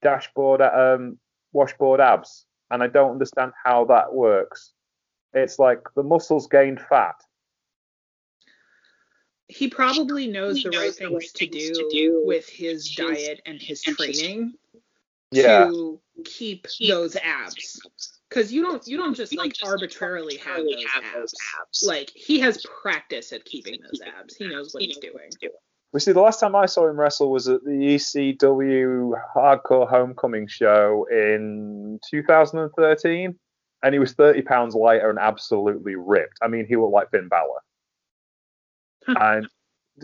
dashboard 0.01 0.61
um, 0.61 1.17
washboard 1.53 2.01
abs, 2.01 2.45
and 2.71 2.84
I 2.84 2.88
don't 2.88 3.11
understand 3.11 3.53
how 3.63 3.86
that 3.86 4.13
works. 4.13 4.74
It's 5.34 5.57
like 5.59 5.80
the 5.95 6.03
muscles 6.03 6.47
gained 6.47 6.82
fat. 6.82 7.15
He 9.47 9.67
probably 9.69 10.28
knows 10.28 10.57
he 10.57 10.63
the 10.63 10.69
knows 10.71 10.82
right 10.82 10.95
things, 10.95 11.13
right 11.13 11.34
to, 11.36 11.47
do 11.47 11.74
to, 11.74 11.89
do 11.91 12.24
with 12.26 12.47
his, 12.49 12.88
his 12.88 12.95
diet 12.95 13.41
and 13.45 13.61
his 13.61 13.82
training 13.82 14.53
yeah. 15.32 15.65
to 15.65 15.99
keep, 16.24 16.67
keep 16.67 16.89
those 16.89 17.15
abs 17.17 17.80
because 18.30 18.51
you 18.51 18.63
don't 18.63 18.88
you 18.88 18.97
don't 18.97 19.13
just 19.13 19.32
you 19.32 19.38
like 19.38 19.53
don't 19.53 19.59
just 19.59 19.71
arbitrarily 19.71 20.38
have, 20.38 20.57
those, 20.57 20.84
have 20.93 21.03
abs. 21.03 21.13
those, 21.15 21.34
abs. 21.59 21.84
Like 21.86 22.11
he 22.15 22.39
has 22.39 22.65
practice 22.82 23.32
at 23.32 23.45
keeping 23.45 23.80
those 23.82 24.01
abs. 24.19 24.36
He 24.36 24.47
knows 24.47 24.74
what 24.74 24.84
he's 24.84 24.97
doing. 24.97 25.30
We 25.93 25.99
see 25.99 26.11
the 26.11 26.21
last 26.21 26.39
time 26.39 26.55
I 26.55 26.65
saw 26.65 26.89
him 26.89 26.99
wrestle 26.99 27.31
was 27.31 27.47
at 27.47 27.63
the 27.63 27.69
ECW 27.69 29.13
Hardcore 29.35 29.87
Homecoming 29.87 30.47
show 30.47 31.05
in 31.11 31.99
2013, 32.09 33.35
and 33.83 33.93
he 33.93 33.99
was 33.99 34.13
30 34.13 34.41
pounds 34.41 34.73
lighter 34.73 35.11
and 35.11 35.19
absolutely 35.19 35.95
ripped. 35.95 36.39
I 36.41 36.47
mean, 36.47 36.65
he 36.65 36.75
looked 36.75 36.93
like 36.93 37.11
Finn 37.11 37.27
Balor. 37.29 37.59
and 39.07 39.47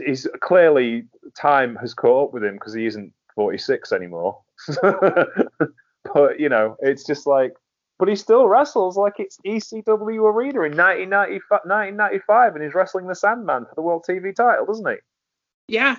he's 0.06 0.28
clearly 0.42 1.08
time 1.36 1.76
has 1.78 1.96
caught 1.96 2.28
up 2.28 2.34
with 2.34 2.44
him 2.44 2.54
because 2.54 2.76
he 2.76 2.86
isn't 2.86 3.12
46 3.34 3.92
anymore. 3.92 4.40
but 4.84 6.40
you 6.40 6.50
know, 6.50 6.76
it's 6.82 7.04
just 7.04 7.26
like, 7.26 7.54
but 7.98 8.08
he 8.08 8.16
still 8.16 8.48
wrestles 8.48 8.96
like 8.96 9.14
it's 9.18 9.40
ECW 9.44 10.32
Arena 10.32 10.62
in 10.62 10.78
1995, 10.78 12.54
and 12.54 12.64
he's 12.64 12.76
wrestling 12.76 13.08
the 13.08 13.16
Sandman 13.16 13.66
for 13.66 13.74
the 13.76 13.82
World 13.82 14.06
TV 14.08 14.36
title, 14.36 14.68
doesn't 14.68 14.88
he? 14.88 14.98
Yeah. 15.70 15.98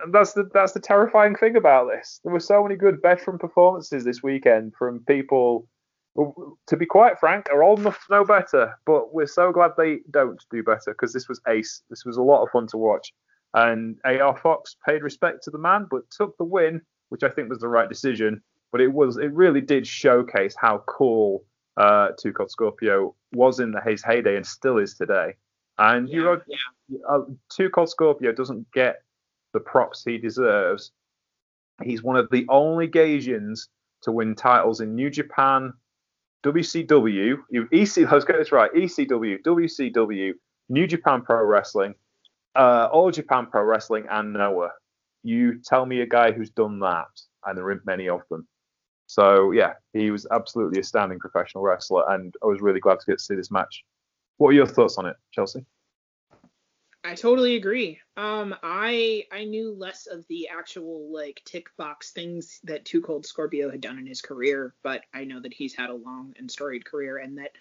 and 0.00 0.12
that's 0.12 0.32
the 0.34 0.48
that's 0.52 0.72
the 0.72 0.80
terrifying 0.80 1.34
thing 1.36 1.56
about 1.56 1.88
this. 1.88 2.20
There 2.24 2.32
were 2.32 2.40
so 2.40 2.62
many 2.62 2.76
good 2.76 3.00
veteran 3.02 3.38
performances 3.38 4.04
this 4.04 4.22
weekend 4.22 4.74
from 4.78 5.00
people 5.06 5.68
who, 6.14 6.58
to 6.68 6.76
be 6.76 6.86
quite 6.86 7.18
frank, 7.18 7.48
are 7.50 7.62
old 7.62 7.80
enough 7.80 7.98
to 8.06 8.14
know 8.14 8.24
better. 8.24 8.78
But 8.86 9.14
we're 9.14 9.26
so 9.26 9.52
glad 9.52 9.72
they 9.76 10.00
don't 10.10 10.42
do 10.50 10.62
better 10.62 10.92
because 10.92 11.12
this 11.12 11.28
was 11.28 11.40
ace. 11.48 11.82
This 11.90 12.04
was 12.04 12.16
a 12.16 12.22
lot 12.22 12.42
of 12.42 12.50
fun 12.50 12.66
to 12.68 12.76
watch. 12.76 13.12
And 13.54 13.98
AR 14.04 14.36
Fox 14.36 14.76
paid 14.86 15.02
respect 15.02 15.44
to 15.44 15.50
the 15.50 15.58
man, 15.58 15.86
but 15.90 16.10
took 16.10 16.36
the 16.38 16.44
win, 16.44 16.80
which 17.10 17.22
I 17.22 17.30
think 17.30 17.48
was 17.48 17.60
the 17.60 17.68
right 17.68 17.88
decision. 17.88 18.42
But 18.72 18.80
it 18.80 18.92
was 18.92 19.16
it 19.16 19.32
really 19.32 19.60
did 19.60 19.86
showcase 19.86 20.54
how 20.58 20.84
cool 20.88 21.44
uh, 21.76 22.08
Cold 22.36 22.50
Scorpio 22.50 23.14
was 23.32 23.60
in 23.60 23.72
the, 23.72 23.80
his 23.80 24.02
heyday 24.04 24.36
and 24.36 24.46
still 24.46 24.78
is 24.78 24.94
today. 24.94 25.34
And 25.78 26.08
Yeah, 26.08 26.14
you 26.16 26.24
know, 26.24 26.40
yeah. 26.46 26.98
uh, 27.08 27.20
Two 27.50 27.70
Cold 27.70 27.90
Scorpio 27.90 28.32
doesn't 28.32 28.70
get 28.72 29.02
the 29.52 29.60
props 29.60 30.04
he 30.04 30.18
deserves. 30.18 30.92
He's 31.82 32.02
one 32.02 32.16
of 32.16 32.28
the 32.30 32.46
only 32.48 32.88
Gaijins 32.88 33.68
to 34.02 34.12
win 34.12 34.34
titles 34.34 34.80
in 34.80 34.94
New 34.94 35.10
Japan, 35.10 35.72
WCW, 36.44 37.42
you- 37.50 37.68
EC, 37.72 38.04
let's 38.10 38.24
get 38.24 38.36
this 38.36 38.52
right, 38.52 38.70
ECW, 38.74 39.42
WCW, 39.42 40.34
New 40.68 40.86
Japan 40.86 41.22
Pro 41.22 41.44
Wrestling, 41.44 41.94
uh, 42.54 42.88
All 42.92 43.10
Japan 43.10 43.46
Pro 43.46 43.62
Wrestling, 43.62 44.06
and 44.10 44.32
Noah. 44.34 44.72
You 45.22 45.60
tell 45.62 45.86
me 45.86 46.02
a 46.02 46.06
guy 46.06 46.32
who's 46.32 46.50
done 46.50 46.80
that, 46.80 47.08
and 47.44 47.56
there 47.56 47.64
aren't 47.64 47.86
many 47.86 48.08
of 48.08 48.20
them. 48.30 48.46
So 49.06 49.50
yeah, 49.52 49.74
he 49.92 50.10
was 50.10 50.26
absolutely 50.30 50.80
a 50.80 50.84
standing 50.84 51.18
professional 51.18 51.64
wrestler, 51.64 52.04
and 52.10 52.34
I 52.42 52.46
was 52.46 52.60
really 52.60 52.80
glad 52.80 53.00
to 53.00 53.06
get 53.06 53.18
to 53.18 53.24
see 53.24 53.34
this 53.34 53.50
match. 53.50 53.84
What 54.38 54.48
are 54.50 54.54
your 54.54 54.66
thoughts 54.66 54.98
on 54.98 55.06
it, 55.06 55.16
Chelsea? 55.32 55.64
I 57.06 57.14
totally 57.14 57.56
agree. 57.56 58.00
Um, 58.16 58.54
I 58.62 59.26
I 59.30 59.44
knew 59.44 59.74
less 59.74 60.06
of 60.06 60.26
the 60.28 60.48
actual 60.48 61.12
like 61.12 61.42
tick 61.44 61.68
box 61.76 62.12
things 62.12 62.60
that 62.64 62.86
2 62.86 63.02
Cold 63.02 63.26
Scorpio 63.26 63.70
had 63.70 63.82
done 63.82 63.98
in 63.98 64.06
his 64.06 64.22
career, 64.22 64.74
but 64.82 65.02
I 65.12 65.24
know 65.24 65.38
that 65.40 65.52
he's 65.52 65.74
had 65.74 65.90
a 65.90 65.94
long 65.94 66.32
and 66.38 66.50
storied 66.50 66.86
career, 66.86 67.18
and 67.18 67.36
that 67.38 67.52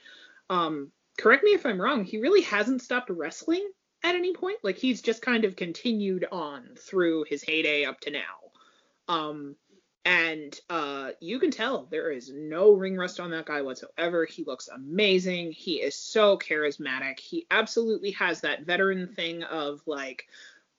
um, 0.50 0.92
correct 1.18 1.44
me 1.44 1.52
if 1.52 1.66
I'm 1.66 1.82
wrong, 1.82 2.06
he 2.06 2.20
really 2.20 2.42
hasn't 2.42 2.82
stopped 2.82 3.10
wrestling 3.10 3.68
at 4.02 4.16
any 4.16 4.34
point. 4.34 4.60
Like 4.64 4.78
he's 4.78 5.02
just 5.02 5.22
kind 5.22 5.44
of 5.44 5.58
continued 5.58 6.26
on 6.32 6.70
through 6.78 7.26
his 7.28 7.44
heyday 7.44 7.84
up 7.84 8.00
to 8.02 8.12
now. 8.12 8.22
Um, 9.10 9.58
and 10.06 10.60
uh, 10.70 11.12
you 11.22 11.40
can 11.40 11.50
tell 11.50 11.88
there 11.90 12.12
is 12.12 12.32
no 12.34 12.74
ring 12.74 12.98
rust 12.98 13.20
on 13.20 13.32
that 13.32 13.46
guy 13.46 13.62
whatsoever. 13.62 14.26
He 14.26 14.44
looks 14.44 14.68
amazing. 14.68 15.54
He 15.54 15.76
is 15.76 15.96
so 15.96 16.38
charismatic. 16.38 17.20
He 17.20 17.46
absolutely 17.50 18.12
has 18.12 18.42
that 18.42 18.66
veteran 18.66 19.14
thing 19.16 19.44
of 19.44 19.82
like, 19.86 20.28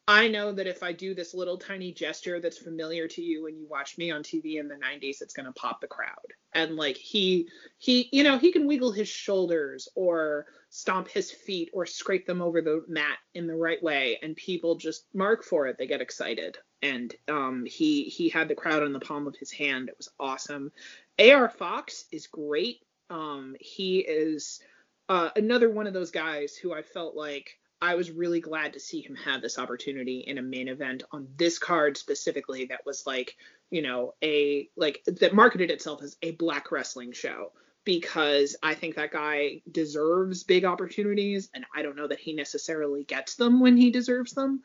I 0.06 0.28
know 0.28 0.52
that 0.52 0.66
if 0.66 0.82
I 0.82 0.92
do 0.92 1.14
this 1.14 1.32
little 1.32 1.56
tiny 1.56 1.90
gesture 1.90 2.38
that's 2.38 2.58
familiar 2.58 3.08
to 3.08 3.22
you 3.22 3.44
when 3.44 3.56
you 3.56 3.66
watch 3.66 3.96
me 3.96 4.10
on 4.10 4.22
TV 4.22 4.60
in 4.60 4.68
the 4.68 4.74
90s, 4.74 5.22
it's 5.22 5.32
going 5.32 5.46
to 5.46 5.52
pop 5.52 5.80
the 5.80 5.86
crowd. 5.86 6.34
And 6.52 6.76
like 6.76 6.96
he 6.96 7.48
he 7.78 8.10
you 8.12 8.22
know, 8.22 8.36
he 8.36 8.52
can 8.52 8.66
wiggle 8.66 8.92
his 8.92 9.08
shoulders 9.08 9.88
or 9.94 10.46
stomp 10.68 11.08
his 11.08 11.30
feet 11.30 11.70
or 11.72 11.86
scrape 11.86 12.26
them 12.26 12.42
over 12.42 12.60
the 12.60 12.84
mat 12.86 13.16
in 13.34 13.46
the 13.46 13.56
right 13.56 13.82
way 13.82 14.18
and 14.22 14.36
people 14.36 14.74
just 14.74 15.06
mark 15.14 15.42
for 15.42 15.66
it. 15.68 15.78
They 15.78 15.86
get 15.86 16.02
excited. 16.02 16.58
And 16.82 17.14
um 17.28 17.64
he 17.66 18.04
he 18.04 18.28
had 18.28 18.48
the 18.48 18.54
crowd 18.54 18.82
in 18.82 18.92
the 18.92 19.00
palm 19.00 19.26
of 19.26 19.36
his 19.36 19.50
hand. 19.50 19.88
It 19.88 19.96
was 19.96 20.10
awesome. 20.20 20.70
AR 21.18 21.48
Fox 21.48 22.04
is 22.12 22.26
great. 22.26 22.82
Um 23.08 23.56
he 23.58 24.00
is 24.00 24.60
uh, 25.08 25.30
another 25.36 25.70
one 25.70 25.86
of 25.86 25.92
those 25.92 26.10
guys 26.10 26.56
who 26.56 26.72
I 26.72 26.80
felt 26.82 27.14
like 27.14 27.58
I 27.84 27.96
was 27.96 28.10
really 28.10 28.40
glad 28.40 28.72
to 28.72 28.80
see 28.80 29.02
him 29.02 29.14
have 29.14 29.42
this 29.42 29.58
opportunity 29.58 30.20
in 30.20 30.38
a 30.38 30.42
main 30.42 30.68
event 30.68 31.02
on 31.12 31.28
this 31.36 31.58
card 31.58 31.98
specifically 31.98 32.64
that 32.66 32.86
was 32.86 33.06
like, 33.06 33.36
you 33.70 33.82
know, 33.82 34.14
a 34.22 34.70
like 34.74 35.02
that 35.06 35.34
marketed 35.34 35.70
itself 35.70 36.02
as 36.02 36.16
a 36.22 36.30
black 36.30 36.72
wrestling 36.72 37.12
show 37.12 37.52
because 37.84 38.56
I 38.62 38.72
think 38.72 38.94
that 38.96 39.12
guy 39.12 39.60
deserves 39.70 40.44
big 40.44 40.64
opportunities 40.64 41.50
and 41.54 41.66
I 41.76 41.82
don't 41.82 41.96
know 41.96 42.08
that 42.08 42.20
he 42.20 42.32
necessarily 42.32 43.04
gets 43.04 43.34
them 43.34 43.60
when 43.60 43.76
he 43.76 43.90
deserves 43.90 44.32
them. 44.32 44.62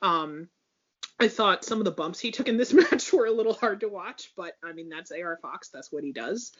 Um 0.00 0.48
I 1.20 1.28
thought 1.28 1.66
some 1.66 1.78
of 1.78 1.84
the 1.84 1.90
bumps 1.90 2.20
he 2.20 2.30
took 2.30 2.48
in 2.48 2.56
this 2.56 2.72
match 2.90 3.12
were 3.12 3.26
a 3.26 3.32
little 3.32 3.52
hard 3.52 3.80
to 3.80 3.88
watch, 3.90 4.32
but 4.34 4.54
I 4.64 4.72
mean 4.72 4.88
that's 4.88 5.12
AR 5.12 5.38
Fox, 5.42 5.68
that's 5.68 5.92
what 5.92 6.04
he 6.04 6.12
does. 6.12 6.52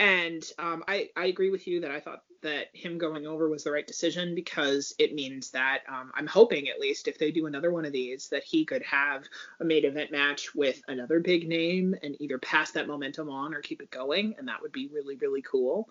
And 0.00 0.42
um, 0.58 0.82
I, 0.88 1.10
I 1.14 1.26
agree 1.26 1.50
with 1.50 1.66
you 1.66 1.82
that 1.82 1.90
I 1.90 2.00
thought 2.00 2.22
that 2.40 2.68
him 2.72 2.96
going 2.96 3.26
over 3.26 3.50
was 3.50 3.64
the 3.64 3.70
right 3.70 3.86
decision 3.86 4.34
because 4.34 4.94
it 4.98 5.14
means 5.14 5.50
that 5.50 5.80
um, 5.86 6.10
I'm 6.14 6.26
hoping, 6.26 6.70
at 6.70 6.80
least, 6.80 7.06
if 7.06 7.18
they 7.18 7.30
do 7.30 7.44
another 7.44 7.70
one 7.70 7.84
of 7.84 7.92
these, 7.92 8.28
that 8.30 8.42
he 8.42 8.64
could 8.64 8.82
have 8.82 9.24
a 9.60 9.64
main 9.64 9.84
event 9.84 10.10
match 10.10 10.54
with 10.54 10.80
another 10.88 11.20
big 11.20 11.46
name 11.46 11.94
and 12.02 12.16
either 12.18 12.38
pass 12.38 12.70
that 12.70 12.88
momentum 12.88 13.28
on 13.28 13.52
or 13.52 13.60
keep 13.60 13.82
it 13.82 13.90
going. 13.90 14.34
And 14.38 14.48
that 14.48 14.62
would 14.62 14.72
be 14.72 14.88
really, 14.88 15.16
really 15.16 15.42
cool. 15.42 15.90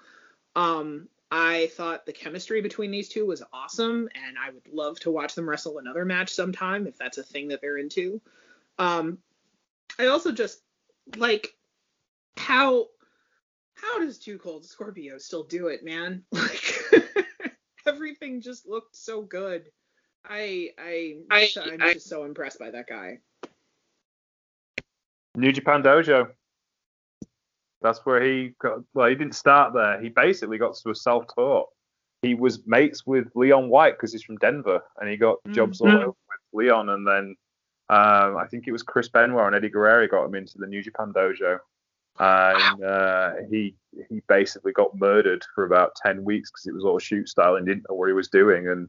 Um, 0.56 1.08
I 1.30 1.70
thought 1.76 2.08
the 2.08 2.12
chemistry 2.12 2.62
between 2.62 2.90
these 2.90 3.10
two 3.10 3.28
was 3.28 3.44
awesome, 3.54 4.10
and 4.16 4.40
I 4.44 4.50
would 4.50 4.74
love 4.74 5.00
to 5.02 5.12
watch 5.12 5.36
them 5.36 5.48
wrestle 5.48 5.78
another 5.78 6.04
match 6.04 6.34
sometime 6.34 6.88
if 6.88 6.98
that's 6.98 7.20
a 7.20 7.24
thing 7.24 7.50
that 7.50 7.62
they're 7.62 7.78
into. 7.78 8.20
Um, 8.80 9.20
I 10.00 10.08
also 10.08 10.32
just 10.32 10.64
like 11.16 11.54
how 12.38 12.88
how 13.82 14.00
does 14.00 14.18
2 14.20 14.38
Cold 14.40 14.66
Scorpio 14.66 15.18
still 15.18 15.44
do 15.44 15.68
it, 15.68 15.84
man? 15.84 16.24
Like 16.32 16.64
everything 17.88 18.42
just 18.42 18.68
looked 18.68 18.96
so 18.96 19.22
good. 19.22 19.70
I 20.26 20.70
I, 20.78 21.18
I- 21.32 21.50
I'm 21.66 21.82
I- 21.82 21.94
just 21.94 22.10
so 22.10 22.24
impressed 22.26 22.60
by 22.60 22.70
that 22.72 22.88
guy. 22.88 23.20
New 25.36 25.52
Japan 25.52 25.82
Dojo. 25.84 26.30
That's 27.82 28.06
where 28.06 28.22
he 28.22 28.54
got. 28.62 28.80
Well, 28.94 29.08
he 29.08 29.16
didn't 29.16 29.36
start 29.36 29.74
there. 29.74 30.02
He 30.02 30.10
basically 30.10 30.58
got 30.58 30.76
to 30.76 30.90
a 30.90 30.96
self-taught. 30.96 31.68
He 32.22 32.34
was 32.34 32.60
mates 32.68 33.06
with 33.08 33.28
Leon 33.36 33.70
White 33.70 33.94
because 33.94 34.12
he's 34.12 34.24
from 34.24 34.36
Denver, 34.38 34.82
and 35.00 35.10
he 35.10 35.16
got 35.16 35.38
jobs 35.52 35.80
all 35.80 35.88
Mhm. 35.88 35.96
over 36.02 36.08
with 36.08 36.16
Leon. 36.54 36.90
And 36.90 37.08
then 37.08 37.36
um, 37.90 38.36
I 38.38 38.46
think 38.52 38.68
it 38.68 38.74
was 38.74 38.84
Chris 38.84 39.08
Benoit 39.08 39.48
and 39.48 39.56
Eddie 39.56 39.70
Guerrero 39.70 40.08
got 40.08 40.26
him 40.26 40.36
into 40.36 40.58
the 40.58 40.68
New 40.68 40.84
Japan 40.84 41.14
Dojo, 41.14 41.60
and 42.20 42.84
uh, 42.84 43.32
he 43.50 43.76
he 44.10 44.22
basically 44.28 44.72
got 44.72 44.98
murdered 44.98 45.44
for 45.56 45.66
about 45.66 45.96
ten 46.04 46.24
weeks 46.24 46.52
because 46.52 46.68
it 46.68 46.74
was 46.74 46.84
all 46.84 47.00
shoot 47.00 47.30
style 47.30 47.56
and 47.56 47.66
didn't 47.66 47.86
know 47.90 47.96
what 47.96 48.08
he 48.08 48.14
was 48.14 48.28
doing. 48.28 48.68
And 48.68 48.88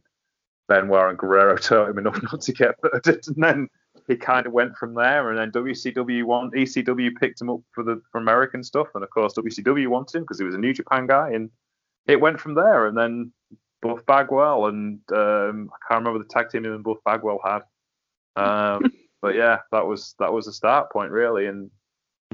Benoit 0.68 1.10
and 1.10 1.18
Guerrero 1.18 1.56
taught 1.56 1.90
him 1.90 1.98
enough 1.98 2.20
not 2.22 2.40
to 2.42 2.52
get 2.52 2.74
murdered, 2.82 3.24
and 3.26 3.42
then 3.42 3.68
he 4.08 4.16
kind 4.16 4.46
of 4.46 4.52
went 4.52 4.76
from 4.76 4.94
there. 4.94 5.30
And 5.30 5.38
then 5.38 5.62
WCW 5.62 6.24
won, 6.24 6.50
ECW 6.50 7.10
picked 7.16 7.40
him 7.40 7.50
up 7.50 7.60
for 7.72 7.84
the 7.84 8.00
for 8.10 8.20
American 8.20 8.62
stuff, 8.62 8.88
and 8.94 9.04
of 9.04 9.10
course 9.10 9.34
WCW 9.34 9.88
wanted 9.88 10.16
him 10.16 10.22
because 10.22 10.38
he 10.38 10.44
was 10.44 10.54
a 10.54 10.58
New 10.58 10.72
Japan 10.72 11.06
guy, 11.06 11.30
and 11.30 11.50
it 12.06 12.20
went 12.20 12.40
from 12.40 12.54
there. 12.54 12.86
And 12.86 12.96
then 12.96 13.32
Buff 13.82 14.04
Bagwell 14.06 14.66
and 14.66 15.00
um, 15.12 15.70
I 15.72 15.78
can't 15.88 16.04
remember 16.04 16.18
the 16.18 16.28
tag 16.28 16.50
team 16.50 16.64
him 16.64 16.74
and 16.74 16.84
Buff 16.84 16.98
Bagwell 17.04 17.40
had. 17.44 17.62
Um, 18.36 18.82
but 19.22 19.34
yeah, 19.34 19.58
that 19.72 19.86
was 19.86 20.14
that 20.18 20.32
was 20.32 20.46
the 20.46 20.52
start 20.52 20.90
point 20.92 21.10
really, 21.10 21.46
and 21.46 21.70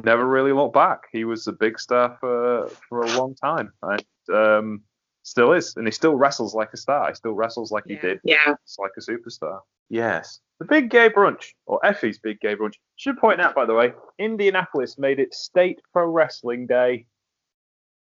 never 0.05 0.27
really 0.27 0.53
looked 0.53 0.75
back. 0.75 1.05
He 1.13 1.25
was 1.25 1.47
a 1.47 1.53
big 1.53 1.79
star 1.79 2.17
for 2.21 2.69
for 2.89 3.03
a 3.03 3.17
long 3.17 3.35
time, 3.35 3.73
and 3.83 4.05
um, 4.33 4.83
still 5.27 5.53
is, 5.53 5.75
and 5.77 5.87
he 5.87 5.91
still 5.91 6.15
wrestles 6.15 6.55
like 6.55 6.73
a 6.73 6.77
star. 6.77 7.09
He 7.09 7.15
still 7.15 7.33
wrestles 7.33 7.73
like 7.73 7.85
he 7.87 7.97
did. 7.97 8.21
Yeah. 8.25 8.55
It's 8.65 8.79
like 8.79 8.93
a 8.97 9.01
superstar. 9.01 9.61
Yes. 9.89 10.41
The 10.59 10.65
Big 10.65 10.89
Gay 10.89 11.11
Brunch, 11.11 11.53
or 11.67 11.85
Effy's 11.85 12.19
Big 12.19 12.41
Gay 12.41 12.55
Brunch. 12.55 12.75
Should 12.97 13.19
point 13.19 13.41
out, 13.41 13.55
by 13.55 13.67
the 13.67 13.75
way, 13.75 13.93
Indianapolis 14.19 14.99
made 14.99 15.19
it 15.19 15.35
State 15.35 15.81
Pro 15.93 16.07
Wrestling 16.07 16.67
Day, 16.67 17.07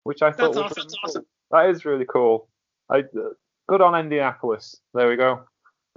which 0.03 0.21
I 0.21 0.31
thought 0.31 0.53
That's 0.53 0.75
was 0.75 0.97
awesome. 1.03 1.05
really 1.05 1.13
cool. 1.13 1.25
That 1.51 1.69
is 1.69 1.85
really 1.85 2.05
cool. 2.05 2.49
I, 2.89 2.99
uh, 2.99 3.33
good 3.69 3.81
on 3.81 3.95
Indianapolis. 3.95 4.75
There 4.93 5.07
we 5.07 5.15
go. 5.15 5.41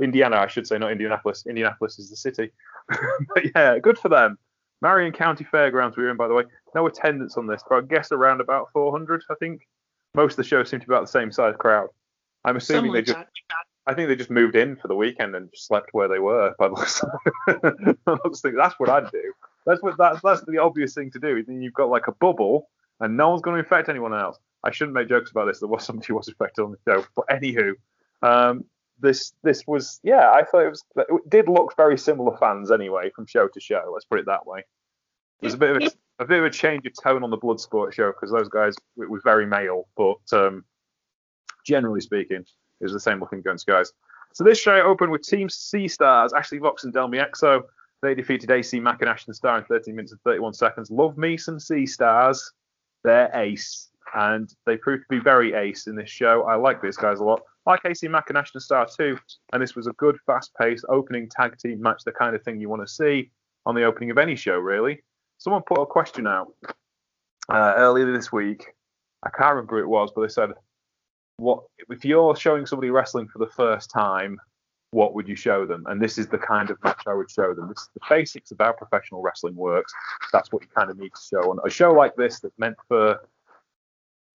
Indiana, 0.00 0.36
I 0.36 0.46
should 0.46 0.66
say, 0.66 0.78
not 0.78 0.92
Indianapolis. 0.92 1.44
Indianapolis 1.48 1.98
is 1.98 2.10
the 2.10 2.16
city. 2.16 2.50
but 2.88 3.44
yeah, 3.54 3.78
good 3.78 3.98
for 3.98 4.08
them. 4.08 4.38
Marion 4.84 5.12
County 5.14 5.44
Fairgrounds 5.44 5.96
we 5.96 6.04
were 6.04 6.10
in, 6.10 6.18
by 6.18 6.28
the 6.28 6.34
way. 6.34 6.44
No 6.74 6.86
attendance 6.86 7.38
on 7.38 7.46
this, 7.46 7.64
but 7.66 7.76
I 7.76 7.80
guess 7.86 8.12
around 8.12 8.42
about 8.42 8.68
400, 8.74 9.24
I 9.30 9.34
think. 9.36 9.66
Most 10.14 10.34
of 10.34 10.36
the 10.36 10.44
shows 10.44 10.68
seem 10.68 10.78
to 10.78 10.86
be 10.86 10.92
about 10.92 11.06
the 11.06 11.10
same 11.10 11.32
size 11.32 11.54
crowd. 11.58 11.88
I'm 12.44 12.56
assuming 12.56 12.90
Something 12.90 12.92
they 12.92 13.02
just. 13.02 13.18
I 13.86 13.94
think 13.94 14.08
they 14.08 14.14
just 14.14 14.30
moved 14.30 14.56
in 14.56 14.76
for 14.76 14.88
the 14.88 14.94
weekend 14.94 15.34
and 15.34 15.50
just 15.50 15.66
slept 15.66 15.88
where 15.92 16.06
they 16.06 16.18
were. 16.18 16.54
By 16.58 16.68
the 16.68 16.74
looks 16.74 17.02
of 17.02 17.08
it. 17.48 17.98
I 18.06 18.16
just 18.28 18.42
think 18.42 18.56
that's 18.56 18.78
what 18.78 18.90
I'd 18.90 19.10
do. 19.10 19.32
That's 19.64 19.82
what 19.82 19.96
that's 19.96 20.20
that's 20.22 20.42
the 20.44 20.58
obvious 20.58 20.92
thing 20.92 21.10
to 21.12 21.18
do. 21.18 21.42
Then 21.42 21.62
you've 21.62 21.72
got 21.72 21.88
like 21.88 22.06
a 22.06 22.12
bubble, 22.12 22.68
and 23.00 23.16
no 23.16 23.30
one's 23.30 23.40
going 23.40 23.54
to 23.54 23.60
infect 23.60 23.88
anyone 23.88 24.12
else. 24.12 24.38
I 24.62 24.70
shouldn't 24.70 24.94
make 24.94 25.08
jokes 25.08 25.30
about 25.30 25.46
this. 25.46 25.60
There 25.60 25.68
was 25.68 25.82
somebody 25.82 26.08
who 26.08 26.14
was 26.14 26.28
infected 26.28 26.62
on 26.62 26.72
the 26.72 26.78
show, 26.86 27.06
but 27.16 27.26
anywho, 27.28 27.72
um, 28.22 28.64
this 29.00 29.32
this 29.42 29.64
was 29.66 30.00
yeah. 30.02 30.30
I 30.30 30.44
thought 30.44 30.66
it 30.66 30.70
was 30.70 30.84
it 30.96 31.28
did 31.28 31.48
look 31.48 31.76
very 31.76 31.98
similar 31.98 32.36
fans 32.36 32.70
anyway 32.70 33.10
from 33.14 33.26
show 33.26 33.48
to 33.48 33.60
show. 33.60 33.90
Let's 33.92 34.04
put 34.04 34.18
it 34.18 34.26
that 34.26 34.46
way. 34.46 34.64
There's 35.40 35.54
a 35.54 35.58
bit 35.58 35.76
of 35.76 35.82
a, 35.82 36.22
a 36.22 36.26
bit 36.26 36.38
of 36.38 36.44
a 36.44 36.50
change 36.50 36.86
of 36.86 36.92
tone 37.02 37.22
on 37.22 37.30
the 37.30 37.38
Bloodsport 37.38 37.92
show 37.92 38.12
because 38.12 38.30
those 38.30 38.48
guys 38.48 38.74
it 38.96 39.10
was 39.10 39.22
very 39.24 39.46
male, 39.46 39.88
but 39.96 40.20
um, 40.32 40.64
generally 41.66 42.00
speaking, 42.00 42.44
it 42.80 42.84
was 42.84 42.92
the 42.92 43.00
same 43.00 43.20
looking 43.20 43.42
guns 43.42 43.64
guys. 43.64 43.92
So 44.34 44.42
this 44.42 44.58
show 44.58 44.80
opened 44.80 45.12
with 45.12 45.22
Team 45.22 45.48
Sea 45.48 45.86
Stars, 45.86 46.32
Ashley 46.32 46.58
Vox 46.58 46.82
and 46.82 46.92
Delmi 46.92 47.18
Exo, 47.18 47.62
They 48.02 48.16
defeated 48.16 48.50
AC 48.50 48.80
Mack 48.80 49.00
and 49.00 49.08
Ashton 49.08 49.32
Starr 49.32 49.58
in 49.58 49.64
13 49.64 49.94
minutes 49.94 50.10
and 50.10 50.20
31 50.22 50.54
seconds. 50.54 50.90
Love 50.90 51.16
me 51.16 51.36
some 51.36 51.60
Sea 51.60 51.86
Stars. 51.86 52.52
They're 53.04 53.30
ace. 53.34 53.90
And 54.12 54.52
they 54.66 54.76
proved 54.76 55.04
to 55.04 55.16
be 55.16 55.22
very 55.22 55.54
ace 55.54 55.86
in 55.86 55.94
this 55.94 56.10
show. 56.10 56.42
I 56.42 56.56
like 56.56 56.82
these 56.82 56.96
guys 56.96 57.20
a 57.20 57.24
lot. 57.24 57.42
Like 57.66 57.80
AC 57.84 58.08
Mack 58.08 58.30
and 58.30 58.38
Starr 58.58 58.86
too. 58.86 59.18
And 59.52 59.62
this 59.62 59.74
was 59.74 59.86
a 59.86 59.92
good, 59.92 60.18
fast 60.26 60.52
paced 60.60 60.84
opening 60.88 61.28
tag 61.28 61.56
team 61.58 61.80
match, 61.80 62.02
the 62.04 62.12
kind 62.12 62.36
of 62.36 62.42
thing 62.42 62.60
you 62.60 62.68
want 62.68 62.82
to 62.82 62.92
see 62.92 63.30
on 63.66 63.74
the 63.74 63.84
opening 63.84 64.10
of 64.10 64.18
any 64.18 64.36
show, 64.36 64.58
really. 64.58 65.02
Someone 65.38 65.62
put 65.62 65.80
a 65.80 65.86
question 65.86 66.26
out 66.26 66.52
uh, 67.48 67.74
earlier 67.76 68.12
this 68.12 68.30
week. 68.30 68.66
I 69.22 69.30
can't 69.30 69.54
remember 69.54 69.76
who 69.76 69.82
it 69.82 69.88
was, 69.88 70.10
but 70.14 70.22
they 70.22 70.28
said, 70.28 70.50
"What 71.38 71.64
if 71.88 72.04
you're 72.04 72.36
showing 72.36 72.66
somebody 72.66 72.90
wrestling 72.90 73.28
for 73.28 73.38
the 73.38 73.50
first 73.50 73.90
time? 73.90 74.38
What 74.90 75.14
would 75.14 75.28
you 75.28 75.36
show 75.36 75.64
them?" 75.64 75.84
And 75.88 76.00
this 76.00 76.18
is 76.18 76.28
the 76.28 76.38
kind 76.38 76.70
of 76.70 76.82
match 76.84 77.02
I 77.06 77.14
would 77.14 77.30
show 77.30 77.54
them. 77.54 77.68
This 77.68 77.82
is 77.82 77.88
the 77.94 78.00
basics 78.08 78.50
of 78.50 78.58
how 78.58 78.72
professional 78.72 79.22
wrestling 79.22 79.56
works. 79.56 79.92
That's 80.32 80.52
what 80.52 80.62
you 80.62 80.68
kind 80.68 80.90
of 80.90 80.98
need 80.98 81.12
to 81.14 81.20
show. 81.20 81.50
on 81.50 81.58
a 81.64 81.70
show 81.70 81.92
like 81.92 82.14
this 82.16 82.40
that's 82.40 82.58
meant 82.58 82.76
for 82.88 83.20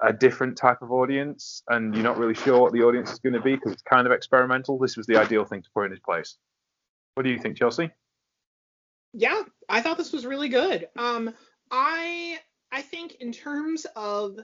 a 0.02 0.14
different 0.14 0.58
type 0.58 0.82
of 0.82 0.92
audience, 0.92 1.64
and 1.68 1.94
you're 1.94 2.04
not 2.04 2.18
really 2.18 2.34
sure 2.34 2.60
what 2.60 2.74
the 2.74 2.84
audience 2.84 3.12
is 3.12 3.20
going 3.20 3.34
to 3.34 3.42
be 3.42 3.56
because 3.56 3.74
it's 3.74 3.82
kind 3.82 4.08
of 4.08 4.14
experimental. 4.14 4.78
This 4.78 4.98
was 4.98 5.06
the 5.08 5.18
ideal 5.18 5.46
thing 5.46 5.62
to 5.62 5.70
put 5.74 5.86
in 5.86 5.92
his 5.92 6.00
place. 6.00 6.38
What 7.16 7.24
do 7.24 7.32
you 7.32 7.40
think, 7.40 7.58
Chelsea? 7.58 7.92
Yeah, 9.14 9.42
I 9.68 9.82
thought 9.82 9.98
this 9.98 10.14
was 10.14 10.26
really 10.26 10.50
good. 10.50 10.88
Um, 10.98 11.34
I 11.72 12.40
I 12.72 12.82
think 12.82 13.16
in 13.16 13.32
terms 13.32 13.86
of 13.96 14.38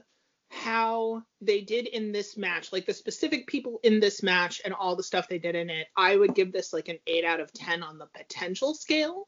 how 0.50 1.22
they 1.40 1.60
did 1.60 1.86
in 1.86 2.12
this 2.12 2.36
match, 2.36 2.72
like 2.72 2.86
the 2.86 2.94
specific 2.94 3.46
people 3.46 3.80
in 3.82 4.00
this 4.00 4.22
match 4.22 4.60
and 4.64 4.74
all 4.74 4.96
the 4.96 5.02
stuff 5.02 5.28
they 5.28 5.38
did 5.38 5.54
in 5.54 5.70
it, 5.70 5.88
I 5.96 6.16
would 6.16 6.34
give 6.34 6.52
this 6.52 6.72
like 6.72 6.88
an 6.88 6.98
8 7.06 7.24
out 7.24 7.40
of 7.40 7.52
10 7.52 7.82
on 7.82 7.98
the 7.98 8.06
potential 8.06 8.74
scale. 8.74 9.26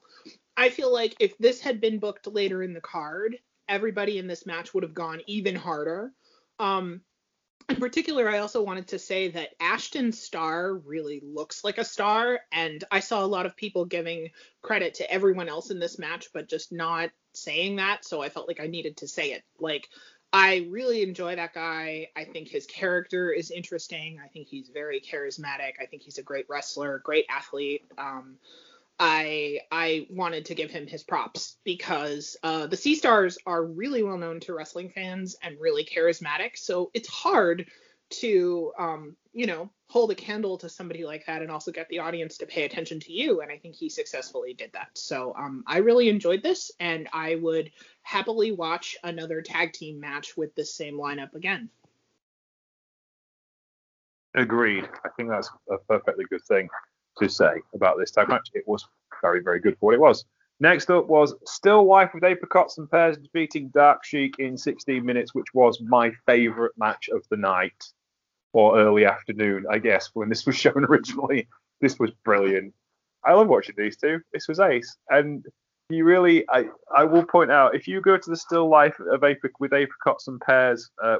I 0.56 0.70
feel 0.70 0.92
like 0.92 1.16
if 1.18 1.36
this 1.38 1.60
had 1.60 1.80
been 1.80 1.98
booked 1.98 2.26
later 2.26 2.62
in 2.62 2.72
the 2.72 2.80
card, 2.80 3.38
everybody 3.68 4.18
in 4.18 4.26
this 4.26 4.46
match 4.46 4.74
would 4.74 4.82
have 4.82 4.94
gone 4.94 5.20
even 5.26 5.54
harder. 5.54 6.12
Um, 6.58 7.02
in 7.68 7.76
particular, 7.76 8.28
I 8.28 8.38
also 8.38 8.62
wanted 8.62 8.88
to 8.88 8.98
say 8.98 9.28
that 9.32 9.50
Ashton 9.60 10.12
Starr 10.12 10.74
really 10.74 11.20
looks 11.22 11.64
like 11.64 11.76
a 11.76 11.84
star, 11.84 12.40
and 12.50 12.82
I 12.90 13.00
saw 13.00 13.22
a 13.22 13.26
lot 13.26 13.44
of 13.44 13.56
people 13.56 13.84
giving 13.84 14.30
credit 14.62 14.94
to 14.94 15.10
everyone 15.10 15.48
else 15.48 15.70
in 15.70 15.78
this 15.78 15.98
match, 15.98 16.28
but 16.32 16.48
just 16.48 16.72
not 16.72 17.10
saying 17.34 17.76
that. 17.76 18.06
So 18.06 18.22
I 18.22 18.30
felt 18.30 18.48
like 18.48 18.60
I 18.60 18.68
needed 18.68 18.96
to 18.98 19.08
say 19.08 19.32
it. 19.32 19.42
Like, 19.60 19.88
I 20.32 20.66
really 20.70 21.02
enjoy 21.02 21.36
that 21.36 21.54
guy. 21.54 22.08
I 22.16 22.24
think 22.24 22.48
his 22.48 22.66
character 22.66 23.30
is 23.30 23.50
interesting. 23.50 24.18
I 24.22 24.28
think 24.28 24.48
he's 24.48 24.68
very 24.68 25.00
charismatic. 25.00 25.72
I 25.80 25.86
think 25.86 26.02
he's 26.02 26.18
a 26.18 26.22
great 26.22 26.46
wrestler, 26.48 27.00
great 27.04 27.26
athlete. 27.30 27.84
Um, 27.98 28.36
I 28.98 29.60
I 29.70 30.06
wanted 30.10 30.46
to 30.46 30.54
give 30.54 30.70
him 30.70 30.86
his 30.86 31.04
props 31.04 31.56
because 31.64 32.36
uh, 32.42 32.66
the 32.66 32.76
Sea 32.76 32.96
Stars 32.96 33.38
are 33.46 33.64
really 33.64 34.02
well 34.02 34.18
known 34.18 34.40
to 34.40 34.54
wrestling 34.54 34.90
fans 34.90 35.36
and 35.42 35.56
really 35.60 35.84
charismatic. 35.84 36.56
So 36.56 36.90
it's 36.94 37.08
hard 37.08 37.66
to 38.10 38.72
um, 38.78 39.16
you 39.32 39.46
know 39.46 39.70
hold 39.88 40.10
a 40.10 40.14
candle 40.14 40.58
to 40.58 40.68
somebody 40.68 41.04
like 41.04 41.24
that 41.26 41.42
and 41.42 41.50
also 41.50 41.70
get 41.70 41.88
the 41.88 42.00
audience 42.00 42.38
to 42.38 42.46
pay 42.46 42.64
attention 42.64 42.98
to 43.00 43.12
you. 43.12 43.40
And 43.40 43.52
I 43.52 43.56
think 43.56 43.76
he 43.76 43.88
successfully 43.88 44.52
did 44.52 44.72
that. 44.72 44.90
So 44.94 45.34
um, 45.38 45.62
I 45.66 45.78
really 45.78 46.08
enjoyed 46.08 46.42
this, 46.42 46.72
and 46.80 47.08
I 47.12 47.36
would 47.36 47.70
happily 48.02 48.50
watch 48.50 48.96
another 49.04 49.42
tag 49.42 49.72
team 49.72 50.00
match 50.00 50.36
with 50.36 50.54
this 50.56 50.74
same 50.74 50.98
lineup 50.98 51.34
again. 51.34 51.70
Agreed. 54.34 54.84
I 55.04 55.08
think 55.16 55.30
that's 55.30 55.50
a 55.70 55.78
perfectly 55.78 56.24
good 56.28 56.44
thing 56.44 56.68
to 57.18 57.28
say 57.28 57.60
about 57.74 57.98
this 57.98 58.10
tag 58.10 58.28
match. 58.28 58.50
It 58.54 58.66
was 58.66 58.86
very, 59.22 59.42
very 59.42 59.60
good 59.60 59.76
for 59.78 59.86
what 59.86 59.94
it 59.94 60.00
was. 60.00 60.24
Next 60.60 60.90
up 60.90 61.06
was 61.06 61.34
Still 61.44 61.86
Life 61.86 62.10
with 62.14 62.24
Apricots 62.24 62.78
and 62.78 62.90
Pears 62.90 63.16
defeating 63.16 63.68
Dark 63.68 64.04
Sheik 64.04 64.36
in 64.38 64.56
16 64.56 65.04
minutes, 65.04 65.34
which 65.34 65.54
was 65.54 65.80
my 65.80 66.10
favourite 66.26 66.72
match 66.76 67.08
of 67.08 67.24
the 67.30 67.36
night 67.36 67.84
or 68.52 68.78
early 68.78 69.04
afternoon, 69.04 69.66
I 69.70 69.78
guess, 69.78 70.10
when 70.14 70.28
this 70.28 70.46
was 70.46 70.56
shown 70.56 70.84
originally. 70.88 71.46
This 71.80 71.98
was 71.98 72.10
brilliant. 72.24 72.74
I 73.24 73.34
love 73.34 73.48
watching 73.48 73.76
these 73.78 73.96
two. 73.96 74.20
This 74.32 74.48
was 74.48 74.58
ace. 74.58 74.96
And 75.10 75.44
you 75.90 76.04
really, 76.04 76.44
I, 76.48 76.64
I 76.94 77.04
will 77.04 77.24
point 77.24 77.52
out, 77.52 77.76
if 77.76 77.86
you 77.86 78.00
go 78.00 78.16
to 78.16 78.30
the 78.30 78.36
Still 78.36 78.68
Life 78.68 78.98
of 78.98 79.20
Apric 79.20 79.52
with 79.60 79.72
Apricots 79.72 80.26
and 80.26 80.40
Pears 80.40 80.90
uh, 81.02 81.18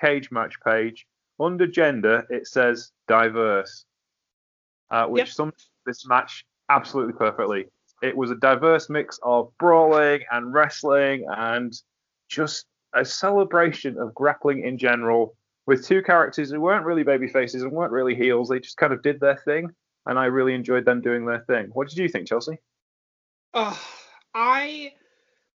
cage 0.00 0.30
match 0.32 0.54
page, 0.64 1.06
under 1.38 1.66
gender, 1.66 2.26
it 2.30 2.48
says 2.48 2.90
diverse 3.06 3.84
uh, 4.92 5.06
which 5.06 5.20
yep. 5.20 5.28
sums 5.28 5.70
this 5.86 6.06
match 6.06 6.44
absolutely 6.68 7.14
perfectly. 7.14 7.66
It 8.02 8.16
was 8.16 8.30
a 8.30 8.36
diverse 8.36 8.88
mix 8.88 9.18
of 9.22 9.50
brawling 9.58 10.20
and 10.30 10.52
wrestling 10.52 11.24
and 11.36 11.72
just 12.28 12.66
a 12.94 13.04
celebration 13.04 13.98
of 13.98 14.14
grappling 14.14 14.64
in 14.64 14.76
general 14.76 15.34
with 15.66 15.86
two 15.86 16.02
characters 16.02 16.50
who 16.50 16.60
weren't 16.60 16.84
really 16.84 17.04
baby 17.04 17.28
faces 17.28 17.62
and 17.62 17.72
weren't 17.72 17.92
really 17.92 18.14
heels. 18.14 18.48
They 18.48 18.60
just 18.60 18.76
kind 18.76 18.92
of 18.92 19.02
did 19.02 19.20
their 19.20 19.36
thing, 19.36 19.70
and 20.06 20.18
I 20.18 20.26
really 20.26 20.54
enjoyed 20.54 20.84
them 20.84 21.00
doing 21.00 21.24
their 21.24 21.40
thing. 21.40 21.70
What 21.72 21.88
did 21.88 21.98
you 21.98 22.08
think, 22.08 22.28
Chelsea? 22.28 22.58
Uh, 23.54 23.76
I 24.34 24.92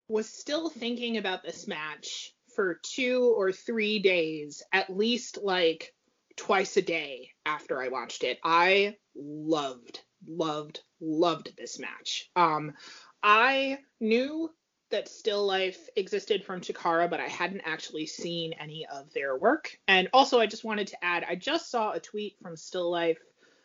was 0.07 0.29
still 0.29 0.69
thinking 0.69 1.17
about 1.17 1.43
this 1.43 1.67
match 1.67 2.33
for 2.55 2.79
two 2.81 3.33
or 3.37 3.51
three 3.51 3.99
days, 3.99 4.63
at 4.71 4.89
least 4.89 5.39
like 5.43 5.93
twice 6.37 6.77
a 6.77 6.81
day 6.81 7.31
after 7.45 7.81
I 7.81 7.89
watched 7.89 8.23
it. 8.23 8.39
I 8.43 8.95
loved, 9.15 9.99
loved, 10.25 10.81
loved 11.01 11.53
this 11.57 11.79
match. 11.79 12.29
Um, 12.35 12.73
I 13.21 13.79
knew 13.99 14.49
that 14.89 15.09
Still 15.09 15.45
Life 15.45 15.89
existed 15.95 16.45
from 16.45 16.61
Chikara, 16.61 17.09
but 17.09 17.19
I 17.19 17.27
hadn't 17.27 17.61
actually 17.65 18.05
seen 18.05 18.53
any 18.53 18.85
of 18.85 19.11
their 19.13 19.35
work. 19.35 19.77
And 19.87 20.07
also, 20.13 20.39
I 20.39 20.45
just 20.45 20.63
wanted 20.63 20.87
to 20.87 21.03
add, 21.03 21.25
I 21.27 21.35
just 21.35 21.69
saw 21.69 21.91
a 21.91 21.99
tweet 21.99 22.37
from 22.41 22.55
Still 22.55 22.89
Life 22.89 23.19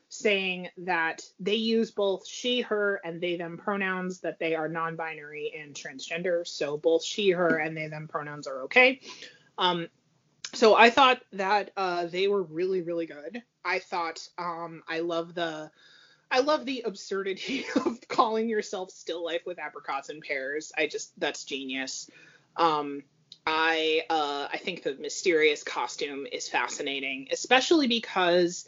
saying 0.09 0.69
that 0.79 1.23
they 1.39 1.55
use 1.55 1.91
both 1.91 2.27
she, 2.27 2.61
her, 2.63 3.01
and 3.05 3.21
they, 3.21 3.37
them 3.37 3.57
pronouns, 3.57 4.21
that 4.21 4.39
they 4.39 4.55
are 4.55 4.69
non 4.69 4.97
binary 4.97 5.55
and 5.59 5.75
transgender. 5.75 6.47
So 6.47 6.77
both 6.77 7.05
she, 7.05 7.31
her, 7.31 7.57
and 7.57 7.77
they, 7.77 7.87
them 7.87 8.09
pronouns 8.09 8.47
are 8.47 8.63
okay. 8.63 9.01
Um, 9.59 9.89
so 10.55 10.77
I 10.77 10.91
thought 10.91 11.23
that 11.33 11.71
uh, 11.77 12.07
they 12.07 12.29
were 12.29 12.43
really, 12.43 12.83
really 12.83 13.07
good. 13.07 13.43
I 13.65 13.79
thought 13.79 14.27
um, 14.39 14.83
I 14.89 15.01
love 15.01 15.35
the 15.35 15.71
I 16.31 16.41
love 16.41 16.65
the 16.65 16.83
absurdity 16.87 17.67
of 17.77 18.01
calling 18.09 18.49
yourself 18.49 18.91
still 18.91 19.25
life 19.25 19.43
with 19.47 19.59
apricots 19.59 20.09
and 20.09 20.23
pears. 20.23 20.73
I 20.77 20.87
just 20.87 21.19
that's 21.19 21.45
genius. 21.45 22.11
Um, 22.57 23.03
I 23.47 24.03
uh, 24.11 24.49
I 24.53 24.59
think 24.59 24.83
the 24.83 24.95
mysterious 24.95 25.63
costume 25.63 26.27
is 26.31 26.49
fascinating, 26.49 27.29
especially 27.33 27.89
because 27.89 28.67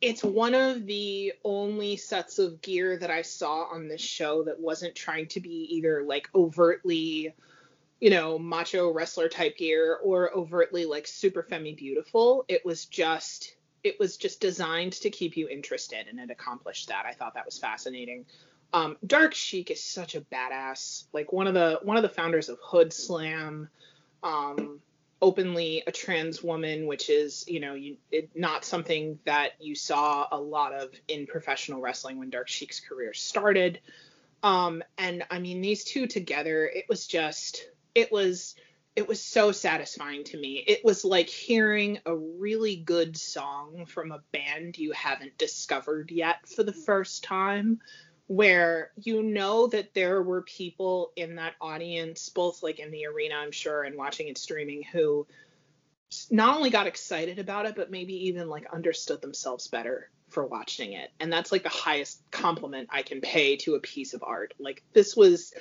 it's 0.00 0.24
one 0.24 0.54
of 0.54 0.84
the 0.86 1.32
only 1.44 1.96
sets 1.96 2.38
of 2.38 2.60
gear 2.60 2.96
that 2.96 3.10
I 3.10 3.22
saw 3.22 3.64
on 3.72 3.88
this 3.88 4.00
show 4.00 4.42
that 4.44 4.60
wasn't 4.60 4.94
trying 4.94 5.28
to 5.28 5.40
be 5.40 5.76
either 5.76 6.02
like 6.02 6.28
overtly 6.34 7.34
you 8.02 8.10
know, 8.10 8.36
macho 8.36 8.90
wrestler 8.90 9.28
type 9.28 9.56
gear 9.56 10.00
or 10.02 10.36
overtly 10.36 10.86
like 10.86 11.06
super 11.06 11.40
femi 11.40 11.76
beautiful. 11.76 12.44
It 12.48 12.66
was 12.66 12.86
just 12.86 13.54
it 13.84 13.94
was 14.00 14.16
just 14.16 14.40
designed 14.40 14.94
to 14.94 15.08
keep 15.08 15.36
you 15.36 15.48
interested 15.48 16.08
and 16.08 16.18
it 16.18 16.28
accomplished 16.28 16.88
that. 16.88 17.06
I 17.06 17.12
thought 17.12 17.34
that 17.34 17.46
was 17.46 17.58
fascinating. 17.58 18.26
Um, 18.72 18.96
Dark 19.06 19.34
Sheik 19.34 19.70
is 19.70 19.80
such 19.80 20.16
a 20.16 20.20
badass. 20.20 21.04
Like 21.12 21.32
one 21.32 21.46
of 21.46 21.54
the 21.54 21.78
one 21.84 21.96
of 21.96 22.02
the 22.02 22.08
founders 22.08 22.48
of 22.48 22.60
Hoodslam, 22.60 23.68
um, 24.24 24.80
openly 25.20 25.84
a 25.86 25.92
trans 25.92 26.42
woman, 26.42 26.88
which 26.88 27.08
is 27.08 27.44
you 27.46 27.60
know 27.60 27.74
you, 27.74 27.98
it, 28.10 28.30
not 28.34 28.64
something 28.64 29.16
that 29.26 29.52
you 29.60 29.76
saw 29.76 30.26
a 30.32 30.40
lot 30.40 30.72
of 30.72 30.90
in 31.06 31.24
professional 31.24 31.80
wrestling 31.80 32.18
when 32.18 32.30
Dark 32.30 32.48
Sheik's 32.48 32.80
career 32.80 33.14
started. 33.14 33.78
Um, 34.42 34.82
and 34.98 35.22
I 35.30 35.38
mean 35.38 35.60
these 35.60 35.84
two 35.84 36.08
together, 36.08 36.66
it 36.66 36.86
was 36.88 37.06
just 37.06 37.68
it 37.94 38.10
was 38.12 38.54
it 38.94 39.08
was 39.08 39.22
so 39.22 39.52
satisfying 39.52 40.22
to 40.24 40.38
me. 40.38 40.62
It 40.66 40.84
was 40.84 41.04
like 41.04 41.28
hearing 41.28 41.98
a 42.04 42.14
really 42.14 42.76
good 42.76 43.16
song 43.16 43.86
from 43.86 44.12
a 44.12 44.22
band 44.32 44.76
you 44.76 44.92
haven't 44.92 45.38
discovered 45.38 46.10
yet 46.10 46.46
for 46.46 46.62
the 46.62 46.74
first 46.74 47.24
time, 47.24 47.80
where 48.26 48.90
you 48.96 49.22
know 49.22 49.66
that 49.68 49.94
there 49.94 50.22
were 50.22 50.42
people 50.42 51.12
in 51.16 51.36
that 51.36 51.54
audience, 51.58 52.28
both 52.28 52.62
like 52.62 52.80
in 52.80 52.90
the 52.90 53.06
arena, 53.06 53.36
I'm 53.36 53.52
sure, 53.52 53.82
and 53.82 53.96
watching 53.96 54.28
it 54.28 54.36
streaming, 54.36 54.82
who 54.82 55.26
not 56.30 56.56
only 56.56 56.68
got 56.68 56.86
excited 56.86 57.38
about 57.38 57.64
it, 57.64 57.74
but 57.74 57.90
maybe 57.90 58.28
even 58.28 58.48
like 58.48 58.66
understood 58.72 59.22
themselves 59.22 59.68
better 59.68 60.10
for 60.28 60.44
watching 60.46 60.92
it. 60.92 61.10
And 61.18 61.32
that's 61.32 61.50
like 61.52 61.62
the 61.62 61.70
highest 61.70 62.22
compliment 62.30 62.88
I 62.90 63.02
can 63.02 63.22
pay 63.22 63.56
to 63.58 63.74
a 63.74 63.80
piece 63.80 64.12
of 64.12 64.22
art. 64.22 64.52
Like 64.58 64.82
this 64.92 65.16
was 65.16 65.54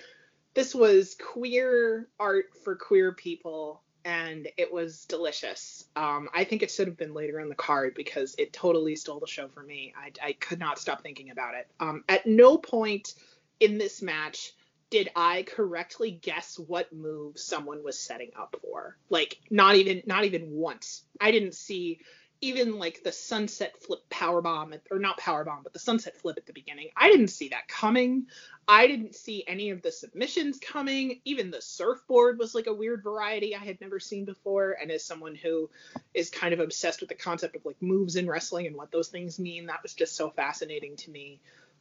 this 0.53 0.75
was 0.75 1.15
queer 1.15 2.07
art 2.19 2.45
for 2.63 2.75
queer 2.75 3.11
people 3.11 3.81
and 4.03 4.47
it 4.57 4.73
was 4.73 5.05
delicious. 5.05 5.85
Um, 5.95 6.29
I 6.33 6.43
think 6.43 6.63
it 6.63 6.71
should 6.71 6.87
have 6.87 6.97
been 6.97 7.13
later 7.13 7.39
in 7.39 7.49
the 7.49 7.55
card 7.55 7.93
because 7.93 8.35
it 8.37 8.51
totally 8.51 8.95
stole 8.95 9.19
the 9.19 9.27
show 9.27 9.47
for 9.47 9.61
me. 9.61 9.93
I, 9.95 10.11
I 10.25 10.33
could 10.33 10.59
not 10.59 10.79
stop 10.79 11.03
thinking 11.03 11.29
about 11.29 11.55
it. 11.55 11.67
Um, 11.79 12.03
at 12.09 12.25
no 12.25 12.57
point 12.57 13.13
in 13.59 13.77
this 13.77 14.01
match 14.01 14.53
did 14.89 15.09
I 15.15 15.43
correctly 15.43 16.11
guess 16.11 16.59
what 16.59 16.91
move 16.91 17.39
someone 17.39 17.83
was 17.83 17.97
setting 17.97 18.31
up 18.37 18.57
for. 18.61 18.97
Like 19.09 19.39
not 19.49 19.75
even 19.75 20.03
not 20.05 20.25
even 20.25 20.51
once. 20.51 21.03
I 21.19 21.31
didn't 21.31 21.55
see 21.55 21.99
even 22.41 22.77
like 22.79 23.03
the 23.03 23.11
sunset 23.11 23.75
flip 23.81 24.01
power 24.09 24.41
bomb 24.41 24.73
or 24.89 24.99
not 24.99 25.17
power 25.17 25.43
bomb 25.43 25.61
but 25.63 25.73
the 25.73 25.79
sunset 25.79 26.17
flip 26.17 26.37
at 26.37 26.45
the 26.45 26.53
beginning 26.53 26.89
i 26.97 27.09
didn't 27.09 27.29
see 27.29 27.49
that 27.49 27.67
coming. 27.67 28.27
I 28.67 28.87
didn't 28.87 29.15
see 29.15 29.43
any 29.47 29.71
of 29.71 29.81
the 29.81 29.91
submissions 29.91 30.59
coming. 30.59 31.19
Even 31.25 31.51
the 31.51 31.61
surfboard 31.61 32.39
was 32.39 32.55
like 32.55 32.67
a 32.67 32.73
weird 32.73 33.03
variety 33.03 33.55
i 33.55 33.59
had 33.59 33.81
never 33.81 33.99
seen 33.99 34.25
before. 34.25 34.77
And 34.79 34.91
as 34.91 35.03
someone 35.03 35.35
who 35.35 35.69
is 36.13 36.29
kind 36.29 36.53
of 36.53 36.59
obsessed 36.59 37.01
with 37.01 37.09
the 37.09 37.15
concept 37.15 37.55
of 37.55 37.65
like 37.65 37.81
moves 37.81 38.15
in 38.15 38.27
wrestling 38.27 38.67
and 38.67 38.75
what 38.75 38.91
those 38.91 39.09
things 39.09 39.39
mean 39.39 39.65
that 39.65 39.83
was 39.83 39.93
just 39.93 40.15
so 40.15 40.29
fascinating 40.29 40.95
to 40.97 41.11
me. 41.11 41.39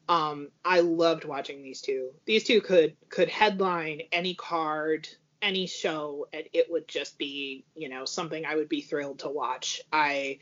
Um 0.08 0.48
i 0.64 0.80
loved 0.80 1.24
watching 1.24 1.62
these 1.62 1.80
two. 1.80 2.11
These 2.24 2.44
two 2.44 2.61
could 2.61 2.96
could 3.08 3.28
headline 3.28 4.02
any 4.11 4.34
card 4.34 5.08
any 5.43 5.66
show 5.66 6.26
and 6.32 6.45
it 6.53 6.70
would 6.70 6.86
just 6.86 7.18
be 7.18 7.64
you 7.74 7.88
know 7.88 8.05
something 8.05 8.45
i 8.45 8.55
would 8.55 8.68
be 8.68 8.80
thrilled 8.80 9.20
to 9.20 9.28
watch. 9.28 9.80
I 9.93 10.38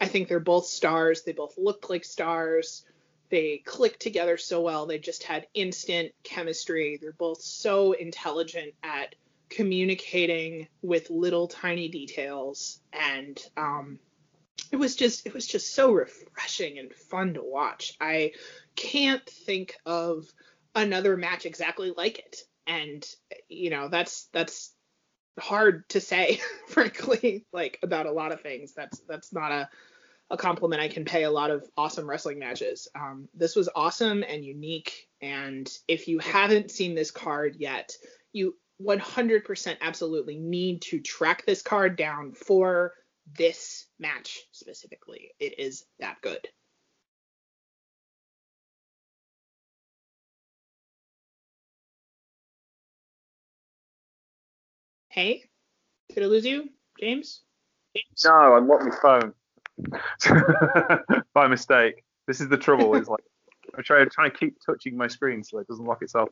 i 0.00 0.06
think 0.06 0.28
they're 0.28 0.40
both 0.40 0.66
stars. 0.66 1.22
They 1.22 1.32
both 1.32 1.56
look 1.58 1.88
like 1.90 2.04
stars. 2.04 2.84
They 3.28 3.58
click 3.64 3.98
together 3.98 4.36
so 4.36 4.60
well. 4.60 4.86
They 4.86 4.98
just 4.98 5.22
had 5.22 5.46
instant 5.54 6.12
chemistry. 6.24 6.98
They're 7.00 7.12
both 7.12 7.40
so 7.40 7.92
intelligent 7.92 8.74
at 8.82 9.14
communicating 9.48 10.66
with 10.82 11.10
little 11.10 11.46
tiny 11.46 11.88
details 11.88 12.80
and 12.92 13.40
um 13.56 13.98
it 14.70 14.76
was 14.76 14.94
just 14.94 15.26
it 15.26 15.34
was 15.34 15.46
just 15.46 15.74
so 15.74 15.92
refreshing 15.92 16.78
and 16.78 16.92
fun 16.92 17.34
to 17.34 17.42
watch. 17.42 17.96
I 18.00 18.32
can't 18.76 19.24
think 19.28 19.76
of 19.84 20.32
another 20.74 21.16
match 21.16 21.46
exactly 21.46 21.92
like 21.96 22.18
it 22.18 22.44
and 22.70 23.04
you 23.48 23.68
know 23.68 23.88
that's 23.88 24.28
that's 24.32 24.72
hard 25.38 25.88
to 25.88 26.00
say 26.00 26.40
frankly 26.68 27.44
like 27.52 27.78
about 27.82 28.06
a 28.06 28.12
lot 28.12 28.32
of 28.32 28.40
things 28.40 28.72
that's 28.74 29.00
that's 29.08 29.32
not 29.32 29.52
a 29.52 29.68
a 30.30 30.36
compliment 30.36 30.80
I 30.80 30.86
can 30.86 31.04
pay 31.04 31.24
a 31.24 31.30
lot 31.30 31.50
of 31.50 31.68
awesome 31.76 32.08
wrestling 32.08 32.38
matches. 32.38 32.86
Um, 32.94 33.28
this 33.34 33.56
was 33.56 33.68
awesome 33.74 34.22
and 34.22 34.44
unique. 34.44 35.08
And 35.20 35.68
if 35.88 36.06
you 36.06 36.20
haven't 36.20 36.70
seen 36.70 36.94
this 36.94 37.10
card 37.10 37.56
yet, 37.58 37.96
you 38.32 38.54
100% 38.80 39.76
absolutely 39.80 40.38
need 40.38 40.82
to 40.82 41.00
track 41.00 41.44
this 41.46 41.62
card 41.62 41.96
down 41.96 42.32
for 42.32 42.94
this 43.36 43.86
match 43.98 44.40
specifically. 44.52 45.32
It 45.40 45.58
is 45.58 45.84
that 45.98 46.18
good. 46.22 46.46
Hey, 55.10 55.42
did 56.14 56.22
I 56.22 56.26
lose 56.26 56.46
you, 56.46 56.68
James? 57.00 57.42
No, 58.24 58.32
I 58.32 58.58
unlocked 58.58 58.84
my 58.84 58.96
phone 59.02 59.34
by 61.34 61.48
mistake. 61.48 62.04
This 62.28 62.40
is 62.40 62.48
the 62.48 62.56
trouble. 62.56 62.94
It's 62.94 63.08
like 63.08 63.24
I'm 63.76 63.82
trying, 63.82 64.08
trying 64.08 64.30
to 64.30 64.36
keep 64.36 64.56
touching 64.64 64.96
my 64.96 65.08
screen 65.08 65.42
so 65.42 65.58
it 65.58 65.66
doesn't 65.66 65.84
lock 65.84 66.02
itself. 66.02 66.28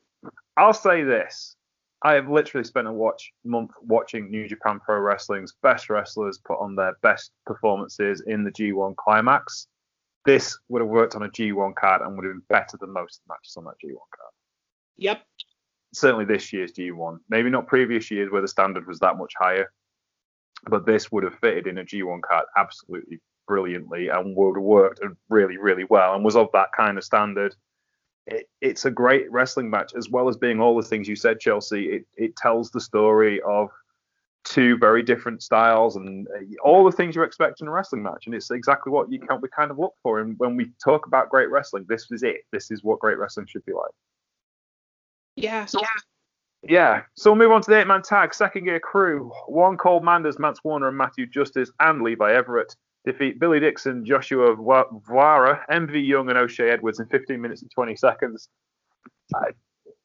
I'll 0.57 0.72
say 0.72 1.03
this: 1.03 1.57
I 2.03 2.14
have 2.14 2.29
literally 2.29 2.64
spent 2.64 2.87
a 2.87 2.93
watch 2.93 3.33
month 3.45 3.72
watching 3.83 4.31
New 4.31 4.47
Japan 4.47 4.79
Pro 4.79 5.01
Wrestling's 5.01 5.55
best 5.61 5.91
wrestlers 5.91 6.39
put 6.39 6.61
on 6.61 6.76
their 6.76 6.97
best 7.03 7.33
performances 7.47 8.22
in 8.29 8.45
the 8.45 8.53
G1 8.53 8.95
Climax. 8.95 9.66
This 10.24 10.57
would 10.68 10.83
have 10.83 10.89
worked 10.89 11.16
on 11.16 11.24
a 11.24 11.29
G1 11.29 11.74
card 11.74 12.03
and 12.03 12.14
would 12.14 12.24
have 12.24 12.35
been 12.35 12.43
better 12.49 12.76
than 12.76 12.93
most 12.93 13.22
matches 13.29 13.57
on 13.57 13.64
that 13.64 13.74
G1 13.85 13.97
card. 14.14 14.33
Yep, 14.99 15.22
certainly 15.93 16.24
this 16.24 16.53
year's 16.53 16.72
G1. 16.72 17.18
Maybe 17.28 17.51
not 17.51 17.66
previous 17.66 18.11
years 18.11 18.30
where 18.30 18.43
the 18.43 18.49
standard 18.49 18.86
was 18.86 18.99
that 19.01 19.16
much 19.16 19.32
higher, 19.39 19.70
but 20.68 20.86
this 20.86 21.11
would 21.11 21.24
have 21.24 21.39
fitted 21.39 21.66
in 21.66 21.78
a 21.78 21.84
G1 21.84 22.22
card 22.22 22.45
absolutely 22.57 23.20
brilliantly 23.47 24.09
and 24.09 24.36
would 24.36 24.57
have 24.57 24.62
worked 24.62 25.01
really, 25.28 25.57
really 25.57 25.84
well 25.84 26.14
and 26.14 26.24
was 26.24 26.36
of 26.36 26.49
that 26.53 26.68
kind 26.76 26.99
of 26.99 27.05
standard. 27.05 27.55
It, 28.26 28.49
it's 28.61 28.84
a 28.84 28.91
great 28.91 29.30
wrestling 29.32 29.70
match 29.70 29.93
as 29.97 30.11
well 30.11 30.28
as 30.28 30.36
being 30.36 30.61
all 30.61 30.76
the 30.76 30.86
things 30.86 31.09
you 31.09 31.16
said, 31.16 31.41
Chelsea. 31.41 31.86
It, 31.86 32.07
it 32.16 32.36
tells 32.36 32.70
the 32.70 32.80
story 32.80 33.41
of 33.41 33.70
two 34.45 34.76
very 34.78 35.03
different 35.03 35.43
styles 35.43 35.97
and 35.97 36.26
uh, 36.28 36.41
all 36.62 36.84
the 36.84 36.93
things 36.93 37.16
you 37.16 37.22
expect 37.22 37.61
in 37.61 37.68
a 37.68 37.70
wrestling 37.70 38.03
match. 38.03 38.26
And 38.26 38.34
it's 38.34 38.51
exactly 38.51 38.91
what 38.91 39.11
you 39.11 39.18
can 39.18 39.41
we 39.41 39.49
kind 39.49 39.70
of 39.70 39.78
look 39.78 39.95
for. 40.03 40.20
And 40.20 40.39
when 40.39 40.57
we 40.57 40.70
talk 40.82 41.07
about 41.07 41.30
great 41.30 41.51
wrestling, 41.51 41.86
this 41.89 42.07
is 42.11 42.22
it. 42.22 42.43
This 42.53 42.70
is 42.70 42.84
what 42.84 43.01
great 43.01 43.18
wrestling 43.18 43.47
should 43.47 43.64
be 43.64 43.72
like. 43.72 43.91
Yeah. 45.43 45.64
So, 45.66 45.80
yeah. 45.80 45.86
Yeah. 46.62 47.03
So 47.14 47.30
we'll 47.30 47.39
move 47.39 47.53
on 47.53 47.62
to 47.62 47.70
the 47.70 47.80
eight 47.80 47.86
man 47.86 48.03
tag. 48.03 48.34
Second 48.34 48.64
gear 48.64 48.80
crew. 48.80 49.30
1 49.47 49.76
Called 49.76 50.05
Manders, 50.05 50.39
Mance 50.39 50.61
Warner, 50.64 50.89
and 50.89 50.97
Matthew 50.97 51.26
Justice, 51.26 51.70
and 51.80 52.03
Levi 52.03 52.32
Everett 52.32 52.74
defeat 53.05 53.39
Billy 53.39 53.61
Dixon, 53.61 54.05
Joshua 54.05 54.55
Vara, 54.57 55.64
MV 55.70 56.07
Young, 56.07 56.28
and 56.28 56.39
O'Shea 56.39 56.70
Edwards 56.70 57.01
in 57.01 57.07
15 57.07 57.41
minutes 57.41 57.62
and 57.62 57.70
20 57.70 57.97
seconds. 57.97 58.49
I, 59.34 59.51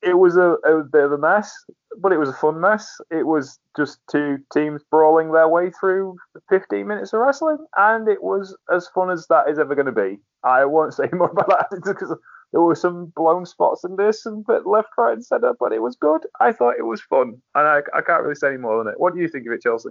it 0.02 0.14
was 0.14 0.38
a, 0.38 0.56
a 0.66 0.84
bit 0.84 1.04
of 1.04 1.12
a 1.12 1.18
mess, 1.18 1.52
but 2.00 2.12
it 2.12 2.18
was 2.18 2.30
a 2.30 2.34
fun 2.34 2.60
mess. 2.60 2.88
It 3.10 3.26
was 3.26 3.60
just 3.76 4.00
two 4.10 4.38
teams 4.54 4.82
brawling 4.92 5.32
their 5.32 5.48
way 5.48 5.72
through 5.72 6.18
15 6.50 6.88
minutes 6.88 7.14
of 7.14 7.22
wrestling, 7.22 7.58
and 7.78 8.08
it 8.08 8.22
was 8.22 8.56
as 8.72 8.88
fun 8.90 9.10
as 9.10 9.26
that 9.28 9.50
is 9.50 9.60
ever 9.60 9.76
going 9.76 9.88
to 9.88 9.92
be. 9.92 10.20
I 10.44 10.66
won't 10.66 10.94
say 10.94 11.10
more 11.12 11.32
about 11.32 11.50
that 11.50 11.82
because 11.84 12.16
there 12.54 12.62
were 12.62 12.76
some 12.76 13.08
blown 13.16 13.46
spots 13.46 13.84
in 13.84 13.96
this 13.96 14.28
and 14.28 14.46
bit 14.46 14.68
left, 14.68 14.90
right, 14.98 15.14
and 15.14 15.26
centre, 15.26 15.56
but 15.60 15.74
it 15.74 15.82
was 15.82 15.96
good. 15.96 16.22
I 16.40 16.54
thought 16.54 16.78
it 16.78 16.86
was 16.86 17.02
fun, 17.02 17.42
and 17.56 17.68
I, 17.68 17.82
I 17.94 18.02
can't 18.02 18.22
really 18.22 18.36
say 18.36 18.50
any 18.50 18.58
more 18.58 18.78
than 18.82 18.94
it. 18.94 19.00
What 19.00 19.16
do 19.16 19.22
you 19.22 19.28
think 19.28 19.48
of 19.48 19.54
it, 19.54 19.64
Chelsea? 19.64 19.90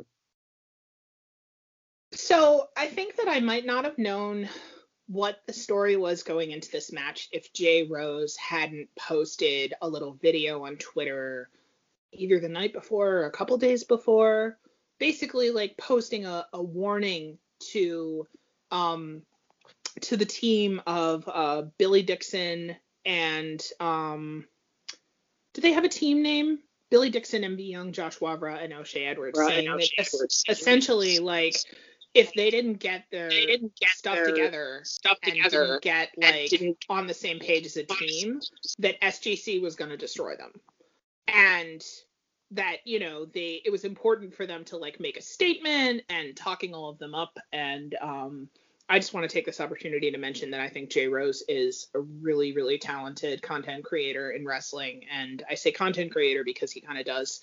So 2.13 2.69
I 2.77 2.87
think 2.87 3.17
that 3.17 3.27
I 3.29 3.41
might 3.41 3.67
not 3.67 3.85
have 3.85 3.99
known 3.99 4.49
what 5.09 5.41
the 5.47 5.53
story 5.53 5.97
was 5.97 6.23
going 6.23 6.53
into 6.53 6.71
this 6.71 6.93
match 6.93 7.29
if 7.33 7.53
Jay 7.53 7.89
Rose 7.91 8.37
hadn't 8.37 8.89
posted 8.97 9.75
a 9.83 9.89
little 9.89 10.13
video 10.23 10.65
on 10.65 10.77
Twitter 10.77 11.51
either 12.13 12.39
the 12.39 12.49
night 12.49 12.73
before 12.73 13.09
or 13.09 13.27
a 13.27 13.31
couple 13.33 13.57
days 13.59 13.83
before, 13.83 14.59
basically 15.01 15.51
like 15.51 15.77
posting 15.79 16.27
a, 16.27 16.47
a 16.53 16.63
warning 16.63 17.39
to 17.73 18.27
um, 18.71 19.23
to 20.01 20.17
the 20.17 20.25
team 20.25 20.83
of 20.87 21.29
uh, 21.29 21.63
Billy 21.79 22.03
Dixon 22.03 22.77
and 23.05 23.63
um, 23.81 24.47
do 25.55 25.61
they 25.61 25.73
have 25.73 25.85
a 25.85 25.89
team 25.89 26.23
name? 26.23 26.59
Billy 26.91 27.11
Dixon, 27.11 27.43
MV 27.43 27.69
Young, 27.69 27.93
Josh 27.93 28.19
Wavra, 28.19 28.63
and 28.63 28.73
O'Shea 28.73 29.07
Edwards, 29.07 29.39
right, 29.39 29.49
saying 29.49 29.69
O'Shea 29.69 29.95
that 29.99 30.09
Edwards. 30.09 30.45
essentially 30.49 31.19
like 31.19 31.57
if 32.15 32.35
they 32.35 32.51
didn't 32.51 32.75
get 32.75 33.05
their 33.11 33.31
didn't 33.31 33.73
get 33.81 33.91
stuff 33.91 34.17
their 34.17 34.27
together, 34.27 34.81
stuff 34.85 35.19
together, 35.21 35.67
didn't 35.67 35.83
get 35.83 36.11
like 36.19 36.51
didn't 36.51 36.85
on 36.91 37.07
the 37.07 37.15
same 37.15 37.39
page 37.39 37.65
as 37.65 37.77
a 37.77 37.85
team, 37.85 38.41
that 38.79 39.01
SGC 39.01 39.63
was 39.63 39.75
going 39.75 39.91
to 39.91 39.97
destroy 39.97 40.37
them, 40.37 40.53
and 41.29 41.83
that 42.51 42.77
you 42.85 43.01
know 43.01 43.25
they 43.25 43.63
it 43.65 43.71
was 43.71 43.85
important 43.85 44.35
for 44.35 44.47
them 44.47 44.65
to 44.65 44.77
like 44.77 45.01
make 45.01 45.17
a 45.17 45.23
statement 45.23 46.03
and 46.11 46.37
talking 46.37 46.75
all 46.75 46.91
of 46.91 46.99
them 46.99 47.15
up 47.15 47.39
and 47.53 47.97
um 48.03 48.49
I 48.89 48.99
just 48.99 49.15
want 49.15 49.29
to 49.29 49.33
take 49.33 49.47
this 49.47 49.61
opportunity 49.61 50.11
to 50.11 50.19
mention 50.19 50.51
that 50.51 50.61
I 50.61 50.69
think 50.69 50.91
Jay 50.91 51.09
Rose 51.09 51.43
is 51.49 51.89
a 51.95 52.01
really, 52.01 52.53
really 52.53 52.79
talented 52.79 53.41
content 53.41 53.85
creator 53.85 54.31
in 54.31 54.45
wrestling. 54.45 55.05
And 55.11 55.43
I 55.49 55.55
say 55.55 55.73
content 55.73 56.13
creator 56.13 56.45
because 56.45 56.73
he 56.73 56.81
kind 56.81 56.99
of 56.99 57.07
does 57.07 57.41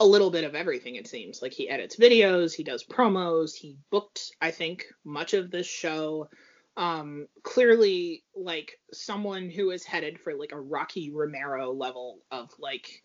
a 0.00 0.06
little 0.06 0.30
bit 0.30 0.44
of 0.44 0.54
everything, 0.54 0.96
it 0.96 1.06
seems. 1.06 1.42
Like 1.42 1.52
he 1.52 1.68
edits 1.68 1.96
videos, 1.96 2.54
he 2.54 2.64
does 2.64 2.82
promos, 2.82 3.54
he 3.54 3.76
booked, 3.90 4.32
I 4.40 4.50
think, 4.50 4.86
much 5.04 5.34
of 5.34 5.50
this 5.50 5.66
show. 5.66 6.28
Um, 6.76 7.28
clearly, 7.42 8.24
like 8.34 8.80
someone 8.92 9.50
who 9.50 9.70
is 9.70 9.84
headed 9.84 10.18
for 10.18 10.34
like 10.34 10.52
a 10.52 10.60
Rocky 10.60 11.10
Romero 11.10 11.72
level 11.72 12.20
of 12.30 12.50
like 12.58 13.02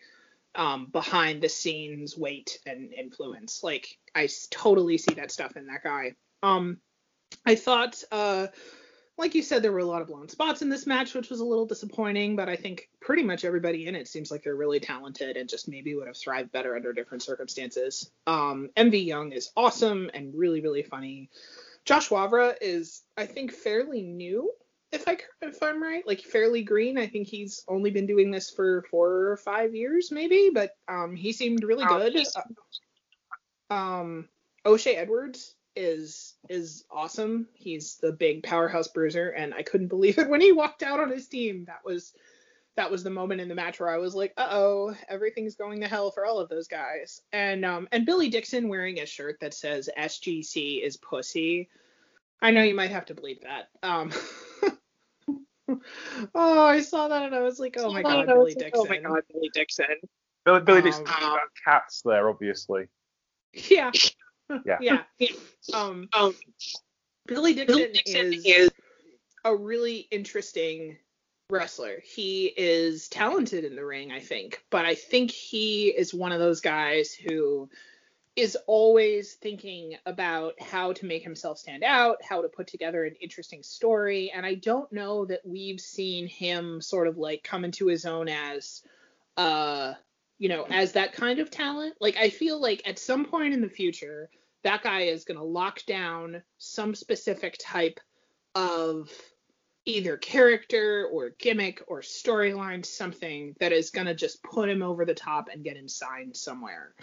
um, 0.55 0.87
behind 0.91 1.41
the 1.41 1.49
scenes 1.49 2.17
weight 2.17 2.59
and 2.65 2.93
influence. 2.93 3.61
Like 3.61 3.97
I 4.15 4.29
totally 4.49 4.97
see 4.97 5.15
that 5.15 5.31
stuff 5.31 5.57
in 5.57 5.67
that 5.67 5.83
guy. 5.83 6.15
Um, 6.41 6.77
I 7.45 7.55
thought, 7.55 8.03
uh, 8.11 8.47
like 9.17 9.35
you 9.35 9.43
said, 9.43 9.61
there 9.61 9.71
were 9.71 9.79
a 9.79 9.85
lot 9.85 10.01
of 10.01 10.07
blown 10.07 10.27
spots 10.27 10.61
in 10.61 10.69
this 10.69 10.85
match, 10.85 11.13
which 11.13 11.29
was 11.29 11.39
a 11.39 11.45
little 11.45 11.65
disappointing, 11.65 12.35
but 12.35 12.49
I 12.49 12.55
think 12.55 12.89
pretty 12.99 13.23
much 13.23 13.45
everybody 13.45 13.87
in 13.87 13.95
it 13.95 14.07
seems 14.07 14.31
like 14.31 14.43
they're 14.43 14.55
really 14.55 14.79
talented 14.79 15.37
and 15.37 15.47
just 15.47 15.69
maybe 15.69 15.95
would 15.95 16.07
have 16.07 16.17
thrived 16.17 16.51
better 16.51 16.75
under 16.75 16.91
different 16.91 17.23
circumstances. 17.23 18.11
Um, 18.27 18.69
MV 18.75 19.05
Young 19.05 19.31
is 19.31 19.51
awesome 19.55 20.09
and 20.13 20.33
really, 20.35 20.61
really 20.61 20.83
funny. 20.83 21.29
Josh 21.85 22.09
Wavra 22.09 22.55
is, 22.61 23.03
I 23.15 23.25
think, 23.27 23.53
fairly 23.53 24.01
new, 24.01 24.51
if 24.91 25.07
I 25.07 25.17
if 25.41 25.61
I'm 25.61 25.81
right, 25.81 26.05
like 26.05 26.21
fairly 26.21 26.63
green. 26.63 26.97
I 26.97 27.07
think 27.07 27.27
he's 27.27 27.63
only 27.67 27.91
been 27.91 28.07
doing 28.07 28.31
this 28.31 28.49
for 28.49 28.83
four 28.89 29.27
or 29.27 29.37
five 29.37 29.75
years, 29.75 30.11
maybe, 30.11 30.49
but 30.53 30.71
um, 30.87 31.15
he 31.15 31.31
seemed 31.31 31.63
really 31.63 31.85
good. 31.85 32.17
Uh, 33.69 33.73
um, 33.73 34.29
O'Shea 34.65 34.95
Edwards 34.95 35.55
is 35.75 36.35
is 36.49 36.85
awesome. 36.91 37.47
He's 37.53 37.97
the 37.97 38.11
big 38.11 38.43
powerhouse 38.43 38.87
bruiser, 38.87 39.29
and 39.29 39.53
I 39.53 39.63
couldn't 39.63 39.87
believe 39.95 40.17
it 40.17 40.29
when 40.29 40.41
he 40.41 40.51
walked 40.51 40.83
out 40.83 40.99
on 40.99 41.11
his 41.11 41.27
team. 41.27 41.65
That 41.65 41.83
was 41.83 42.13
that 42.75 42.91
was 42.91 43.03
the 43.03 43.09
moment 43.09 43.39
in 43.39 43.47
the 43.47 43.55
match 43.55 43.79
where 43.79 43.89
I 43.89 43.97
was 43.97 44.15
like, 44.15 44.33
uh 44.37 44.47
oh, 44.51 44.95
everything's 45.07 45.55
going 45.55 45.81
to 45.81 45.87
hell 45.87 46.11
for 46.11 46.25
all 46.25 46.39
of 46.39 46.49
those 46.49 46.67
guys. 46.67 47.21
And 47.31 47.65
um 47.65 47.87
and 47.91 48.05
Billy 48.05 48.29
Dixon 48.29 48.67
wearing 48.67 48.99
a 48.99 49.05
shirt 49.05 49.37
that 49.41 49.53
says 49.53 49.89
SGC 49.97 50.83
is 50.83 50.97
pussy. 50.97 51.69
I 52.41 52.51
know 52.51 52.63
you 52.63 52.75
might 52.75 52.91
have 52.91 53.05
to 53.05 53.15
believe 53.15 53.41
that. 53.41 53.69
Um 53.81 54.11
Oh, 56.35 56.63
I 56.63 56.81
saw 56.81 57.07
that 57.07 57.23
and 57.23 57.33
I 57.33 57.41
was 57.41 57.59
like, 57.59 57.75
oh 57.79 57.91
my 57.91 58.03
god, 58.03 58.27
Billy 58.27 58.53
Dixon. 58.53 58.71
Oh 58.75 58.85
my 58.87 58.97
god, 58.97 59.23
Billy 59.33 59.49
Dixon. 59.53 59.85
Billy, 60.45 60.61
Billy 60.61 60.79
Um, 60.79 60.83
Dixon 60.83 61.05
got 61.05 61.39
cats 61.65 62.01
there, 62.03 62.29
obviously. 62.29 62.87
Yeah. 63.69 63.91
Yeah. 64.65 64.77
Yeah. 65.19 65.27
Um 65.73 66.09
Um, 66.13 66.35
Billy 67.27 67.53
Dixon, 67.53 67.75
Billy 67.77 67.91
Dixon 67.93 68.33
is, 68.33 68.45
is 68.45 68.69
a 69.43 69.55
really 69.55 70.07
interesting 70.11 70.97
wrestler. 71.49 72.01
He 72.03 72.45
is 72.57 73.07
talented 73.07 73.63
in 73.65 73.75
the 73.75 73.85
ring, 73.85 74.11
I 74.11 74.19
think, 74.19 74.63
but 74.69 74.85
I 74.85 74.95
think 74.95 75.31
he 75.31 75.87
is 75.87 76.13
one 76.13 76.31
of 76.31 76.39
those 76.39 76.61
guys 76.61 77.13
who 77.13 77.69
is 78.35 78.57
always 78.67 79.33
thinking 79.33 79.95
about 80.05 80.59
how 80.59 80.91
to 80.93 81.05
make 81.05 81.23
himself 81.23 81.57
stand 81.57 81.83
out, 81.83 82.17
how 82.21 82.41
to 82.41 82.49
put 82.49 82.67
together 82.67 83.05
an 83.05 83.15
interesting 83.21 83.63
story, 83.63 84.31
and 84.35 84.45
I 84.45 84.55
don't 84.55 84.91
know 84.91 85.25
that 85.25 85.41
we've 85.45 85.79
seen 85.79 86.27
him 86.27 86.81
sort 86.81 87.07
of 87.07 87.17
like 87.17 87.43
come 87.43 87.63
into 87.63 87.87
his 87.87 88.05
own 88.05 88.27
as 88.27 88.83
uh 89.37 89.93
you 90.37 90.49
know, 90.49 90.65
as 90.69 90.91
that 90.93 91.13
kind 91.13 91.39
of 91.39 91.49
talent. 91.49 91.95
Like 91.99 92.17
I 92.17 92.29
feel 92.29 92.59
like 92.59 92.81
at 92.85 92.99
some 92.99 93.25
point 93.25 93.53
in 93.53 93.61
the 93.61 93.69
future 93.69 94.29
that 94.63 94.81
guy 94.81 95.01
is 95.01 95.25
going 95.25 95.37
to 95.37 95.43
lock 95.43 95.85
down 95.85 96.41
some 96.57 96.95
specific 96.95 97.55
type 97.59 97.99
of 98.55 99.11
either 99.85 100.17
character 100.17 101.07
or 101.11 101.29
gimmick 101.37 101.83
or 101.87 102.01
storyline, 102.01 102.83
something 102.83 103.55
that 103.59 103.71
is 103.71 103.91
going 103.91 104.07
to 104.07 104.15
just 104.15 104.41
put 104.41 104.67
him 104.67 104.81
over 104.81 105.05
the 105.05 105.13
top 105.13 105.49
and 105.53 105.63
get 105.63 105.77
him 105.77 105.87
signed 105.87 106.35
somewhere. 106.35 106.95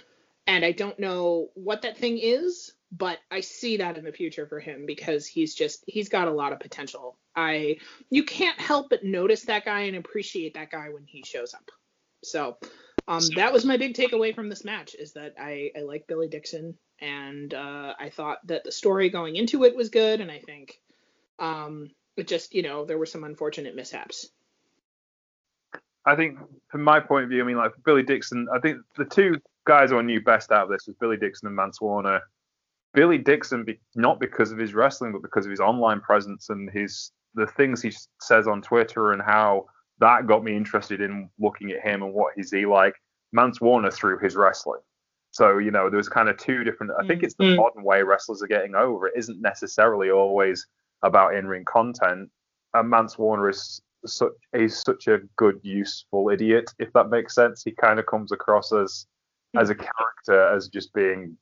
And 0.49 0.65
I 0.65 0.73
don't 0.73 0.99
know 0.99 1.51
what 1.55 1.83
that 1.83 1.97
thing 1.97 2.19
is, 2.19 2.73
but 2.91 3.19
I 3.31 3.41
see 3.41 3.77
that 3.77 3.97
in 3.97 4.05
the 4.05 4.13
future 4.13 4.47
for 4.47 4.59
him 4.59 4.85
because 4.85 5.27
he's 5.27 5.55
just 5.55 5.85
he's 5.87 6.09
got 6.09 6.27
a 6.27 6.33
lot 6.33 6.53
of 6.53 6.59
potential. 6.59 7.17
I 7.37 7.77
you 8.11 8.25
can't 8.25 8.61
help 8.61 8.91
but 8.91 9.05
notice 9.05 9.43
that 9.43 9.65
guy 9.65 9.83
and 9.83 9.97
appreciate 9.97 10.55
that 10.55 10.73
guy 10.73 10.89
when 10.89 11.05
he 11.07 11.23
shows 11.23 11.55
up. 11.55 11.71
So 12.25 12.59
um, 13.09 13.23
that 13.37 13.53
was 13.53 13.65
my 13.65 13.77
big 13.77 13.95
takeaway 13.95 14.35
from 14.35 14.49
this 14.49 14.65
match 14.65 14.95
is 14.95 15.13
that 15.15 15.35
I, 15.39 15.71
I 15.77 15.81
like 15.81 16.07
Billy 16.07 16.29
Dixon 16.29 16.77
and 17.01 17.53
uh, 17.53 17.95
I 17.99 18.11
thought 18.11 18.47
that 18.47 18.65
the 18.65 18.73
story 18.73 19.11
going 19.11 19.37
into 19.37 19.65
it 19.65 19.75
was 19.75 19.89
good 19.89 20.21
and 20.21 20.31
I 20.31 20.39
think 20.39 20.81
um, 21.39 21.91
it 22.17 22.29
just 22.29 22.55
you 22.55 22.63
know 22.63 22.85
there 22.85 22.99
were 22.99 23.07
some 23.07 23.25
unfortunate 23.25 23.75
mishaps. 23.75 24.31
I 26.05 26.17
think, 26.17 26.39
from 26.69 26.83
my 26.83 26.99
point 26.99 27.25
of 27.25 27.31
view, 27.31 27.43
I 27.43 27.47
mean, 27.47 27.57
like 27.57 27.73
Billy 27.85 28.03
Dixon, 28.03 28.49
I 28.53 28.59
think 28.59 28.79
the 28.97 29.05
two 29.05 29.41
guys 29.65 29.91
who 29.91 29.99
I 29.99 30.03
knew 30.03 30.21
best 30.21 30.51
out 30.51 30.65
of 30.65 30.69
this 30.69 30.87
was 30.87 30.97
Billy 30.97 31.17
Dixon 31.17 31.47
and 31.47 31.55
Mance 31.55 31.81
Warner. 31.81 32.21
Billy 32.93 33.19
Dixon, 33.19 33.65
be, 33.65 33.79
not 33.95 34.19
because 34.19 34.51
of 34.51 34.59
his 34.59 34.75
wrestling, 34.75 35.13
but 35.13 35.23
because 35.23 35.47
of 35.47 35.51
his 35.51 35.61
online 35.61 36.01
presence 36.01 36.51
and 36.51 36.69
his 36.71 37.13
the 37.35 37.47
things 37.47 37.81
he 37.81 37.93
says 38.21 38.47
on 38.47 38.61
Twitter 38.61 39.13
and 39.13 39.23
how 39.23 39.67
that 40.03 40.27
got 40.27 40.45
me 40.45 40.57
interested 40.57 41.01
in 41.01 41.31
looking 41.39 41.71
at 41.71 41.81
him 41.81 42.03
and 42.03 42.13
what 42.13 42.35
is 42.37 42.51
he 42.51 42.67
like. 42.67 42.95
Mance 43.33 43.61
Warner 43.61 43.91
through 43.91 44.19
his 44.19 44.37
wrestling. 44.37 44.81
So 45.31 45.57
you 45.59 45.71
know, 45.71 45.89
there 45.89 45.97
was 45.97 46.09
kind 46.09 46.29
of 46.29 46.37
two 46.37 46.65
different. 46.65 46.93
I 47.01 47.07
think 47.07 47.23
it's 47.23 47.35
the 47.37 47.45
Mm. 47.45 47.57
modern 47.57 47.85
way 47.85 48.03
wrestlers 48.03 48.43
are 48.43 48.47
getting 48.49 48.75
over. 48.75 49.07
It 49.07 49.15
isn't 49.17 49.41
necessarily 49.41 50.11
always 50.11 50.67
about 51.03 51.35
in-ring 51.35 51.65
content. 51.65 52.31
And 52.75 52.91
Mance 52.91 53.17
Warner 53.19 53.49
is 53.49 53.81
such 54.05 54.33
he's 54.55 54.77
such 54.83 55.07
a 55.09 55.21
good, 55.37 55.59
useful 55.63 56.29
idiot, 56.29 56.71
if 56.79 56.93
that 56.93 57.09
makes 57.09 57.35
sense. 57.35 57.63
He 57.63 57.71
kind 57.73 57.99
of 57.99 58.07
comes 58.07 58.33
across 58.33 58.73
as 58.73 59.07
as 59.57 59.71
a 59.71 59.75
character 59.75 60.55
as 60.55 60.69
just 60.69 60.93
being 60.93 61.37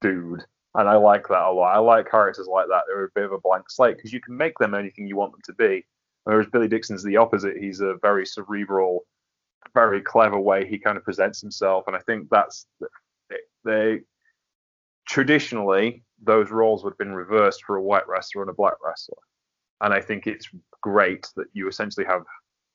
dude, 0.00 0.44
and 0.74 0.88
I 0.88 0.96
like 0.96 1.26
that 1.28 1.42
a 1.48 1.50
lot. 1.52 1.74
I 1.74 1.78
like 1.78 2.10
characters 2.10 2.46
like 2.46 2.68
that. 2.68 2.82
They're 2.86 3.04
a 3.04 3.10
bit 3.14 3.24
of 3.24 3.32
a 3.32 3.40
blank 3.40 3.64
slate 3.70 3.96
because 3.96 4.12
you 4.12 4.20
can 4.20 4.36
make 4.36 4.56
them 4.58 4.74
anything 4.74 5.06
you 5.06 5.16
want 5.16 5.32
them 5.32 5.40
to 5.46 5.54
be. 5.54 5.84
Whereas 6.26 6.48
Billy 6.52 6.66
Dixon's 6.66 7.04
the 7.04 7.16
opposite. 7.16 7.56
He's 7.56 7.80
a 7.80 7.94
very 8.02 8.26
cerebral, 8.26 9.06
very 9.74 10.00
clever 10.02 10.40
way 10.40 10.66
he 10.66 10.76
kind 10.76 10.96
of 10.96 11.04
presents 11.04 11.40
himself, 11.40 11.84
and 11.86 11.94
I 11.94 12.00
think 12.00 12.28
that's 12.30 12.66
they 13.64 14.00
traditionally 15.06 16.02
those 16.24 16.50
roles 16.50 16.82
would 16.82 16.90
have 16.90 16.98
been 16.98 17.14
reversed 17.14 17.62
for 17.64 17.76
a 17.76 17.82
white 17.82 18.08
wrestler 18.08 18.42
and 18.42 18.50
a 18.50 18.54
black 18.54 18.74
wrestler. 18.84 19.18
And 19.82 19.94
I 19.94 20.00
think 20.00 20.26
it's 20.26 20.48
great 20.82 21.28
that 21.36 21.46
you 21.52 21.68
essentially 21.68 22.06
have 22.06 22.24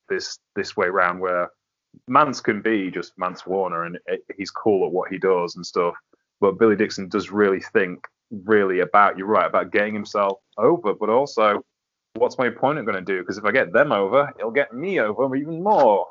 this 0.08 0.40
this 0.56 0.78
way 0.78 0.88
round 0.88 1.20
where 1.20 1.50
Mance 2.08 2.40
can 2.40 2.62
be 2.62 2.90
just 2.90 3.18
Mance 3.18 3.46
Warner 3.46 3.84
and 3.84 4.00
he's 4.38 4.52
cool 4.52 4.86
at 4.86 4.94
what 4.94 5.12
he 5.12 5.18
does 5.18 5.58
and 5.58 5.66
stuff. 5.66 5.96
But 6.40 6.58
Billy 6.58 6.78
Dixon 6.78 7.10
does 7.10 7.32
really 7.32 7.60
think 7.74 8.08
really 8.46 8.80
about 8.80 9.18
you're 9.18 9.28
right 9.28 9.46
about 9.46 9.74
getting 9.74 9.94
himself 9.94 10.40
over, 10.58 10.94
but 10.94 11.10
also 11.10 11.62
what's 12.16 12.38
my 12.38 12.48
opponent 12.48 12.86
going 12.86 13.04
to 13.04 13.14
do? 13.14 13.20
Because 13.20 13.38
if 13.38 13.46
I 13.46 13.52
get 13.52 13.74
them 13.74 13.92
over, 13.92 14.32
he'll 14.38 14.52
get 14.52 14.74
me 14.74 15.00
over 15.00 15.36
even 15.36 15.62
more. 15.64 16.08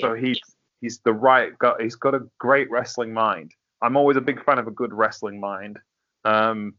So 0.00 0.14
he's 0.14 0.40
he's 0.80 0.98
the 1.04 1.12
right 1.12 1.56
guy. 1.58 1.74
he's 1.80 1.94
got 1.94 2.14
a 2.14 2.22
great 2.38 2.70
wrestling 2.70 3.12
mind. 3.12 3.52
I'm 3.80 3.96
always 3.96 4.16
a 4.16 4.20
big 4.20 4.44
fan 4.44 4.58
of 4.58 4.66
a 4.66 4.72
good 4.72 4.92
wrestling 4.92 5.38
mind. 5.38 5.78
Um, 6.24 6.74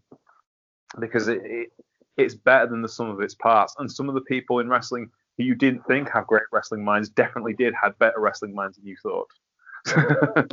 because 1.00 1.28
it, 1.28 1.42
it 1.44 1.70
it's 2.18 2.36
better 2.36 2.68
than 2.68 2.82
the 2.82 2.90
sum 2.90 3.10
of 3.10 3.22
its 3.22 3.36
parts. 3.36 3.76
And 3.78 3.92
some 3.92 4.10
of 4.10 4.16
the 4.16 4.22
people 4.22 4.60
in 4.60 4.70
wrestling 4.70 5.10
who 5.38 5.44
you 5.44 5.56
didn't 5.56 5.86
think 5.86 6.10
have 6.10 6.28
great 6.28 6.44
wrestling 6.52 6.84
minds 6.84 7.10
definitely 7.10 7.54
did 7.54 7.74
had 7.82 7.98
better 8.00 8.20
wrestling 8.20 8.56
minds 8.56 8.78
than 8.78 8.88
you 8.88 8.96
thought. 9.02 9.30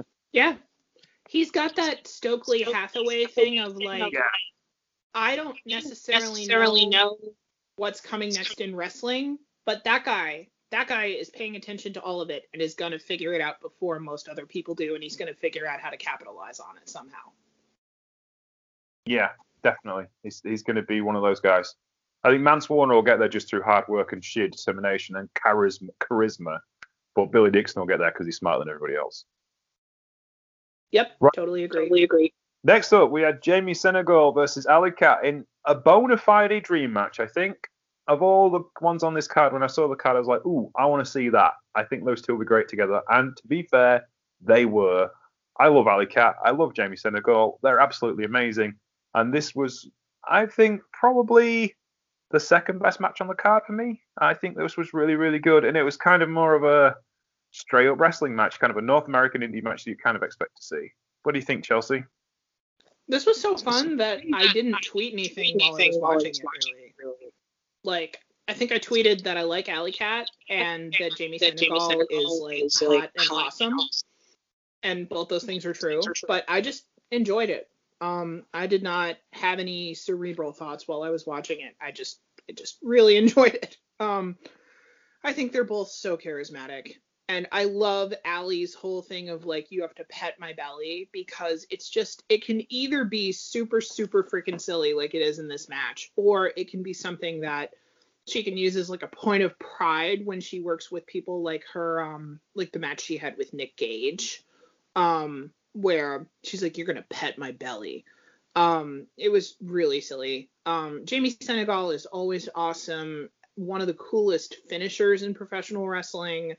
Yeah. 0.32 0.56
He's 1.28 1.50
got 1.50 1.76
that 1.76 2.06
Stokely 2.06 2.62
Hathaway 2.62 3.26
thing 3.26 3.58
of 3.58 3.76
like 3.76 4.12
Yeah. 4.12 4.20
I 5.14 5.36
don't 5.36 5.58
necessarily, 5.66 6.46
necessarily 6.46 6.86
know 6.86 7.18
know. 7.22 7.32
What's 7.82 8.00
coming 8.00 8.32
next 8.32 8.60
in 8.60 8.76
wrestling, 8.76 9.40
but 9.64 9.82
that 9.82 10.04
guy, 10.04 10.46
that 10.70 10.86
guy 10.86 11.06
is 11.06 11.30
paying 11.30 11.56
attention 11.56 11.92
to 11.94 12.00
all 12.00 12.20
of 12.20 12.30
it 12.30 12.44
and 12.52 12.62
is 12.62 12.74
going 12.74 12.92
to 12.92 12.98
figure 13.00 13.32
it 13.32 13.40
out 13.40 13.60
before 13.60 13.98
most 13.98 14.28
other 14.28 14.46
people 14.46 14.76
do 14.76 14.94
and 14.94 15.02
he's 15.02 15.16
going 15.16 15.26
to 15.26 15.34
figure 15.40 15.66
out 15.66 15.80
how 15.80 15.90
to 15.90 15.96
capitalize 15.96 16.60
on 16.60 16.76
it 16.76 16.88
somehow. 16.88 17.32
yeah, 19.04 19.30
definitely. 19.64 20.04
He's 20.22 20.40
he's 20.44 20.62
going 20.62 20.76
to 20.76 20.82
be 20.82 21.00
one 21.00 21.16
of 21.16 21.22
those 21.22 21.40
guys. 21.40 21.74
I 22.22 22.30
think 22.30 22.42
Mance 22.42 22.70
Warner 22.70 22.94
will 22.94 23.02
get 23.02 23.18
there 23.18 23.28
just 23.28 23.48
through 23.50 23.62
hard 23.62 23.88
work 23.88 24.12
and 24.12 24.24
sheer 24.24 24.46
determination 24.46 25.16
and 25.16 25.28
charisma. 25.34 25.88
charisma. 25.98 26.60
But 27.16 27.32
Billy 27.32 27.50
Dixon 27.50 27.80
will 27.80 27.88
get 27.88 27.98
there 27.98 28.12
because 28.12 28.28
he's 28.28 28.36
smarter 28.36 28.60
than 28.60 28.68
everybody 28.72 28.94
else. 28.94 29.24
Yep, 30.92 31.16
Right. 31.18 31.32
totally 31.34 31.64
agree. 31.64 31.86
Totally 31.86 32.04
agree. 32.04 32.32
Next 32.62 32.92
up, 32.92 33.10
we 33.10 33.22
had 33.22 33.42
Jamie 33.42 33.74
Senegal 33.74 34.30
versus 34.30 34.66
Allie 34.66 34.92
Kat 34.92 35.24
in 35.24 35.44
a 35.64 35.74
bona 35.74 36.16
fide 36.16 36.62
dream 36.62 36.92
match, 36.92 37.18
I 37.18 37.26
think. 37.26 37.56
Of 38.08 38.20
all 38.20 38.50
the 38.50 38.60
ones 38.80 39.02
on 39.02 39.14
this 39.14 39.28
card, 39.28 39.52
when 39.52 39.62
I 39.62 39.68
saw 39.68 39.88
the 39.88 39.94
card, 39.94 40.16
I 40.16 40.18
was 40.18 40.28
like, 40.28 40.44
ooh, 40.44 40.70
I 40.76 40.86
want 40.86 41.04
to 41.04 41.10
see 41.10 41.28
that. 41.28 41.52
I 41.74 41.84
think 41.84 42.04
those 42.04 42.20
two 42.20 42.32
will 42.32 42.40
be 42.40 42.46
great 42.46 42.68
together. 42.68 43.00
And 43.08 43.36
to 43.36 43.46
be 43.46 43.62
fair, 43.62 44.08
they 44.40 44.64
were. 44.64 45.10
I 45.58 45.68
love 45.68 45.86
Allie 45.86 46.06
Kat. 46.06 46.34
I 46.44 46.50
love 46.50 46.74
Jamie 46.74 46.96
Senegal. 46.96 47.60
They're 47.62 47.78
absolutely 47.78 48.24
amazing. 48.24 48.74
And 49.14 49.32
this 49.32 49.54
was, 49.54 49.88
I 50.28 50.46
think, 50.46 50.80
probably 50.92 51.76
the 52.30 52.40
second 52.40 52.80
best 52.80 52.98
match 52.98 53.20
on 53.20 53.28
the 53.28 53.34
card 53.34 53.62
for 53.66 53.72
me. 53.72 54.00
I 54.18 54.34
think 54.34 54.56
this 54.56 54.76
was 54.76 54.92
really, 54.92 55.14
really 55.14 55.38
good. 55.38 55.64
And 55.64 55.76
it 55.76 55.82
was 55.82 55.96
kind 55.96 56.22
of 56.22 56.28
more 56.28 56.54
of 56.54 56.64
a 56.64 56.96
straight 57.52 57.86
up 57.86 58.00
wrestling 58.00 58.34
match, 58.34 58.58
kind 58.58 58.70
of 58.70 58.78
a 58.78 58.82
North 58.82 59.06
American 59.06 59.42
indie 59.42 59.62
match 59.62 59.84
that 59.84 59.90
you 59.90 59.96
kind 59.96 60.16
of 60.16 60.22
expect 60.22 60.56
to 60.56 60.62
see. 60.62 60.90
What 61.22 61.32
do 61.32 61.38
you 61.38 61.44
think, 61.44 61.62
Chelsea? 61.62 62.02
This 63.06 63.26
was 63.26 63.40
so 63.40 63.56
fun 63.56 63.96
that 63.98 64.22
I 64.32 64.48
didn't 64.52 64.76
tweet 64.82 65.12
anything 65.12 65.58
while 65.58 65.76
I 65.76 65.88
was 65.88 65.98
watching 66.00 66.32
it. 66.32 66.42
Really. 66.74 66.81
Like, 67.84 68.20
I 68.48 68.54
think 68.54 68.72
I 68.72 68.78
tweeted 68.78 69.22
that 69.24 69.36
I 69.36 69.42
like 69.42 69.68
Allie 69.68 69.92
Kat 69.92 70.28
and 70.48 70.94
that 70.98 71.16
Jamie 71.16 71.38
That 71.38 71.56
Jamie 71.56 71.80
Senegal 71.80 72.04
is 72.10 72.40
like 72.42 72.62
is, 72.64 72.78
hot 72.80 72.88
like, 72.88 73.10
and 73.16 73.28
hot 73.28 73.46
awesome, 73.46 73.74
and 74.82 75.08
both 75.08 75.28
those 75.28 75.44
things 75.44 75.64
are 75.64 75.72
true. 75.72 76.00
But 76.26 76.44
I 76.48 76.60
just 76.60 76.84
enjoyed 77.10 77.50
it. 77.50 77.68
Um, 78.00 78.44
I 78.52 78.66
did 78.66 78.82
not 78.82 79.16
have 79.32 79.60
any 79.60 79.94
cerebral 79.94 80.52
thoughts 80.52 80.88
while 80.88 81.02
I 81.02 81.10
was 81.10 81.24
watching 81.24 81.60
it. 81.60 81.76
I 81.80 81.92
just, 81.92 82.18
I 82.48 82.52
just 82.52 82.78
really 82.82 83.16
enjoyed 83.18 83.54
it. 83.54 83.76
Um, 84.00 84.36
I 85.22 85.32
think 85.32 85.52
they're 85.52 85.62
both 85.62 85.90
so 85.90 86.16
charismatic. 86.16 86.96
And 87.28 87.46
I 87.52 87.64
love 87.64 88.12
Allie's 88.24 88.74
whole 88.74 89.00
thing 89.00 89.30
of 89.30 89.46
like, 89.46 89.70
you 89.70 89.82
have 89.82 89.94
to 89.94 90.04
pet 90.04 90.34
my 90.38 90.52
belly 90.52 91.08
because 91.12 91.66
it's 91.70 91.88
just, 91.88 92.22
it 92.28 92.44
can 92.44 92.62
either 92.70 93.04
be 93.04 93.32
super, 93.32 93.80
super 93.80 94.22
freaking 94.24 94.60
silly 94.60 94.92
like 94.92 95.14
it 95.14 95.22
is 95.22 95.38
in 95.38 95.48
this 95.48 95.68
match, 95.68 96.12
or 96.16 96.52
it 96.56 96.70
can 96.70 96.82
be 96.82 96.92
something 96.92 97.40
that 97.40 97.70
she 98.28 98.42
can 98.42 98.56
use 98.56 98.76
as 98.76 98.90
like 98.90 99.02
a 99.02 99.08
point 99.08 99.42
of 99.42 99.58
pride 99.58 100.26
when 100.26 100.40
she 100.40 100.60
works 100.60 100.90
with 100.90 101.06
people 101.06 101.42
like 101.42 101.64
her, 101.72 102.02
um, 102.02 102.40
like 102.54 102.70
the 102.72 102.78
match 102.78 103.00
she 103.00 103.16
had 103.16 103.38
with 103.38 103.54
Nick 103.54 103.76
Gage, 103.76 104.44
um, 104.94 105.50
where 105.72 106.26
she's 106.44 106.62
like, 106.62 106.76
you're 106.76 106.86
going 106.86 106.96
to 106.96 107.04
pet 107.08 107.38
my 107.38 107.52
belly. 107.52 108.04
Um, 108.54 109.06
it 109.16 109.30
was 109.30 109.56
really 109.62 110.02
silly. 110.02 110.50
Um, 110.66 111.02
Jamie 111.04 111.34
Senegal 111.40 111.92
is 111.92 112.04
always 112.04 112.48
awesome. 112.54 113.30
One 113.54 113.80
of 113.80 113.86
the 113.86 113.94
coolest 113.94 114.56
finishers 114.68 115.22
in 115.22 115.34
professional 115.34 115.88
wrestling 115.88 116.56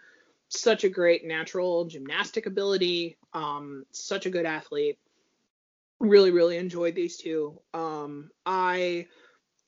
such 0.59 0.83
a 0.83 0.89
great 0.89 1.25
natural 1.25 1.85
gymnastic 1.85 2.45
ability. 2.45 3.17
Um, 3.33 3.85
such 3.91 4.25
a 4.25 4.29
good 4.29 4.45
athlete. 4.45 4.99
Really, 5.99 6.31
really 6.31 6.57
enjoyed 6.57 6.95
these 6.95 7.17
two. 7.17 7.59
Um, 7.73 8.29
I 8.45 9.07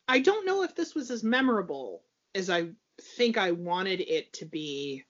I 0.07 0.19
don't 0.19 0.45
know 0.45 0.63
if 0.63 0.75
this 0.75 0.93
was 0.93 1.11
as 1.11 1.23
memorable 1.23 2.03
as 2.33 2.49
I 2.49 2.69
think 3.17 3.37
I 3.37 3.51
wanted 3.51 4.01
it 4.01 4.33
to 4.33 4.45
be. 4.45 5.03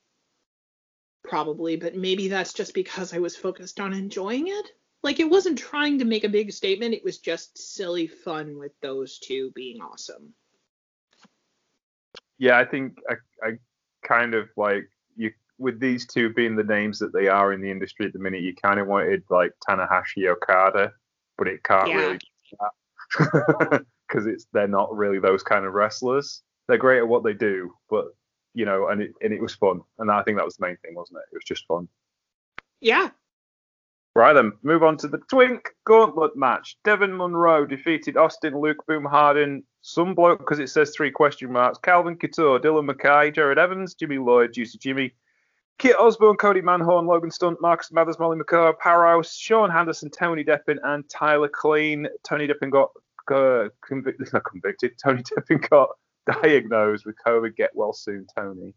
Probably, 1.23 1.76
but 1.76 1.95
maybe 1.95 2.28
that's 2.28 2.53
just 2.53 2.76
because 2.76 3.11
I 3.11 3.17
was 3.17 3.36
focused 3.36 3.80
on 3.80 3.93
enjoying 3.93 4.47
it. 4.47 4.71
Like 5.01 5.19
it 5.19 5.30
wasn't 5.30 5.57
trying 5.57 5.99
to 5.99 6.05
make 6.05 6.23
a 6.23 6.30
big 6.30 6.51
statement. 6.51 6.93
It 6.93 7.03
was 7.03 7.17
just 7.17 7.57
silly 7.57 8.05
fun 8.05 8.59
with 8.59 8.73
those 8.82 9.17
two 9.17 9.51
being 9.55 9.82
awesome. 9.82 10.34
Yeah, 12.38 12.59
I 12.59 12.65
think 12.65 12.97
I, 13.09 13.15
I 13.43 13.51
kind 14.07 14.36
of 14.36 14.49
like 14.55 14.89
with 15.58 15.80
these 15.80 16.06
two 16.06 16.34
being 16.34 16.56
the 16.56 16.64
names 16.64 16.99
that 16.99 17.14
they 17.14 17.28
are 17.28 17.53
in 17.53 17.62
the 17.62 17.72
industry 17.72 18.06
at 18.06 18.14
the 18.14 18.20
minute. 18.20 18.41
You 18.41 18.53
kind 18.56 18.80
of 18.80 18.88
wanted 18.88 19.24
like 19.30 19.51
Tanahashi 19.68 20.28
Okada, 20.28 20.91
but 21.38 21.47
it 21.47 21.64
can't 21.64 21.89
Yeah. 21.89 21.95
really 21.95 22.20
because 24.08 24.26
it's 24.28 24.47
they're 24.53 24.68
not 24.68 24.95
really 24.95 25.20
those 25.20 25.43
kind 25.43 25.66
of 25.66 25.74
wrestlers. 25.74 26.41
They're 26.68 26.78
great 26.78 26.97
at 26.99 27.08
what 27.08 27.24
they 27.24 27.34
do, 27.34 27.74
but 27.89 28.06
you 28.53 28.66
know, 28.66 28.88
and 28.88 29.01
it 29.01 29.12
and 29.22 29.34
it 29.34 29.41
was 29.41 29.56
fun, 29.56 29.82
and 29.99 30.10
I 30.12 30.24
think 30.24 30.38
that 30.38 30.45
was 30.45 30.56
the 30.56 30.66
main 30.66 30.78
thing, 30.78 30.95
wasn't 30.95 31.20
it? 31.20 31.34
It 31.34 31.36
was 31.36 31.43
just 31.45 31.66
fun. 31.68 31.88
Yeah. 32.82 33.10
Right 34.16 34.32
then, 34.32 34.53
move 34.64 34.82
on 34.82 34.95
to 34.97 35.10
the 35.10 35.18
Twink 35.30 35.72
Gauntlet 35.86 36.38
match. 36.38 36.78
Devin 36.86 37.16
Monroe 37.18 37.66
defeated 37.66 38.16
Austin 38.16 38.58
Luke 38.58 38.82
Boom 38.88 39.03
Harden, 39.03 39.64
some 39.82 40.16
bloke 40.16 40.39
because 40.39 40.60
it 40.60 40.70
says 40.70 40.91
three 40.95 41.12
question 41.12 41.51
marks. 41.51 41.78
Calvin 41.80 42.16
Couture, 42.16 42.58
Dylan 42.60 42.86
Mackay, 42.86 43.32
Jared 43.32 43.58
Evans, 43.58 43.93
Jimmy 43.93 44.18
Lloyd, 44.18 44.53
Juicy 44.53 44.78
Jimmy, 44.78 45.14
Kit 45.78 45.97
Osborne, 45.99 46.38
Cody 46.38 46.61
Manhorn, 46.61 47.05
Logan 47.05 47.32
Stunt, 47.32 47.61
Marcus 47.61 47.91
Mathers, 47.91 48.17
Molly 48.17 48.38
McCall, 48.39 48.78
Powerhouse, 48.80 49.36
Sean 49.36 49.69
Henderson, 49.69 50.09
Tony 50.09 50.43
Deppen, 50.43 50.78
and 50.84 51.07
Tyler 51.09 51.49
Clean. 51.49 52.07
Tony 52.23 52.47
Deppen 52.47 52.71
got 52.71 52.91
uh, 53.34 53.69
convicted, 53.86 54.32
not 54.32 54.43
convicted. 54.45 54.93
Tony 55.03 55.21
Deppen 55.23 55.69
got 55.69 55.89
diagnosed 56.41 57.05
with 57.05 57.15
COVID. 57.26 57.55
Get 57.55 57.71
well 57.73 57.93
soon, 57.93 58.26
Tony. 58.36 58.73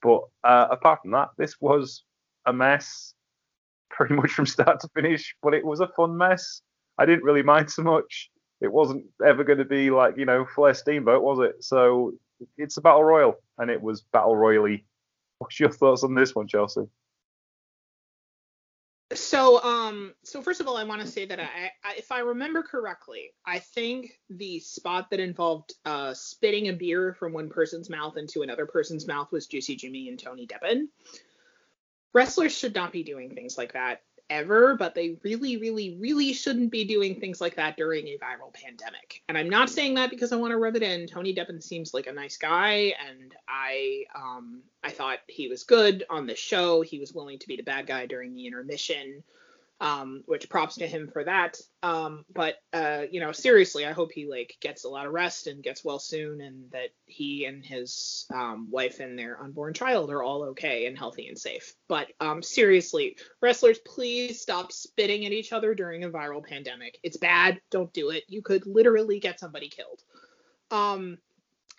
But 0.00 0.22
uh, 0.44 0.68
apart 0.70 1.00
from 1.02 1.10
that, 1.12 1.28
this 1.36 1.56
was 1.60 2.04
a 2.46 2.52
mess 2.52 3.14
pretty 3.90 4.14
much 4.14 4.30
from 4.30 4.46
start 4.56 4.80
to 4.80 4.88
finish, 4.94 5.34
but 5.42 5.54
it 5.54 5.64
was 5.64 5.80
a 5.80 5.88
fun 5.88 6.16
mess. 6.16 6.62
I 6.98 7.06
didn't 7.06 7.24
really 7.24 7.42
mind 7.42 7.70
so 7.70 7.82
much. 7.82 8.30
It 8.60 8.72
wasn't 8.72 9.04
ever 9.24 9.44
going 9.44 9.58
to 9.58 9.64
be 9.64 9.90
like, 9.90 10.16
you 10.16 10.24
know, 10.24 10.44
Flair 10.54 10.74
Steamboat, 10.74 11.22
was 11.22 11.38
it? 11.40 11.62
So 11.62 12.12
it's 12.56 12.76
a 12.76 12.80
battle 12.80 13.04
royal, 13.04 13.34
and 13.58 13.70
it 13.70 13.80
was 13.80 14.02
battle 14.12 14.34
royally. 14.34 14.84
What's 15.38 15.60
your 15.60 15.70
thoughts 15.70 16.04
on 16.04 16.14
this 16.14 16.34
one, 16.34 16.48
Chelsea? 16.48 16.88
So, 19.14 19.62
um, 19.62 20.14
so 20.22 20.42
first 20.42 20.60
of 20.60 20.68
all, 20.68 20.76
I 20.76 20.84
want 20.84 21.00
to 21.00 21.06
say 21.06 21.24
that 21.24 21.40
I, 21.40 21.72
I, 21.82 21.94
if 21.96 22.12
I 22.12 22.18
remember 22.18 22.62
correctly, 22.62 23.30
I 23.46 23.58
think 23.58 24.20
the 24.28 24.60
spot 24.60 25.10
that 25.10 25.20
involved 25.20 25.72
uh, 25.86 26.12
spitting 26.12 26.68
a 26.68 26.74
beer 26.74 27.14
from 27.14 27.32
one 27.32 27.48
person's 27.48 27.88
mouth 27.88 28.18
into 28.18 28.42
another 28.42 28.66
person's 28.66 29.06
mouth 29.06 29.32
was 29.32 29.46
Juicy 29.46 29.76
Jimmy 29.76 30.10
and 30.10 30.18
Tony 30.18 30.46
Deppen. 30.46 30.88
Wrestlers 32.12 32.56
should 32.56 32.74
not 32.74 32.92
be 32.92 33.02
doing 33.02 33.34
things 33.34 33.56
like 33.56 33.72
that 33.72 34.02
ever, 34.30 34.76
but 34.76 34.94
they 34.94 35.16
really, 35.22 35.56
really, 35.56 35.96
really 35.98 36.32
shouldn't 36.32 36.70
be 36.70 36.84
doing 36.84 37.18
things 37.18 37.40
like 37.40 37.56
that 37.56 37.76
during 37.76 38.06
a 38.08 38.18
viral 38.18 38.52
pandemic. 38.52 39.22
And 39.28 39.36
I'm 39.36 39.48
not 39.48 39.70
saying 39.70 39.94
that 39.94 40.10
because 40.10 40.32
I 40.32 40.36
want 40.36 40.52
to 40.52 40.58
rub 40.58 40.76
it 40.76 40.82
in. 40.82 41.06
Tony 41.06 41.34
Deppen 41.34 41.62
seems 41.62 41.94
like 41.94 42.06
a 42.06 42.12
nice 42.12 42.36
guy, 42.36 42.94
and 43.08 43.34
I, 43.48 44.04
um, 44.14 44.60
I 44.82 44.90
thought 44.90 45.18
he 45.26 45.48
was 45.48 45.64
good 45.64 46.04
on 46.10 46.26
the 46.26 46.36
show. 46.36 46.82
He 46.82 46.98
was 46.98 47.12
willing 47.12 47.38
to 47.38 47.48
be 47.48 47.56
the 47.56 47.62
bad 47.62 47.86
guy 47.86 48.06
during 48.06 48.34
the 48.34 48.46
intermission, 48.46 49.22
um, 49.80 50.22
which 50.26 50.48
props 50.48 50.76
to 50.76 50.86
him 50.86 51.08
for 51.08 51.24
that. 51.24 51.58
Um, 51.82 52.24
but 52.32 52.56
uh, 52.72 53.02
you 53.10 53.20
know, 53.20 53.32
seriously, 53.32 53.86
I 53.86 53.92
hope 53.92 54.10
he 54.12 54.28
like 54.28 54.56
gets 54.60 54.84
a 54.84 54.88
lot 54.88 55.06
of 55.06 55.12
rest 55.12 55.46
and 55.46 55.62
gets 55.62 55.84
well 55.84 55.98
soon, 55.98 56.40
and 56.40 56.70
that 56.72 56.90
he 57.06 57.44
and 57.44 57.64
his 57.64 58.26
um, 58.34 58.68
wife 58.70 59.00
and 59.00 59.18
their 59.18 59.40
unborn 59.40 59.74
child 59.74 60.10
are 60.10 60.22
all 60.22 60.42
okay 60.50 60.86
and 60.86 60.98
healthy 60.98 61.28
and 61.28 61.38
safe. 61.38 61.74
But 61.88 62.08
um, 62.20 62.42
seriously, 62.42 63.16
wrestlers, 63.40 63.78
please 63.78 64.40
stop 64.40 64.72
spitting 64.72 65.24
at 65.26 65.32
each 65.32 65.52
other 65.52 65.74
during 65.74 66.04
a 66.04 66.10
viral 66.10 66.44
pandemic. 66.44 66.98
It's 67.02 67.16
bad. 67.16 67.60
Don't 67.70 67.92
do 67.92 68.10
it. 68.10 68.24
You 68.28 68.42
could 68.42 68.66
literally 68.66 69.20
get 69.20 69.38
somebody 69.38 69.68
killed. 69.68 70.02
Um, 70.70 71.18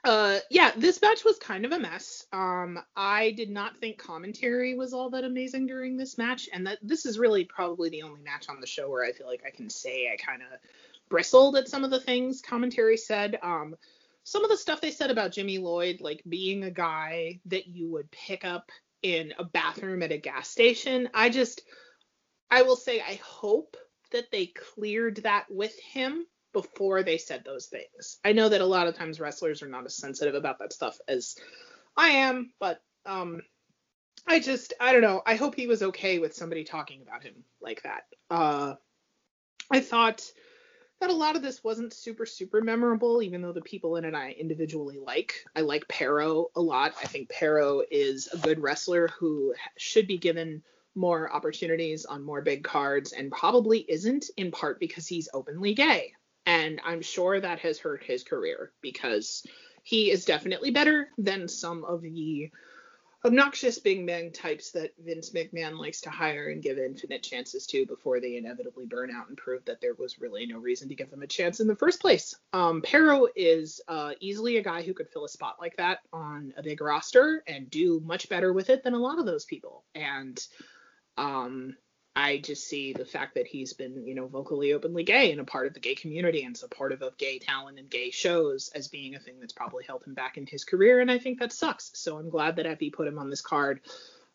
uh, 0.04 0.39
yeah, 0.50 0.72
this 0.78 1.02
match 1.02 1.26
was 1.26 1.38
kind 1.39 1.66
of 1.66 1.72
a 1.72 1.80
mess. 1.80 2.26
Um, 2.32 2.80
I 2.95 3.32
did 3.32 3.50
not 3.50 3.78
think 3.78 3.97
commentary 3.97 4.76
was 4.76 4.93
all 4.93 5.10
that 5.10 5.24
amazing 5.24 5.68
during 5.68 5.97
this 5.97 6.18
match, 6.18 6.47
and 6.54 6.66
that 6.68 6.80
this 6.82 7.06
is 7.06 7.20
really 7.20 7.43
probably 7.45 7.89
the 7.89 8.04
only 8.04 8.22
match 8.22 8.47
on 8.50 8.62
the 8.62 8.68
show 8.68 8.89
where 8.89 9.04
I 9.04 9.12
feel 9.12 9.28
like 9.28 9.43
I 9.45 9.50
can 9.50 9.70
say 9.70 10.10
I 10.12 10.16
kind 10.16 10.41
of 10.41 10.60
bristled 11.10 11.58
at 11.58 11.68
some 11.68 11.84
of 11.84 11.91
the 11.91 12.00
things 12.00 12.41
commentary 12.41 12.97
said. 12.97 13.39
Um, 13.41 13.76
some 14.24 14.43
of 14.43 14.50
the 14.50 14.58
stuff 14.58 14.80
they 14.80 14.91
said 14.91 15.12
about 15.12 15.32
Jimmy 15.32 15.58
Lloyd, 15.58 16.02
like 16.02 16.24
being 16.28 16.64
a 16.64 16.72
guy 16.72 17.39
that 17.45 17.68
you 17.68 17.89
would 17.91 18.12
pick 18.12 18.45
up 18.45 18.72
in 19.02 19.34
a 19.38 19.43
bathroom 19.43 20.04
at 20.04 20.12
a 20.12 20.18
gas 20.18 20.50
station, 20.50 21.10
I 21.14 21.30
just, 21.30 21.62
I 22.52 22.62
will 22.62 22.76
say, 22.76 23.02
I 23.02 23.20
hope 23.24 23.76
that 24.12 24.32
they 24.32 24.47
cleared 24.47 25.18
that 25.18 25.45
with 25.50 25.78
him 25.80 26.26
before 26.54 27.04
they 27.04 27.18
said 27.18 27.43
those 27.45 27.68
things. 27.68 28.18
I 28.24 28.34
know 28.34 28.50
that 28.50 28.62
a 28.62 28.66
lot 28.66 28.88
of 28.88 28.95
times 28.95 29.20
wrestlers 29.20 29.62
are 29.62 29.68
not 29.68 29.86
as 29.86 29.95
sensitive 29.95 30.36
about 30.36 30.60
that 30.60 30.74
stuff 30.74 30.97
as 31.08 31.36
I 31.95 32.10
am, 32.10 32.52
but 32.60 32.82
um 33.06 33.41
I 34.28 34.39
just 34.39 34.74
I 34.80 34.91
don't 34.91 35.02
know. 35.02 35.22
I 35.26 35.36
hope 35.36 35.56
he 35.56 35.68
was 35.68 35.84
okay 35.84 36.20
with 36.20 36.36
somebody 36.36 36.64
talking 36.64 37.02
about 37.02 37.24
him 37.24 37.43
like 37.62 37.84
that. 37.84 38.04
Uh 38.30 38.76
I 39.72 39.80
thought 39.82 40.24
that 41.00 41.12
a 41.12 41.14
lot 41.14 41.36
of 41.36 41.41
this 41.41 41.64
wasn't 41.64 41.93
super 41.93 42.26
super 42.26 42.62
memorable 42.62 43.22
even 43.22 43.41
though 43.41 43.54
the 43.54 43.62
people 43.62 43.95
in 43.95 44.06
it 44.06 44.16
I 44.16 44.32
individually 44.32 45.00
like. 45.00 45.45
I 45.56 45.62
like 45.62 45.88
Pero 45.88 46.50
a 46.56 46.62
lot. 46.62 46.93
I 47.02 47.06
think 47.06 47.30
Pero 47.30 47.84
is 47.91 48.28
a 48.34 48.38
good 48.38 48.60
wrestler 48.60 49.10
who 49.20 49.54
should 49.78 50.08
be 50.08 50.18
given 50.18 50.64
more 50.95 51.32
opportunities 51.32 52.06
on 52.06 52.24
more 52.24 52.41
big 52.41 52.64
cards 52.64 53.14
and 53.14 53.32
probably 53.32 53.86
isn't 53.88 54.26
in 54.38 54.52
part 54.52 54.80
because 54.80 55.08
he's 55.08 55.30
openly 55.34 55.76
gay 55.76 56.12
and 56.50 56.82
I'm 56.84 57.04
sure 57.04 57.39
that 57.39 57.60
has 57.60 57.78
hurt 57.78 58.04
his 58.04 58.24
career 58.24 58.72
because 58.82 59.45
he 59.84 60.10
is 60.10 60.26
definitely 60.26 60.72
better 60.72 61.10
than 61.20 61.47
some 61.47 61.86
of 61.86 62.02
the 62.02 62.50
obnoxious 63.24 63.78
big 63.78 64.04
man 64.04 64.32
types 64.32 64.72
that 64.72 64.93
Vince 64.97 65.30
McMahon 65.30 65.78
likes 65.78 66.02
to 66.02 66.10
hire 66.10 66.50
and 66.50 66.64
give 66.64 66.80
infinite 66.80 67.22
chances 67.22 67.68
to 67.68 67.86
before 67.86 68.20
they 68.20 68.36
inevitably 68.38 68.88
burn 68.88 69.12
out 69.12 69.28
and 69.28 69.38
prove 69.38 69.64
that 69.66 69.80
there 69.80 69.93
was 69.93 70.20
really 70.20 70.47
no 70.47 70.58
reason 70.58 70.89
to 70.89 70.95
give 70.95 71.12
them 71.12 71.22
a 71.22 71.28
chance 71.28 71.60
in 71.60 71.68
the 71.68 71.76
first 71.76 72.02
place. 72.02 72.34
Um, 72.54 72.82
Pero 72.82 73.28
is 73.36 73.80
uh, 73.88 74.14
easily 74.20 74.58
a 74.58 74.64
guy 74.64 74.82
who 74.82 74.95
could 74.95 75.10
fill 75.10 75.26
a 75.26 75.30
spot 75.30 75.58
like 75.60 75.78
that 75.78 76.00
on 76.12 76.52
a 76.58 76.64
big 76.64 76.82
roster 76.82 77.43
and 77.45 77.70
do 77.70 78.02
much 78.04 78.28
better 78.28 78.54
with 78.54 78.72
it 78.72 78.84
than 78.84 78.95
a 78.95 79.00
lot 79.00 79.20
of 79.20 79.28
those 79.28 79.45
people. 79.45 79.84
And 79.93 80.43
um, 81.16 81.76
I 82.20 82.39
just 82.39 82.67
see 82.67 82.91
the 82.91 83.05
fact 83.05 83.36
that 83.36 83.47
he's 83.47 83.72
been, 83.72 84.05
you 84.05 84.13
know, 84.13 84.28
vocally 84.28 84.74
openly 84.74 85.03
gay 85.03 85.32
and 85.32 85.39
a 85.39 85.45
part 85.45 85.67
of 85.67 85.74
the 85.74 85.80
gay 85.80 85.95
community 85.95 86.43
and 86.43 86.55
supportive 86.55 87.01
of 87.01 87.17
gay 87.17 87.39
talent 87.39 87.80
and 87.80 87.89
gay 87.89 88.11
shows 88.11 88.70
as 88.76 88.89
being 88.89 89.15
a 89.15 89.20
thing 89.20 89.36
that's 89.39 89.53
probably 89.53 89.86
held 89.86 90.03
him 90.03 90.15
back 90.15 90.38
in 90.38 90.45
his 90.45 90.65
career. 90.65 90.99
And 90.99 91.09
I 91.09 91.17
think 91.17 91.39
that 91.39 91.53
sucks. 91.53 91.91
So 91.93 92.17
I'm 92.17 92.30
glad 92.30 92.57
that 92.57 92.65
Effy 92.65 92.91
put 92.91 93.07
him 93.07 93.17
on 93.17 93.30
this 93.30 93.41
card. 93.41 93.80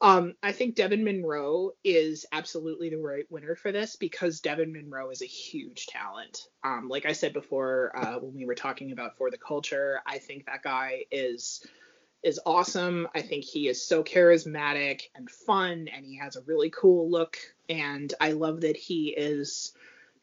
Um, 0.00 0.34
I 0.42 0.52
think 0.52 0.76
Devin 0.76 1.04
Monroe 1.04 1.72
is 1.84 2.24
absolutely 2.32 2.88
the 2.88 2.96
right 2.96 3.30
winner 3.30 3.54
for 3.54 3.70
this 3.70 3.96
because 3.96 4.40
Devin 4.40 4.72
Monroe 4.72 5.10
is 5.10 5.20
a 5.20 5.26
huge 5.26 5.86
talent. 5.86 6.48
Um, 6.64 6.88
like 6.88 7.04
I 7.04 7.12
said 7.12 7.34
before, 7.34 7.92
uh, 7.94 8.18
when 8.18 8.34
we 8.34 8.46
were 8.46 8.54
talking 8.54 8.92
about 8.92 9.18
for 9.18 9.30
the 9.30 9.38
culture, 9.38 10.00
I 10.06 10.18
think 10.18 10.46
that 10.46 10.62
guy 10.62 11.04
is 11.10 11.66
is 12.24 12.40
awesome. 12.46 13.06
I 13.14 13.22
think 13.22 13.44
he 13.44 13.68
is 13.68 13.86
so 13.86 14.02
charismatic 14.02 15.02
and 15.14 15.30
fun, 15.30 15.88
and 15.94 16.04
he 16.04 16.16
has 16.18 16.36
a 16.36 16.42
really 16.42 16.70
cool 16.70 17.10
look. 17.10 17.36
And 17.68 18.12
I 18.20 18.32
love 18.32 18.62
that 18.62 18.76
he 18.76 19.08
is, 19.08 19.72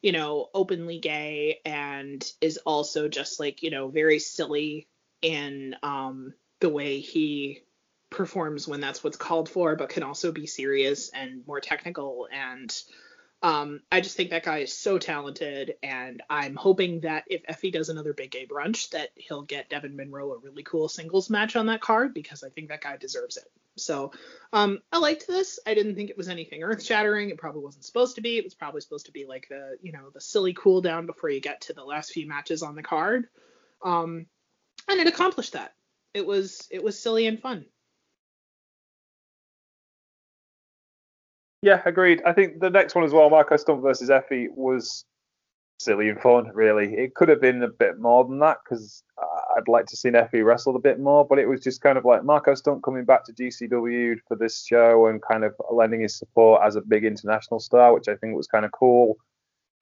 you 0.01 0.11
know, 0.11 0.49
openly 0.53 0.99
gay 0.99 1.59
and 1.63 2.29
is 2.41 2.57
also 2.57 3.07
just 3.07 3.39
like, 3.39 3.61
you 3.61 3.69
know, 3.69 3.87
very 3.87 4.19
silly 4.19 4.87
in 5.21 5.75
um, 5.83 6.33
the 6.59 6.69
way 6.69 6.99
he 6.99 7.61
performs 8.09 8.67
when 8.67 8.81
that's 8.81 9.03
what's 9.03 9.17
called 9.17 9.47
for, 9.47 9.75
but 9.75 9.89
can 9.89 10.03
also 10.03 10.31
be 10.31 10.47
serious 10.47 11.09
and 11.09 11.45
more 11.47 11.61
technical. 11.61 12.27
And 12.33 12.75
um, 13.43 13.81
I 13.91 14.01
just 14.01 14.15
think 14.15 14.29
that 14.29 14.45
guy 14.45 14.59
is 14.59 14.77
so 14.77 14.99
talented, 14.99 15.75
and 15.81 16.21
I'm 16.29 16.55
hoping 16.55 17.01
that 17.01 17.23
if 17.27 17.43
Effy 17.47 17.71
does 17.71 17.89
another 17.89 18.13
Big 18.13 18.29
Gay 18.29 18.45
Brunch, 18.45 18.91
that 18.91 19.09
he'll 19.15 19.41
get 19.41 19.69
Devin 19.69 19.95
Monroe 19.95 20.33
a 20.33 20.37
really 20.37 20.63
cool 20.63 20.87
singles 20.87 21.29
match 21.29 21.55
on 21.55 21.65
that 21.65 21.81
card 21.81 22.13
because 22.13 22.43
I 22.43 22.49
think 22.49 22.69
that 22.69 22.81
guy 22.81 22.97
deserves 22.97 23.37
it. 23.37 23.45
So 23.77 24.11
um, 24.53 24.79
I 24.91 24.99
liked 24.99 25.27
this. 25.27 25.59
I 25.65 25.73
didn't 25.73 25.95
think 25.95 26.09
it 26.09 26.17
was 26.17 26.29
anything 26.29 26.61
earth 26.61 26.83
shattering. 26.83 27.29
It 27.29 27.37
probably 27.37 27.63
wasn't 27.63 27.85
supposed 27.85 28.15
to 28.15 28.21
be. 28.21 28.37
It 28.37 28.43
was 28.43 28.53
probably 28.53 28.81
supposed 28.81 29.07
to 29.07 29.11
be 29.11 29.25
like 29.25 29.47
the 29.49 29.77
you 29.81 29.91
know 29.91 30.09
the 30.13 30.21
silly 30.21 30.53
cool 30.53 30.81
down 30.81 31.07
before 31.07 31.29
you 31.29 31.39
get 31.39 31.61
to 31.61 31.73
the 31.73 31.83
last 31.83 32.11
few 32.11 32.27
matches 32.27 32.61
on 32.61 32.75
the 32.75 32.83
card, 32.83 33.27
um, 33.83 34.27
and 34.87 34.99
it 34.99 35.07
accomplished 35.07 35.53
that. 35.53 35.73
It 36.13 36.27
was 36.27 36.67
it 36.69 36.83
was 36.83 36.99
silly 36.99 37.25
and 37.25 37.41
fun. 37.41 37.65
Yeah, 41.61 41.81
agreed. 41.85 42.21
I 42.25 42.33
think 42.33 42.59
the 42.59 42.69
next 42.69 42.95
one 42.95 43.03
as 43.03 43.11
well, 43.11 43.29
Marco 43.29 43.55
Stunt 43.55 43.81
versus 43.81 44.09
Effy, 44.09 44.47
was 44.55 45.05
silly 45.79 46.09
and 46.09 46.19
fun. 46.19 46.51
Really, 46.53 46.93
it 46.95 47.13
could 47.15 47.29
have 47.29 47.41
been 47.41 47.63
a 47.63 47.67
bit 47.67 47.99
more 47.99 48.23
than 48.25 48.39
that 48.39 48.57
because 48.63 49.03
I'd 49.57 49.67
like 49.67 49.85
to 49.87 49.97
see 49.97 50.09
Effy 50.09 50.43
wrestled 50.43 50.75
a 50.75 50.79
bit 50.79 50.99
more, 50.99 51.25
but 51.25 51.39
it 51.39 51.47
was 51.47 51.61
just 51.61 51.81
kind 51.81 51.97
of 51.97 52.05
like 52.05 52.23
Marco 52.23 52.55
Stunt 52.55 52.83
coming 52.83 53.05
back 53.05 53.25
to 53.25 53.33
GCW 53.33 54.17
for 54.27 54.35
this 54.35 54.65
show 54.65 55.07
and 55.07 55.21
kind 55.21 55.43
of 55.43 55.53
lending 55.71 56.01
his 56.01 56.17
support 56.17 56.61
as 56.63 56.75
a 56.75 56.81
big 56.81 57.03
international 57.03 57.59
star, 57.59 57.93
which 57.93 58.07
I 58.07 58.15
think 58.15 58.35
was 58.35 58.47
kind 58.47 58.65
of 58.65 58.71
cool. 58.71 59.17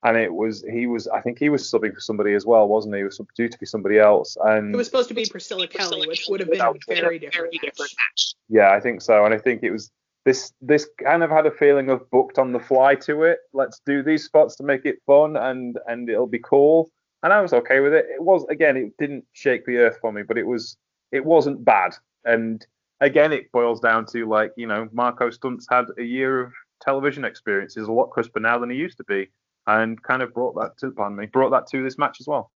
And 0.03 0.17
it 0.17 0.33
was 0.33 0.63
he 0.71 0.87
was 0.87 1.09
I 1.09 1.19
think 1.19 1.39
he 1.39 1.49
was 1.49 1.69
subbing 1.69 1.93
for 1.93 1.99
somebody 1.99 2.33
as 2.33 2.45
well, 2.45 2.67
wasn't 2.69 2.95
he? 2.95 2.99
He 2.99 3.03
was 3.03 3.19
due 3.35 3.49
to 3.49 3.57
be 3.57 3.65
somebody 3.65 3.99
else. 3.99 4.37
And 4.41 4.73
it 4.73 4.77
was 4.77 4.87
supposed 4.87 5.09
to 5.09 5.13
be 5.13 5.25
Priscilla, 5.29 5.67
Kelly, 5.67 6.07
which 6.07 6.25
would 6.29 6.39
have 6.39 6.49
been 6.49 6.61
a 6.61 6.73
very 6.87 7.19
different 7.19 7.53
match. 7.53 8.33
Yeah, 8.47 8.71
I 8.71 8.79
think 8.79 9.01
so. 9.01 9.25
And 9.25 9.33
I 9.33 9.37
think 9.37 9.61
it 9.63 9.71
was 9.71 9.91
this 10.29 10.53
this 10.61 10.87
kind 11.03 11.23
of 11.23 11.31
had 11.31 11.47
a 11.47 11.51
feeling 11.51 11.89
of 11.89 12.07
booked 12.11 12.37
on 12.37 12.51
the 12.51 12.59
fly 12.59 12.93
to 12.93 13.23
it. 13.23 13.39
Let's 13.51 13.81
do 13.83 14.03
these 14.03 14.23
spots 14.23 14.55
to 14.57 14.63
make 14.63 14.85
it 14.85 15.01
fun 15.07 15.35
and 15.35 15.79
and 15.87 16.07
it'll 16.07 16.27
be 16.27 16.39
cool 16.39 16.91
and 17.23 17.33
I 17.33 17.41
was 17.41 17.51
okay 17.53 17.79
with 17.79 17.93
it. 17.93 18.05
It 18.13 18.21
was 18.21 18.45
again, 18.49 18.77
it 18.77 18.95
didn't 18.97 19.25
shake 19.33 19.65
the 19.65 19.77
earth 19.77 19.97
for 19.99 20.11
me, 20.11 20.21
but 20.21 20.37
it 20.37 20.45
was 20.45 20.77
it 21.11 21.25
wasn't 21.25 21.65
bad. 21.65 21.95
And 22.25 22.65
again, 23.01 23.33
it 23.33 23.51
boils 23.51 23.79
down 23.79 24.05
to 24.11 24.27
like 24.27 24.51
you 24.55 24.67
know, 24.67 24.87
Marco 24.91 25.31
Stunt's 25.31 25.65
had 25.67 25.85
a 25.97 26.03
year 26.03 26.41
of 26.41 26.53
television 26.79 27.25
experience. 27.25 27.73
He's 27.73 27.85
a 27.87 27.91
lot 27.91 28.11
crisper 28.11 28.39
now 28.39 28.59
than 28.59 28.69
he 28.69 28.77
used 28.77 28.97
to 28.97 29.03
be, 29.05 29.29
and 29.65 29.99
kind 30.03 30.21
of 30.21 30.31
brought 30.31 30.55
that 30.55 30.77
to 30.79 30.91
pardon 30.91 31.17
me, 31.17 31.25
brought 31.25 31.49
that 31.51 31.67
to 31.71 31.83
this 31.83 31.97
match 31.97 32.17
as 32.19 32.27
well. 32.27 32.51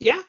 Yeah, 0.00 0.22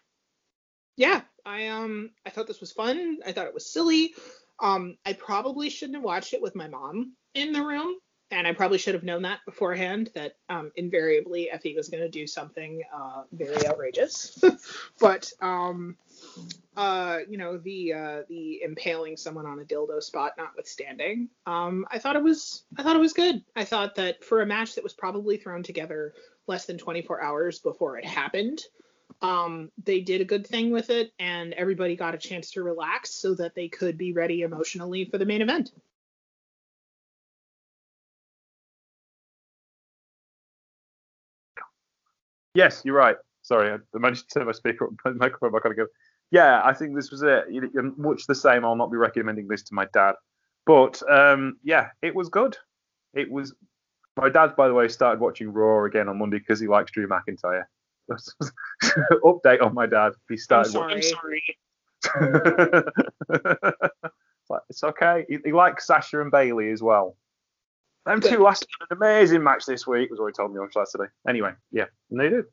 yeah. 0.97 1.21
I 1.45 1.67
um 1.67 2.11
I 2.25 2.29
thought 2.29 2.47
this 2.47 2.61
was 2.61 2.71
fun. 2.71 3.19
I 3.25 3.31
thought 3.31 3.47
it 3.47 3.53
was 3.53 3.71
silly. 3.71 4.13
Um, 4.59 4.97
I 5.05 5.13
probably 5.13 5.69
shouldn't 5.69 5.95
have 5.95 6.03
watched 6.03 6.33
it 6.33 6.41
with 6.41 6.55
my 6.55 6.67
mom 6.67 7.13
in 7.33 7.51
the 7.51 7.63
room 7.63 7.95
and 8.31 8.47
I 8.47 8.53
probably 8.53 8.77
should 8.77 8.95
have 8.95 9.03
known 9.03 9.21
that 9.21 9.39
beforehand 9.45 10.09
that 10.15 10.37
um, 10.49 10.71
invariably 10.75 11.49
Effy 11.53 11.75
was 11.75 11.89
going 11.89 12.03
to 12.03 12.09
do 12.09 12.25
something 12.25 12.81
uh, 12.93 13.23
very 13.31 13.67
outrageous. 13.67 14.43
but 14.99 15.31
um, 15.41 15.95
uh, 16.75 17.19
you 17.29 17.37
know 17.37 17.57
the 17.57 17.93
uh, 17.93 18.21
the 18.27 18.61
impaling 18.63 19.15
someone 19.15 19.45
on 19.45 19.59
a 19.59 19.63
dildo 19.63 20.01
spot 20.01 20.33
notwithstanding, 20.37 21.29
um, 21.45 21.85
I 21.91 21.99
thought 21.99 22.15
it 22.15 22.23
was 22.23 22.63
I 22.77 22.83
thought 22.83 22.95
it 22.95 22.99
was 22.99 23.13
good. 23.13 23.43
I 23.55 23.63
thought 23.63 23.95
that 23.95 24.23
for 24.23 24.41
a 24.41 24.45
match 24.45 24.75
that 24.75 24.83
was 24.83 24.93
probably 24.93 25.37
thrown 25.37 25.63
together 25.63 26.13
less 26.47 26.65
than 26.65 26.77
24 26.77 27.23
hours 27.23 27.59
before 27.59 27.97
it 27.97 28.05
happened, 28.05 28.61
um, 29.21 29.71
they 29.83 30.01
did 30.01 30.21
a 30.21 30.25
good 30.25 30.45
thing 30.45 30.71
with 30.71 30.89
it, 30.89 31.11
and 31.19 31.53
everybody 31.53 31.95
got 31.95 32.15
a 32.15 32.17
chance 32.17 32.51
to 32.51 32.63
relax 32.63 33.11
so 33.11 33.33
that 33.35 33.55
they 33.55 33.67
could 33.67 33.97
be 33.97 34.13
ready 34.13 34.41
emotionally 34.41 35.05
for 35.05 35.17
the 35.17 35.25
main 35.25 35.41
event. 35.41 35.71
Yes, 42.53 42.81
you're 42.85 42.95
right. 42.95 43.17
Sorry, 43.41 43.71
I 43.71 43.97
managed 43.97 44.29
to 44.29 44.39
turn 44.39 44.47
my 44.47 44.53
speaker, 44.53 44.89
my 45.05 45.11
microphone 45.11 45.51
back 45.51 45.65
on 45.65 45.71
again. 45.73 45.87
Yeah, 46.31 46.61
I 46.63 46.73
think 46.73 46.95
this 46.95 47.11
was 47.11 47.21
it. 47.21 47.45
Much 47.97 48.25
the 48.27 48.35
same. 48.35 48.65
I'll 48.65 48.75
not 48.75 48.91
be 48.91 48.97
recommending 48.97 49.47
this 49.47 49.63
to 49.63 49.75
my 49.75 49.87
dad, 49.93 50.15
but 50.65 51.01
um, 51.09 51.57
yeah, 51.63 51.89
it 52.01 52.15
was 52.15 52.29
good. 52.29 52.57
It 53.13 53.29
was. 53.29 53.53
My 54.17 54.29
dad, 54.29 54.55
by 54.55 54.69
the 54.69 54.73
way, 54.73 54.87
started 54.87 55.19
watching 55.19 55.51
Raw 55.51 55.83
again 55.83 56.07
on 56.07 56.17
Monday 56.17 56.39
because 56.39 56.59
he 56.59 56.67
likes 56.67 56.91
Drew 56.91 57.05
McIntyre. 57.05 57.65
Update 59.23 59.61
on 59.61 59.73
my 59.73 59.85
dad. 59.85 60.13
He 60.29 60.37
started. 60.37 60.75
I'm 60.75 61.01
sorry. 61.01 61.43
Watching. 62.15 62.83
it's 64.69 64.83
okay. 64.83 65.25
He, 65.27 65.37
he, 65.43 65.51
likes 65.51 65.87
Sasha 65.87 66.21
and 66.21 66.31
Bayley 66.31 66.69
as 66.71 66.83
well. 66.83 67.17
Them 68.05 68.21
two 68.21 68.43
lasted 68.43 68.67
an 68.81 68.97
amazing 68.97 69.43
match 69.43 69.65
this 69.65 69.87
week, 69.87 70.11
was 70.11 70.19
what 70.19 70.27
he 70.27 70.33
told 70.33 70.53
me 70.53 70.59
on 70.59 70.69
Saturday. 70.71 71.11
Anyway, 71.27 71.51
yeah, 71.71 71.85
and 72.11 72.19
they 72.19 72.29
did. 72.29 72.45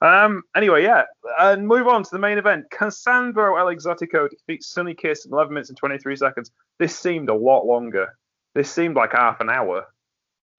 Um, 0.00 0.42
anyway, 0.56 0.82
yeah, 0.82 1.04
and 1.38 1.66
move 1.66 1.88
on 1.88 2.02
to 2.04 2.10
the 2.10 2.18
main 2.18 2.38
event. 2.38 2.66
Cassandro 2.70 3.56
El 3.58 3.66
Exotico 3.66 4.28
defeats 4.28 4.68
Sonny 4.68 4.94
Kiss 4.94 5.26
in 5.26 5.32
11 5.32 5.52
minutes 5.52 5.70
and 5.70 5.78
23 5.78 6.16
seconds. 6.16 6.50
This 6.78 6.96
seemed 6.96 7.28
a 7.28 7.34
lot 7.34 7.66
longer. 7.66 8.16
This 8.54 8.70
seemed 8.70 8.96
like 8.96 9.12
half 9.12 9.40
an 9.40 9.48
hour. 9.48 9.86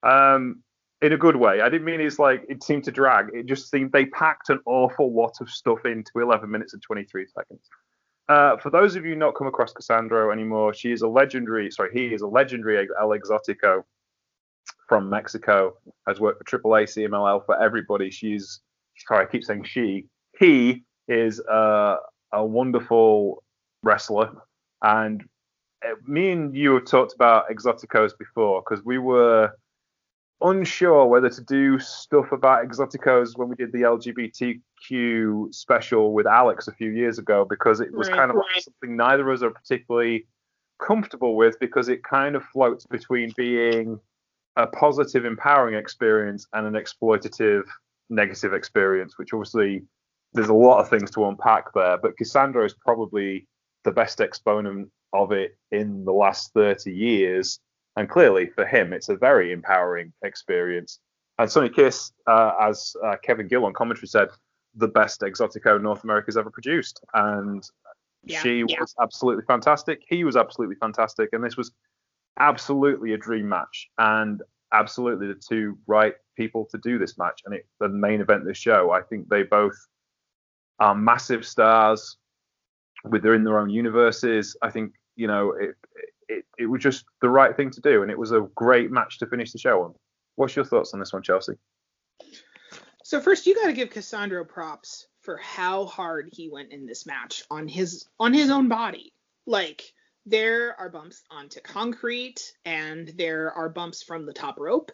Um, 0.01 0.63
in 1.04 1.12
a 1.12 1.18
good 1.18 1.36
way. 1.36 1.60
I 1.60 1.68
didn't 1.68 1.84
mean 1.84 1.99
it's 1.99 2.18
like 2.18 2.45
it 2.47 2.64
seemed 2.64 2.86
to 2.86 2.91
drag. 2.91 3.28
It 3.34 3.45
just 3.45 3.70
seemed 3.70 3.91
they 3.91 4.06
packed 4.06 4.49
an 4.49 4.60
awful 4.66 5.14
lot 5.14 5.34
of 5.41 5.49
stuff 5.49 5.86
into 5.86 6.12
11 6.16 6.49
minutes 6.49 6.74
and 6.74 6.82
23 6.82 7.28
seconds. 7.28 7.70
Uh, 8.30 8.56
for 8.56 8.70
those 8.70 8.95
of 8.95 9.06
you 9.06 9.14
not 9.14 9.36
come 9.36 9.45
across 9.45 9.74
Cassandro 9.74 10.32
anymore, 10.32 10.74
she 10.74 10.93
is 10.93 11.01
a 11.01 11.08
legendary. 11.08 11.70
Sorry, 11.70 11.89
he 11.93 12.14
is 12.14 12.22
a 12.22 12.28
legendary 12.28 12.88
El 12.99 13.10
Exotico 13.10 13.84
from 14.88 15.10
Mexico, 15.10 15.74
has 16.08 16.22
worked 16.22 16.49
for 16.49 16.58
AAA, 16.58 16.84
CMLL, 16.84 17.45
for 17.45 17.62
everybody. 17.62 18.10
She's 18.10 18.62
sorry, 19.06 19.26
I 19.26 19.30
keep 19.30 19.43
saying 19.43 19.66
she. 19.66 20.06
He 20.39 20.84
is 21.10 21.41
a, 21.41 21.97
a 22.32 22.45
wonderful 22.45 23.43
wrestler, 23.84 24.32
and 24.82 25.22
uh, 25.86 25.95
me 26.08 26.32
and 26.32 26.56
you 26.56 26.76
have 26.76 26.86
talked 26.86 27.14
about 27.14 27.49
exoticos 27.49 28.18
before 28.18 28.62
because 28.62 28.86
we 28.86 28.99
were 28.99 29.51
unsure 30.43 31.05
whether 31.05 31.29
to 31.29 31.41
do 31.41 31.79
stuff 31.79 32.31
about 32.31 32.67
exoticos 32.67 33.37
when 33.37 33.49
we 33.49 33.55
did 33.55 33.71
the 33.71 33.81
LGBTQ 33.81 35.53
special 35.53 36.13
with 36.13 36.27
Alex 36.27 36.67
a 36.67 36.73
few 36.73 36.91
years 36.91 37.17
ago 37.17 37.45
because 37.49 37.79
it 37.79 37.93
was 37.93 38.09
right, 38.09 38.17
kind 38.17 38.29
of 38.29 38.35
right. 38.37 38.45
like 38.53 38.63
something 38.63 38.95
neither 38.95 39.29
of 39.29 39.37
us 39.37 39.43
are 39.43 39.51
particularly 39.51 40.27
comfortable 40.81 41.35
with 41.35 41.57
because 41.59 41.89
it 41.89 42.03
kind 42.03 42.35
of 42.35 42.43
floats 42.45 42.85
between 42.85 43.31
being 43.37 43.99
a 44.55 44.67
positive, 44.67 45.25
empowering 45.25 45.75
experience 45.75 46.45
and 46.53 46.67
an 46.67 46.73
exploitative, 46.73 47.63
negative 48.09 48.53
experience, 48.53 49.17
which 49.17 49.33
obviously 49.33 49.81
there's 50.33 50.49
a 50.49 50.53
lot 50.53 50.79
of 50.79 50.89
things 50.89 51.09
to 51.11 51.25
unpack 51.25 51.73
there. 51.73 51.97
But 51.97 52.17
Cassandro 52.17 52.65
is 52.65 52.73
probably 52.73 53.47
the 53.83 53.91
best 53.91 54.21
exponent 54.21 54.89
of 55.13 55.31
it 55.31 55.57
in 55.71 56.05
the 56.05 56.11
last 56.11 56.51
30 56.53 56.91
years. 56.91 57.59
And 57.95 58.09
clearly 58.09 58.47
for 58.47 58.65
him, 58.65 58.93
it's 58.93 59.09
a 59.09 59.15
very 59.15 59.51
empowering 59.51 60.13
experience. 60.23 60.99
And 61.37 61.49
Sonny 61.49 61.69
Kiss, 61.69 62.11
uh, 62.27 62.51
as 62.61 62.95
uh, 63.03 63.15
Kevin 63.23 63.47
Gill 63.47 63.65
on 63.65 63.73
commentary 63.73 64.07
said, 64.07 64.29
the 64.75 64.87
best 64.87 65.21
Exotico 65.21 65.81
North 65.81 66.03
America's 66.03 66.37
ever 66.37 66.49
produced. 66.49 67.03
And 67.13 67.63
yeah, 68.23 68.41
she 68.41 68.63
yeah. 68.67 68.79
was 68.79 68.95
absolutely 69.01 69.43
fantastic. 69.45 70.01
He 70.07 70.23
was 70.23 70.35
absolutely 70.35 70.75
fantastic. 70.75 71.29
And 71.33 71.43
this 71.43 71.57
was 71.57 71.71
absolutely 72.39 73.13
a 73.13 73.17
dream 73.17 73.47
match 73.47 73.89
and 73.99 74.41
absolutely 74.71 75.27
the 75.27 75.35
two 75.35 75.77
right 75.85 76.15
people 76.35 76.65
to 76.71 76.77
do 76.79 76.97
this 76.97 77.17
match. 77.17 77.41
And 77.45 77.53
it, 77.53 77.67
the 77.79 77.89
main 77.89 78.21
event 78.21 78.41
of 78.41 78.47
the 78.47 78.53
show, 78.53 78.91
I 78.91 79.01
think 79.01 79.29
they 79.29 79.43
both 79.43 79.75
are 80.79 80.95
massive 80.95 81.45
stars 81.45 82.17
with 83.03 83.21
their 83.21 83.36
in 83.36 83.43
their 83.43 83.59
own 83.59 83.70
universes. 83.70 84.55
I 84.61 84.71
think 84.71 84.93
you 85.15 85.28
know 85.28 85.51
it, 85.51 85.75
it 85.95 86.12
it 86.29 86.66
was 86.66 86.82
just 86.82 87.05
the 87.21 87.29
right 87.29 87.55
thing 87.55 87.71
to 87.71 87.82
do, 87.82 88.01
and 88.01 88.12
it 88.12 88.17
was 88.17 88.32
a 88.32 88.47
great 88.55 88.91
match 88.91 89.20
to 89.20 89.28
finish 89.28 89.51
the 89.51 89.59
show 89.59 89.83
on. 89.83 89.93
What's 90.36 90.55
your 90.55 90.66
thoughts 90.66 90.93
on 90.93 91.00
this 91.00 91.13
one, 91.13 91.24
Chelsea? 91.24 91.54
So 93.04 93.20
first, 93.20 93.45
you 93.45 93.55
got 93.55 93.67
to 93.67 93.74
give 93.74 93.89
Cassandro 93.89 94.45
props 94.45 95.08
for 95.21 95.37
how 95.37 95.86
hard 95.86 96.29
he 96.32 96.50
went 96.50 96.71
in 96.71 96.86
this 96.86 97.05
match 97.05 97.43
on 97.51 97.67
his 97.67 98.05
on 98.20 98.33
his 98.33 98.50
own 98.50 98.67
body. 98.67 99.13
Like 99.45 99.93
there 100.25 100.79
are 100.79 100.89
bumps 100.89 101.24
onto 101.29 101.59
concrete 101.59 102.54
and 102.66 103.09
there 103.17 103.51
are 103.51 103.70
bumps 103.70 104.04
from 104.04 104.25
the 104.25 104.33
top 104.33 104.59
rope. 104.59 104.91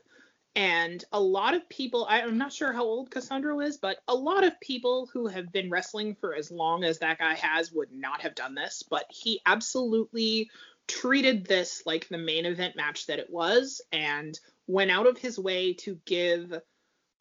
And 0.56 1.04
a 1.12 1.20
lot 1.20 1.54
of 1.54 1.70
people, 1.70 2.08
I'm 2.10 2.38
not 2.38 2.52
sure 2.52 2.74
how 2.74 2.84
old 2.84 3.12
Cassandro 3.12 3.60
is, 3.62 3.78
but 3.78 4.00
a 4.08 4.16
lot 4.16 4.44
of 4.44 4.60
people 4.60 5.08
who 5.14 5.28
have 5.28 5.52
been 5.52 5.70
wrestling 5.70 6.16
for 6.20 6.34
as 6.34 6.52
long 6.52 6.84
as 6.84 7.00
that 7.00 7.20
guy 7.20 7.36
has 7.36 7.72
would 7.72 7.92
not 7.92 8.22
have 8.22 8.34
done 8.36 8.56
this. 8.56 8.84
But 8.84 9.06
he 9.10 9.40
absolutely 9.46 10.50
treated 10.90 11.46
this 11.46 11.84
like 11.86 12.10
the 12.10 12.18
main 12.18 12.46
event 12.46 12.76
match 12.76 13.06
that 13.06 13.20
it 13.20 13.30
was 13.30 13.82
and 13.94 14.38
went 14.68 14.92
out 14.92 15.08
of 15.08 15.18
his 15.18 15.40
way 15.40 15.74
to 15.74 16.00
give 16.06 16.54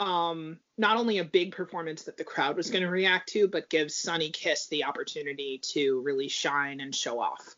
um, 0.01 0.59
not 0.77 0.97
only 0.97 1.19
a 1.19 1.25
big 1.25 1.53
performance 1.53 2.05
that 2.05 2.17
the 2.17 2.25
crowd 2.25 2.57
was 2.57 2.71
going 2.71 2.83
to 2.83 2.91
react 2.91 3.29
to, 3.31 3.49
but 3.49 3.69
give 3.69 3.91
Sonny 3.91 4.31
Kiss 4.31 4.69
the 4.69 4.85
opportunity 4.85 5.61
to 5.73 6.01
really 6.01 6.29
shine 6.29 6.81
and 6.81 6.95
show 6.95 7.21
off. 7.21 7.55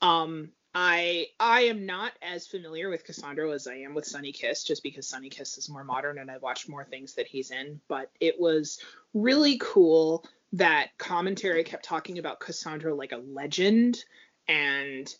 Um, 0.00 0.50
I 0.74 1.26
I 1.38 1.62
am 1.62 1.84
not 1.84 2.12
as 2.22 2.46
familiar 2.46 2.88
with 2.88 3.04
Cassandro 3.04 3.52
as 3.54 3.66
I 3.66 3.76
am 3.76 3.94
with 3.94 4.06
Sonny 4.06 4.32
Kiss, 4.32 4.64
just 4.64 4.82
because 4.82 5.06
Sonny 5.06 5.28
Kiss 5.28 5.58
is 5.58 5.68
more 5.68 5.84
modern 5.84 6.18
and 6.18 6.30
I've 6.30 6.42
watched 6.42 6.68
more 6.68 6.84
things 6.84 7.14
that 7.14 7.26
he's 7.26 7.50
in. 7.50 7.80
But 7.88 8.10
it 8.20 8.40
was 8.40 8.80
really 9.12 9.58
cool 9.60 10.24
that 10.54 10.96
commentary 10.98 11.62
kept 11.64 11.84
talking 11.84 12.18
about 12.18 12.40
Cassandro 12.40 12.96
like 12.96 13.12
a 13.12 13.18
legend 13.18 14.02
and 14.48 15.14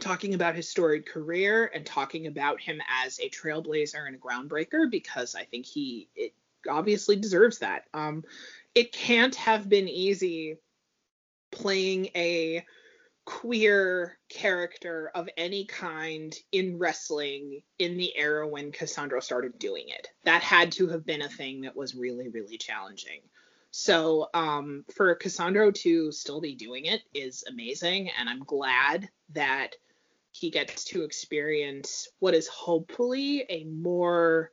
talking 0.00 0.34
about 0.34 0.54
his 0.54 0.68
storied 0.68 1.06
career 1.06 1.70
and 1.74 1.84
talking 1.84 2.26
about 2.26 2.60
him 2.60 2.80
as 3.04 3.18
a 3.20 3.28
trailblazer 3.30 4.06
and 4.06 4.16
a 4.16 4.18
groundbreaker 4.18 4.90
because 4.90 5.34
I 5.34 5.44
think 5.44 5.66
he 5.66 6.08
it 6.14 6.34
obviously 6.68 7.16
deserves 7.16 7.58
that. 7.58 7.84
Um, 7.92 8.24
it 8.74 8.92
can't 8.92 9.34
have 9.36 9.68
been 9.68 9.88
easy 9.88 10.58
playing 11.50 12.06
a 12.16 12.64
queer 13.24 14.18
character 14.28 15.10
of 15.14 15.28
any 15.36 15.64
kind 15.64 16.34
in 16.52 16.78
wrestling 16.78 17.62
in 17.78 17.96
the 17.96 18.14
era 18.16 18.46
when 18.46 18.72
Cassandro 18.72 19.20
started 19.20 19.58
doing 19.58 19.88
it. 19.88 20.08
That 20.24 20.42
had 20.42 20.72
to 20.72 20.88
have 20.88 21.06
been 21.06 21.22
a 21.22 21.28
thing 21.28 21.62
that 21.62 21.76
was 21.76 21.94
really, 21.94 22.28
really 22.28 22.58
challenging. 22.58 23.20
So 23.76 24.28
um, 24.32 24.84
for 24.94 25.16
Cassandro 25.16 25.72
to 25.72 26.12
still 26.12 26.40
be 26.40 26.54
doing 26.54 26.84
it 26.84 27.02
is 27.12 27.42
amazing, 27.48 28.08
and 28.16 28.28
I'm 28.28 28.44
glad 28.44 29.08
that 29.30 29.74
he 30.30 30.50
gets 30.50 30.84
to 30.84 31.02
experience 31.02 32.06
what 32.20 32.34
is 32.34 32.46
hopefully 32.46 33.44
a 33.48 33.64
more 33.64 34.52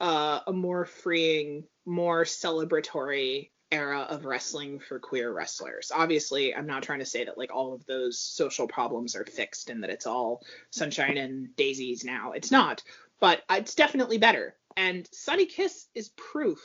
uh, 0.00 0.40
a 0.46 0.52
more 0.52 0.84
freeing, 0.84 1.64
more 1.86 2.24
celebratory 2.24 3.48
era 3.72 4.00
of 4.00 4.26
wrestling 4.26 4.80
for 4.80 4.98
queer 4.98 5.32
wrestlers. 5.32 5.90
Obviously, 5.90 6.54
I'm 6.54 6.66
not 6.66 6.82
trying 6.82 6.98
to 6.98 7.06
say 7.06 7.24
that 7.24 7.38
like 7.38 7.50
all 7.50 7.72
of 7.72 7.86
those 7.86 8.18
social 8.18 8.68
problems 8.68 9.16
are 9.16 9.24
fixed 9.24 9.70
and 9.70 9.82
that 9.82 9.88
it's 9.90 10.06
all 10.06 10.42
sunshine 10.68 11.16
and 11.16 11.56
daisies 11.56 12.04
now. 12.04 12.32
It's 12.32 12.50
not, 12.50 12.82
but 13.18 13.40
it's 13.48 13.74
definitely 13.74 14.18
better. 14.18 14.54
And 14.76 15.08
Sonny 15.10 15.46
Kiss 15.46 15.86
is 15.94 16.10
proof 16.10 16.60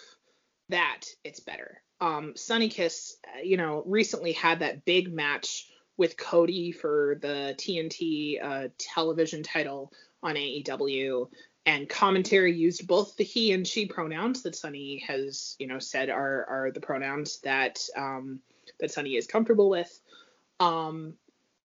that 0.67 1.03
it's 1.23 1.39
better. 1.39 1.81
Um, 2.01 2.35
Sonny 2.35 2.69
Kiss, 2.69 3.17
uh, 3.25 3.41
you 3.41 3.57
know, 3.57 3.83
recently 3.85 4.33
had 4.33 4.59
that 4.59 4.85
big 4.85 5.13
match 5.13 5.69
with 5.97 6.17
Cody 6.17 6.71
for 6.71 7.19
the 7.21 7.55
TNT 7.57 8.43
uh, 8.43 8.67
television 8.77 9.43
title 9.43 9.93
on 10.21 10.35
AEW 10.35 11.27
and 11.65 11.87
commentary 11.87 12.53
used 12.53 12.87
both 12.87 13.15
the 13.15 13.23
he 13.23 13.53
and 13.53 13.65
she 13.65 13.85
pronouns 13.85 14.43
that 14.43 14.55
Sonny 14.55 15.03
has, 15.07 15.55
you 15.59 15.67
know, 15.67 15.79
said 15.79 16.09
are 16.09 16.45
are 16.49 16.71
the 16.73 16.81
pronouns 16.81 17.39
that 17.41 17.79
um, 17.95 18.39
that 18.79 18.91
Sonny 18.91 19.15
is 19.15 19.27
comfortable 19.27 19.69
with. 19.69 20.01
Um, 20.59 21.13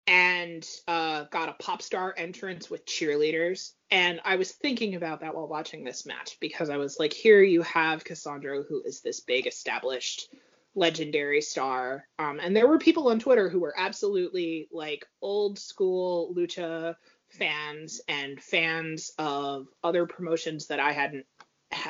and 0.05 0.67
uh, 0.87 1.25
got 1.25 1.49
a 1.49 1.53
pop 1.53 1.81
star 1.81 2.13
entrance 2.17 2.69
with 2.69 2.85
cheerleaders. 2.85 3.73
And 3.89 4.19
I 4.25 4.35
was 4.35 4.51
thinking 4.51 4.95
about 4.95 5.21
that 5.21 5.33
while 5.33 5.47
watching 5.47 5.83
this 5.83 6.05
match 6.05 6.37
because 6.39 6.69
I 6.69 6.77
was 6.77 6.99
like, 6.99 7.13
here 7.13 7.41
you 7.41 7.61
have 7.61 8.03
Cassandro, 8.03 8.63
who 8.63 8.81
is 8.83 9.01
this 9.01 9.21
big 9.21 9.47
established 9.47 10.29
legendary 10.75 11.41
star. 11.41 12.07
Um, 12.19 12.39
and 12.39 12.55
there 12.55 12.67
were 12.67 12.79
people 12.79 13.09
on 13.09 13.19
Twitter 13.19 13.49
who 13.49 13.59
were 13.59 13.73
absolutely 13.77 14.67
like 14.71 15.05
old 15.21 15.57
school 15.57 16.33
lucha 16.35 16.95
fans 17.29 18.01
and 18.07 18.41
fans 18.41 19.11
of 19.17 19.67
other 19.83 20.05
promotions 20.05 20.67
that 20.67 20.79
I 20.79 20.91
hadn't 20.91 21.25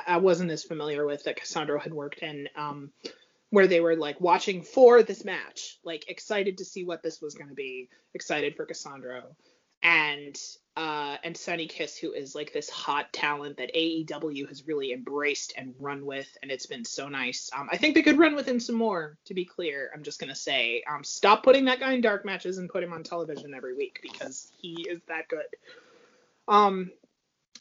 I 0.07 0.17
wasn't 0.17 0.49
as 0.49 0.63
familiar 0.63 1.05
with 1.05 1.23
that 1.25 1.37
Cassandro 1.39 1.79
had 1.79 1.93
worked 1.93 2.23
in 2.23 2.49
um, 2.55 2.91
where 3.51 3.67
they 3.67 3.79
were 3.79 3.95
like 3.95 4.19
watching 4.19 4.63
for 4.63 5.03
this 5.03 5.23
match, 5.23 5.77
like 5.83 6.09
excited 6.09 6.57
to 6.57 6.65
see 6.65 6.83
what 6.83 7.03
this 7.03 7.21
was 7.21 7.35
going 7.35 7.49
to 7.49 7.55
be, 7.55 7.89
excited 8.15 8.55
for 8.55 8.65
Cassandro 8.65 9.35
and 9.81 10.37
uh, 10.75 11.17
and 11.23 11.35
Sonny 11.35 11.65
Kiss, 11.65 11.97
who 11.97 12.11
is 12.11 12.35
like 12.35 12.53
this 12.53 12.69
hot 12.69 13.11
talent 13.11 13.57
that 13.57 13.73
AEW 13.73 14.47
has 14.47 14.67
really 14.67 14.93
embraced 14.93 15.53
and 15.57 15.73
run 15.79 16.05
with, 16.05 16.27
and 16.43 16.51
it's 16.51 16.67
been 16.67 16.85
so 16.85 17.09
nice. 17.09 17.49
Um, 17.57 17.67
I 17.71 17.77
think 17.77 17.95
they 17.95 18.03
could 18.03 18.19
run 18.19 18.35
with 18.35 18.47
him 18.47 18.59
some 18.59 18.75
more. 18.75 19.17
To 19.25 19.33
be 19.33 19.43
clear, 19.43 19.89
I'm 19.93 20.03
just 20.03 20.19
gonna 20.19 20.35
say, 20.35 20.83
um, 20.87 21.03
stop 21.03 21.43
putting 21.43 21.65
that 21.65 21.79
guy 21.79 21.93
in 21.93 22.01
dark 22.01 22.25
matches 22.25 22.59
and 22.59 22.69
put 22.69 22.83
him 22.83 22.93
on 22.93 23.01
television 23.01 23.55
every 23.55 23.75
week 23.75 23.99
because 24.03 24.51
he 24.55 24.85
is 24.87 25.01
that 25.07 25.27
good. 25.29 25.45
Um, 26.47 26.91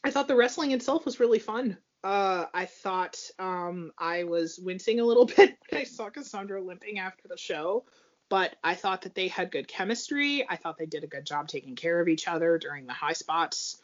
I 0.05 0.11
thought 0.11 0.29
the 0.29 0.37
wrestling 0.37 0.73
itself 0.73 1.07
was 1.07 1.19
really 1.19 1.39
fun. 1.39 1.79
Uh, 2.05 2.47
I 2.53 2.67
thought 2.67 3.19
um, 3.39 3.93
I 3.99 4.25
was 4.25 4.59
wincing 4.59 5.01
a 5.01 5.05
little 5.05 5.25
bit 5.37 5.57
when 5.71 5.81
I 5.81 5.85
saw 5.85 6.11
Cassandro 6.11 6.63
limping 6.63 6.99
after 6.99 7.29
the 7.29 7.37
show 7.39 7.85
but 8.28 8.57
I 8.62 8.74
thought 8.74 9.03
that 9.03 9.15
they 9.15 9.28
had 9.28 9.51
good 9.51 9.69
chemistry. 9.69 10.47
I 10.48 10.57
thought 10.57 10.78
they 10.78 10.86
did 10.86 11.05
a 11.05 11.09
good 11.09 11.24
job 11.24 11.48
taking 11.48 11.77
care 11.77 12.01
of 12.01 12.09
each 12.09 12.28
other 12.28 12.59
during 12.59 12.86
the 12.86 12.93
high 12.93 13.12
spots. 13.12 13.81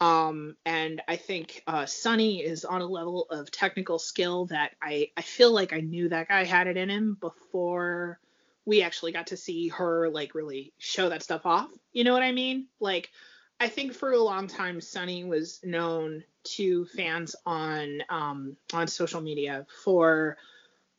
Um, 0.00 0.56
and 0.66 1.00
I 1.08 1.16
think 1.16 1.62
uh, 1.66 1.86
Sonny 1.86 2.42
is 2.42 2.64
on 2.64 2.82
a 2.82 2.86
level 2.86 3.26
of 3.30 3.50
technical 3.50 3.98
skill 3.98 4.46
that 4.46 4.72
I, 4.82 5.10
I 5.16 5.22
feel 5.22 5.52
like 5.52 5.72
I 5.72 5.80
knew 5.80 6.10
that 6.10 6.28
guy 6.28 6.44
had 6.44 6.66
it 6.66 6.76
in 6.76 6.90
him 6.90 7.16
before 7.18 8.20
we 8.66 8.82
actually 8.82 9.12
got 9.12 9.28
to 9.28 9.36
see 9.36 9.68
her 9.68 10.10
like 10.10 10.34
really 10.34 10.72
show 10.76 11.08
that 11.08 11.22
stuff 11.22 11.46
off. 11.46 11.70
You 11.92 12.04
know 12.04 12.12
what 12.12 12.22
I 12.22 12.32
mean? 12.32 12.66
Like, 12.80 13.10
I 13.58 13.68
think 13.68 13.94
for 13.94 14.12
a 14.12 14.18
long 14.18 14.48
time 14.48 14.82
Sonny 14.82 15.24
was 15.24 15.60
known 15.64 16.24
to 16.44 16.84
fans 16.86 17.34
on 17.46 18.02
um, 18.10 18.56
on 18.74 18.86
social 18.86 19.22
media 19.22 19.66
for 19.82 20.36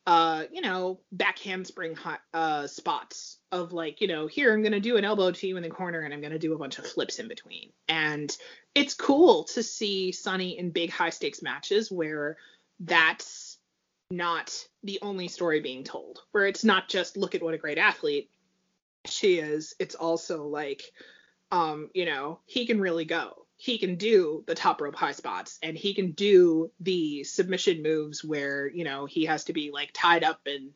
uh, 0.08 0.44
you 0.50 0.62
know, 0.62 0.98
back 1.12 1.38
handspring 1.38 1.94
hot, 1.94 2.20
uh, 2.32 2.66
spots 2.66 3.36
of 3.52 3.74
like, 3.74 4.00
you 4.00 4.08
know, 4.08 4.26
here 4.26 4.54
I'm 4.54 4.62
gonna 4.62 4.80
do 4.80 4.96
an 4.96 5.04
elbow 5.04 5.32
to 5.32 5.46
you 5.46 5.58
in 5.58 5.62
the 5.62 5.68
corner 5.68 6.00
and 6.00 6.14
I'm 6.14 6.22
gonna 6.22 6.38
do 6.38 6.54
a 6.54 6.58
bunch 6.58 6.78
of 6.78 6.86
flips 6.86 7.18
in 7.18 7.28
between. 7.28 7.72
And 7.90 8.34
it's 8.74 8.94
cool 8.94 9.44
to 9.52 9.62
see 9.62 10.12
Sonny 10.12 10.58
in 10.58 10.70
big 10.70 10.90
high 10.90 11.10
stakes 11.10 11.42
matches 11.42 11.92
where 11.92 12.38
that's 12.80 13.58
not 14.10 14.66
the 14.82 14.98
only 15.02 15.28
story 15.28 15.60
being 15.60 15.84
told. 15.84 16.20
Where 16.32 16.46
it's 16.46 16.64
not 16.64 16.88
just 16.88 17.18
look 17.18 17.34
at 17.34 17.42
what 17.42 17.52
a 17.52 17.58
great 17.58 17.76
athlete 17.76 18.30
she 19.04 19.38
is. 19.38 19.74
It's 19.78 19.94
also 19.94 20.46
like, 20.46 20.84
um, 21.52 21.90
you 21.92 22.06
know, 22.06 22.40
he 22.46 22.64
can 22.64 22.80
really 22.80 23.04
go 23.04 23.44
he 23.58 23.76
can 23.76 23.96
do 23.96 24.44
the 24.46 24.54
top 24.54 24.80
rope 24.80 24.94
high 24.94 25.12
spots 25.12 25.58
and 25.62 25.76
he 25.76 25.92
can 25.92 26.12
do 26.12 26.70
the 26.78 27.24
submission 27.24 27.82
moves 27.82 28.24
where 28.24 28.68
you 28.68 28.84
know 28.84 29.04
he 29.04 29.24
has 29.26 29.44
to 29.44 29.52
be 29.52 29.70
like 29.72 29.90
tied 29.92 30.24
up 30.24 30.40
and 30.46 30.70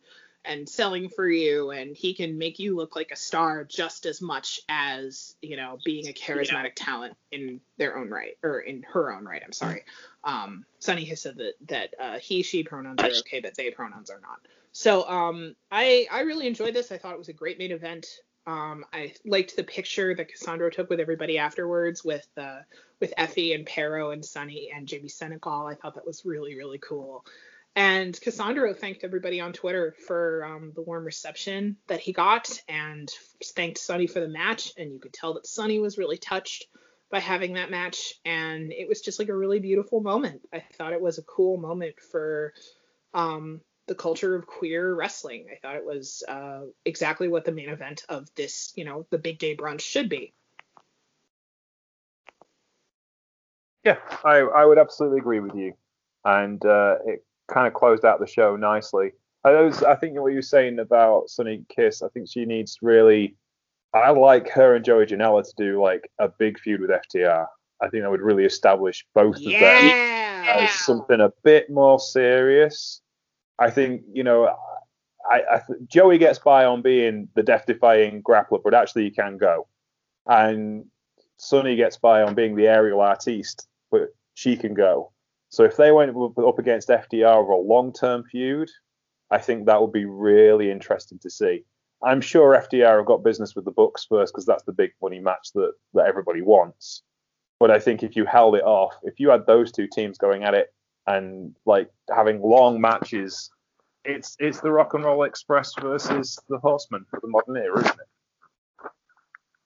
and 0.44 0.68
selling 0.68 1.08
for 1.08 1.28
you 1.28 1.70
and 1.70 1.96
he 1.96 2.12
can 2.12 2.36
make 2.36 2.58
you 2.58 2.74
look 2.74 2.96
like 2.96 3.12
a 3.12 3.16
star 3.16 3.62
just 3.62 4.04
as 4.04 4.20
much 4.20 4.60
as 4.68 5.36
you 5.40 5.56
know 5.56 5.78
being 5.84 6.08
a 6.08 6.12
charismatic 6.12 6.72
yeah. 6.76 6.84
talent 6.84 7.16
in 7.30 7.60
their 7.78 7.96
own 7.96 8.10
right 8.10 8.36
or 8.42 8.58
in 8.58 8.82
her 8.82 9.12
own 9.12 9.24
right 9.24 9.42
i'm 9.44 9.52
sorry. 9.52 9.84
Um 10.24 10.64
sonny 10.80 11.04
has 11.04 11.22
said 11.22 11.36
that 11.36 11.52
that 11.68 11.94
uh, 12.00 12.18
he 12.18 12.42
she 12.42 12.64
pronouns 12.64 13.00
are 13.00 13.10
okay 13.20 13.38
but 13.38 13.54
they 13.54 13.70
pronouns 13.70 14.10
are 14.10 14.20
not. 14.20 14.40
So 14.72 15.08
um 15.08 15.54
i 15.70 16.08
i 16.10 16.22
really 16.22 16.48
enjoyed 16.48 16.74
this. 16.74 16.90
I 16.90 16.98
thought 16.98 17.12
it 17.12 17.18
was 17.18 17.28
a 17.28 17.32
great 17.32 17.60
main 17.60 17.70
event 17.70 18.06
um, 18.46 18.84
I 18.92 19.14
liked 19.24 19.56
the 19.56 19.64
picture 19.64 20.14
that 20.14 20.28
Cassandro 20.28 20.70
took 20.70 20.90
with 20.90 21.00
everybody 21.00 21.38
afterwards 21.38 22.04
with 22.04 22.26
uh, 22.36 22.60
with 23.00 23.14
Effy 23.18 23.54
and 23.54 23.66
Pero 23.66 24.10
and 24.10 24.24
Sonny 24.24 24.70
and 24.74 24.86
Jamie 24.86 25.08
Senegal. 25.08 25.66
I 25.66 25.74
thought 25.74 25.94
that 25.94 26.06
was 26.06 26.24
really 26.24 26.56
really 26.56 26.78
cool. 26.78 27.24
And 27.74 28.20
Cassandro 28.20 28.74
thanked 28.74 29.02
everybody 29.02 29.40
on 29.40 29.54
Twitter 29.54 29.94
for 30.06 30.44
um, 30.44 30.72
the 30.74 30.82
warm 30.82 31.04
reception 31.04 31.76
that 31.86 32.00
he 32.00 32.12
got, 32.12 32.60
and 32.68 33.10
thanked 33.42 33.78
Sonny 33.78 34.06
for 34.06 34.20
the 34.20 34.28
match. 34.28 34.72
And 34.76 34.92
you 34.92 34.98
could 34.98 35.14
tell 35.14 35.34
that 35.34 35.46
Sonny 35.46 35.78
was 35.78 35.96
really 35.96 36.18
touched 36.18 36.66
by 37.10 37.20
having 37.20 37.54
that 37.54 37.70
match, 37.70 38.14
and 38.24 38.72
it 38.72 38.88
was 38.88 39.00
just 39.00 39.18
like 39.18 39.28
a 39.28 39.36
really 39.36 39.60
beautiful 39.60 40.00
moment. 40.00 40.42
I 40.52 40.64
thought 40.74 40.92
it 40.92 41.00
was 41.00 41.18
a 41.18 41.22
cool 41.22 41.56
moment 41.58 42.00
for 42.00 42.52
um, 43.14 43.60
the 43.86 43.94
culture 43.94 44.34
of 44.34 44.46
queer 44.46 44.94
wrestling. 44.94 45.46
I 45.50 45.58
thought 45.60 45.76
it 45.76 45.84
was 45.84 46.22
uh, 46.28 46.62
exactly 46.84 47.28
what 47.28 47.44
the 47.44 47.52
main 47.52 47.68
event 47.68 48.04
of 48.08 48.28
this, 48.34 48.72
you 48.76 48.84
know, 48.84 49.06
the 49.10 49.18
big 49.18 49.38
gay 49.38 49.56
brunch 49.56 49.80
should 49.80 50.08
be. 50.08 50.32
Yeah, 53.84 53.96
I, 54.24 54.38
I 54.38 54.64
would 54.64 54.78
absolutely 54.78 55.18
agree 55.18 55.40
with 55.40 55.54
you. 55.54 55.72
And 56.24 56.64
uh, 56.64 56.96
it 57.04 57.24
kind 57.48 57.66
of 57.66 57.74
closed 57.74 58.04
out 58.04 58.20
the 58.20 58.26
show 58.26 58.54
nicely. 58.54 59.12
I, 59.44 59.50
was, 59.60 59.82
I 59.82 59.96
think 59.96 60.18
what 60.20 60.28
you 60.28 60.36
were 60.36 60.42
saying 60.42 60.78
about 60.78 61.28
Sonny 61.28 61.64
Kiss, 61.68 62.02
I 62.02 62.08
think 62.08 62.28
she 62.28 62.44
needs 62.44 62.78
really. 62.80 63.34
I 63.92 64.10
like 64.10 64.48
her 64.50 64.76
and 64.76 64.84
Joey 64.84 65.04
Janela 65.04 65.42
to 65.44 65.52
do 65.56 65.82
like 65.82 66.08
a 66.18 66.28
big 66.28 66.58
feud 66.58 66.80
with 66.80 66.90
FTR. 66.90 67.46
I 67.82 67.88
think 67.88 68.04
that 68.04 68.10
would 68.10 68.22
really 68.22 68.44
establish 68.44 69.04
both 69.14 69.38
yeah. 69.38 69.58
of 69.58 69.82
them 69.82 70.64
as 70.64 70.70
something 70.70 71.20
a 71.20 71.32
bit 71.42 71.68
more 71.68 71.98
serious 71.98 73.02
I 73.58 73.70
think 73.70 74.02
you 74.12 74.24
know, 74.24 74.54
I, 75.30 75.42
I 75.50 75.60
Joey 75.88 76.18
gets 76.18 76.38
by 76.38 76.64
on 76.64 76.82
being 76.82 77.28
the 77.34 77.42
death-defying 77.42 78.22
grappler, 78.22 78.60
but 78.62 78.74
actually 78.74 79.04
he 79.04 79.10
can 79.10 79.38
go, 79.38 79.68
and 80.26 80.84
Sonny 81.36 81.76
gets 81.76 81.96
by 81.96 82.22
on 82.22 82.34
being 82.34 82.56
the 82.56 82.68
aerial 82.68 83.00
artiste, 83.00 83.66
but 83.90 84.14
she 84.34 84.56
can 84.56 84.74
go. 84.74 85.12
So 85.48 85.64
if 85.64 85.76
they 85.76 85.92
went 85.92 86.16
up 86.16 86.58
against 86.58 86.88
FTR 86.88 87.36
over 87.36 87.52
a 87.52 87.58
long-term 87.58 88.24
feud, 88.24 88.70
I 89.30 89.38
think 89.38 89.66
that 89.66 89.80
would 89.80 89.92
be 89.92 90.06
really 90.06 90.70
interesting 90.70 91.18
to 91.18 91.30
see. 91.30 91.64
I'm 92.02 92.20
sure 92.20 92.54
FTR 92.56 92.98
have 92.98 93.06
got 93.06 93.22
business 93.22 93.54
with 93.54 93.64
the 93.64 93.70
Bucks 93.70 94.06
first 94.08 94.32
because 94.32 94.46
that's 94.46 94.64
the 94.64 94.72
big 94.72 94.92
money 95.02 95.20
match 95.20 95.50
that, 95.54 95.72
that 95.94 96.06
everybody 96.06 96.42
wants. 96.42 97.02
But 97.60 97.70
I 97.70 97.78
think 97.78 98.02
if 98.02 98.16
you 98.16 98.24
held 98.24 98.56
it 98.56 98.64
off, 98.64 98.94
if 99.02 99.20
you 99.20 99.30
had 99.30 99.46
those 99.46 99.70
two 99.70 99.86
teams 99.86 100.18
going 100.18 100.42
at 100.42 100.54
it 100.54 100.72
and 101.06 101.54
like 101.66 101.88
having 102.14 102.40
long 102.42 102.80
matches. 102.80 103.50
It's 104.04 104.36
it's 104.40 104.60
the 104.60 104.70
Rock 104.70 104.94
and 104.94 105.04
Roll 105.04 105.24
Express 105.24 105.72
versus 105.80 106.38
the 106.48 106.58
Horsemen 106.58 107.04
for 107.08 107.20
the 107.20 107.28
modern 107.28 107.56
era, 107.56 107.78
isn't 107.78 108.00
it? 108.00 108.90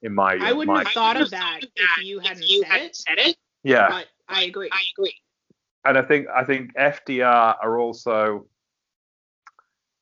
In 0.02 0.14
my 0.14 0.38
I 0.40 0.52
wouldn't 0.52 0.76
my 0.76 0.84
have 0.84 0.92
thought 0.92 1.20
of 1.20 1.30
that 1.30 1.60
if 1.74 2.04
you 2.04 2.20
hadn't, 2.20 2.42
if 2.42 2.50
you 2.50 2.62
said, 2.62 2.70
hadn't 2.70 2.86
it. 2.86 2.96
said 2.96 3.18
it. 3.18 3.36
Yeah, 3.62 3.88
but 3.88 4.06
I 4.28 4.44
agree. 4.44 4.68
I 4.70 4.82
agree. 4.96 5.14
And 5.84 5.96
I 5.96 6.02
think 6.02 6.26
I 6.34 6.44
think 6.44 6.74
FTR 6.74 7.56
are 7.62 7.78
also. 7.78 8.46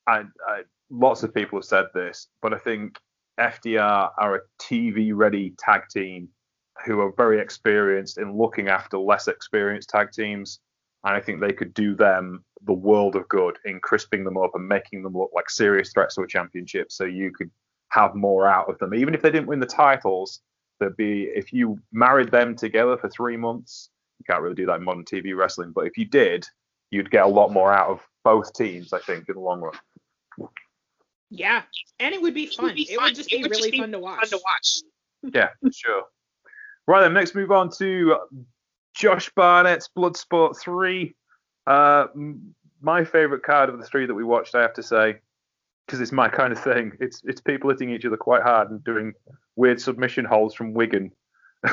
I, 0.06 0.16
I, 0.16 0.20
uh, 0.20 0.62
lots 0.90 1.23
of 1.23 1.32
people 1.32 1.59
have 1.59 1.65
said 1.65 1.86
this, 1.94 2.28
but 2.43 2.52
I 2.52 2.59
think 2.59 2.98
FTR 3.39 4.11
are 4.19 4.36
a 4.36 4.40
TV 4.61 5.12
ready 5.15 5.55
tag 5.59 5.82
team 5.90 6.28
who 6.85 7.01
are 7.01 7.12
very 7.16 7.40
experienced 7.40 8.19
in 8.19 8.36
looking 8.36 8.69
after 8.69 8.98
less 8.98 9.28
experienced 9.28 9.90
tag 9.90 10.11
teams. 10.12 10.61
And 11.05 11.14
I 11.14 11.20
think 11.20 11.40
they 11.40 11.52
could 11.52 11.74
do 11.74 11.94
them 11.94 12.44
the 12.62 12.72
world 12.72 13.14
of 13.14 13.28
good 13.28 13.59
in 13.64 13.78
crisping 13.81 14.24
them 14.24 14.39
up 14.39 14.52
and 14.55 14.66
making 14.66 15.02
them 15.02 15.16
look 15.16 15.31
like 15.35 15.51
serious 15.51 15.93
threats 15.93 16.14
to 16.14 16.22
a 16.22 16.26
championship. 16.26 16.90
So 16.90 17.05
you 17.05 17.31
could 17.31 17.51
have 17.90 18.14
more 18.14 18.47
out 18.47 18.70
of 18.70 18.78
them. 18.78 18.94
Even 18.94 19.14
if 19.14 19.22
they 19.22 19.31
didn't 19.31 19.47
win 19.47 19.60
the 19.60 19.66
titles, 19.66 20.40
there'd 20.81 20.97
be 20.97 21.24
if 21.35 21.52
you 21.52 21.78
married 21.93 22.31
them 22.31 22.56
together 22.56 22.97
for 22.97 23.09
three 23.09 23.36
months, 23.36 23.90
you 24.18 24.24
can't 24.28 24.43
really 24.43 24.55
do 24.55 24.66
that 24.66 24.76
in 24.76 24.85
modern 24.85 25.05
TV 25.05 25.36
wrestling. 25.36 25.72
But 25.72 25.86
if 25.86 25.98
you 25.98 26.06
did, 26.06 26.47
you'd 26.90 27.10
get 27.10 27.24
a 27.24 27.28
lot 27.28 27.52
more 27.52 27.72
out 27.72 27.89
of 27.89 28.01
both 28.24 28.52
teams, 28.55 28.93
I 28.93 28.98
think, 29.01 29.28
in 29.28 29.35
the 29.35 29.40
long 29.40 29.60
run. 29.60 29.78
Yeah, 31.31 31.62
and 31.98 32.14
it 32.14 32.22
would 32.22 32.35
be 32.35 32.47
fun. 32.47 32.66
It 32.66 32.68
would, 32.68 32.76
be 32.76 32.85
fun. 32.86 32.94
It 32.94 33.02
would 33.02 33.14
just 33.14 33.31
be 33.31 33.43
would 33.43 33.51
really 33.51 33.62
just 33.62 33.72
be 33.72 33.78
fun, 33.78 33.93
to 33.93 33.98
watch. 33.98 34.20
fun 34.20 34.39
to 34.39 34.44
watch. 34.44 35.32
yeah, 35.35 35.48
sure. 35.72 36.05
Right 36.86 37.01
then, 37.01 37.14
next 37.14 37.35
move 37.35 37.51
on 37.51 37.70
to 37.78 38.16
Josh 38.95 39.31
Barnett's 39.31 39.89
Bloodsport 39.97 40.57
3. 40.57 41.15
Uh, 41.66 42.07
my 42.81 43.05
favorite 43.05 43.43
card 43.43 43.69
of 43.69 43.79
the 43.79 43.85
three 43.85 44.07
that 44.07 44.15
we 44.15 44.25
watched, 44.25 44.55
I 44.55 44.62
have 44.62 44.75
to 44.75 44.83
say, 44.83 45.16
because 45.87 46.01
it's 46.01 46.12
my 46.12 46.29
kind 46.29 46.53
of 46.53 46.62
thing. 46.62 46.93
It's 47.01 47.23
it's 47.25 47.41
people 47.41 47.71
hitting 47.71 47.91
each 47.91 48.05
other 48.05 48.16
quite 48.16 48.43
hard 48.43 48.71
and 48.71 48.85
doing 48.85 49.12
weird 49.57 49.81
submission 49.81 50.25
holds 50.25 50.55
from 50.55 50.75
Wigan. 50.75 51.11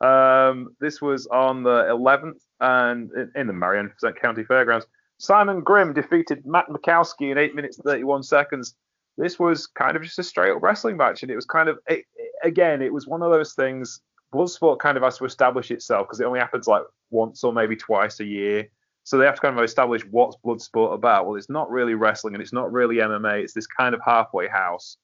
um, 0.00 0.76
this 0.80 1.00
was 1.00 1.26
on 1.28 1.62
the 1.62 1.84
11th 1.90 2.40
and 2.60 3.10
in 3.34 3.46
the 3.46 3.52
Marion 3.52 3.90
County 4.20 4.44
Fairgrounds. 4.44 4.86
Simon 5.18 5.62
Grimm 5.62 5.92
defeated 5.92 6.46
Matt 6.46 6.68
Makowski 6.68 7.32
in 7.32 7.38
8 7.38 7.54
minutes 7.54 7.78
31 7.78 8.22
seconds. 8.22 8.74
This 9.16 9.38
was 9.38 9.66
kind 9.66 9.96
of 9.96 10.02
just 10.02 10.18
a 10.20 10.22
straight 10.22 10.52
up 10.52 10.62
wrestling 10.62 10.96
match, 10.96 11.22
and 11.22 11.32
it 11.32 11.36
was 11.36 11.46
kind 11.46 11.68
of 11.68 11.78
it, 11.88 12.04
again, 12.44 12.82
it 12.82 12.92
was 12.92 13.08
one 13.08 13.22
of 13.22 13.32
those 13.32 13.54
things. 13.54 14.00
Bloodsport 14.34 14.78
kind 14.78 14.96
of 14.96 15.02
has 15.02 15.18
to 15.18 15.24
establish 15.24 15.70
itself 15.70 16.06
because 16.06 16.20
it 16.20 16.24
only 16.24 16.40
happens 16.40 16.66
like 16.66 16.82
once 17.10 17.44
or 17.44 17.52
maybe 17.52 17.76
twice 17.76 18.20
a 18.20 18.24
year. 18.24 18.68
So 19.04 19.16
they 19.16 19.24
have 19.24 19.36
to 19.36 19.40
kind 19.40 19.58
of 19.58 19.64
establish 19.64 20.02
what's 20.10 20.36
Bloodsport 20.44 20.92
about. 20.92 21.26
Well, 21.26 21.36
it's 21.36 21.48
not 21.48 21.70
really 21.70 21.94
wrestling 21.94 22.34
and 22.34 22.42
it's 22.42 22.52
not 22.52 22.70
really 22.70 22.96
MMA. 22.96 23.42
It's 23.42 23.54
this 23.54 23.66
kind 23.66 23.94
of 23.94 24.00
halfway 24.04 24.48
house. 24.48 24.98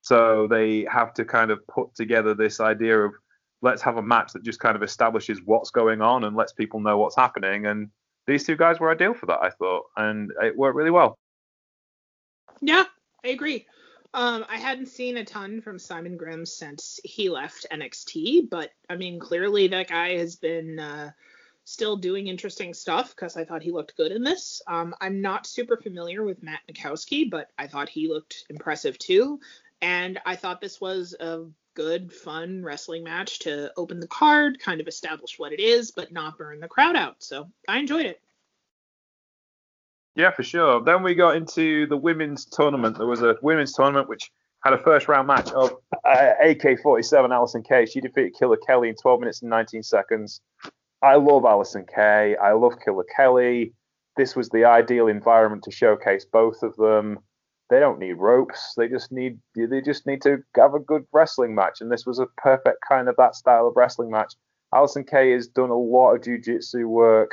So 0.00 0.46
they 0.48 0.86
have 0.90 1.12
to 1.14 1.26
kind 1.26 1.50
of 1.50 1.66
put 1.66 1.94
together 1.94 2.34
this 2.34 2.58
idea 2.58 2.98
of 2.98 3.12
let's 3.62 3.82
have 3.82 3.98
a 3.98 4.02
match 4.02 4.32
that 4.32 4.42
just 4.42 4.60
kind 4.60 4.76
of 4.76 4.82
establishes 4.82 5.40
what's 5.44 5.70
going 5.70 6.00
on 6.00 6.24
and 6.24 6.34
lets 6.34 6.52
people 6.52 6.80
know 6.80 6.96
what's 6.96 7.16
happening. 7.16 7.66
And 7.66 7.90
these 8.26 8.44
two 8.44 8.56
guys 8.56 8.80
were 8.80 8.90
ideal 8.90 9.12
for 9.12 9.26
that, 9.26 9.40
I 9.42 9.50
thought, 9.50 9.84
and 9.96 10.30
it 10.42 10.56
worked 10.56 10.76
really 10.76 10.90
well. 10.90 11.18
Yeah, 12.62 12.84
I 13.24 13.28
agree. 13.28 13.66
Um, 14.12 14.44
I 14.48 14.58
hadn't 14.58 14.86
seen 14.86 15.16
a 15.16 15.24
ton 15.24 15.60
from 15.60 15.78
Simon 15.78 16.16
Grimm 16.16 16.44
since 16.44 16.98
he 17.04 17.30
left 17.30 17.66
NXT, 17.70 18.50
but 18.50 18.70
I 18.88 18.96
mean, 18.96 19.20
clearly 19.20 19.68
that 19.68 19.88
guy 19.88 20.16
has 20.16 20.34
been 20.34 20.80
uh, 20.80 21.12
still 21.64 21.96
doing 21.96 22.26
interesting 22.26 22.74
stuff 22.74 23.14
because 23.14 23.36
I 23.36 23.44
thought 23.44 23.62
he 23.62 23.70
looked 23.70 23.96
good 23.96 24.10
in 24.10 24.24
this. 24.24 24.62
Um, 24.66 24.94
I'm 25.00 25.20
not 25.20 25.46
super 25.46 25.76
familiar 25.76 26.24
with 26.24 26.42
Matt 26.42 26.60
Makowski, 26.68 27.30
but 27.30 27.50
I 27.56 27.68
thought 27.68 27.88
he 27.88 28.08
looked 28.08 28.46
impressive 28.50 28.98
too. 28.98 29.38
And 29.80 30.18
I 30.26 30.34
thought 30.34 30.60
this 30.60 30.80
was 30.80 31.14
a 31.20 31.44
good, 31.74 32.12
fun 32.12 32.64
wrestling 32.64 33.04
match 33.04 33.38
to 33.40 33.72
open 33.76 34.00
the 34.00 34.08
card, 34.08 34.58
kind 34.58 34.80
of 34.80 34.88
establish 34.88 35.38
what 35.38 35.52
it 35.52 35.60
is, 35.60 35.92
but 35.92 36.10
not 36.10 36.36
burn 36.36 36.58
the 36.58 36.68
crowd 36.68 36.96
out. 36.96 37.22
So 37.22 37.48
I 37.68 37.78
enjoyed 37.78 38.06
it. 38.06 38.20
Yeah, 40.20 40.32
for 40.32 40.42
sure. 40.42 40.82
Then 40.84 41.02
we 41.02 41.14
got 41.14 41.36
into 41.36 41.86
the 41.86 41.96
women's 41.96 42.44
tournament. 42.44 42.98
There 42.98 43.06
was 43.06 43.22
a 43.22 43.36
women's 43.40 43.72
tournament 43.72 44.06
which 44.06 44.30
had 44.62 44.74
a 44.74 44.78
first 44.78 45.08
round 45.08 45.26
match 45.26 45.50
of 45.52 45.70
uh, 46.04 46.32
AK-47 46.44 47.30
Allysin 47.30 47.66
Kay. 47.66 47.86
She 47.86 48.02
defeated 48.02 48.34
Killer 48.38 48.58
Kelly 48.66 48.90
in 48.90 48.96
12 48.96 49.20
minutes 49.20 49.40
and 49.40 49.48
19 49.48 49.82
seconds. 49.82 50.42
I 51.00 51.14
love 51.14 51.44
Allysin 51.44 51.88
Kay. 51.88 52.36
I 52.36 52.52
love 52.52 52.74
Killer 52.84 53.06
Kelly. 53.16 53.72
This 54.18 54.36
was 54.36 54.50
the 54.50 54.66
ideal 54.66 55.06
environment 55.06 55.62
to 55.62 55.70
showcase 55.70 56.26
both 56.30 56.62
of 56.62 56.76
them. 56.76 57.20
They 57.70 57.80
don't 57.80 57.98
need 57.98 58.18
ropes. 58.18 58.74
They 58.76 58.88
just 58.88 59.10
need 59.10 59.38
they 59.56 59.80
just 59.80 60.06
need 60.06 60.20
to 60.20 60.42
have 60.54 60.74
a 60.74 60.80
good 60.80 61.06
wrestling 61.14 61.54
match. 61.54 61.80
And 61.80 61.90
this 61.90 62.04
was 62.04 62.18
a 62.18 62.26
perfect 62.36 62.80
kind 62.86 63.08
of 63.08 63.16
that 63.16 63.36
style 63.36 63.68
of 63.68 63.72
wrestling 63.74 64.10
match. 64.10 64.34
Allysin 64.74 65.08
Kay 65.08 65.32
has 65.32 65.48
done 65.48 65.70
a 65.70 65.78
lot 65.78 66.14
of 66.14 66.22
jiu-jitsu 66.22 66.86
work. 66.88 67.30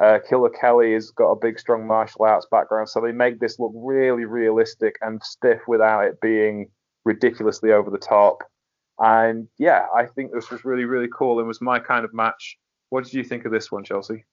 Uh, 0.00 0.18
Killer 0.28 0.50
Kelly 0.50 0.92
has 0.92 1.10
got 1.10 1.30
a 1.30 1.36
big, 1.36 1.58
strong 1.58 1.86
martial 1.86 2.24
arts 2.24 2.46
background, 2.50 2.88
so 2.88 3.00
they 3.00 3.12
make 3.12 3.40
this 3.40 3.58
look 3.58 3.72
really 3.74 4.24
realistic 4.24 4.96
and 5.00 5.22
stiff 5.22 5.60
without 5.66 6.04
it 6.04 6.20
being 6.20 6.70
ridiculously 7.04 7.72
over 7.72 7.90
the 7.90 7.98
top. 7.98 8.44
And 9.00 9.48
yeah, 9.58 9.86
I 9.94 10.06
think 10.06 10.32
this 10.32 10.50
was 10.50 10.64
really, 10.64 10.84
really 10.84 11.08
cool 11.12 11.38
and 11.38 11.48
was 11.48 11.60
my 11.60 11.78
kind 11.78 12.04
of 12.04 12.14
match. 12.14 12.58
What 12.90 13.04
did 13.04 13.14
you 13.14 13.24
think 13.24 13.44
of 13.44 13.52
this 13.52 13.70
one, 13.72 13.84
Chelsea? 13.84 14.24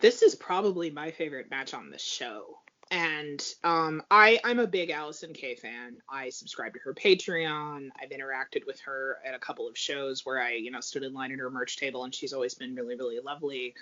This 0.00 0.22
is 0.22 0.34
probably 0.34 0.90
my 0.90 1.10
favorite 1.10 1.50
match 1.50 1.74
on 1.74 1.90
the 1.90 1.98
show. 1.98 2.58
And 2.90 3.42
um, 3.64 4.02
I, 4.10 4.38
I'm 4.44 4.58
a 4.58 4.66
big 4.66 4.90
Allysin 4.90 5.32
Kay 5.34 5.54
fan. 5.54 5.96
I 6.10 6.28
subscribe 6.28 6.74
to 6.74 6.80
her 6.84 6.92
Patreon. 6.92 7.88
I've 8.02 8.10
interacted 8.10 8.66
with 8.66 8.80
her 8.80 9.18
at 9.24 9.34
a 9.34 9.38
couple 9.38 9.66
of 9.66 9.78
shows 9.78 10.26
where 10.26 10.42
I, 10.42 10.54
you 10.54 10.70
know, 10.70 10.80
stood 10.80 11.02
in 11.02 11.14
line 11.14 11.32
at 11.32 11.38
her 11.38 11.50
merch 11.50 11.78
table, 11.78 12.04
and 12.04 12.14
she's 12.14 12.34
always 12.34 12.54
been 12.54 12.74
really, 12.74 12.96
really 12.96 13.18
lovely. 13.24 13.74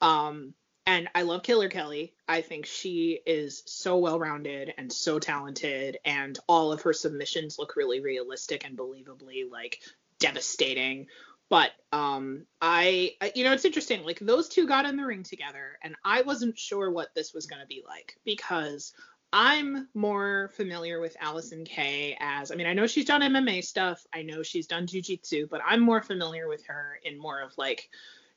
Um, 0.00 0.54
and 0.86 1.08
I 1.14 1.22
love 1.22 1.42
Killer 1.42 1.68
Kelly. 1.68 2.14
I 2.26 2.40
think 2.40 2.66
she 2.66 3.20
is 3.26 3.62
so 3.66 3.98
well 3.98 4.18
rounded 4.18 4.72
and 4.76 4.92
so 4.92 5.18
talented, 5.18 5.98
and 6.04 6.38
all 6.48 6.72
of 6.72 6.82
her 6.82 6.92
submissions 6.92 7.58
look 7.58 7.76
really 7.76 8.00
realistic 8.00 8.64
and 8.64 8.76
believably 8.76 9.50
like 9.50 9.80
devastating. 10.18 11.06
But 11.48 11.70
um, 11.92 12.46
I, 12.60 13.16
you 13.34 13.44
know, 13.44 13.52
it's 13.52 13.64
interesting. 13.64 14.04
Like 14.04 14.20
those 14.20 14.48
two 14.48 14.66
got 14.66 14.86
in 14.86 14.96
the 14.96 15.04
ring 15.04 15.22
together, 15.22 15.78
and 15.82 15.96
I 16.04 16.22
wasn't 16.22 16.58
sure 16.58 16.90
what 16.90 17.14
this 17.14 17.34
was 17.34 17.46
going 17.46 17.60
to 17.60 17.66
be 17.66 17.82
like 17.86 18.16
because 18.24 18.92
I'm 19.32 19.88
more 19.94 20.50
familiar 20.54 21.00
with 21.00 21.16
Allysin 21.22 21.64
Kay 21.66 22.16
as 22.20 22.50
I 22.50 22.56
mean, 22.56 22.66
I 22.66 22.72
know 22.72 22.86
she's 22.86 23.04
done 23.04 23.20
MMA 23.20 23.62
stuff, 23.62 24.04
I 24.12 24.22
know 24.22 24.42
she's 24.42 24.66
done 24.66 24.86
jujitsu, 24.86 25.48
but 25.48 25.60
I'm 25.64 25.80
more 25.80 26.02
familiar 26.02 26.48
with 26.48 26.66
her 26.66 26.98
in 27.04 27.18
more 27.18 27.40
of 27.40 27.56
like 27.56 27.90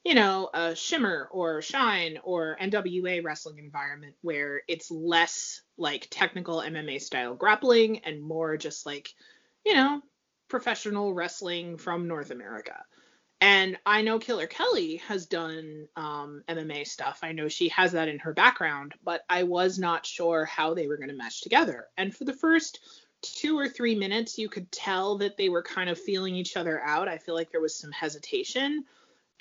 you 0.04 0.16
know, 0.16 0.50
a 0.54 0.76
Shimmer 0.76 1.30
or 1.32 1.62
Shine 1.62 2.20
or 2.24 2.58
NWA 2.62 3.24
wrestling 3.24 3.58
environment 3.58 4.16
where 4.22 4.62
it's 4.68 4.92
less 4.92 5.62
like 5.78 6.08
technical 6.10 6.58
MMA 6.58 7.02
style 7.02 7.36
grappling 7.36 8.00
and 8.00 8.22
more 8.22 8.58
just 8.58 8.86
like, 8.86 9.14
you 9.66 9.74
know, 9.74 10.02
professional 10.50 11.14
wrestling 11.14 11.78
from 11.78 12.08
North 12.08 12.32
America. 12.32 12.84
And 13.40 13.78
I 13.86 14.02
know 14.02 14.20
Killer 14.20 14.48
Kelly 14.48 14.98
has 15.08 15.26
done 15.26 15.88
um, 15.96 16.44
MMA 16.48 16.88
stuff. 16.88 17.20
I 17.24 17.32
know 17.32 17.48
she 17.48 17.70
has 17.70 17.94
that 17.94 18.08
in 18.08 18.20
her 18.20 18.34
background, 18.34 18.94
but 19.04 19.24
I 19.30 19.44
was 19.44 19.80
not 19.80 20.06
sure 20.06 20.46
how 20.46 20.74
they 20.74 20.88
were 20.88 20.98
going 20.98 21.10
to 21.10 21.16
mesh 21.16 21.42
together. 21.42 21.88
And 21.98 22.16
for 22.16 22.24
the 22.26 22.34
first 22.34 22.80
two 23.22 23.58
or 23.58 23.68
three 23.68 23.96
minutes, 23.96 24.38
you 24.38 24.50
could 24.50 24.72
tell 24.72 25.18
that 25.18 25.38
they 25.38 25.50
were 25.50 25.64
kind 25.64 25.90
of 25.90 26.00
feeling 26.00 26.36
each 26.36 26.56
other 26.56 26.82
out. 26.82 27.08
I 27.08 27.18
feel 27.18 27.36
like 27.36 27.52
there 27.52 27.62
was 27.62 27.78
some 27.78 27.92
hesitation 27.92 28.86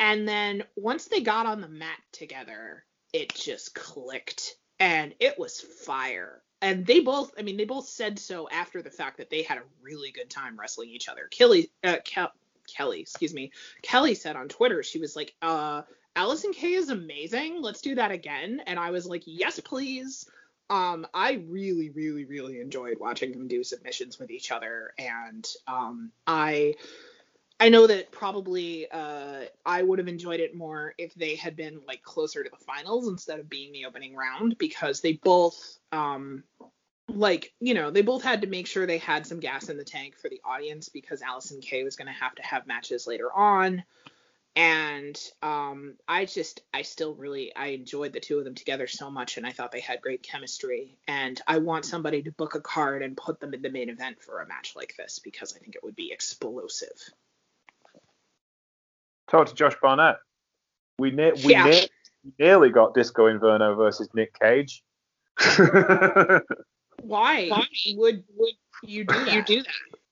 and 0.02 0.26
then 0.26 0.64
once 0.74 1.04
they 1.04 1.20
got 1.20 1.46
on 1.46 1.60
the 1.60 1.68
mat 1.68 1.96
together, 2.10 2.84
it 3.12 3.32
just 3.36 3.72
clicked 3.72 4.56
and 4.80 5.14
it 5.20 5.38
was 5.38 5.60
fire. 5.60 6.42
And 6.60 6.84
they 6.84 6.98
both, 6.98 7.32
I 7.38 7.42
mean, 7.42 7.56
they 7.56 7.64
both 7.64 7.86
said 7.86 8.18
so 8.18 8.48
after 8.50 8.82
the 8.82 8.90
fact 8.90 9.18
that 9.18 9.30
they 9.30 9.42
had 9.42 9.58
a 9.58 9.62
really 9.80 10.10
good 10.10 10.28
time 10.28 10.58
wrestling 10.58 10.88
each 10.88 11.08
other. 11.08 11.28
Kelly, 11.30 11.70
uh, 11.84 11.98
Ke- 11.98 12.32
Kelly, 12.66 13.00
excuse 13.00 13.32
me, 13.32 13.52
Kelly 13.82 14.16
said 14.16 14.34
on 14.34 14.48
Twitter, 14.48 14.82
she 14.82 14.98
was 14.98 15.14
like, 15.14 15.36
uh, 15.40 15.82
Allysin 16.16 16.52
Kay 16.52 16.72
is 16.72 16.88
amazing. 16.88 17.62
Let's 17.62 17.80
do 17.80 17.94
that 17.94 18.10
again. 18.10 18.60
And 18.66 18.80
I 18.80 18.90
was 18.90 19.06
like, 19.06 19.22
yes, 19.24 19.60
please. 19.60 20.28
Um, 20.68 21.06
I 21.14 21.44
really, 21.48 21.90
really, 21.90 22.24
really 22.24 22.58
enjoyed 22.58 22.98
watching 22.98 23.30
them 23.30 23.46
do 23.46 23.62
submissions 23.62 24.18
with 24.18 24.32
each 24.32 24.50
other. 24.50 24.94
And 24.98 25.48
um, 25.68 26.10
I 26.26 26.74
I 27.62 27.68
know 27.68 27.86
that 27.86 28.10
probably 28.10 28.90
uh, 28.90 29.42
I 29.64 29.84
would 29.84 30.00
have 30.00 30.08
enjoyed 30.08 30.40
it 30.40 30.52
more 30.52 30.94
if 30.98 31.14
they 31.14 31.36
had 31.36 31.54
been 31.54 31.80
like 31.86 32.02
closer 32.02 32.42
to 32.42 32.50
the 32.50 32.64
finals 32.64 33.06
instead 33.06 33.38
of 33.38 33.48
being 33.48 33.70
the 33.70 33.84
opening 33.84 34.16
round 34.16 34.58
because 34.58 35.00
they 35.00 35.12
both 35.12 35.78
um, 35.92 36.42
like 37.08 37.54
you 37.60 37.74
know 37.74 37.92
they 37.92 38.02
both 38.02 38.24
had 38.24 38.40
to 38.40 38.48
make 38.48 38.66
sure 38.66 38.84
they 38.84 38.98
had 38.98 39.28
some 39.28 39.38
gas 39.38 39.68
in 39.68 39.76
the 39.76 39.84
tank 39.84 40.16
for 40.20 40.28
the 40.28 40.40
audience 40.44 40.88
because 40.88 41.22
Allysin 41.22 41.62
Kay 41.62 41.84
was 41.84 41.94
going 41.94 42.08
to 42.08 42.12
have 42.12 42.34
to 42.34 42.42
have 42.42 42.66
matches 42.66 43.06
later 43.06 43.32
on. 43.32 43.84
And 44.56 45.16
um, 45.40 45.94
I 46.08 46.24
just 46.24 46.62
I 46.74 46.82
still 46.82 47.14
really 47.14 47.54
I 47.54 47.66
enjoyed 47.66 48.12
the 48.12 48.18
two 48.18 48.38
of 48.38 48.44
them 48.44 48.56
together 48.56 48.88
so 48.88 49.08
much 49.08 49.36
and 49.36 49.46
I 49.46 49.52
thought 49.52 49.70
they 49.70 49.78
had 49.78 50.00
great 50.00 50.24
chemistry. 50.24 50.98
And 51.06 51.40
I 51.46 51.58
want 51.58 51.84
somebody 51.84 52.22
to 52.24 52.32
book 52.32 52.56
a 52.56 52.60
card 52.60 53.04
and 53.04 53.16
put 53.16 53.38
them 53.38 53.54
in 53.54 53.62
the 53.62 53.70
main 53.70 53.88
event 53.88 54.20
for 54.20 54.40
a 54.40 54.48
match 54.48 54.72
like 54.74 54.96
this 54.98 55.20
because 55.20 55.54
I 55.54 55.60
think 55.60 55.76
it 55.76 55.84
would 55.84 55.94
be 55.94 56.10
explosive 56.10 56.98
talk 59.32 59.48
to 59.48 59.54
Josh 59.54 59.74
Barnett. 59.82 60.16
We, 60.98 61.10
ne- 61.10 61.32
we, 61.32 61.52
yeah. 61.52 61.64
ne- 61.64 61.88
nearly 62.38 62.70
got 62.70 62.94
Disco 62.94 63.26
Inferno 63.26 63.74
versus 63.74 64.08
Nick 64.14 64.38
Gage. 64.38 64.84
Why? 67.02 67.48
Why 67.48 67.64
would 67.96 68.22
would 68.36 68.54
You 68.84 69.04
do 69.04 69.24
that. 69.24 69.34
You 69.34 69.42
do 69.42 69.64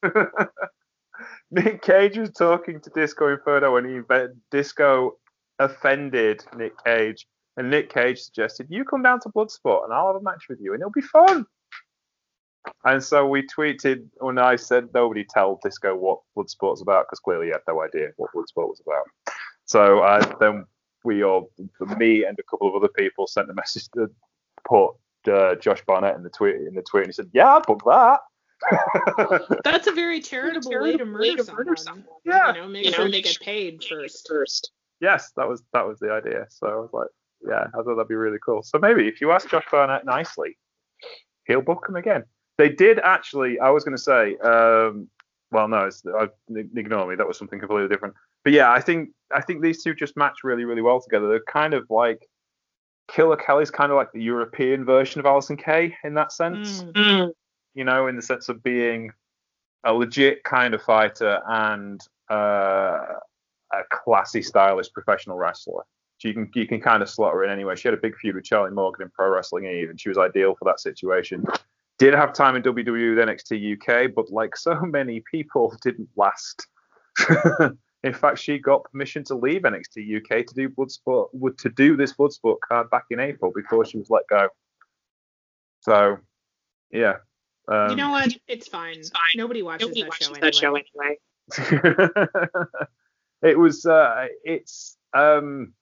that. 0.02 0.48
Nick 1.50 1.82
Gage 1.82 2.16
was 2.16 2.30
talking 2.30 2.80
to 2.80 2.90
Disco 2.90 3.28
Inferno 3.28 3.76
and 3.76 3.86
he 3.86 4.00
Disco 4.50 5.18
offended 5.58 6.42
Nick 6.56 6.72
Gage. 6.84 7.26
And 7.56 7.70
Nick 7.70 7.92
Gage 7.92 8.20
suggested, 8.20 8.68
You 8.70 8.84
come 8.84 9.02
down 9.02 9.20
to 9.20 9.28
Bloodsport 9.28 9.84
and 9.84 9.92
I'll 9.92 10.08
have 10.08 10.16
a 10.16 10.22
match 10.22 10.46
with 10.48 10.60
you 10.60 10.72
and 10.72 10.80
it'll 10.80 10.90
be 10.90 11.02
fun. 11.02 11.44
And 12.84 13.02
so 13.02 13.26
we 13.26 13.46
tweeted 13.46 14.06
when 14.18 14.38
I 14.38 14.56
said 14.56 14.88
nobody 14.94 15.24
tell 15.24 15.60
Disco 15.62 15.94
what 15.94 16.20
Bloodsport's 16.36 16.82
about 16.82 17.06
because 17.06 17.20
clearly 17.20 17.46
he 17.46 17.52
had 17.52 17.60
no 17.68 17.82
idea 17.82 18.08
what 18.16 18.30
Bloodsport 18.34 18.68
was 18.68 18.80
about. 18.86 19.04
So 19.64 20.00
uh, 20.00 20.36
then 20.38 20.64
we 21.04 21.22
all, 21.22 21.50
me 21.96 22.24
and 22.24 22.38
a 22.38 22.42
couple 22.42 22.68
of 22.68 22.74
other 22.74 22.92
people, 22.96 23.26
sent 23.26 23.50
a 23.50 23.54
message 23.54 23.88
to 23.94 24.10
put 24.64 24.92
uh, 25.28 25.54
Josh 25.56 25.82
Barnett 25.86 26.16
in 26.16 26.22
the 26.22 26.30
tweet 26.30 26.56
in 26.56 26.74
the 26.74 26.82
tweet 26.82 27.04
and 27.04 27.08
he 27.08 27.12
said, 27.12 27.30
"Yeah, 27.32 27.56
I'd 27.56 27.66
book 27.66 27.82
that." 27.86 28.20
That's 29.64 29.86
a 29.86 29.92
very 29.92 30.20
charitable, 30.20 30.70
way 30.80 30.96
to 30.96 31.04
murder, 31.04 31.36
to 31.36 31.44
someone. 31.44 31.64
murder 31.64 31.76
someone. 31.76 32.04
Yeah. 32.24 32.54
You 32.54 32.60
know, 32.60 32.68
make 32.68 32.86
You 32.86 32.92
sure 32.92 33.04
know, 33.06 33.10
they 33.10 33.22
get 33.22 33.40
paid 33.40 33.82
first. 33.82 34.26
First. 34.28 34.72
yes, 35.00 35.32
that 35.36 35.48
was 35.48 35.62
that 35.72 35.86
was 35.86 35.98
the 35.98 36.12
idea. 36.12 36.46
So 36.50 36.66
I 36.66 36.76
was 36.76 36.90
like, 36.92 37.08
yeah, 37.46 37.66
I 37.68 37.82
thought 37.82 37.96
that'd 37.96 38.08
be 38.08 38.14
really 38.14 38.38
cool. 38.44 38.62
So 38.62 38.78
maybe 38.78 39.08
if 39.08 39.20
you 39.20 39.32
ask 39.32 39.48
Josh 39.48 39.64
Barnett 39.70 40.04
nicely, 40.04 40.58
he'll 41.46 41.62
book 41.62 41.86
him 41.88 41.96
again. 41.96 42.24
They 42.60 42.68
did 42.68 42.98
actually. 42.98 43.58
I 43.58 43.70
was 43.70 43.84
going 43.84 43.96
to 43.96 44.02
say, 44.02 44.36
um, 44.44 45.08
well, 45.50 45.66
no, 45.66 45.86
it's, 45.86 46.02
I, 46.06 46.28
ignore 46.76 47.08
me. 47.08 47.16
That 47.16 47.26
was 47.26 47.38
something 47.38 47.58
completely 47.58 47.88
different. 47.88 48.14
But 48.44 48.52
yeah, 48.52 48.70
I 48.70 48.82
think 48.82 49.08
I 49.34 49.40
think 49.40 49.62
these 49.62 49.82
two 49.82 49.94
just 49.94 50.14
match 50.14 50.40
really, 50.44 50.64
really 50.64 50.82
well 50.82 51.00
together. 51.00 51.26
They're 51.26 51.42
kind 51.48 51.72
of 51.72 51.86
like 51.88 52.28
Killer 53.08 53.38
Kelly's 53.38 53.70
kind 53.70 53.90
of 53.90 53.96
like 53.96 54.12
the 54.12 54.22
European 54.22 54.84
version 54.84 55.20
of 55.20 55.24
Allysin 55.24 55.58
Kay 55.58 55.96
in 56.04 56.12
that 56.14 56.32
sense. 56.32 56.82
Mm. 56.82 56.92
Mm. 56.92 57.30
You 57.72 57.84
know, 57.84 58.08
in 58.08 58.16
the 58.16 58.20
sense 58.20 58.50
of 58.50 58.62
being 58.62 59.10
a 59.84 59.94
legit 59.94 60.44
kind 60.44 60.74
of 60.74 60.82
fighter 60.82 61.40
and 61.48 61.98
uh, 62.30 62.98
a 63.72 63.80
classy, 63.90 64.42
stylish 64.42 64.92
professional 64.92 65.38
wrestler. 65.38 65.84
So 66.18 66.28
you 66.28 66.34
can 66.34 66.50
you 66.54 66.66
can 66.66 66.82
kind 66.82 67.02
of 67.02 67.08
slot 67.08 67.32
her 67.32 67.42
in 67.42 67.50
anyway. 67.50 67.74
She 67.74 67.88
had 67.88 67.94
a 67.94 68.02
big 68.02 68.16
feud 68.16 68.34
with 68.34 68.44
Charlie 68.44 68.70
Morgan 68.70 69.04
in 69.04 69.10
Pro 69.10 69.30
Wrestling 69.30 69.64
Eve, 69.64 69.88
and 69.88 69.98
she 69.98 70.10
was 70.10 70.18
ideal 70.18 70.54
for 70.58 70.66
that 70.66 70.78
situation. 70.78 71.46
Did 72.00 72.14
have 72.14 72.32
time 72.32 72.56
in 72.56 72.62
WWE 72.62 73.14
with 73.14 73.28
NXT 73.28 73.76
UK, 73.76 74.14
but 74.14 74.30
like 74.30 74.56
so 74.56 74.74
many 74.80 75.22
people, 75.30 75.76
didn't 75.82 76.08
last. 76.16 76.66
in 78.02 78.14
fact, 78.14 78.38
she 78.38 78.58
got 78.58 78.84
permission 78.90 79.22
to 79.24 79.34
leave 79.34 79.62
NXT 79.62 80.16
UK 80.16 80.46
to 80.46 80.54
do 80.54 80.70
Bloodsport 80.70 81.28
to 81.58 81.68
do 81.68 81.98
this 81.98 82.14
Bloodsport 82.14 82.56
card 82.66 82.88
back 82.88 83.04
in 83.10 83.20
April 83.20 83.52
before 83.54 83.84
she 83.84 83.98
was 83.98 84.08
let 84.08 84.26
go. 84.28 84.48
So, 85.80 86.16
yeah. 86.90 87.16
Um, 87.68 87.90
you 87.90 87.96
know 87.96 88.10
what? 88.10 88.34
It's 88.48 88.66
fine. 88.66 88.96
It's 88.96 89.10
fine. 89.10 89.36
Nobody 89.36 89.62
watches, 89.62 89.88
Nobody 89.88 90.00
that, 90.00 90.08
watches 90.08 90.26
show, 90.28 90.34
that 90.40 90.54
show 90.54 90.76
anyway. 90.76 91.18
anyway. 91.58 92.26
it 93.42 93.58
was 93.58 93.84
uh, 93.84 94.26
it's 94.42 94.96
um 95.12 95.74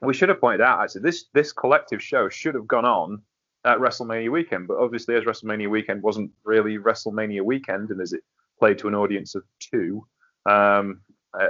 we 0.00 0.14
should 0.14 0.30
have 0.30 0.40
pointed 0.40 0.62
out 0.62 0.80
actually 0.82 1.02
this 1.02 1.26
this 1.34 1.52
collective 1.52 2.02
show 2.02 2.30
should 2.30 2.54
have 2.54 2.66
gone 2.66 2.86
on 2.86 3.20
at 3.64 3.78
WrestleMania 3.78 4.30
weekend, 4.30 4.68
but 4.68 4.78
obviously 4.78 5.14
as 5.14 5.24
WrestleMania 5.24 5.68
weekend 5.68 6.02
wasn't 6.02 6.30
really 6.44 6.78
WrestleMania 6.78 7.42
weekend, 7.42 7.90
and 7.90 8.00
as 8.00 8.12
it 8.12 8.22
played 8.58 8.78
to 8.78 8.88
an 8.88 8.94
audience 8.94 9.34
of 9.34 9.42
two, 9.58 10.06
um, 10.46 11.00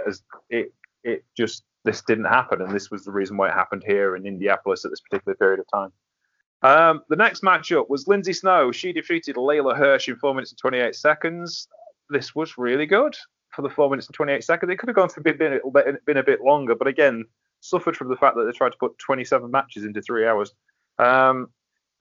as 0.07 0.23
it 0.49 0.73
it 1.05 1.25
just 1.37 1.65
this 1.85 2.03
didn't 2.03 2.25
happen, 2.25 2.61
and 2.61 2.73
this 2.73 2.91
was 2.91 3.05
the 3.05 3.13
reason 3.13 3.37
why 3.37 3.49
it 3.49 3.55
happened 3.55 3.83
here 3.87 4.17
in 4.17 4.27
Indianapolis 4.27 4.85
at 4.85 4.91
this 4.91 5.01
particular 5.01 5.35
period 5.37 5.61
of 5.61 5.67
time. 5.73 5.93
Um, 6.63 7.03
the 7.09 7.17
next 7.17 7.43
matchup 7.43 7.89
was 7.89 8.07
Lindsay 8.07 8.35
Snow. 8.35 8.71
She 8.71 8.93
defeated 8.93 9.37
Leyla 9.37 9.77
Hirsch 9.77 10.09
in 10.09 10.17
four 10.17 10.35
minutes 10.35 10.53
and 10.53 10.59
28 10.59 10.95
seconds. 10.95 11.69
This 12.11 12.35
was 12.35 12.59
really 12.59 12.87
good 12.87 13.17
for 13.51 13.63
the 13.63 13.71
four 13.71 13.89
minutes 13.89 14.09
and 14.09 14.15
28 14.15 14.45
seconds. 14.45 14.71
It 14.71 14.79
could 14.79 14.89
have 14.89 14.97
gone 14.97 15.09
for 15.09 15.21
a 15.21 15.23
bit, 15.23 15.39
been, 15.39 15.55
a 15.55 15.71
bit, 15.71 16.05
been 16.05 16.17
a 16.19 16.23
bit 16.23 16.43
longer, 16.43 16.75
but 16.75 16.87
again, 16.87 17.25
suffered 17.61 17.97
from 17.97 18.09
the 18.09 18.17
fact 18.17 18.37
that 18.37 18.45
they 18.45 18.53
tried 18.53 18.73
to 18.73 18.79
put 18.79 18.99
27 18.99 19.51
matches 19.51 19.85
into 19.85 20.03
three 20.03 20.27
hours. 20.27 20.53
Um, 20.99 21.49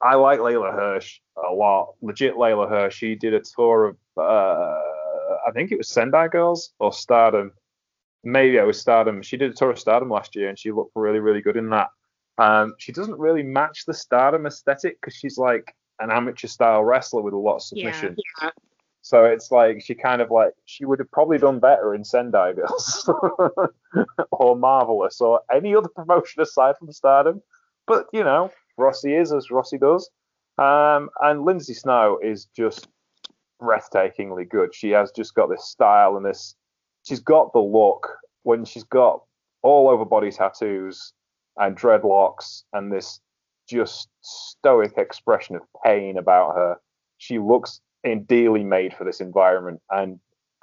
I 0.02 0.14
like 0.14 0.40
Leyla 0.40 0.72
Hirsch 0.74 1.20
a 1.36 1.52
lot. 1.52 1.94
Legit 2.00 2.34
Leyla 2.34 2.68
Hirsch. 2.68 2.96
She 2.96 3.14
did 3.14 3.34
a 3.34 3.40
tour 3.40 3.86
of, 3.86 3.96
uh, 4.16 4.80
I 5.46 5.50
think 5.52 5.72
it 5.72 5.78
was 5.78 5.88
Sendai 5.88 6.28
Girls 6.28 6.72
or 6.78 6.92
Stardom. 6.92 7.52
Maybe 8.24 8.56
it 8.56 8.66
was 8.66 8.80
Stardom. 8.80 9.22
She 9.22 9.36
did 9.36 9.50
a 9.50 9.54
tour 9.54 9.70
of 9.70 9.78
Stardom 9.78 10.10
last 10.10 10.34
year, 10.36 10.48
and 10.48 10.58
she 10.58 10.72
looked 10.72 10.92
really, 10.94 11.18
really 11.20 11.40
good 11.42 11.56
in 11.56 11.70
that. 11.70 11.88
Um, 12.38 12.74
she 12.78 12.92
doesn't 12.92 13.18
really 13.18 13.42
match 13.42 13.84
the 13.86 13.94
Stardom 13.94 14.46
aesthetic 14.46 15.00
because 15.00 15.14
she's 15.14 15.36
like 15.38 15.74
an 16.00 16.10
amateur 16.10 16.46
style 16.48 16.82
wrestler 16.82 17.20
with 17.22 17.34
a 17.34 17.38
lot 17.38 17.56
of 17.56 17.62
Yeah. 17.72 17.92
submission. 17.92 18.16
Yeah. 18.42 18.50
So 19.02 19.24
it's 19.24 19.50
like 19.50 19.80
she 19.82 19.94
kind 19.94 20.20
of 20.20 20.30
like 20.30 20.52
she 20.66 20.84
would 20.84 20.98
have 20.98 21.10
probably 21.10 21.38
done 21.38 21.58
better 21.58 21.94
in 21.94 22.04
Sendai 22.04 22.52
Girls 22.52 23.08
or 24.30 24.56
Marvelous 24.56 25.20
or 25.20 25.40
any 25.52 25.74
other 25.74 25.88
promotion 25.88 26.42
aside 26.42 26.76
from 26.78 26.92
Stardom. 26.92 27.42
But 27.86 28.06
you 28.12 28.22
know, 28.24 28.52
Rossy 28.80 29.14
is 29.14 29.32
as 29.32 29.48
Rossy 29.50 29.78
does. 29.78 30.10
Um, 30.58 31.10
and 31.20 31.44
Lindsay 31.44 31.74
Snow 31.74 32.18
is 32.22 32.46
just 32.56 32.88
breathtakingly 33.62 34.48
good. 34.48 34.74
She 34.74 34.90
has 34.90 35.12
just 35.12 35.34
got 35.34 35.48
this 35.48 35.68
style 35.68 36.16
and 36.16 36.24
this. 36.24 36.54
She's 37.06 37.20
got 37.20 37.52
the 37.52 37.60
look 37.60 38.08
when 38.42 38.64
she's 38.64 38.84
got 38.84 39.22
all 39.62 39.88
over 39.88 40.04
body 40.04 40.30
tattoos 40.30 41.12
and 41.56 41.76
dreadlocks 41.76 42.64
and 42.72 42.92
this 42.92 43.20
just 43.68 44.08
stoic 44.22 44.98
expression 44.98 45.56
of 45.56 45.62
pain 45.84 46.18
about 46.18 46.54
her. 46.56 46.76
She 47.18 47.38
looks 47.38 47.80
ideally 48.06 48.64
made 48.64 48.94
for 48.94 49.04
this 49.04 49.20
environment, 49.20 49.80
and 49.90 50.18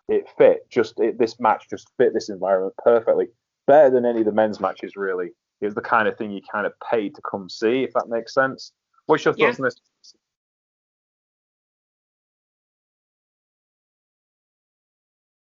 it 0.09 0.27
fit. 0.37 0.69
Just 0.69 0.99
it, 0.99 1.17
this 1.17 1.39
match 1.39 1.69
just 1.69 1.89
fit 1.97 2.13
this 2.13 2.29
environment 2.29 2.73
perfectly, 2.83 3.27
better 3.65 3.89
than 3.89 4.05
any 4.05 4.19
of 4.19 4.25
the 4.25 4.31
men's 4.31 4.59
matches. 4.59 4.95
Really, 4.95 5.29
it 5.61 5.65
was 5.65 5.75
the 5.75 5.81
kind 5.81 6.07
of 6.07 6.17
thing 6.17 6.31
you 6.31 6.41
kind 6.51 6.65
of 6.65 6.73
paid 6.91 7.15
to 7.15 7.21
come 7.29 7.49
see, 7.49 7.83
if 7.83 7.93
that 7.93 8.07
makes 8.09 8.33
sense. 8.33 8.71
What's 9.05 9.25
your 9.25 9.33
thoughts 9.33 9.57
Yeah. 9.59 9.63
on 9.63 9.63
this? 9.63 9.81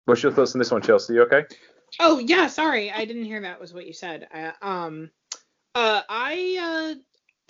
What's 0.06 0.22
your 0.22 0.32
thoughts 0.32 0.54
on 0.54 0.60
this 0.60 0.72
one, 0.72 0.82
Chelsea? 0.82 1.16
You 1.16 1.24
okay? 1.24 1.44
Oh 2.00 2.20
yeah, 2.20 2.48
sorry, 2.48 2.92
I 2.92 3.06
didn't 3.06 3.26
hear 3.26 3.42
that 3.42 3.60
was 3.60 3.74
what 3.74 3.88
you 3.88 3.94
said. 3.94 4.28
Uh, 4.34 4.52
um, 4.62 5.10
uh, 5.74 6.02
I 6.08 6.94
uh, 6.96 7.00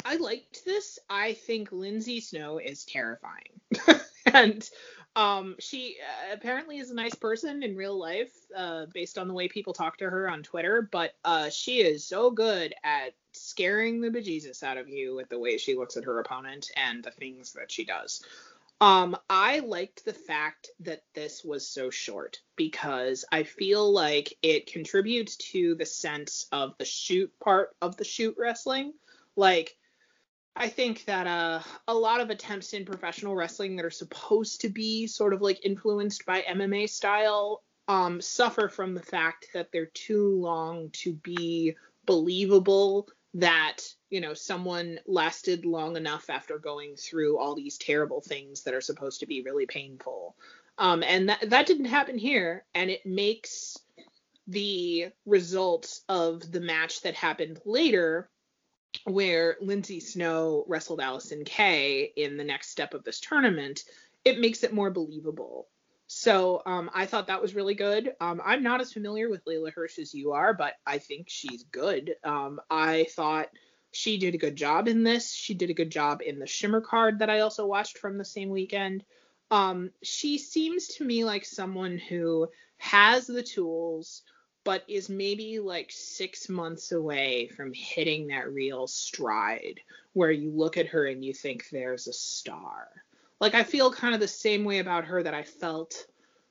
I 0.05 0.15
liked 0.17 0.63
this. 0.65 0.99
I 1.09 1.33
think 1.33 1.71
Lindsay 1.71 2.21
Snow 2.21 2.59
is 2.59 2.85
terrifying, 2.85 3.59
and 4.33 4.67
um, 5.15 5.55
she 5.59 5.97
uh, 6.01 6.33
apparently 6.33 6.79
is 6.79 6.91
a 6.91 6.95
nice 6.95 7.15
person 7.15 7.63
in 7.63 7.75
real 7.75 7.97
life, 7.97 8.33
uh, 8.55 8.85
based 8.93 9.17
on 9.17 9.27
the 9.27 9.33
way 9.33 9.47
people 9.47 9.73
talk 9.73 9.97
to 9.97 10.09
her 10.09 10.29
on 10.29 10.43
Twitter. 10.43 10.87
But 10.91 11.15
uh, 11.23 11.49
she 11.49 11.81
is 11.81 12.05
so 12.05 12.31
good 12.31 12.73
at 12.83 13.13
scaring 13.31 14.01
the 14.01 14.09
bejesus 14.09 14.63
out 14.63 14.77
of 14.77 14.89
you 14.89 15.15
with 15.15 15.29
the 15.29 15.39
way 15.39 15.57
she 15.57 15.75
looks 15.75 15.97
at 15.97 16.05
her 16.05 16.19
opponent 16.19 16.69
and 16.75 17.03
the 17.03 17.11
things 17.11 17.53
that 17.53 17.71
she 17.71 17.85
does. 17.85 18.23
Um, 18.81 19.15
I 19.29 19.59
liked 19.59 20.03
the 20.03 20.13
fact 20.13 20.69
that 20.81 21.03
this 21.13 21.45
was 21.45 21.65
so 21.65 21.89
short 21.89 22.41
because 22.57 23.23
I 23.31 23.43
feel 23.43 23.89
like 23.91 24.37
it 24.41 24.71
contributes 24.71 25.37
to 25.37 25.75
the 25.75 25.85
sense 25.85 26.47
of 26.51 26.77
the 26.77 26.85
shoot 26.85 27.31
part 27.39 27.75
of 27.81 27.95
the 27.95 28.03
shoot 28.03 28.35
wrestling. 28.37 28.93
Like, 29.37 29.77
I 30.55 30.69
think 30.69 31.03
that 31.05 31.27
uh, 31.27 31.59
a 31.87 31.93
lot 31.93 32.21
of 32.21 32.29
attempts 32.29 32.73
in 32.73 32.85
professional 32.85 33.35
wrestling 33.35 33.75
that 33.75 33.85
are 33.85 33.91
supposed 33.91 34.61
to 34.61 34.69
be 34.69 35.05
sort 35.05 35.33
of 35.33 35.41
like 35.41 35.65
influenced 35.65 36.25
by 36.25 36.43
MMA 36.43 36.89
style 36.89 37.61
um, 37.87 38.21
suffer 38.21 38.69
from 38.69 38.93
the 38.93 39.01
fact 39.01 39.47
that 39.53 39.71
they're 39.71 39.87
too 39.87 40.39
long 40.39 40.89
to 40.93 41.13
be 41.13 41.75
believable 42.05 43.07
that 43.33 43.81
you 44.09 44.21
know 44.21 44.33
someone 44.33 44.97
lasted 45.05 45.65
long 45.65 45.97
enough 45.97 46.29
after 46.29 46.57
going 46.57 46.95
through 46.95 47.37
all 47.37 47.53
these 47.53 47.77
terrible 47.77 48.21
things 48.21 48.63
that 48.63 48.73
are 48.73 48.81
supposed 48.81 49.19
to 49.19 49.25
be 49.25 49.41
really 49.41 49.65
painful. 49.65 50.35
Um, 50.77 51.03
and 51.03 51.29
that, 51.29 51.49
that 51.49 51.67
didn't 51.67 51.85
happen 51.85 52.17
here 52.17 52.63
and 52.73 52.89
it 52.89 53.05
makes 53.05 53.77
the 54.47 55.07
results 55.25 56.01
of 56.07 56.49
the 56.51 56.59
match 56.59 57.01
that 57.01 57.15
happened 57.15 57.59
later 57.65 58.29
where 59.03 59.57
Lindsay 59.61 59.99
Snow 59.99 60.65
wrestled 60.67 60.99
Allysin 60.99 61.45
Kay 61.45 62.11
in 62.15 62.37
the 62.37 62.43
next 62.43 62.69
step 62.69 62.93
of 62.93 63.03
this 63.03 63.19
tournament, 63.19 63.83
it 64.23 64.39
makes 64.39 64.63
it 64.63 64.73
more 64.73 64.89
believable. 64.89 65.67
So 66.07 66.61
um, 66.65 66.89
I 66.93 67.05
thought 67.05 67.27
that 67.27 67.41
was 67.41 67.55
really 67.55 67.73
good. 67.73 68.13
Um, 68.21 68.41
I'm 68.43 68.63
not 68.63 68.81
as 68.81 68.93
familiar 68.93 69.29
with 69.29 69.45
Leyla 69.45 69.73
Hirsch 69.73 69.97
as 69.99 70.13
you 70.13 70.33
are, 70.33 70.53
but 70.53 70.73
I 70.85 70.99
think 70.99 71.29
she's 71.29 71.63
good. 71.63 72.15
Um, 72.23 72.61
I 72.69 73.07
thought 73.15 73.49
she 73.91 74.17
did 74.17 74.35
a 74.35 74.39
good 74.39 74.55
job 74.55 74.87
in 74.87 75.03
this. 75.03 75.33
She 75.33 75.53
did 75.53 75.69
a 75.69 75.75
good 75.75 75.89
job 75.89 76.21
in 76.21 76.37
the 76.37 76.45
Shimmer 76.45 76.81
card 76.81 77.19
that 77.19 77.29
I 77.29 77.39
also 77.39 77.65
watched 77.65 77.97
from 77.97 78.17
the 78.17 78.25
same 78.25 78.49
weekend. 78.49 79.03
Um, 79.49 79.91
she 80.03 80.37
seems 80.37 80.87
to 80.95 81.05
me 81.05 81.23
like 81.23 81.45
someone 81.45 81.97
who 81.97 82.49
has 82.77 83.25
the 83.25 83.43
tools, 83.43 84.21
but 84.65 84.83
is 84.89 85.09
maybe 85.09 85.59
like 85.59 85.89
six 85.91 86.49
months 86.49 86.91
away 86.91 87.47
from 87.55 87.71
hitting 87.73 88.27
that 88.27 88.51
real 88.51 88.87
stride 88.87 89.79
where 90.13 90.31
you 90.31 90.51
look 90.51 90.75
at 90.75 90.87
her 90.87 91.05
and 91.05 91.23
you 91.23 91.33
think 91.33 91.69
there's 91.69 92.07
a 92.07 92.13
star. 92.13 92.89
Like 93.39 93.53
I 93.53 93.63
feel 93.63 93.93
kind 93.93 94.13
of 94.13 94.19
the 94.19 94.27
same 94.27 94.65
way 94.65 94.79
about 94.79 95.05
her 95.05 95.23
that 95.23 95.33
I 95.33 95.43
felt 95.43 96.07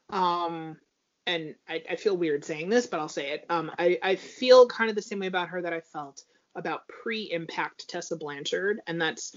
um 0.09 0.79
and 1.27 1.55
I, 1.69 1.83
I 1.91 1.97
feel 1.97 2.17
weird 2.17 2.45
saying 2.45 2.69
this, 2.69 2.87
but 2.87 3.01
I'll 3.01 3.09
say 3.09 3.33
it. 3.33 3.45
Um 3.51 3.71
I, 3.79 3.99
I 4.03 4.17
feel 4.17 4.67
kind 4.69 4.89
of 4.89 4.97
the 4.97 5.03
same 5.03 5.19
way 5.19 5.27
about 5.27 5.49
her 5.49 5.61
that 5.61 5.73
I 5.73 5.81
felt 5.81 6.23
about 6.55 6.87
pre-impact 6.87 7.89
Tessa 7.89 8.17
Blanchard, 8.17 8.81
and 8.87 9.01
that's 9.01 9.35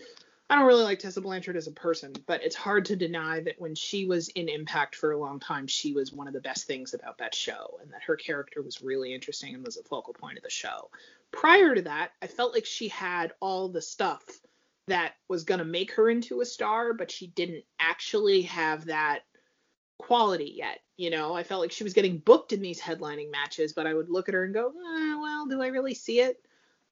I 0.49 0.56
don't 0.56 0.65
really 0.65 0.84
like 0.84 0.99
Tessa 0.99 1.19
Blanchard 1.19 1.57
as 1.57 1.68
a 1.68 1.72
person, 1.72 2.14
but 2.26 2.41
it's 2.41 2.56
hard 2.56 2.86
to 2.86 2.95
deny 2.95 3.41
that 3.41 3.60
when 3.60 3.76
she 3.76 4.06
was 4.06 4.30
in 4.30 4.48
Impact 4.48 4.95
for 4.95 5.11
a 5.11 5.19
long 5.19 5.41
time, 5.41 5.68
she 5.68 5.91
was 5.91 6.14
one 6.14 6.28
of 6.28 6.34
the 6.34 6.40
best 6.40 6.68
things 6.68 6.94
about 6.94 7.18
that 7.18 7.36
show, 7.36 7.78
and 7.82 7.91
that 7.91 8.03
her 8.03 8.15
character 8.15 8.61
was 8.61 8.82
really 8.82 9.14
interesting 9.14 9.56
and 9.56 9.65
was 9.65 9.76
a 9.76 9.84
focal 9.84 10.14
point 10.14 10.38
of 10.38 10.44
the 10.44 10.49
show. 10.49 10.90
Prior 11.32 11.76
to 11.76 11.82
that, 11.82 12.11
I 12.22 12.28
felt 12.28 12.53
like 12.53 12.65
she 12.65 12.88
had 12.88 13.34
all 13.41 13.68
the 13.68 13.82
stuff 13.82 14.24
that 14.88 15.15
was 15.28 15.44
going 15.44 15.60
to 15.60 15.65
make 15.65 15.91
her 15.91 16.10
into 16.10 16.40
a 16.40 16.45
star, 16.45 16.94
but 16.94 17.11
she 17.11 17.28
didn't 17.28 17.65
actually 17.80 18.44
have 18.44 18.86
that 18.86 19.24
quality 19.99 20.53
yet. 20.56 20.80
You 20.95 21.10
know, 21.10 21.34
I 21.34 21.44
felt 21.44 21.61
like 21.61 21.74
she 21.74 21.84
was 21.84 21.94
getting 21.94 22.19
booked 22.19 22.53
in 22.53 22.61
these 22.61 22.80
headlining 22.80 23.32
matches, 23.32 23.74
but 23.74 23.86
I 23.86 23.94
would 23.94 24.10
look 24.10 24.30
at 24.30 24.36
her 24.36 24.45
and 24.45 24.53
go, 24.53 24.69
eh, 24.69 25.15
well, 25.19 25.45
do 25.45 25.61
I 25.61 25.68
really 25.68 25.94
see 25.94 26.22
it? 26.22 26.38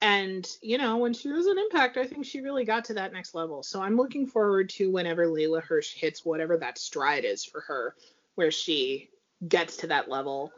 And, 0.02 0.48
you 0.62 0.78
know, 0.78 0.98
when 0.98 1.14
she 1.14 1.30
was 1.30 1.48
an 1.48 1.58
impact, 1.58 1.98
I 1.98 2.06
think 2.06 2.26
she 2.26 2.42
really 2.42 2.66
got 2.66 2.86
to 2.86 2.96
that 2.96 3.14
next 3.14 3.34
level. 3.34 3.64
So 3.64 3.82
I'm 3.82 3.96
looking 3.96 4.28
forward 4.28 4.70
to 4.72 4.92
whenever 4.92 5.26
Leyla 5.26 5.64
Hirsch 5.64 5.94
hits 5.94 6.24
whatever 6.24 6.58
that 6.58 6.78
stride 6.78 7.26
is 7.26 7.44
for 7.46 7.62
her, 7.62 7.96
where 8.36 8.52
she 8.52 9.10
gets 9.48 9.78
to 9.78 9.88
that 9.88 10.10
level 10.10 10.52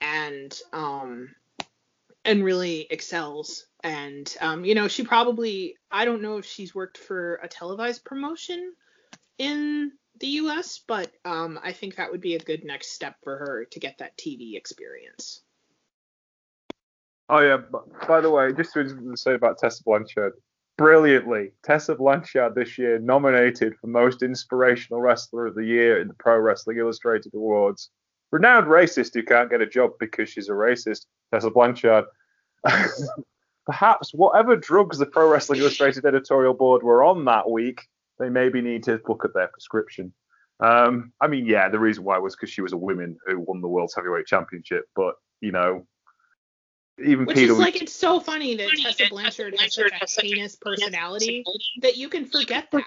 and 0.00 0.58
um 0.72 1.34
and 2.24 2.44
really 2.44 2.86
excels. 2.90 3.66
And 3.82 4.32
um, 4.40 4.64
you 4.64 4.74
know, 4.74 4.88
she 4.88 5.04
probably 5.04 5.76
I 5.90 6.04
don't 6.04 6.22
know 6.22 6.38
if 6.38 6.46
she's 6.46 6.74
worked 6.74 6.98
for 6.98 7.36
a 7.42 7.48
televised 7.48 8.04
promotion 8.04 8.74
in 9.38 9.92
the 10.20 10.28
US, 10.28 10.80
but 10.86 11.10
um, 11.24 11.58
I 11.62 11.72
think 11.72 11.96
that 11.96 12.10
would 12.10 12.20
be 12.20 12.34
a 12.34 12.40
good 12.40 12.64
next 12.64 12.92
step 12.92 13.16
for 13.24 13.36
her 13.38 13.66
to 13.70 13.80
get 13.80 13.98
that 13.98 14.16
TV 14.16 14.56
experience. 14.56 15.42
Oh 17.32 17.40
yeah. 17.40 17.56
By 18.06 18.20
the 18.20 18.30
way, 18.30 18.52
just 18.52 18.74
to 18.74 19.16
say 19.16 19.32
about 19.32 19.56
Tessa 19.56 19.82
Blanchard, 19.84 20.34
brilliantly, 20.76 21.52
Tessa 21.64 21.94
Blanchard 21.94 22.54
this 22.54 22.76
year 22.76 22.98
nominated 22.98 23.72
for 23.80 23.86
most 23.86 24.22
inspirational 24.22 25.00
wrestler 25.00 25.46
of 25.46 25.54
the 25.54 25.64
year 25.64 25.98
in 25.98 26.08
the 26.08 26.14
Pro 26.14 26.38
Wrestling 26.38 26.76
Illustrated 26.76 27.32
Awards. 27.34 27.88
Renowned 28.32 28.66
racist 28.66 29.14
who 29.14 29.22
can't 29.22 29.48
get 29.48 29.62
a 29.62 29.66
job 29.66 29.92
because 29.98 30.28
she's 30.28 30.50
a 30.50 30.52
racist, 30.52 31.06
Tessa 31.32 31.48
Blanchard. 31.48 32.04
Perhaps 33.66 34.12
whatever 34.12 34.54
drugs 34.54 34.98
the 34.98 35.06
Pro 35.06 35.30
Wrestling 35.30 35.60
Illustrated 35.60 36.04
editorial 36.04 36.52
board 36.52 36.82
were 36.82 37.02
on 37.02 37.24
that 37.24 37.50
week, 37.50 37.80
they 38.18 38.28
maybe 38.28 38.60
need 38.60 38.82
to 38.82 39.00
look 39.08 39.24
at 39.24 39.32
their 39.32 39.48
prescription. 39.48 40.12
Um, 40.60 41.14
I 41.22 41.28
mean, 41.28 41.46
yeah, 41.46 41.70
the 41.70 41.78
reason 41.78 42.04
why 42.04 42.18
was 42.18 42.36
because 42.36 42.50
she 42.50 42.60
was 42.60 42.74
a 42.74 42.76
woman 42.76 43.16
who 43.26 43.40
won 43.40 43.62
the 43.62 43.68
World's 43.68 43.94
Heavyweight 43.94 44.26
Championship, 44.26 44.84
but 44.94 45.14
you 45.40 45.50
know, 45.50 45.86
even 46.98 47.26
Which 47.26 47.36
Peter 47.36 47.52
is 47.52 47.58
like 47.58 47.80
it's 47.80 47.94
so 47.94 48.20
funny 48.20 48.54
that 48.56 48.70
Tessa 48.82 49.04
Blanchard 49.08 49.54
has 49.58 49.74
such 49.74 49.92
a 49.92 50.26
heinous 50.26 50.56
personality 50.56 51.44
that 51.80 51.96
you 51.96 52.08
can 52.08 52.26
forget 52.26 52.68
that 52.72 52.84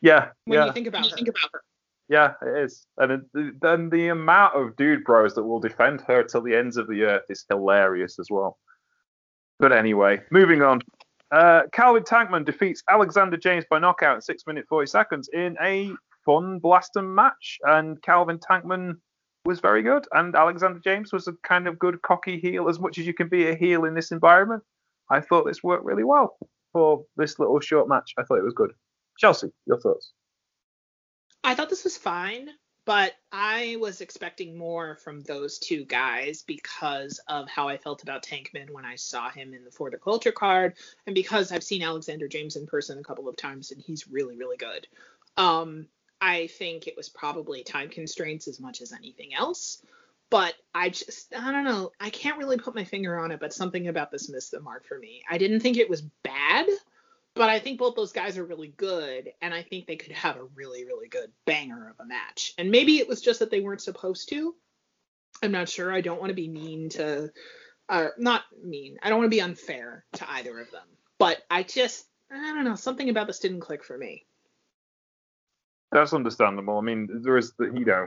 yeah, 0.00 0.28
when 0.46 0.58
yeah, 0.58 0.66
you 0.66 0.72
think 0.72 0.88
about 0.88 1.10
her. 1.10 1.60
yeah, 2.08 2.32
it 2.42 2.64
is. 2.64 2.86
And 2.96 3.12
it, 3.12 3.60
then 3.60 3.90
the 3.90 4.08
amount 4.08 4.54
of 4.56 4.76
dude 4.76 5.04
bros 5.04 5.34
that 5.34 5.42
will 5.42 5.60
defend 5.60 6.00
her 6.02 6.22
till 6.24 6.40
the 6.40 6.56
ends 6.56 6.76
of 6.76 6.88
the 6.88 7.02
earth 7.02 7.24
is 7.28 7.44
hilarious 7.48 8.18
as 8.18 8.30
well. 8.30 8.58
But 9.58 9.72
anyway, 9.72 10.22
moving 10.30 10.62
on. 10.62 10.80
Uh, 11.30 11.62
Calvin 11.72 12.02
Tankman 12.02 12.44
defeats 12.44 12.82
Alexander 12.88 13.36
James 13.36 13.64
by 13.68 13.78
knockout 13.78 14.16
in 14.16 14.22
six 14.22 14.46
minutes 14.46 14.68
forty 14.68 14.86
seconds 14.86 15.28
in 15.32 15.56
a 15.60 15.90
fun 16.24 16.58
blaster 16.58 17.02
match, 17.02 17.58
and 17.64 18.00
Calvin 18.02 18.38
Tankman 18.38 18.94
was 19.44 19.60
very 19.60 19.82
good, 19.82 20.06
and 20.12 20.34
Alexander 20.34 20.80
James 20.80 21.12
was 21.12 21.26
a 21.28 21.32
kind 21.42 21.66
of 21.66 21.78
good 21.78 22.02
cocky 22.02 22.38
heel 22.38 22.68
as 22.68 22.78
much 22.78 22.98
as 22.98 23.06
you 23.06 23.14
can 23.14 23.28
be 23.28 23.48
a 23.48 23.54
heel 23.54 23.84
in 23.84 23.94
this 23.94 24.10
environment. 24.10 24.62
I 25.08 25.20
thought 25.20 25.46
this 25.46 25.62
worked 25.62 25.84
really 25.84 26.04
well 26.04 26.36
for 26.72 27.04
this 27.16 27.38
little 27.38 27.60
short 27.60 27.88
match. 27.88 28.14
I 28.18 28.22
thought 28.22 28.38
it 28.38 28.44
was 28.44 28.54
good. 28.54 28.72
Chelsea, 29.18 29.48
your 29.66 29.80
thoughts? 29.80 30.12
I 31.42 31.54
thought 31.54 31.70
this 31.70 31.84
was 31.84 31.96
fine, 31.96 32.50
but 32.84 33.14
I 33.32 33.76
was 33.80 34.00
expecting 34.00 34.56
more 34.56 34.96
from 34.96 35.22
those 35.22 35.58
two 35.58 35.84
guys 35.84 36.44
because 36.46 37.20
of 37.28 37.48
how 37.48 37.66
I 37.68 37.76
felt 37.76 38.02
about 38.02 38.22
Tankman 38.22 38.70
when 38.70 38.84
I 38.84 38.96
saw 38.96 39.30
him 39.30 39.54
in 39.54 39.64
the 39.64 39.70
For 39.70 39.90
the 39.90 39.96
Culture 39.96 40.32
card, 40.32 40.74
and 41.06 41.14
because 41.14 41.50
I've 41.50 41.64
seen 41.64 41.82
Alexander 41.82 42.28
James 42.28 42.56
in 42.56 42.66
person 42.66 42.98
a 42.98 43.02
couple 43.02 43.28
of 43.28 43.36
times 43.36 43.72
and 43.72 43.80
he's 43.80 44.06
really, 44.08 44.36
really 44.36 44.58
good. 44.58 44.86
Um, 45.36 45.86
I 46.20 46.48
think 46.48 46.86
it 46.86 46.96
was 46.96 47.08
probably 47.08 47.62
time 47.62 47.88
constraints 47.88 48.48
as 48.48 48.60
much 48.60 48.82
as 48.82 48.92
anything 48.92 49.34
else. 49.34 49.82
But 50.30 50.54
I 50.72 50.90
just, 50.90 51.34
I 51.34 51.50
don't 51.50 51.64
know. 51.64 51.90
I 51.98 52.10
can't 52.10 52.38
really 52.38 52.56
put 52.56 52.74
my 52.74 52.84
finger 52.84 53.18
on 53.18 53.32
it, 53.32 53.40
but 53.40 53.52
something 53.52 53.88
about 53.88 54.12
this 54.12 54.28
missed 54.28 54.52
the 54.52 54.60
mark 54.60 54.86
for 54.86 54.96
me. 54.96 55.22
I 55.28 55.38
didn't 55.38 55.58
think 55.58 55.76
it 55.76 55.90
was 55.90 56.02
bad, 56.22 56.66
but 57.34 57.50
I 57.50 57.58
think 57.58 57.78
both 57.80 57.96
those 57.96 58.12
guys 58.12 58.38
are 58.38 58.44
really 58.44 58.72
good, 58.76 59.32
and 59.42 59.52
I 59.52 59.62
think 59.62 59.86
they 59.86 59.96
could 59.96 60.12
have 60.12 60.36
a 60.36 60.44
really, 60.54 60.84
really 60.84 61.08
good 61.08 61.32
banger 61.46 61.88
of 61.90 62.04
a 62.04 62.06
match. 62.06 62.54
And 62.58 62.70
maybe 62.70 62.98
it 62.98 63.08
was 63.08 63.20
just 63.20 63.40
that 63.40 63.50
they 63.50 63.60
weren't 63.60 63.80
supposed 63.80 64.28
to. 64.28 64.54
I'm 65.42 65.50
not 65.50 65.68
sure. 65.68 65.92
I 65.92 66.00
don't 66.00 66.20
want 66.20 66.30
to 66.30 66.34
be 66.34 66.48
mean 66.48 66.90
to, 66.90 67.32
or 67.88 68.12
not 68.16 68.42
mean. 68.62 68.98
I 69.02 69.08
don't 69.08 69.18
want 69.18 69.26
to 69.26 69.36
be 69.36 69.42
unfair 69.42 70.04
to 70.12 70.30
either 70.30 70.60
of 70.60 70.70
them. 70.70 70.86
But 71.18 71.38
I 71.50 71.64
just, 71.64 72.06
I 72.30 72.36
don't 72.36 72.64
know. 72.64 72.76
Something 72.76 73.08
about 73.08 73.26
this 73.26 73.40
didn't 73.40 73.60
click 73.60 73.82
for 73.82 73.98
me. 73.98 74.26
That's 75.92 76.12
understandable. 76.12 76.78
I 76.78 76.82
mean, 76.82 77.08
there 77.22 77.36
is 77.36 77.52
the 77.58 77.64
you 77.66 77.84
know, 77.84 78.06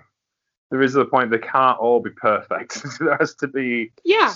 there 0.71 0.81
is 0.81 0.93
the 0.93 1.05
point 1.05 1.31
they 1.31 1.37
can't 1.39 1.77
all 1.79 1.99
be 1.99 2.11
perfect. 2.11 2.81
there 2.99 3.17
has 3.19 3.35
to 3.35 3.47
be 3.47 3.91
Yeah. 4.03 4.33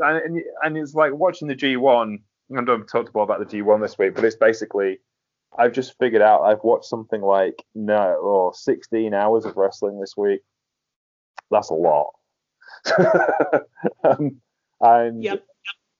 and 0.00 0.40
and 0.62 0.76
it's 0.76 0.94
like 0.94 1.12
watching 1.12 1.48
the 1.48 1.54
G1. 1.56 2.18
I 2.56 2.62
don't 2.64 2.86
talked 2.86 3.12
more 3.14 3.24
about 3.24 3.40
the 3.40 3.58
G1 3.58 3.80
this 3.82 3.98
week, 3.98 4.14
but 4.14 4.24
it's 4.24 4.36
basically 4.36 5.00
I've 5.58 5.72
just 5.72 5.98
figured 5.98 6.22
out 6.22 6.42
I've 6.42 6.62
watched 6.62 6.84
something 6.84 7.22
like 7.22 7.64
no 7.74 8.14
or 8.22 8.54
16 8.54 9.12
hours 9.14 9.44
of 9.44 9.56
wrestling 9.56 9.98
this 10.00 10.16
week. 10.16 10.40
That's 11.50 11.70
a 11.70 11.74
lot. 11.74 12.12
um, 14.04 14.40
and 14.80 15.22
Yep. 15.22 15.44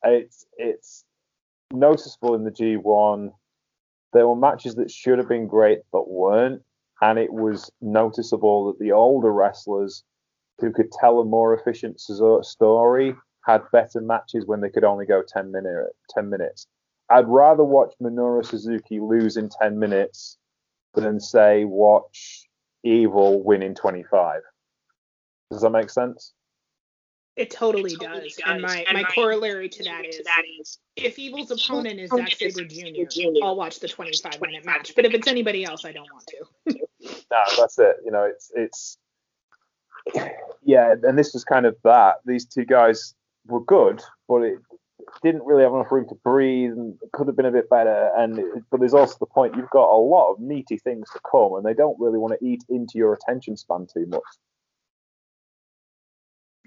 it's 0.04 0.46
it's 0.56 1.04
noticeable 1.72 2.34
in 2.34 2.44
the 2.44 2.50
G1. 2.50 3.32
There 4.12 4.26
were 4.28 4.36
matches 4.36 4.76
that 4.76 4.90
should 4.90 5.18
have 5.18 5.28
been 5.28 5.46
great 5.46 5.80
but 5.92 6.08
weren't, 6.08 6.62
and 7.02 7.18
it 7.18 7.32
was 7.32 7.70
noticeable 7.81 8.66
that 8.66 8.78
the 8.78 8.93
older 8.93 9.32
wrestlers 9.32 10.05
who 10.59 10.73
could 10.73 10.90
tell 10.93 11.20
a 11.20 11.24
more 11.24 11.55
efficient 11.55 12.01
story 12.01 13.14
had 13.44 13.62
better 13.73 14.01
matches 14.01 14.47
when 14.47 14.60
they 14.60 14.70
could 14.70 14.85
only 14.85 15.06
go 15.06 15.23
10 15.27 15.52
minute 15.52 15.94
10 16.10 16.28
minutes. 16.28 16.66
I'd 17.09 17.28
rather 17.28 17.62
watch 17.62 17.93
Minoru 18.02 18.44
Suzuki 18.44 18.98
lose 18.98 19.36
in 19.36 19.48
10 19.48 19.78
minutes 19.78 20.39
than 20.94 21.20
say 21.20 21.64
watch 21.64 22.48
Evil 22.82 23.43
win 23.43 23.62
in 23.62 23.74
25. 23.74 24.43
Does 25.51 25.60
that 25.62 25.70
make 25.70 25.90
sense? 25.90 26.32
It 27.36 27.51
totally, 27.51 27.97
does. 27.97 28.39
And 28.47 28.62
my, 28.62 28.85
my 28.93 29.02
corollary 29.02 29.68
to 29.68 29.85
that 29.85 30.05
is 30.06 30.78
if 30.97 31.18
Evil's 31.18 31.51
opponent 31.51 32.01
is 32.01 32.10
Zack 32.10 32.35
Sabre 32.35 32.64
Jr., 32.64 33.44
I'll 33.44 33.56
watch 33.56 33.81
the 33.81 33.89
25 33.89 34.40
minute 34.40 34.64
match. 34.64 34.94
But 34.94 35.05
if 35.05 35.12
it's 35.12 35.28
anybody 35.28 35.64
else, 35.64 35.85
I 35.85 35.93
don't 35.93 36.09
want 36.10 36.27
to. 36.28 36.78
No, 37.31 37.43
that's 37.59 37.78
it. 37.78 37.97
You 38.05 38.11
know, 38.11 38.24
it's 38.24 38.51
it's 38.55 38.98
yeah, 40.62 40.94
and 41.03 41.19
this 41.19 41.32
was 41.32 41.44
kind 41.44 41.66
of 41.66 41.77
that. 41.85 42.16
These 42.24 42.47
two 42.47 42.65
guys 42.65 43.15
were 43.47 43.65
good, 43.65 44.03
but 44.28 44.43
it 44.43 44.59
didn't 45.23 45.44
really 45.44 45.62
have 45.62 45.73
enough 45.73 45.90
room 45.90 46.09
to 46.09 46.15
breathe, 46.16 46.73
and 46.73 46.94
could 47.12 47.27
have 47.27 47.36
been 47.36 47.47
a 47.47 47.51
bit 47.51 47.69
better. 47.69 48.11
And 48.16 48.39
it, 48.39 48.47
but 48.70 48.81
there's 48.81 48.94
also 48.94 49.16
the 49.19 49.27
point 49.27 49.57
you've 49.57 49.70
got 49.70 49.90
a 49.90 49.98
lot 49.98 50.32
of 50.32 50.40
meaty 50.40 50.78
things 50.78 51.09
to 51.12 51.20
come, 51.28 51.55
and 51.55 51.65
they 51.65 51.74
don't 51.74 51.98
really 51.98 52.19
want 52.19 52.39
to 52.39 52.47
eat 52.47 52.65
into 52.69 52.98
your 52.98 53.12
attention 53.12 53.57
span 53.57 53.86
too 53.93 54.07
much. 54.07 54.23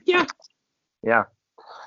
Yeah. 0.05 0.25
Yeah. 1.03 1.23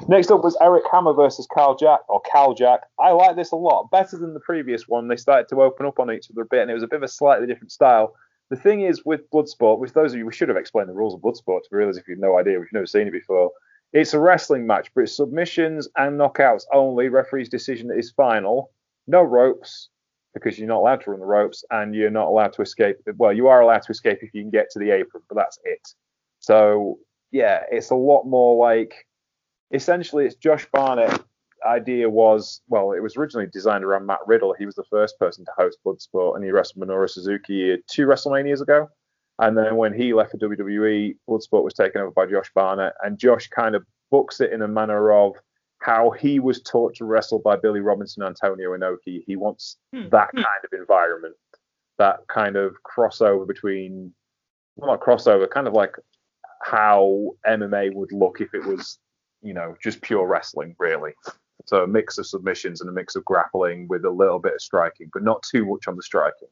Next 0.09 0.31
up 0.31 0.43
was 0.43 0.57
Erik 0.61 0.85
Hammer 0.91 1.13
versus 1.13 1.47
Kal 1.53 1.77
Jak, 1.77 2.01
or 2.09 2.21
Kal 2.23 2.55
Jak. 2.55 2.81
I 2.99 3.11
like 3.11 3.37
this 3.37 3.53
a 3.53 3.57
lot. 3.57 3.91
Better 3.91 4.19
than 4.19 4.35
the 4.35 4.41
previous 4.41 4.89
one. 4.89 5.09
They 5.09 5.17
started 5.17 5.49
to 5.49 5.63
open 5.63 5.87
up 5.87 5.99
on 5.99 6.11
each 6.11 6.29
other 6.31 6.43
a 6.43 6.47
bit, 6.47 6.63
and 6.63 6.71
it 6.71 6.75
was 6.75 6.83
a 6.83 6.89
bit 6.89 6.97
of 6.97 7.03
a 7.03 7.09
slightly 7.09 7.47
different 7.47 7.73
style. 7.73 8.15
The 8.53 8.59
thing 8.59 8.83
is 8.83 9.07
with 9.07 9.31
Bloodsport, 9.31 9.79
which 9.79 9.95
those 9.95 10.13
of 10.13 10.19
you, 10.19 10.27
we 10.27 10.33
should 10.35 10.51
have 10.51 10.59
explained 10.59 10.91
the 10.91 10.93
rules 10.93 11.15
of 11.15 11.23
Bloodsport 11.23 11.61
to 11.63 11.75
realize 11.75 11.97
if 11.97 12.07
you've 12.07 12.19
no 12.19 12.39
idea, 12.39 12.61
we've 12.61 12.71
never 12.71 12.85
seen 12.85 13.07
it 13.07 13.11
before. 13.13 13.51
It's 13.95 14.13
a 14.13 14.21
wrestling 14.21 14.67
match, 14.67 14.91
but 14.95 15.05
it's 15.05 15.17
submissions 15.17 15.89
and 15.97 16.21
knockouts 16.21 16.65
only. 16.71 17.09
Referee's 17.09 17.49
decision 17.49 17.91
is 17.91 18.11
final. 18.11 18.71
No 19.07 19.23
ropes, 19.23 19.89
because 20.35 20.59
you're 20.59 20.69
not 20.69 20.81
allowed 20.81 21.01
to 21.01 21.13
run 21.13 21.21
the 21.21 21.25
ropes, 21.25 21.65
and 21.71 21.95
you're 21.95 22.11
not 22.11 22.27
allowed 22.27 22.53
to 22.53 22.61
escape. 22.61 22.99
Well, 23.17 23.33
you 23.33 23.49
are 23.49 23.63
allowed 23.63 23.85
to 23.85 23.91
escape 23.91 24.19
if 24.21 24.35
you 24.35 24.43
can 24.43 24.51
get 24.51 24.69
to 24.73 24.79
the 24.79 24.91
apron, 24.91 25.23
but 25.31 25.37
that's 25.37 25.59
it. 25.65 25.89
So 26.41 26.99
yeah, 27.31 27.63
it's 27.71 27.89
a 27.89 27.95
lot 27.95 28.25
more 28.25 28.63
like 28.63 28.93
essentially 29.73 30.27
it's 30.27 30.35
Josh 30.35 30.67
Barnett 30.71 31.23
idea 31.67 32.09
was 32.09 32.61
well, 32.69 32.93
it 32.93 33.01
was 33.01 33.17
originally 33.17 33.49
designed 33.53 33.85
around 33.85 34.07
Matt 34.07 34.21
Riddle. 34.27 34.55
He 34.59 34.67
was 34.67 34.75
the 34.75 34.85
first 34.91 35.19
person 35.19 35.45
to 35.45 35.53
host 35.57 35.79
Bloodsport, 35.87 36.37
and 36.37 36.45
he 36.45 36.51
wrestled 36.51 36.87
Minoru 36.87 37.09
Suzuki 37.09 37.77
two 37.91 38.07
WrestleManias 38.07 38.61
ago. 38.61 38.89
And 39.39 39.57
then 39.57 39.77
when 39.77 39.93
he 39.95 40.13
left 40.15 40.33
for 40.33 40.39
WWE, 40.39 41.17
Bloodsport 41.29 41.65
was 41.65 41.75
taken 41.75 42.01
over 42.01 42.11
by 42.11 42.27
Josh 42.27 42.51
Barnett, 42.55 42.93
and 43.03 43.19
Josh 43.19 43.49
kind 43.49 43.75
of 43.75 43.85
books 44.11 44.41
it 44.41 44.53
in 44.53 44.63
a 44.63 44.69
manner 44.69 45.11
of 45.13 45.33
how 45.81 46.11
he 46.11 46.39
was 46.39 46.63
taught 46.63 46.95
to 46.97 47.05
wrestle 47.05 47.41
by 47.41 47.57
Billy 47.57 47.81
Robinson, 47.81 48.23
Antonio 48.23 48.71
Inoki. 48.77 49.25
He 49.27 49.37
wants 49.37 49.79
Hmm. 49.93 50.09
that 50.11 50.31
Hmm. 50.33 50.43
kind 50.43 50.65
of 50.65 50.73
environment, 50.79 51.35
that 51.99 52.21
kind 52.29 52.57
of 52.57 52.77
crossover 52.85 53.47
between, 53.49 54.15
well, 54.77 54.91
not 54.93 55.01
crossover, 55.01 55.49
kind 55.51 55.67
of 55.67 55.73
like 55.73 55.97
how 56.63 57.31
MMA 57.47 57.91
would 57.95 58.13
look 58.13 58.41
if 58.41 58.55
it 58.55 58.65
was, 58.65 58.99
you 59.41 59.55
know, 59.55 59.75
just 59.83 60.01
pure 60.03 60.27
wrestling, 60.27 60.77
really. 60.79 61.15
So 61.67 61.85
a 61.85 61.87
mix 61.87 62.19
of 62.19 62.27
submissions 62.27 62.81
and 62.81 62.91
a 62.91 62.93
mix 62.93 63.15
of 63.15 63.25
grappling 63.25 63.87
with 63.89 64.05
a 64.05 64.11
little 64.11 64.39
bit 64.39 64.55
of 64.55 64.61
striking, 64.61 65.11
but 65.13 65.23
not 65.23 65.43
too 65.43 65.65
much 65.65 65.87
on 65.87 65.97
the 65.97 66.03
striking. 66.03 66.49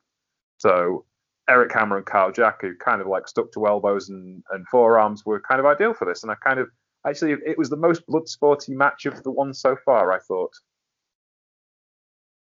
So 0.58 1.04
Erik 1.48 1.72
Hammer 1.72 1.96
and 1.96 2.06
Kyle 2.06 2.30
Jack, 2.30 2.60
who 2.60 2.76
kind 2.76 3.00
of 3.00 3.08
like 3.08 3.26
stuck 3.26 3.50
to 3.52 3.66
elbows 3.66 4.08
and, 4.08 4.42
and 4.52 4.66
forearms, 4.68 5.26
were 5.26 5.40
kind 5.40 5.58
of 5.58 5.66
ideal 5.66 5.94
for 5.94 6.04
this. 6.04 6.22
And 6.22 6.30
I 6.30 6.36
kind 6.36 6.60
of 6.60 6.68
actually, 7.06 7.32
it 7.44 7.58
was 7.58 7.70
the 7.70 7.76
most 7.76 8.06
blood 8.06 8.28
sporty 8.28 8.74
match 8.74 9.06
of 9.06 9.22
the 9.22 9.30
one 9.32 9.52
so 9.52 9.76
far. 9.84 10.12
I 10.12 10.20
thought. 10.20 10.52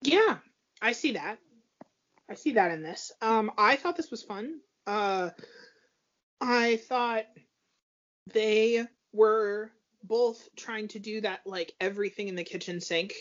Yeah, 0.03 0.37
I 0.83 0.93
see 0.93 1.13
that. 1.13 1.39
I 2.29 2.35
see 2.35 2.53
that 2.53 2.71
in 2.71 2.83
this. 2.83 3.11
Um, 3.23 3.51
I 3.57 3.77
thought 3.77 3.97
this 3.97 4.11
was 4.11 4.23
fun. 4.23 4.61
Uh, 4.87 5.31
I 6.41 6.77
thought 6.77 7.25
they 8.33 8.87
were 9.13 9.73
both 10.03 10.49
trying 10.57 10.89
to 10.89 10.99
do 10.99 11.21
that 11.21 11.41
like 11.45 11.75
everything 11.81 12.29
in 12.29 12.35
the 12.35 12.45
kitchen 12.45 12.81
sink 12.81 13.15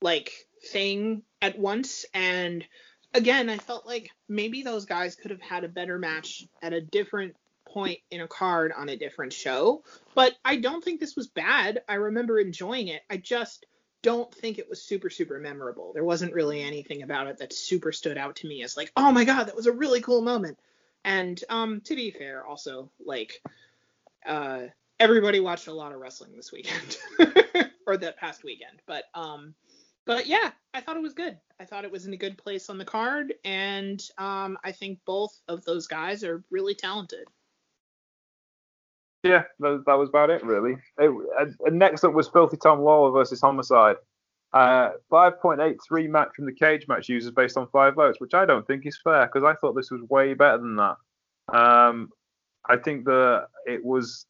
like 0.00 0.32
thing 0.72 1.22
at 1.40 1.58
once. 1.58 2.04
And 2.14 2.64
again 3.14 3.48
I 3.48 3.58
felt 3.58 3.86
like 3.86 4.10
maybe 4.28 4.62
those 4.62 4.84
guys 4.84 5.16
could 5.16 5.30
have 5.30 5.40
had 5.40 5.64
a 5.64 5.68
better 5.68 5.98
match 5.98 6.44
at 6.62 6.72
a 6.72 6.80
different 6.80 7.36
point 7.66 7.98
in 8.10 8.20
a 8.20 8.28
card 8.28 8.72
on 8.76 8.88
a 8.88 8.96
different 8.96 9.32
show. 9.32 9.82
But 10.14 10.34
I 10.44 10.56
don't 10.56 10.82
think 10.82 11.00
this 11.00 11.16
was 11.16 11.26
bad. 11.28 11.82
I 11.88 11.94
remember 11.94 12.38
enjoying 12.38 12.88
it. 12.88 13.02
I 13.10 13.18
just 13.18 13.66
don't 14.02 14.32
think 14.32 14.58
it 14.58 14.68
was 14.68 14.82
super 14.82 15.10
super 15.10 15.38
memorable. 15.38 15.92
There 15.92 16.04
wasn't 16.04 16.34
really 16.34 16.62
anything 16.62 17.02
about 17.02 17.26
it 17.26 17.38
that 17.38 17.52
super 17.52 17.92
stood 17.92 18.16
out 18.16 18.36
to 18.36 18.48
me 18.48 18.62
as 18.62 18.76
like 18.76 18.92
oh 18.96 19.12
my 19.12 19.24
god 19.24 19.44
that 19.44 19.56
was 19.56 19.66
a 19.66 19.72
really 19.72 20.00
cool 20.00 20.22
moment. 20.22 20.58
And 21.04 21.42
um 21.48 21.80
to 21.82 21.94
be 21.94 22.10
fair 22.10 22.44
also 22.44 22.90
like 23.04 23.40
uh 24.26 24.66
everybody 25.00 25.40
watched 25.40 25.66
a 25.66 25.72
lot 25.72 25.92
of 25.92 26.00
wrestling 26.00 26.32
this 26.34 26.52
weekend 26.52 26.98
or 27.86 27.96
that 27.96 28.16
past 28.16 28.44
weekend 28.44 28.80
but 28.86 29.04
um 29.14 29.54
but 30.06 30.26
yeah 30.26 30.50
i 30.74 30.80
thought 30.80 30.96
it 30.96 31.02
was 31.02 31.14
good 31.14 31.38
i 31.60 31.64
thought 31.64 31.84
it 31.84 31.90
was 31.90 32.06
in 32.06 32.12
a 32.12 32.16
good 32.16 32.36
place 32.36 32.68
on 32.68 32.78
the 32.78 32.84
card 32.84 33.34
and 33.44 34.02
um 34.18 34.58
i 34.64 34.72
think 34.72 34.98
both 35.06 35.40
of 35.48 35.64
those 35.64 35.86
guys 35.86 36.24
are 36.24 36.42
really 36.50 36.74
talented 36.74 37.28
Yeah, 39.24 39.44
that, 39.60 39.82
that 39.86 39.98
was 39.98 40.08
about 40.08 40.30
it 40.30 40.44
really. 40.44 40.76
It, 40.98 41.10
and, 41.38 41.54
and 41.64 41.78
next 41.78 42.04
up 42.04 42.14
was 42.14 42.28
Filthy 42.28 42.56
Tom 42.56 42.80
Lawler 42.80 43.10
versus 43.10 43.40
Homicide. 43.40 43.96
Uh, 44.52 44.92
5.83 45.12 46.08
match 46.08 46.28
from 46.34 46.46
the 46.46 46.52
Cagematch 46.52 47.08
users 47.08 47.30
based 47.32 47.58
on 47.58 47.68
five 47.68 47.94
votes, 47.94 48.18
which 48.20 48.32
I 48.32 48.46
don't 48.46 48.66
think 48.66 48.86
is 48.86 48.98
fair 49.02 49.26
because 49.26 49.44
I 49.44 49.54
thought 49.54 49.74
this 49.74 49.90
was 49.90 50.00
way 50.08 50.34
better 50.34 50.58
than 50.58 50.76
that. 50.76 50.96
Um, 51.52 52.10
I 52.66 52.76
think 52.76 53.04
that 53.04 53.48
it 53.66 53.84
was. 53.84 54.26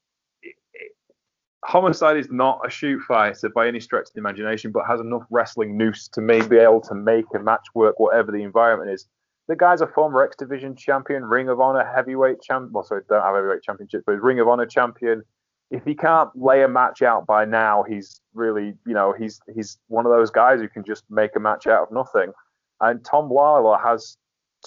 Homicide 1.69 2.17
is 2.17 2.31
not 2.31 2.63
a 2.67 2.71
shoot 2.71 2.99
fighter 3.03 3.51
by 3.51 3.69
any 3.69 3.79
stretch 3.79 4.07
of 4.07 4.15
the 4.15 4.21
imagination, 4.21 4.73
but 4.73 4.87
has 4.87 5.01
enough 5.01 5.25
wrestling 5.29 5.77
noose 5.77 6.09
to 6.09 6.23
maybe 6.23 6.49
be 6.49 6.57
able 6.57 6.81
to 6.81 6.95
make 6.95 7.27
a 7.35 7.39
match 7.39 7.67
work, 7.75 8.01
whatever 8.01 8.33
the 8.33 8.43
environment 8.43 8.91
is. 8.91 9.07
The 9.49 9.57
guy's 9.57 9.83
a 9.83 9.87
former 9.87 10.25
X 10.25 10.35
Division 10.35 10.77
champion, 10.77 11.27
Ring 11.27 11.51
of 11.51 11.61
Honor 11.61 11.85
heavyweight 11.85 12.41
champion. 12.41 12.73
Well, 12.73 12.85
sorry, 12.85 13.03
don't 13.07 13.23
have 13.23 13.35
heavyweight 13.35 13.63
championship, 13.63 14.05
but 14.07 14.15
Ring 14.23 14.41
of 14.41 14.49
Honor 14.49 14.65
champion. 14.65 15.23
If 15.71 15.85
he 15.85 15.95
can't 15.95 16.31
lay 16.35 16.63
a 16.63 16.69
match 16.69 17.03
out 17.03 17.27
by 17.27 17.45
now, 17.45 17.85
he's 17.87 18.23
really, 18.33 18.73
you 18.87 18.95
know, 18.95 19.13
he's 19.13 19.39
he's 19.55 19.77
one 19.89 20.07
of 20.07 20.13
those 20.13 20.31
guys 20.31 20.61
who 20.61 20.71
can 20.71 20.85
just 20.85 21.05
make 21.11 21.37
a 21.37 21.41
match 21.41 21.67
out 21.67 21.83
of 21.83 21.93
nothing. 21.93 22.33
And 22.81 23.05
Tom 23.05 23.29
Lawler 23.29 23.77
has 23.77 24.17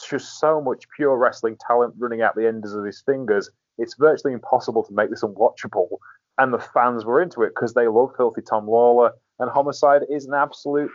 just 0.07 0.39
so 0.39 0.61
much 0.61 0.85
pure 0.95 1.17
wrestling 1.17 1.57
talent 1.67 1.95
running 1.97 2.21
out 2.21 2.35
the 2.35 2.47
ends 2.47 2.75
of 2.75 2.85
his 2.85 3.01
fingers. 3.01 3.49
It's 3.79 3.95
virtually 3.95 4.33
impossible 4.33 4.83
to 4.83 4.93
make 4.93 5.09
this 5.09 5.23
unwatchable. 5.23 5.97
And 6.41 6.51
the 6.51 6.57
fans 6.57 7.05
were 7.05 7.21
into 7.21 7.43
it 7.43 7.49
because 7.53 7.75
they 7.75 7.87
love 7.87 8.15
Filthy 8.17 8.41
Tom 8.41 8.67
Lawler. 8.67 9.11
And 9.37 9.51
Homicide 9.51 10.01
is 10.09 10.25
an 10.25 10.33
absolute 10.33 10.89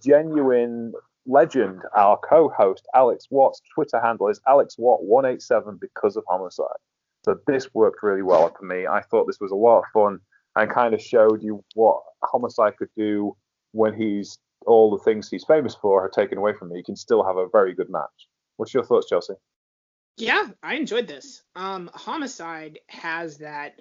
genuine 0.00 0.92
legend. 1.26 1.82
Our 1.96 2.16
co-host 2.18 2.86
Alex 2.94 3.26
Watt's 3.28 3.60
Twitter 3.74 4.00
handle 4.00 4.28
is 4.28 4.40
Alex 4.46 4.76
Watt 4.78 5.02
187 5.02 5.78
because 5.80 6.14
of 6.14 6.22
Homicide. 6.28 6.78
So 7.24 7.36
this 7.48 7.74
worked 7.74 8.04
really 8.04 8.22
well 8.22 8.54
for 8.56 8.64
me. 8.64 8.86
I 8.86 9.02
thought 9.02 9.26
this 9.26 9.40
was 9.40 9.50
a 9.50 9.56
lot 9.56 9.80
of 9.80 9.84
fun 9.92 10.20
and 10.54 10.70
kind 10.70 10.94
of 10.94 11.02
showed 11.02 11.42
you 11.42 11.64
what 11.74 12.00
Homicide 12.22 12.76
could 12.76 12.90
do 12.96 13.36
when 13.72 13.94
he's 13.94 14.38
all 14.66 14.96
the 14.96 15.02
things 15.02 15.28
he's 15.28 15.44
famous 15.44 15.74
for 15.74 16.04
are 16.04 16.10
taken 16.10 16.38
away 16.38 16.52
from 16.56 16.70
him. 16.70 16.76
He 16.76 16.84
can 16.84 16.94
still 16.94 17.24
have 17.24 17.38
a 17.38 17.48
very 17.50 17.74
good 17.74 17.90
match. 17.90 18.28
What's 18.56 18.72
your 18.72 18.84
thoughts, 18.84 19.08
Chelsea? 19.08 19.34
Yeah, 20.16 20.46
I 20.62 20.74
enjoyed 20.74 21.08
this. 21.08 21.42
Um, 21.56 21.90
Homicide 21.92 22.78
has 22.86 23.38
that 23.38 23.74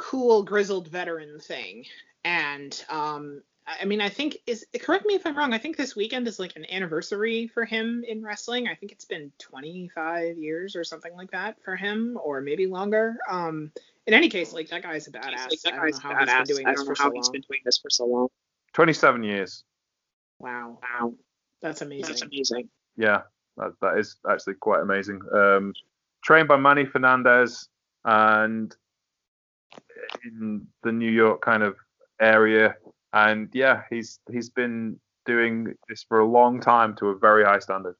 cool 0.00 0.42
grizzled 0.42 0.88
veteran 0.88 1.38
thing, 1.38 1.84
and 2.24 2.82
um, 2.88 3.42
I 3.66 3.84
mean, 3.84 4.00
I 4.00 4.08
think 4.08 4.38
is 4.46 4.66
correct 4.80 5.04
me 5.04 5.14
if 5.14 5.26
I'm 5.26 5.36
wrong. 5.36 5.52
I 5.52 5.58
think 5.58 5.76
this 5.76 5.94
weekend 5.94 6.26
is 6.26 6.38
like 6.38 6.56
an 6.56 6.64
anniversary 6.72 7.46
for 7.46 7.64
him 7.66 8.02
in 8.08 8.22
wrestling. 8.22 8.66
I 8.66 8.74
think 8.74 8.92
it's 8.92 9.04
been 9.04 9.30
25 9.38 10.38
years 10.38 10.74
or 10.74 10.84
something 10.84 11.14
like 11.14 11.30
that 11.32 11.62
for 11.62 11.76
him, 11.76 12.18
or 12.22 12.40
maybe 12.40 12.66
longer. 12.66 13.16
Um, 13.28 13.70
in 14.06 14.14
any 14.14 14.30
case, 14.30 14.52
like 14.54 14.70
that 14.70 14.82
guy's 14.82 15.06
a 15.06 15.12
badass. 15.12 15.50
Like, 15.50 15.60
that 15.64 15.74
I 15.74 15.76
don't 15.76 15.84
guy's 15.84 16.02
know 16.02 16.10
how 16.10 16.18
he's 16.18 16.28
badass. 16.28 16.46
been 16.46 16.56
doing 16.56 16.66
I 16.66 16.70
this 16.70 16.78
don't 16.80 16.88
know 16.88 16.94
for 16.94 17.02
how 17.02 17.08
so 17.10 17.14
he's 17.14 17.24
long. 17.26 17.32
been 17.32 17.44
doing 17.48 17.60
this 17.64 17.78
for 17.78 17.90
so 17.90 18.06
long. 18.06 18.28
27 18.72 19.22
years. 19.22 19.64
Wow, 20.38 20.78
Wow, 20.82 21.14
that's 21.60 21.82
amazing. 21.82 22.06
that's 22.06 22.22
amazing. 22.22 22.68
Yeah, 22.96 23.22
that, 23.58 23.72
that 23.82 23.98
is 23.98 24.16
actually 24.28 24.54
quite 24.54 24.80
amazing. 24.80 25.20
Um, 25.34 25.74
trained 26.24 26.48
by 26.48 26.56
Manny 26.56 26.86
Fernandez 26.86 27.68
and 28.06 28.74
in 30.24 30.66
the 30.82 30.92
New 30.92 31.10
York 31.10 31.42
kind 31.42 31.62
of 31.62 31.76
area, 32.20 32.76
and 33.12 33.48
yeah, 33.52 33.82
he's 33.90 34.20
he's 34.30 34.50
been 34.50 34.98
doing 35.26 35.74
this 35.88 36.04
for 36.08 36.20
a 36.20 36.26
long 36.26 36.60
time 36.60 36.96
to 36.96 37.08
a 37.08 37.18
very 37.18 37.44
high 37.44 37.58
standard. 37.58 37.96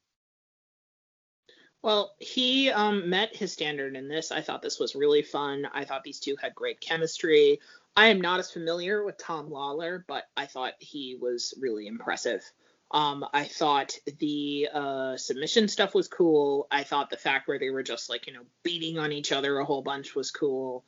Well, 1.82 2.14
he 2.18 2.70
um, 2.70 3.08
met 3.08 3.34
his 3.34 3.52
standard 3.52 3.96
in 3.96 4.06
this. 4.06 4.32
I 4.32 4.42
thought 4.42 4.60
this 4.60 4.78
was 4.78 4.94
really 4.94 5.22
fun. 5.22 5.66
I 5.72 5.84
thought 5.84 6.04
these 6.04 6.20
two 6.20 6.36
had 6.40 6.54
great 6.54 6.80
chemistry. 6.80 7.58
I 7.96 8.08
am 8.08 8.20
not 8.20 8.38
as 8.38 8.50
familiar 8.50 9.02
with 9.02 9.16
Tom 9.16 9.50
Lawler, 9.50 10.04
but 10.06 10.24
I 10.36 10.46
thought 10.46 10.74
he 10.78 11.16
was 11.20 11.54
really 11.58 11.86
impressive. 11.86 12.44
Um, 12.92 13.24
I 13.32 13.44
thought 13.44 13.96
the 14.18 14.68
uh, 14.72 15.16
submission 15.16 15.68
stuff 15.68 15.94
was 15.94 16.08
cool. 16.08 16.66
I 16.70 16.82
thought 16.82 17.08
the 17.08 17.16
fact 17.16 17.48
where 17.48 17.58
they 17.58 17.70
were 17.70 17.82
just 17.82 18.10
like, 18.10 18.26
you 18.26 18.32
know, 18.32 18.44
beating 18.62 18.98
on 18.98 19.12
each 19.12 19.32
other 19.32 19.58
a 19.58 19.64
whole 19.64 19.82
bunch 19.82 20.14
was 20.14 20.30
cool. 20.30 20.84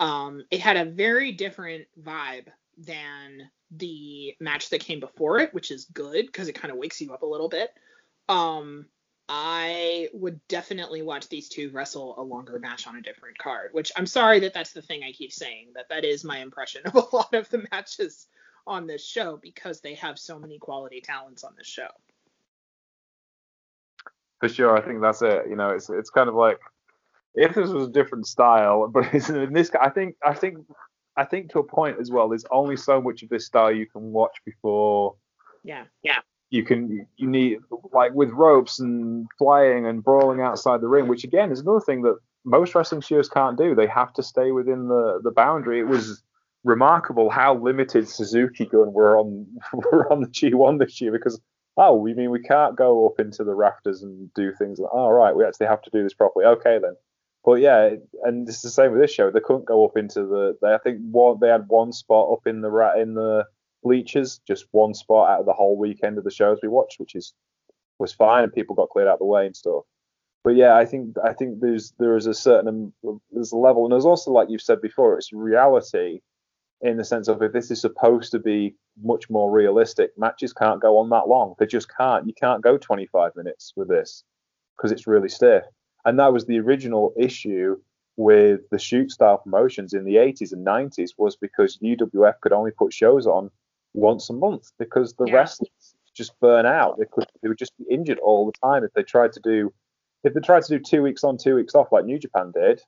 Um, 0.00 0.44
it 0.50 0.60
had 0.60 0.76
a 0.76 0.84
very 0.84 1.32
different 1.32 1.86
vibe 2.00 2.46
than 2.76 3.50
the 3.70 4.34
match 4.40 4.70
that 4.70 4.80
came 4.80 5.00
before 5.00 5.40
it, 5.40 5.52
which 5.52 5.70
is 5.70 5.86
good 5.86 6.26
because 6.26 6.48
it 6.48 6.54
kind 6.54 6.72
of 6.72 6.78
wakes 6.78 7.00
you 7.00 7.12
up 7.12 7.22
a 7.22 7.26
little 7.26 7.48
bit. 7.48 7.70
Um, 8.28 8.86
I 9.28 10.08
would 10.14 10.40
definitely 10.48 11.02
watch 11.02 11.28
these 11.28 11.48
two 11.48 11.70
wrestle 11.70 12.14
a 12.18 12.22
longer 12.22 12.58
match 12.58 12.86
on 12.86 12.96
a 12.96 13.02
different 13.02 13.36
card, 13.36 13.70
which 13.72 13.92
I'm 13.94 14.06
sorry 14.06 14.40
that 14.40 14.54
that's 14.54 14.72
the 14.72 14.80
thing 14.80 15.02
I 15.02 15.12
keep 15.12 15.32
saying, 15.32 15.72
that 15.74 15.90
that 15.90 16.04
is 16.04 16.24
my 16.24 16.38
impression 16.38 16.82
of 16.86 16.94
a 16.94 17.16
lot 17.16 17.34
of 17.34 17.48
the 17.50 17.66
matches 17.70 18.26
on 18.66 18.86
this 18.86 19.04
show 19.04 19.38
because 19.42 19.80
they 19.80 19.94
have 19.94 20.18
so 20.18 20.38
many 20.38 20.58
quality 20.58 21.00
talents 21.00 21.44
on 21.44 21.54
this 21.56 21.66
show. 21.66 21.88
For 24.40 24.48
sure, 24.48 24.76
I 24.76 24.80
think 24.80 25.00
that's 25.00 25.20
it. 25.20 25.46
You 25.48 25.56
know, 25.56 25.70
it's 25.70 25.90
it's 25.90 26.10
kind 26.10 26.28
of 26.28 26.34
like 26.34 26.60
if 27.34 27.54
this 27.54 27.70
was 27.70 27.88
a 27.88 27.90
different 27.90 28.26
style, 28.26 28.88
but 28.88 29.12
it's 29.12 29.28
in 29.30 29.52
this. 29.52 29.70
I 29.80 29.90
think 29.90 30.16
I 30.24 30.34
think 30.34 30.58
I 31.16 31.24
think 31.24 31.50
to 31.52 31.58
a 31.58 31.64
point 31.64 31.96
as 32.00 32.10
well. 32.10 32.28
There's 32.28 32.44
only 32.50 32.76
so 32.76 33.00
much 33.02 33.22
of 33.22 33.28
this 33.28 33.46
style 33.46 33.72
you 33.72 33.86
can 33.86 34.12
watch 34.12 34.36
before 34.46 35.16
Yeah. 35.64 35.84
Yeah. 36.02 36.20
You 36.50 36.64
can 36.64 37.06
you 37.16 37.28
need 37.28 37.58
like 37.92 38.14
with 38.14 38.30
ropes 38.30 38.80
and 38.80 39.26
flying 39.36 39.84
and 39.84 40.02
brawling 40.02 40.40
outside 40.40 40.80
the 40.80 40.88
ring, 40.88 41.08
which 41.08 41.24
again 41.24 41.50
is 41.50 41.60
another 41.60 41.80
thing 41.80 42.02
that 42.02 42.16
most 42.44 42.74
wrestling 42.74 43.02
shows 43.02 43.28
can't 43.28 43.58
do. 43.58 43.74
They 43.74 43.86
have 43.88 44.12
to 44.14 44.22
stay 44.22 44.52
within 44.52 44.88
the 44.88 45.20
the 45.22 45.32
boundary. 45.32 45.80
It 45.80 45.88
was 45.88 46.22
remarkable 46.64 47.30
how 47.30 47.56
limited 47.56 48.08
Suzuki 48.08 48.64
Gun 48.64 48.92
were 48.92 49.18
on 49.18 49.46
were 49.72 50.10
on 50.10 50.20
the 50.20 50.28
G1 50.28 50.78
this 50.78 51.00
year 51.00 51.12
because 51.12 51.38
oh, 51.76 51.96
we 51.96 52.14
mean 52.14 52.30
we 52.30 52.42
can't 52.42 52.76
go 52.76 53.06
up 53.06 53.20
into 53.20 53.44
the 53.44 53.54
rafters 53.54 54.02
and 54.02 54.32
do 54.34 54.52
things 54.52 54.78
like 54.78 54.90
oh 54.92 55.08
right, 55.10 55.36
we 55.36 55.44
actually 55.44 55.66
have 55.66 55.82
to 55.82 55.90
do 55.90 56.02
this 56.02 56.14
properly. 56.14 56.46
Okay 56.46 56.78
then. 56.80 56.94
But 57.48 57.62
yeah, 57.62 57.92
and 58.24 58.46
it's 58.46 58.60
the 58.60 58.68
same 58.68 58.92
with 58.92 59.00
this 59.00 59.10
show. 59.10 59.30
They 59.30 59.40
couldn't 59.40 59.64
go 59.64 59.86
up 59.86 59.96
into 59.96 60.26
the. 60.26 60.58
They, 60.60 60.74
I 60.74 60.76
think 60.76 60.98
one 61.10 61.38
they 61.40 61.48
had 61.48 61.66
one 61.68 61.92
spot 61.92 62.30
up 62.30 62.46
in 62.46 62.60
the 62.60 62.70
ra- 62.70 63.00
in 63.00 63.14
the 63.14 63.46
bleachers, 63.82 64.42
just 64.46 64.66
one 64.72 64.92
spot 64.92 65.30
out 65.30 65.40
of 65.40 65.46
the 65.46 65.54
whole 65.54 65.78
weekend 65.78 66.18
of 66.18 66.24
the 66.24 66.30
shows 66.30 66.58
we 66.62 66.68
watched, 66.68 67.00
which 67.00 67.14
is 67.14 67.32
was 67.98 68.12
fine, 68.12 68.44
and 68.44 68.52
people 68.52 68.76
got 68.76 68.90
cleared 68.90 69.08
out 69.08 69.14
of 69.14 69.20
the 69.20 69.24
way 69.24 69.46
and 69.46 69.56
stuff. 69.56 69.84
But 70.44 70.56
yeah, 70.56 70.76
I 70.76 70.84
think 70.84 71.16
I 71.24 71.32
think 71.32 71.60
there's 71.60 71.94
there 71.98 72.16
is 72.16 72.26
a 72.26 72.34
certain 72.34 72.92
um, 73.08 73.22
there's 73.32 73.52
a 73.52 73.56
level, 73.56 73.86
and 73.86 73.92
there's 73.92 74.04
also 74.04 74.30
like 74.30 74.50
you've 74.50 74.60
said 74.60 74.82
before, 74.82 75.16
it's 75.16 75.32
reality 75.32 76.20
in 76.82 76.98
the 76.98 77.04
sense 77.04 77.28
of 77.28 77.40
if 77.40 77.54
this 77.54 77.70
is 77.70 77.80
supposed 77.80 78.30
to 78.32 78.38
be 78.38 78.74
much 79.02 79.30
more 79.30 79.50
realistic, 79.50 80.10
matches 80.18 80.52
can't 80.52 80.82
go 80.82 80.98
on 80.98 81.08
that 81.08 81.28
long. 81.28 81.54
They 81.58 81.64
just 81.64 81.88
can't. 81.96 82.26
You 82.26 82.34
can't 82.34 82.62
go 82.62 82.76
25 82.76 83.32
minutes 83.36 83.72
with 83.74 83.88
this 83.88 84.22
because 84.76 84.92
it's 84.92 85.06
really 85.06 85.30
stiff. 85.30 85.64
And 86.08 86.18
that 86.18 86.32
was 86.32 86.46
the 86.46 86.58
original 86.58 87.12
issue 87.18 87.76
with 88.16 88.62
the 88.70 88.78
shoot 88.78 89.10
style 89.10 89.36
promotions 89.36 89.92
in 89.92 90.04
the 90.04 90.14
80s 90.14 90.54
and 90.54 90.66
90s 90.66 91.10
was 91.18 91.36
because 91.36 91.76
UWF 91.82 92.40
could 92.40 92.54
only 92.54 92.70
put 92.70 92.94
shows 92.94 93.26
on 93.26 93.50
once 93.92 94.30
a 94.30 94.32
month 94.32 94.72
because 94.78 95.12
the 95.12 95.26
yeah. 95.26 95.34
wrestlers 95.34 95.94
just 96.14 96.32
burn 96.40 96.64
out. 96.64 96.98
They 96.98 97.04
could 97.04 97.26
they 97.42 97.48
would 97.50 97.58
just 97.58 97.76
be 97.76 97.84
injured 97.90 98.18
all 98.20 98.46
the 98.46 98.58
time 98.66 98.84
if 98.84 98.92
they 98.94 99.02
tried 99.02 99.34
to 99.34 99.40
do 99.40 99.70
if 100.24 100.32
they 100.32 100.40
tried 100.40 100.62
to 100.62 100.78
do 100.78 100.82
two 100.82 101.02
weeks 101.02 101.24
on, 101.24 101.36
two 101.36 101.54
weeks 101.56 101.74
off 101.74 101.92
like 101.92 102.06
New 102.06 102.18
Japan 102.18 102.52
did. 102.54 102.80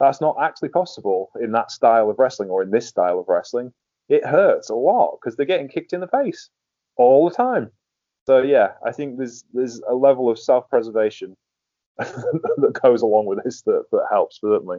That's 0.00 0.22
not 0.22 0.36
actually 0.40 0.70
possible 0.70 1.28
in 1.42 1.52
that 1.52 1.70
style 1.70 2.08
of 2.08 2.18
wrestling 2.18 2.48
or 2.48 2.62
in 2.62 2.70
this 2.70 2.88
style 2.88 3.18
of 3.18 3.28
wrestling. 3.28 3.74
It 4.08 4.24
hurts 4.24 4.70
a 4.70 4.74
lot 4.74 5.18
because 5.20 5.36
they're 5.36 5.44
getting 5.44 5.68
kicked 5.68 5.92
in 5.92 6.00
the 6.00 6.08
face 6.08 6.48
all 6.96 7.28
the 7.28 7.36
time. 7.36 7.70
So 8.26 8.40
yeah, 8.40 8.72
I 8.82 8.92
think 8.92 9.18
there's 9.18 9.44
there's 9.52 9.82
a 9.86 9.94
level 9.94 10.30
of 10.30 10.38
self-preservation 10.38 11.36
that 12.58 12.78
goes 12.82 13.02
along 13.02 13.26
with 13.26 13.42
this 13.44 13.62
that, 13.62 13.84
that 13.90 14.06
helps 14.10 14.40
certainly. 14.40 14.78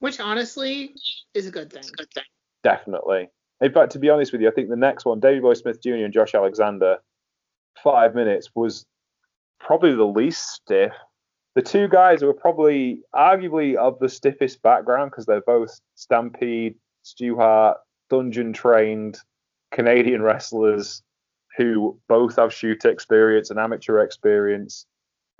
Which 0.00 0.18
honestly 0.18 0.94
is 1.34 1.46
a 1.46 1.50
good 1.50 1.72
thing. 1.72 1.84
Definitely. 2.62 3.28
In 3.60 3.72
fact, 3.72 3.92
to 3.92 3.98
be 3.98 4.08
honest 4.08 4.32
with 4.32 4.40
you, 4.40 4.48
I 4.48 4.52
think 4.52 4.68
the 4.68 4.76
next 4.76 5.04
one, 5.04 5.20
Davey 5.20 5.40
Boy 5.40 5.54
Smith 5.54 5.82
Jr. 5.82 5.96
and 5.96 6.12
Josh 6.12 6.34
Alexander, 6.34 6.96
five 7.82 8.14
minutes 8.14 8.50
was 8.54 8.86
probably 9.58 9.94
the 9.94 10.04
least 10.04 10.48
stiff. 10.48 10.92
The 11.54 11.62
two 11.62 11.88
guys 11.88 12.22
were 12.22 12.32
probably 12.32 13.02
arguably 13.14 13.76
of 13.76 13.98
the 13.98 14.08
stiffest 14.08 14.62
background 14.62 15.10
because 15.10 15.26
they're 15.26 15.42
both 15.42 15.78
Stampede, 15.94 16.76
Stu 17.02 17.36
Hart, 17.36 17.78
dungeon 18.08 18.52
trained 18.52 19.18
Canadian 19.70 20.22
wrestlers 20.22 21.02
who 21.56 21.98
both 22.08 22.36
have 22.36 22.52
shoot 22.52 22.84
experience 22.84 23.50
and 23.50 23.58
amateur 23.58 24.00
experience. 24.00 24.86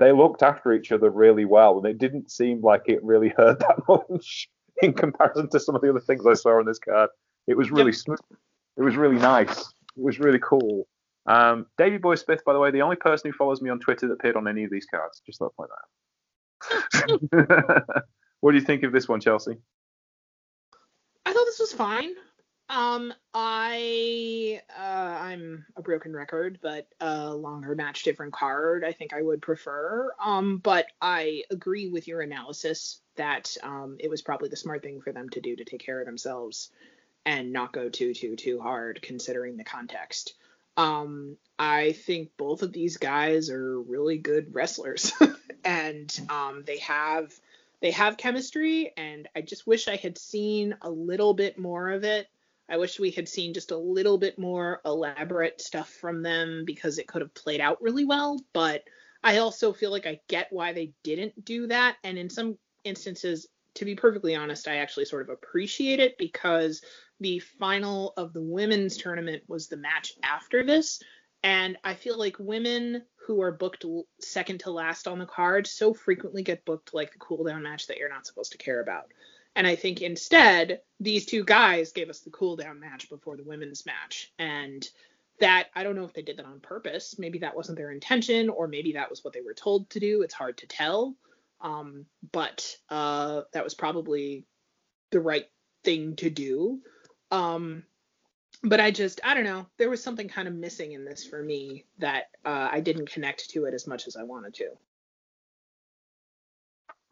They 0.00 0.12
looked 0.12 0.42
after 0.42 0.72
each 0.72 0.90
other 0.92 1.10
really 1.10 1.44
well, 1.44 1.76
and 1.76 1.86
it 1.86 1.98
didn't 1.98 2.30
seem 2.30 2.62
like 2.62 2.84
it 2.86 3.04
really 3.04 3.28
hurt 3.36 3.60
that 3.60 3.82
much 3.86 4.48
in 4.82 4.94
comparison 4.94 5.48
to 5.50 5.60
some 5.60 5.76
of 5.76 5.82
the 5.82 5.90
other 5.90 6.00
things 6.00 6.26
I 6.26 6.34
saw 6.34 6.58
on 6.58 6.66
this 6.66 6.78
card. 6.78 7.10
It 7.46 7.56
was 7.56 7.70
really 7.70 7.92
yep. 7.92 8.00
smooth. 8.00 8.18
It 8.78 8.82
was 8.82 8.96
really 8.96 9.18
nice. 9.18 9.58
It 9.58 10.02
was 10.02 10.18
really 10.18 10.38
cool. 10.38 10.88
Um, 11.26 11.66
Davey 11.76 11.98
Boy 11.98 12.14
Smith, 12.14 12.42
by 12.46 12.54
the 12.54 12.58
way, 12.58 12.70
the 12.70 12.80
only 12.80 12.96
person 12.96 13.30
who 13.30 13.36
follows 13.36 13.60
me 13.60 13.68
on 13.68 13.78
Twitter 13.78 14.08
that 14.08 14.14
appeared 14.14 14.36
on 14.36 14.48
any 14.48 14.64
of 14.64 14.70
these 14.70 14.86
cards. 14.86 15.20
Just 15.26 15.38
thought 15.38 15.54
point 15.54 15.70
that 16.72 17.44
out. 17.44 18.04
what 18.40 18.52
do 18.52 18.58
you 18.58 18.64
think 18.64 18.82
of 18.84 18.92
this 18.92 19.06
one, 19.06 19.20
Chelsea? 19.20 19.56
I 21.26 21.32
thought 21.32 21.44
this 21.44 21.60
was 21.60 21.72
fine. 21.72 22.14
Um, 22.70 23.12
I 23.34 24.62
uh, 24.78 24.82
I'm 24.82 25.66
a 25.76 25.82
broken 25.82 26.14
record, 26.14 26.60
but 26.62 26.86
a 27.00 27.34
longer 27.34 27.74
match, 27.74 28.04
different 28.04 28.32
card. 28.32 28.84
I 28.84 28.92
think 28.92 29.12
I 29.12 29.20
would 29.20 29.42
prefer. 29.42 30.12
Um, 30.24 30.58
but 30.58 30.86
I 31.02 31.42
agree 31.50 31.88
with 31.88 32.06
your 32.06 32.20
analysis 32.20 33.00
that 33.16 33.56
um, 33.64 33.96
it 33.98 34.08
was 34.08 34.22
probably 34.22 34.50
the 34.50 34.56
smart 34.56 34.84
thing 34.84 35.00
for 35.00 35.10
them 35.10 35.28
to 35.30 35.40
do 35.40 35.56
to 35.56 35.64
take 35.64 35.84
care 35.84 35.98
of 35.98 36.06
themselves 36.06 36.70
and 37.26 37.52
not 37.52 37.72
go 37.72 37.88
too 37.88 38.14
too 38.14 38.36
too 38.36 38.60
hard, 38.60 39.02
considering 39.02 39.56
the 39.56 39.64
context. 39.64 40.34
Um, 40.76 41.36
I 41.58 41.90
think 41.90 42.30
both 42.36 42.62
of 42.62 42.72
these 42.72 42.98
guys 42.98 43.50
are 43.50 43.80
really 43.80 44.18
good 44.18 44.54
wrestlers, 44.54 45.12
and 45.64 46.20
um, 46.28 46.62
they 46.64 46.78
have 46.78 47.32
they 47.80 47.90
have 47.90 48.16
chemistry, 48.16 48.92
and 48.96 49.28
I 49.34 49.40
just 49.40 49.66
wish 49.66 49.88
I 49.88 49.96
had 49.96 50.18
seen 50.18 50.76
a 50.82 50.90
little 50.90 51.34
bit 51.34 51.58
more 51.58 51.90
of 51.90 52.04
it 52.04 52.28
I 52.70 52.76
wish 52.76 53.00
we 53.00 53.10
had 53.10 53.28
seen 53.28 53.52
just 53.52 53.72
a 53.72 53.76
little 53.76 54.16
bit 54.16 54.38
more 54.38 54.80
elaborate 54.84 55.60
stuff 55.60 55.90
from 55.90 56.22
them 56.22 56.64
because 56.64 56.98
it 56.98 57.08
could 57.08 57.20
have 57.20 57.34
played 57.34 57.60
out 57.60 57.82
really 57.82 58.04
well. 58.04 58.40
But 58.52 58.84
I 59.24 59.38
also 59.38 59.72
feel 59.72 59.90
like 59.90 60.06
I 60.06 60.20
get 60.28 60.52
why 60.52 60.72
they 60.72 60.92
didn't 61.02 61.44
do 61.44 61.66
that. 61.66 61.96
And 62.04 62.16
in 62.16 62.30
some 62.30 62.56
instances, 62.84 63.48
to 63.74 63.84
be 63.84 63.96
perfectly 63.96 64.36
honest, 64.36 64.68
I 64.68 64.76
actually 64.76 65.06
sort 65.06 65.22
of 65.22 65.30
appreciate 65.30 66.00
it 66.00 66.16
because 66.16 66.80
the 67.18 67.40
final 67.40 68.14
of 68.16 68.32
the 68.32 68.42
women's 68.42 68.96
tournament 68.96 69.42
was 69.48 69.68
the 69.68 69.76
match 69.76 70.14
after 70.22 70.64
this. 70.64 71.02
And 71.42 71.76
I 71.84 71.94
feel 71.94 72.18
like 72.18 72.36
women 72.38 73.02
who 73.26 73.42
are 73.42 73.52
booked 73.52 73.84
second 74.20 74.60
to 74.60 74.70
last 74.70 75.08
on 75.08 75.18
the 75.18 75.26
card 75.26 75.66
so 75.66 75.94
frequently 75.94 76.42
get 76.42 76.64
booked 76.64 76.94
like 76.94 77.12
the 77.12 77.18
cool 77.18 77.44
down 77.44 77.62
match 77.62 77.86
that 77.86 77.96
you're 77.96 78.08
not 78.08 78.26
supposed 78.26 78.52
to 78.52 78.58
care 78.58 78.80
about. 78.80 79.10
And 79.56 79.66
I 79.66 79.76
think 79.76 80.00
instead, 80.00 80.80
these 81.00 81.26
two 81.26 81.44
guys 81.44 81.92
gave 81.92 82.08
us 82.08 82.20
the 82.20 82.30
cool 82.30 82.56
down 82.56 82.80
match 82.80 83.08
before 83.08 83.36
the 83.36 83.42
women's 83.42 83.84
match. 83.84 84.32
And 84.38 84.88
that, 85.40 85.68
I 85.74 85.82
don't 85.82 85.96
know 85.96 86.04
if 86.04 86.12
they 86.12 86.22
did 86.22 86.36
that 86.36 86.46
on 86.46 86.60
purpose. 86.60 87.16
Maybe 87.18 87.38
that 87.40 87.56
wasn't 87.56 87.78
their 87.78 87.90
intention, 87.90 88.48
or 88.48 88.68
maybe 88.68 88.92
that 88.92 89.10
was 89.10 89.24
what 89.24 89.32
they 89.32 89.40
were 89.40 89.54
told 89.54 89.90
to 89.90 90.00
do. 90.00 90.22
It's 90.22 90.34
hard 90.34 90.58
to 90.58 90.66
tell. 90.66 91.14
Um, 91.60 92.06
but 92.32 92.76
uh, 92.88 93.42
that 93.52 93.64
was 93.64 93.74
probably 93.74 94.44
the 95.10 95.20
right 95.20 95.46
thing 95.84 96.16
to 96.16 96.30
do. 96.30 96.80
Um, 97.30 97.84
but 98.62 98.80
I 98.80 98.90
just, 98.90 99.20
I 99.24 99.34
don't 99.34 99.44
know. 99.44 99.66
There 99.78 99.90
was 99.90 100.02
something 100.02 100.28
kind 100.28 100.46
of 100.46 100.54
missing 100.54 100.92
in 100.92 101.04
this 101.04 101.24
for 101.24 101.42
me 101.42 101.86
that 101.98 102.24
uh, 102.44 102.68
I 102.70 102.80
didn't 102.80 103.10
connect 103.10 103.50
to 103.50 103.64
it 103.64 103.74
as 103.74 103.86
much 103.86 104.06
as 104.06 104.16
I 104.16 104.22
wanted 104.22 104.54
to. 104.54 104.68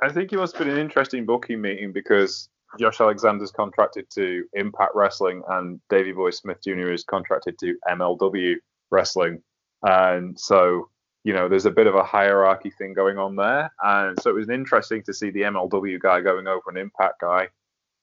I 0.00 0.10
think 0.10 0.32
it 0.32 0.36
must 0.36 0.56
have 0.56 0.66
been 0.66 0.74
an 0.74 0.80
interesting 0.80 1.26
booking 1.26 1.60
meeting 1.60 1.92
because 1.92 2.48
Josh 2.78 3.00
Alexander's 3.00 3.50
contracted 3.50 4.08
to 4.10 4.44
Impact 4.52 4.92
Wrestling 4.94 5.42
and 5.48 5.80
Davey 5.88 6.12
Boy 6.12 6.30
Smith 6.30 6.58
Jr. 6.62 6.92
is 6.92 7.04
contracted 7.04 7.58
to 7.58 7.76
MLW 7.88 8.54
Wrestling. 8.90 9.42
And 9.82 10.38
so, 10.38 10.88
you 11.24 11.32
know, 11.32 11.48
there's 11.48 11.66
a 11.66 11.70
bit 11.70 11.86
of 11.86 11.94
a 11.94 12.04
hierarchy 12.04 12.70
thing 12.70 12.94
going 12.94 13.18
on 13.18 13.36
there. 13.36 13.72
And 13.82 14.20
so 14.20 14.30
it 14.30 14.34
was 14.34 14.48
interesting 14.48 15.02
to 15.04 15.14
see 15.14 15.30
the 15.30 15.42
MLW 15.42 15.98
guy 16.00 16.20
going 16.20 16.46
over 16.46 16.70
an 16.70 16.76
Impact 16.76 17.20
guy. 17.20 17.48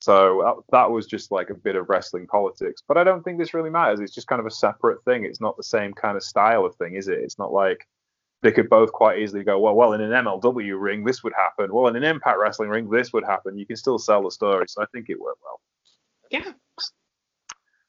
So 0.01 0.41
that, 0.43 0.77
that 0.77 0.91
was 0.91 1.07
just 1.07 1.31
like 1.31 1.49
a 1.49 1.55
bit 1.55 1.76
of 1.76 1.89
wrestling 1.89 2.27
politics. 2.27 2.81
But 2.85 2.97
I 2.97 3.03
don't 3.03 3.23
think 3.23 3.39
this 3.39 3.53
really 3.53 3.69
matters. 3.69 3.99
It's 3.99 4.13
just 4.13 4.27
kind 4.27 4.39
of 4.39 4.45
a 4.45 4.51
separate 4.51 5.03
thing. 5.05 5.23
It's 5.23 5.41
not 5.41 5.55
the 5.57 5.63
same 5.63 5.93
kind 5.93 6.17
of 6.17 6.23
style 6.23 6.65
of 6.65 6.76
thing, 6.76 6.95
is 6.95 7.07
it? 7.07 7.19
It's 7.19 7.39
not 7.39 7.53
like 7.53 7.88
they 8.45 8.51
could 8.51 8.69
both 8.69 8.91
quite 8.91 9.17
easily 9.17 9.43
go, 9.43 9.57
well, 9.57 9.73
well, 9.73 9.93
in 9.93 10.01
an 10.01 10.11
MLW 10.11 10.80
ring, 10.80 11.03
this 11.03 11.23
would 11.23 11.34
happen. 11.35 11.73
Well, 11.73 11.88
in 11.88 11.95
an 11.95 12.03
Impact 12.03 12.38
Wrestling 12.38 12.69
ring, 12.69 12.88
this 12.91 13.11
would 13.11 13.23
happen. 13.23 13.57
You 13.57 13.65
can 13.65 13.76
still 13.76 13.97
sell 13.97 14.22
the 14.22 14.30
story. 14.30 14.67
So 14.69 14.84
I 14.84 14.85
think 14.93 15.09
it 15.09 15.19
worked 15.19 15.39
well. 15.43 15.59
Yeah. 16.30 16.51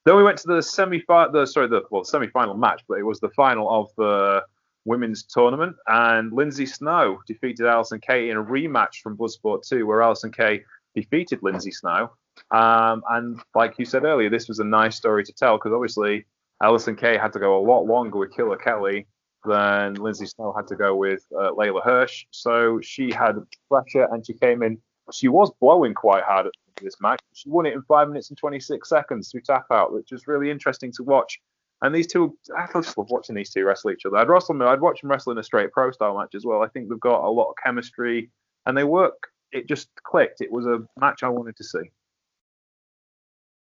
Then 0.06 0.16
we 0.16 0.22
went 0.22 0.38
to 0.38 0.48
the 0.48 0.62
semi 0.62 1.02
the 1.06 1.44
sorry, 1.44 1.68
the 1.68 1.82
well, 1.90 2.04
semi-final 2.04 2.56
match, 2.56 2.82
but 2.88 2.98
it 2.98 3.02
was 3.02 3.20
the 3.20 3.28
final 3.30 3.68
of 3.68 3.90
the 3.98 4.44
women's 4.86 5.24
tournament, 5.24 5.76
and 5.88 6.32
Lindsay 6.32 6.64
Snow 6.64 7.18
defeated 7.26 7.66
Allysin 7.66 8.00
Kay 8.00 8.30
in 8.30 8.38
a 8.38 8.42
rematch 8.42 9.02
from 9.02 9.16
Bloodsport 9.16 9.68
2, 9.68 9.84
where 9.84 9.98
Allysin 9.98 10.34
Kay 10.34 10.62
defeated 10.94 11.40
Lindsay 11.42 11.72
Snow. 11.72 12.12
Um, 12.50 13.02
and 13.10 13.40
like 13.54 13.74
you 13.78 13.84
said 13.84 14.04
earlier, 14.04 14.30
this 14.30 14.48
was 14.48 14.60
a 14.60 14.64
nice 14.64 14.96
story 14.96 15.24
to 15.24 15.32
tell 15.32 15.58
because 15.58 15.72
obviously 15.74 16.24
Allysin 16.62 16.96
Kay 16.96 17.18
had 17.18 17.32
to 17.34 17.40
go 17.40 17.58
a 17.58 17.64
lot 17.66 17.84
longer 17.84 18.18
with 18.18 18.34
Killer 18.34 18.56
Kelly 18.56 19.06
then 19.48 19.94
Lindsay 19.94 20.26
Snow 20.26 20.52
had 20.52 20.66
to 20.68 20.76
go 20.76 20.94
with 20.94 21.24
uh, 21.32 21.52
Leyla 21.52 21.82
Hirsch. 21.84 22.26
So 22.30 22.80
she 22.82 23.12
had 23.12 23.36
pressure 23.70 24.08
and 24.12 24.24
she 24.26 24.34
came 24.34 24.62
in. 24.62 24.78
She 25.12 25.28
was 25.28 25.52
blowing 25.60 25.94
quite 25.94 26.24
hard 26.24 26.46
at 26.46 26.52
this 26.82 26.96
match. 27.00 27.20
She 27.34 27.48
won 27.48 27.66
it 27.66 27.74
in 27.74 27.82
five 27.82 28.08
minutes 28.08 28.30
and 28.30 28.38
26 28.38 28.88
seconds 28.88 29.30
through 29.30 29.42
tap 29.42 29.66
out, 29.70 29.92
which 29.92 30.10
was 30.10 30.26
really 30.26 30.50
interesting 30.50 30.92
to 30.96 31.04
watch. 31.04 31.40
And 31.82 31.94
these 31.94 32.06
two, 32.06 32.36
I 32.56 32.66
just 32.72 32.96
love 32.96 33.10
watching 33.10 33.34
these 33.34 33.50
two 33.50 33.64
wrestle 33.64 33.90
each 33.90 34.06
other. 34.06 34.16
I'd 34.16 34.28
wrestle 34.28 34.56
them, 34.56 34.66
I'd 34.66 34.80
watch 34.80 35.02
them 35.02 35.10
wrestle 35.10 35.32
in 35.32 35.38
a 35.38 35.42
straight 35.42 35.72
pro 35.72 35.90
style 35.90 36.18
match 36.18 36.34
as 36.34 36.44
well. 36.44 36.62
I 36.62 36.68
think 36.68 36.88
they've 36.88 36.98
got 36.98 37.24
a 37.24 37.30
lot 37.30 37.50
of 37.50 37.56
chemistry 37.62 38.30
and 38.64 38.76
they 38.76 38.84
work. 38.84 39.28
It 39.52 39.68
just 39.68 39.88
clicked. 40.02 40.40
It 40.40 40.50
was 40.50 40.66
a 40.66 40.80
match 40.98 41.22
I 41.22 41.28
wanted 41.28 41.56
to 41.56 41.64
see. 41.64 41.90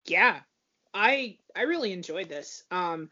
Yeah, 0.07 0.41
I 0.95 1.37
I 1.55 1.63
really 1.63 1.93
enjoyed 1.93 2.29
this. 2.29 2.65
Um, 2.71 3.11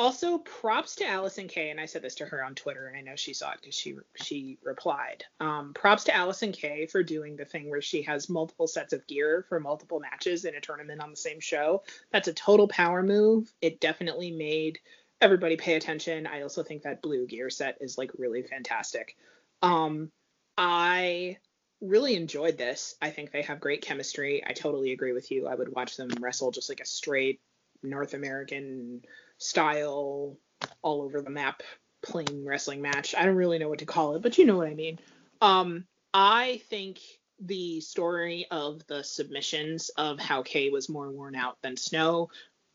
also, 0.00 0.38
props 0.38 0.96
to 0.96 1.04
Allysin 1.04 1.46
Kay, 1.46 1.68
and 1.68 1.78
I 1.78 1.84
said 1.84 2.00
this 2.00 2.14
to 2.16 2.24
her 2.24 2.42
on 2.42 2.54
Twitter, 2.54 2.86
and 2.86 2.96
I 2.96 3.02
know 3.02 3.16
she 3.16 3.34
saw 3.34 3.52
it 3.52 3.58
because 3.60 3.74
she 3.74 3.96
she 4.14 4.56
replied. 4.62 5.24
Um, 5.40 5.74
props 5.74 6.04
to 6.04 6.12
Allysin 6.12 6.54
Kay 6.54 6.86
for 6.86 7.02
doing 7.02 7.36
the 7.36 7.44
thing 7.44 7.68
where 7.68 7.82
she 7.82 8.00
has 8.02 8.30
multiple 8.30 8.66
sets 8.66 8.94
of 8.94 9.06
gear 9.06 9.44
for 9.50 9.60
multiple 9.60 10.00
matches 10.00 10.46
in 10.46 10.54
a 10.54 10.60
tournament 10.60 11.02
on 11.02 11.10
the 11.10 11.16
same 11.16 11.38
show. 11.38 11.82
That's 12.12 12.28
a 12.28 12.32
total 12.32 12.66
power 12.66 13.02
move. 13.02 13.52
It 13.60 13.78
definitely 13.78 14.30
made 14.30 14.78
everybody 15.20 15.58
pay 15.58 15.74
attention. 15.74 16.26
I 16.26 16.40
also 16.40 16.62
think 16.62 16.84
that 16.84 17.02
blue 17.02 17.26
gear 17.26 17.50
set 17.50 17.76
is 17.82 17.98
like 17.98 18.10
really 18.16 18.42
fantastic. 18.42 19.18
Um, 19.60 20.10
I 20.56 21.36
really 21.82 22.14
enjoyed 22.14 22.56
this. 22.56 22.94
I 23.02 23.10
think 23.10 23.32
they 23.32 23.42
have 23.42 23.60
great 23.60 23.82
chemistry. 23.82 24.42
I 24.46 24.54
totally 24.54 24.92
agree 24.92 25.12
with 25.12 25.30
you. 25.30 25.46
I 25.46 25.54
would 25.54 25.68
watch 25.68 25.98
them 25.98 26.08
wrestle 26.20 26.52
just 26.52 26.70
like 26.70 26.80
a 26.80 26.86
straight 26.86 27.42
North 27.82 28.14
American 28.14 29.02
style, 29.40 30.36
all 30.82 31.02
over 31.02 31.20
the 31.20 31.30
map 31.30 31.62
plain 32.02 32.44
wrestling 32.44 32.80
match. 32.80 33.14
I 33.16 33.24
don't 33.24 33.36
really 33.36 33.58
know 33.58 33.68
what 33.68 33.80
to 33.80 33.86
call 33.86 34.14
it, 34.14 34.22
but 34.22 34.38
you 34.38 34.46
know 34.46 34.56
what 34.56 34.68
I 34.68 34.74
mean. 34.74 34.98
Um, 35.40 35.84
I 36.14 36.62
think 36.68 36.98
the 37.40 37.80
story 37.80 38.46
of 38.50 38.86
the 38.86 39.02
submissions 39.02 39.90
of 39.90 40.18
how 40.18 40.42
Kay 40.42 40.70
was 40.70 40.88
more 40.88 41.10
worn 41.10 41.34
out 41.34 41.56
than 41.62 41.76
Snow 41.76 42.28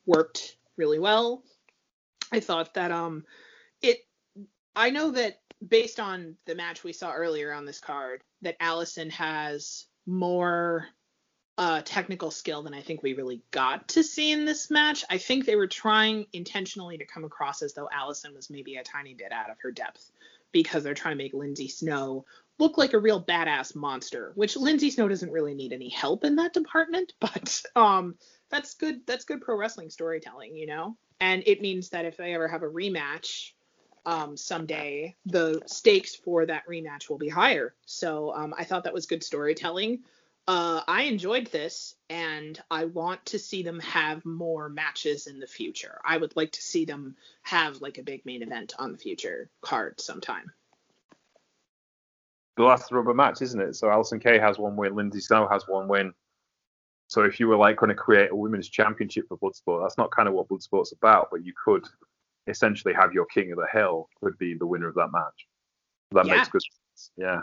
worked 0.05 0.57
really 0.77 0.99
well. 0.99 1.43
I 2.31 2.39
thought 2.39 2.73
that 2.73 2.91
um 2.91 3.23
it 3.81 3.99
I 4.75 4.89
know 4.89 5.11
that 5.11 5.39
based 5.65 5.99
on 5.99 6.35
the 6.45 6.55
match 6.55 6.83
we 6.83 6.93
saw 6.93 7.13
earlier 7.13 7.53
on 7.53 7.65
this 7.65 7.79
card 7.79 8.23
that 8.41 8.59
Allysin 8.59 9.11
has 9.11 9.85
more 10.05 10.87
uh, 11.57 11.81
technical 11.85 12.31
skill 12.31 12.63
than 12.63 12.73
I 12.73 12.81
think 12.81 13.01
we 13.01 13.13
really 13.13 13.41
got 13.51 13.87
to 13.89 14.03
see 14.03 14.31
in 14.31 14.45
this 14.45 14.69
match. 14.69 15.05
I 15.09 15.17
think 15.17 15.45
they 15.45 15.55
were 15.55 15.67
trying 15.67 16.25
intentionally 16.33 16.97
to 16.97 17.05
come 17.05 17.23
across 17.23 17.61
as 17.61 17.73
though 17.73 17.87
Allysin 17.95 18.35
was 18.35 18.49
maybe 18.49 18.75
a 18.75 18.83
tiny 18.83 19.13
bit 19.13 19.31
out 19.31 19.49
of 19.49 19.57
her 19.61 19.71
depth 19.71 20.11
because 20.51 20.83
they're 20.83 20.93
trying 20.93 21.17
to 21.17 21.23
make 21.23 21.33
Lindsay 21.33 21.67
Snow 21.67 22.25
look 22.57 22.77
like 22.77 22.93
a 22.93 22.99
real 22.99 23.23
badass 23.23 23.75
monster, 23.75 24.31
which 24.35 24.57
Lindsay 24.57 24.89
Snow 24.89 25.07
doesn't 25.07 25.31
really 25.31 25.53
need 25.53 25.73
any 25.73 25.89
help 25.89 26.23
in 26.23 26.35
that 26.37 26.53
department, 26.53 27.13
but 27.19 27.61
um 27.75 28.15
that's 28.49 28.75
good 28.75 29.05
that's 29.05 29.25
good 29.25 29.41
pro 29.41 29.57
wrestling 29.57 29.89
storytelling, 29.89 30.55
you 30.55 30.67
know? 30.67 30.97
And 31.21 31.43
it 31.45 31.61
means 31.61 31.89
that 31.89 32.05
if 32.05 32.17
they 32.17 32.33
ever 32.33 32.47
have 32.47 32.63
a 32.63 32.67
rematch 32.67 33.51
um, 34.05 34.37
someday, 34.37 35.15
the 35.25 35.61
stakes 35.65 36.15
for 36.15 36.45
that 36.45 36.67
rematch 36.67 37.09
will 37.09 37.17
be 37.17 37.29
higher. 37.29 37.73
So 37.85 38.33
um, 38.33 38.53
I 38.57 38.63
thought 38.65 38.83
that 38.83 38.93
was 38.93 39.05
good 39.05 39.23
storytelling. 39.23 40.03
Uh, 40.47 40.81
I 40.87 41.03
enjoyed 41.03 41.47
this, 41.47 41.95
and 42.09 42.61
I 42.69 42.85
want 42.85 43.25
to 43.27 43.39
see 43.39 43.63
them 43.63 43.79
have 43.79 44.23
more 44.25 44.69
matches 44.69 45.25
in 45.25 45.39
the 45.39 45.47
future. 45.47 45.99
I 46.05 46.17
would 46.17 46.35
like 46.35 46.51
to 46.51 46.61
see 46.61 46.85
them 46.85 47.15
have 47.41 47.81
like 47.81 47.97
a 47.97 48.03
big 48.03 48.23
main 48.25 48.43
event 48.43 48.75
on 48.77 48.91
the 48.91 48.97
future 48.97 49.49
card 49.61 49.99
sometime. 49.99 50.51
The 52.57 52.63
last 52.63 52.91
rubber 52.91 53.13
match, 53.13 53.41
isn't 53.41 53.59
it? 53.59 53.75
So 53.75 53.87
Allysin 53.87 54.21
Kay 54.21 54.37
has 54.37 54.59
one 54.59 54.75
win, 54.75 54.95
Lindsay 54.95 55.19
Snow 55.19 55.47
has 55.47 55.67
one 55.67 55.87
win. 55.87 56.13
So 57.07 57.23
if 57.23 57.39
you 57.39 57.47
were 57.47 57.57
like 57.57 57.77
going 57.77 57.89
to 57.89 57.95
create 57.95 58.31
a 58.31 58.35
women's 58.35 58.69
championship 58.69 59.27
for 59.27 59.37
Bloodsport, 59.37 59.83
that's 59.83 59.97
not 59.97 60.11
kind 60.11 60.27
of 60.27 60.35
what 60.35 60.47
Bloodsport's 60.47 60.93
about, 60.93 61.29
but 61.31 61.43
you 61.43 61.53
could 61.63 61.85
essentially 62.47 62.93
have 62.93 63.13
your 63.13 63.25
king 63.25 63.51
of 63.51 63.57
the 63.57 63.67
hill 63.71 64.09
could 64.21 64.37
be 64.37 64.53
the 64.53 64.65
winner 64.65 64.87
of 64.87 64.95
that 64.95 65.11
match. 65.11 65.47
That 66.11 66.27
yeah. 66.27 66.35
makes 66.35 66.49
good 66.49 66.61
sense. 66.61 67.11
Yeah. 67.17 67.41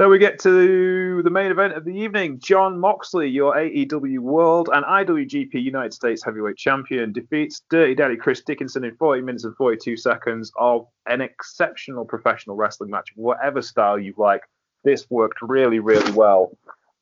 Then 0.00 0.08
we 0.08 0.16
get 0.16 0.38
to 0.38 1.22
the 1.22 1.28
main 1.28 1.50
event 1.50 1.74
of 1.74 1.84
the 1.84 1.92
evening. 1.92 2.38
Jon 2.38 2.80
Moxley, 2.80 3.28
your 3.28 3.54
AEW 3.54 4.20
World 4.20 4.70
and 4.72 4.82
IWGP 4.82 5.52
United 5.52 5.92
States 5.92 6.24
Heavyweight 6.24 6.56
Champion, 6.56 7.12
defeats 7.12 7.60
Dirty 7.68 7.94
Daddy 7.94 8.16
Chris 8.16 8.40
Dickinson 8.40 8.82
in 8.82 8.96
40 8.96 9.20
minutes 9.20 9.44
and 9.44 9.54
42 9.56 9.98
seconds 9.98 10.50
of 10.58 10.86
an 11.04 11.20
exceptional 11.20 12.06
professional 12.06 12.56
wrestling 12.56 12.88
match, 12.88 13.10
whatever 13.14 13.60
style 13.60 13.98
you 13.98 14.14
like. 14.16 14.40
This 14.84 15.04
worked 15.10 15.42
really, 15.42 15.80
really 15.80 16.12
well. 16.12 16.56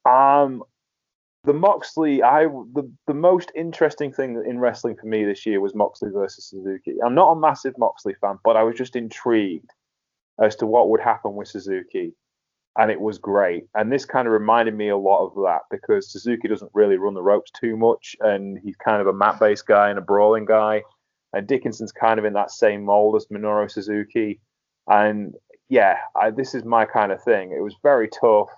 Um, 0.04 0.64
the 1.44 1.54
Moxley, 1.54 2.24
I 2.24 2.46
the 2.46 2.90
the 3.06 3.14
most 3.14 3.52
interesting 3.54 4.12
thing 4.12 4.42
in 4.44 4.58
wrestling 4.58 4.96
for 4.96 5.06
me 5.06 5.24
this 5.24 5.46
year 5.46 5.60
was 5.60 5.72
Moxley 5.72 6.10
versus 6.10 6.46
Suzuki. 6.46 6.96
I'm 7.06 7.14
not 7.14 7.30
a 7.30 7.38
massive 7.38 7.78
Moxley 7.78 8.14
fan, 8.20 8.40
but 8.42 8.56
I 8.56 8.64
was 8.64 8.74
just 8.74 8.96
intrigued 8.96 9.70
as 10.42 10.56
to 10.56 10.66
what 10.66 10.90
would 10.90 11.00
happen 11.00 11.36
with 11.36 11.46
Suzuki 11.46 12.12
and 12.78 12.92
it 12.92 13.00
was 13.00 13.18
great. 13.18 13.64
And 13.74 13.92
this 13.92 14.05
kind 14.05 14.28
of 14.28 14.32
reminded 14.32 14.74
me 14.74 14.88
a 14.88 14.96
lot 14.96 15.26
of 15.26 15.34
that 15.42 15.62
because 15.68 16.12
Suzuki 16.12 16.46
doesn't 16.46 16.70
really 16.72 16.96
run 16.96 17.14
the 17.14 17.22
ropes 17.22 17.50
too 17.50 17.76
much, 17.76 18.14
and 18.20 18.56
he's 18.62 18.76
kind 18.76 19.00
of 19.00 19.09
a 19.09 19.12
mat 19.12 19.40
based 19.40 19.66
guy 19.66 19.90
and 19.90 19.98
a 19.98 20.02
brawling 20.02 20.44
guy. 20.44 20.82
And 21.32 21.46
Dickinson's 21.46 21.92
kind 21.92 22.18
of 22.18 22.24
in 22.24 22.32
that 22.34 22.52
same 22.52 22.84
mold 22.84 23.16
as 23.16 23.26
Minoru 23.26 23.70
Suzuki. 23.70 24.40
And 24.86 25.34
yeah, 25.68 25.96
I, 26.16 26.30
this 26.30 26.55
is 26.55 26.64
my 26.64 26.84
kind 26.84 27.10
of 27.10 27.22
thing. 27.22 27.50
It 27.52 27.62
was 27.62 27.74
very 27.82 28.09
tough, 28.09 28.48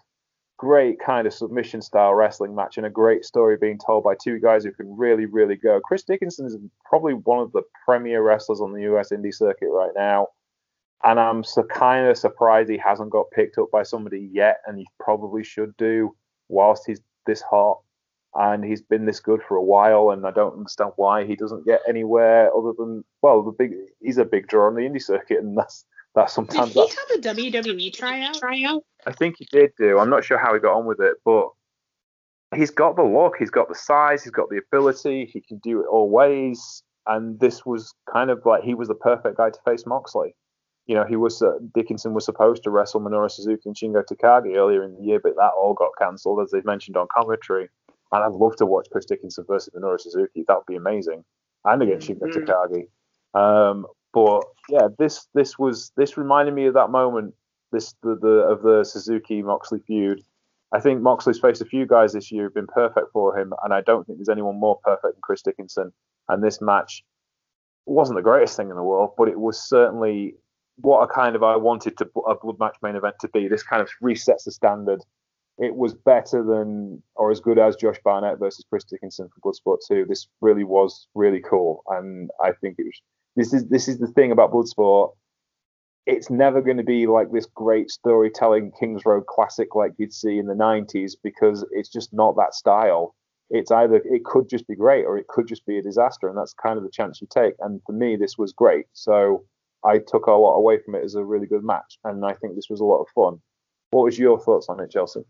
great 0.58 0.98
kind 1.04 1.26
of 1.26 1.32
submission 1.32 1.80
style 1.80 2.14
wrestling 2.14 2.54
match, 2.54 2.76
and 2.76 2.86
a 2.86 2.90
great 2.90 3.24
story 3.24 3.56
being 3.58 3.78
told 3.78 4.04
by 4.04 4.14
two 4.22 4.38
guys 4.38 4.64
who 4.64 4.72
can 4.72 4.94
really, 4.96 5.24
really 5.24 5.56
go. 5.56 5.80
Chris 5.80 6.02
Dickinson 6.02 6.46
is 6.46 6.58
probably 6.84 7.14
one 7.14 7.38
of 7.38 7.52
the 7.52 7.62
premier 7.86 8.22
wrestlers 8.22 8.60
on 8.60 8.74
the 8.74 8.82
US 8.82 9.12
indie 9.12 9.34
circuit 9.34 9.70
right 9.70 9.92
now 9.96 10.28
and 11.04 11.18
I'm 11.18 11.44
so 11.44 11.62
kind 11.62 12.06
of 12.06 12.18
surprised 12.18 12.70
he 12.70 12.78
hasn't 12.78 13.10
got 13.10 13.30
picked 13.30 13.58
up 13.58 13.70
by 13.70 13.82
somebody 13.82 14.28
yet, 14.32 14.58
and 14.66 14.78
he 14.78 14.86
probably 14.98 15.44
should 15.44 15.76
do 15.76 16.14
whilst 16.48 16.84
he's 16.86 17.00
this 17.26 17.42
hot 17.42 17.80
and 18.34 18.64
he's 18.64 18.82
been 18.82 19.06
this 19.06 19.20
good 19.20 19.40
for 19.46 19.56
a 19.56 19.62
while, 19.62 20.10
and 20.10 20.26
I 20.26 20.30
don't 20.30 20.56
understand 20.56 20.92
why 20.96 21.24
he 21.24 21.34
doesn't 21.34 21.66
get 21.66 21.80
anywhere 21.88 22.54
other 22.56 22.72
than 22.78 23.04
well, 23.22 23.42
the 23.42 23.50
big 23.50 23.72
he's 24.00 24.18
a 24.18 24.24
big 24.24 24.46
draw 24.46 24.68
on 24.68 24.74
the 24.74 24.82
indie 24.82 25.02
circuit, 25.02 25.38
and 25.38 25.56
that's 25.56 25.84
that's 26.14 26.32
sometimes. 26.32 26.74
Did 26.74 26.90
he 26.90 27.24
have 27.24 27.36
a 27.36 27.40
WWE 27.40 27.92
tryout? 27.92 28.34
Tryout? 28.34 28.84
I 29.06 29.12
think 29.12 29.36
he 29.38 29.46
did 29.50 29.72
do. 29.78 29.98
I'm 29.98 30.10
not 30.10 30.24
sure 30.24 30.38
how 30.38 30.54
he 30.54 30.60
got 30.60 30.76
on 30.76 30.86
with 30.86 31.00
it, 31.00 31.16
but 31.24 31.48
he's 32.54 32.70
got 32.70 32.96
the 32.96 33.02
look, 33.02 33.34
he's 33.38 33.50
got 33.50 33.68
the 33.68 33.74
size, 33.74 34.22
he's 34.22 34.32
got 34.32 34.48
the 34.48 34.58
ability, 34.58 35.30
he 35.32 35.40
can 35.40 35.58
do 35.58 35.80
it 35.80 35.86
all 35.86 36.10
ways, 36.10 36.82
and 37.06 37.38
this 37.40 37.64
was 37.66 37.92
kind 38.12 38.30
of 38.30 38.44
like 38.44 38.62
he 38.62 38.74
was 38.74 38.88
the 38.88 38.94
perfect 38.94 39.38
guy 39.38 39.50
to 39.50 39.58
face 39.64 39.86
Moxley 39.86 40.34
you 40.90 40.96
know, 40.96 41.04
he 41.04 41.14
was 41.14 41.40
uh, 41.40 41.52
Dickinson 41.72 42.14
was 42.14 42.24
supposed 42.24 42.64
to 42.64 42.70
wrestle 42.70 43.00
Minoru 43.00 43.30
Suzuki 43.30 43.62
and 43.66 43.76
Shingo 43.76 44.02
Takagi 44.02 44.56
earlier 44.56 44.82
in 44.82 44.96
the 44.96 45.00
year, 45.00 45.20
but 45.22 45.36
that 45.36 45.52
all 45.56 45.72
got 45.72 45.92
cancelled, 45.96 46.40
as 46.42 46.50
they've 46.50 46.64
mentioned 46.64 46.96
on 46.96 47.06
commentary. 47.16 47.68
And 48.10 48.24
I'd 48.24 48.32
love 48.32 48.56
to 48.56 48.66
watch 48.66 48.88
Chris 48.90 49.04
Dickinson 49.04 49.44
versus 49.46 49.72
Minoru 49.72 50.00
Suzuki. 50.00 50.44
That 50.48 50.56
would 50.56 50.66
be 50.66 50.74
amazing. 50.74 51.24
And 51.64 51.80
against 51.80 52.08
mm-hmm. 52.08 52.24
Shingo 52.24 52.88
Takagi. 53.34 53.70
Um, 53.70 53.86
but 54.12 54.42
yeah, 54.68 54.88
this 54.98 55.28
this 55.32 55.56
was 55.60 55.92
this 55.96 56.16
reminded 56.16 56.54
me 56.54 56.66
of 56.66 56.74
that 56.74 56.90
moment. 56.90 57.34
This 57.70 57.94
the, 58.02 58.16
the 58.20 58.40
of 58.50 58.62
the 58.62 58.82
Suzuki 58.82 59.42
Moxley 59.42 59.78
feud. 59.86 60.20
I 60.72 60.80
think 60.80 61.02
Moxley's 61.02 61.38
faced 61.38 61.62
a 61.62 61.66
few 61.66 61.86
guys 61.86 62.14
this 62.14 62.32
year 62.32 62.44
who've 62.44 62.54
been 62.54 62.66
perfect 62.66 63.12
for 63.12 63.38
him, 63.38 63.52
and 63.62 63.72
I 63.72 63.80
don't 63.80 64.04
think 64.08 64.18
there's 64.18 64.28
anyone 64.28 64.58
more 64.58 64.80
perfect 64.82 65.14
than 65.14 65.22
Chris 65.22 65.42
Dickinson. 65.42 65.92
And 66.28 66.42
this 66.42 66.60
match 66.60 67.04
wasn't 67.86 68.16
the 68.16 68.22
greatest 68.22 68.56
thing 68.56 68.70
in 68.70 68.76
the 68.76 68.82
world, 68.82 69.10
but 69.16 69.28
it 69.28 69.38
was 69.38 69.68
certainly 69.68 70.34
what 70.82 71.02
a 71.02 71.06
kind 71.06 71.36
of 71.36 71.42
I 71.42 71.56
wanted 71.56 71.96
to 71.98 72.08
a 72.26 72.34
blood 72.34 72.58
match 72.58 72.76
main 72.82 72.96
event 72.96 73.16
to 73.20 73.28
be. 73.28 73.48
This 73.48 73.62
kind 73.62 73.82
of 73.82 73.88
resets 74.02 74.44
the 74.44 74.52
standard. 74.52 75.02
It 75.58 75.74
was 75.74 75.94
better 75.94 76.42
than 76.42 77.02
or 77.16 77.30
as 77.30 77.40
good 77.40 77.58
as 77.58 77.76
Josh 77.76 77.98
Barnett 78.02 78.38
versus 78.38 78.64
Chris 78.68 78.84
Dickinson 78.84 79.28
for 79.28 79.52
Bloodsport 79.52 79.78
2. 79.86 80.06
This 80.08 80.26
really 80.40 80.64
was 80.64 81.06
really 81.14 81.40
cool, 81.40 81.82
and 81.88 82.30
I 82.42 82.52
think 82.52 82.76
it 82.78 82.84
was. 82.84 83.00
This 83.36 83.52
is 83.52 83.68
this 83.68 83.88
is 83.88 83.98
the 83.98 84.08
thing 84.08 84.32
about 84.32 84.52
Bloodsport. 84.52 85.12
It's 86.06 86.30
never 86.30 86.62
going 86.62 86.78
to 86.78 86.82
be 86.82 87.06
like 87.06 87.30
this 87.30 87.46
great 87.46 87.90
storytelling 87.90 88.72
Kings 88.78 89.02
Road 89.04 89.26
classic 89.26 89.74
like 89.74 89.92
you'd 89.98 90.14
see 90.14 90.38
in 90.38 90.46
the 90.46 90.54
90s 90.54 91.12
because 91.22 91.64
it's 91.72 91.90
just 91.90 92.12
not 92.12 92.36
that 92.36 92.54
style. 92.54 93.14
It's 93.50 93.70
either 93.70 93.96
it 93.96 94.24
could 94.24 94.48
just 94.48 94.66
be 94.66 94.74
great 94.74 95.04
or 95.04 95.18
it 95.18 95.28
could 95.28 95.46
just 95.46 95.66
be 95.66 95.78
a 95.78 95.82
disaster, 95.82 96.28
and 96.28 96.38
that's 96.38 96.54
kind 96.54 96.78
of 96.78 96.84
the 96.84 96.90
chance 96.90 97.20
you 97.20 97.28
take. 97.30 97.54
And 97.60 97.80
for 97.84 97.92
me, 97.92 98.16
this 98.16 98.38
was 98.38 98.52
great. 98.52 98.86
So 98.92 99.44
I 99.84 99.98
took 99.98 100.26
a 100.26 100.32
lot 100.32 100.56
away 100.56 100.78
from 100.78 100.94
it 100.94 101.04
as 101.04 101.14
a 101.14 101.24
really 101.24 101.46
good 101.46 101.64
match, 101.64 101.98
and 102.04 102.24
I 102.24 102.34
think 102.34 102.54
this 102.54 102.68
was 102.70 102.80
a 102.80 102.84
lot 102.84 103.00
of 103.00 103.08
fun. 103.14 103.40
What 103.90 104.04
was 104.04 104.18
your 104.18 104.38
thoughts 104.38 104.68
on 104.68 104.80
it, 104.80 104.90
Chelsea? 104.90 105.20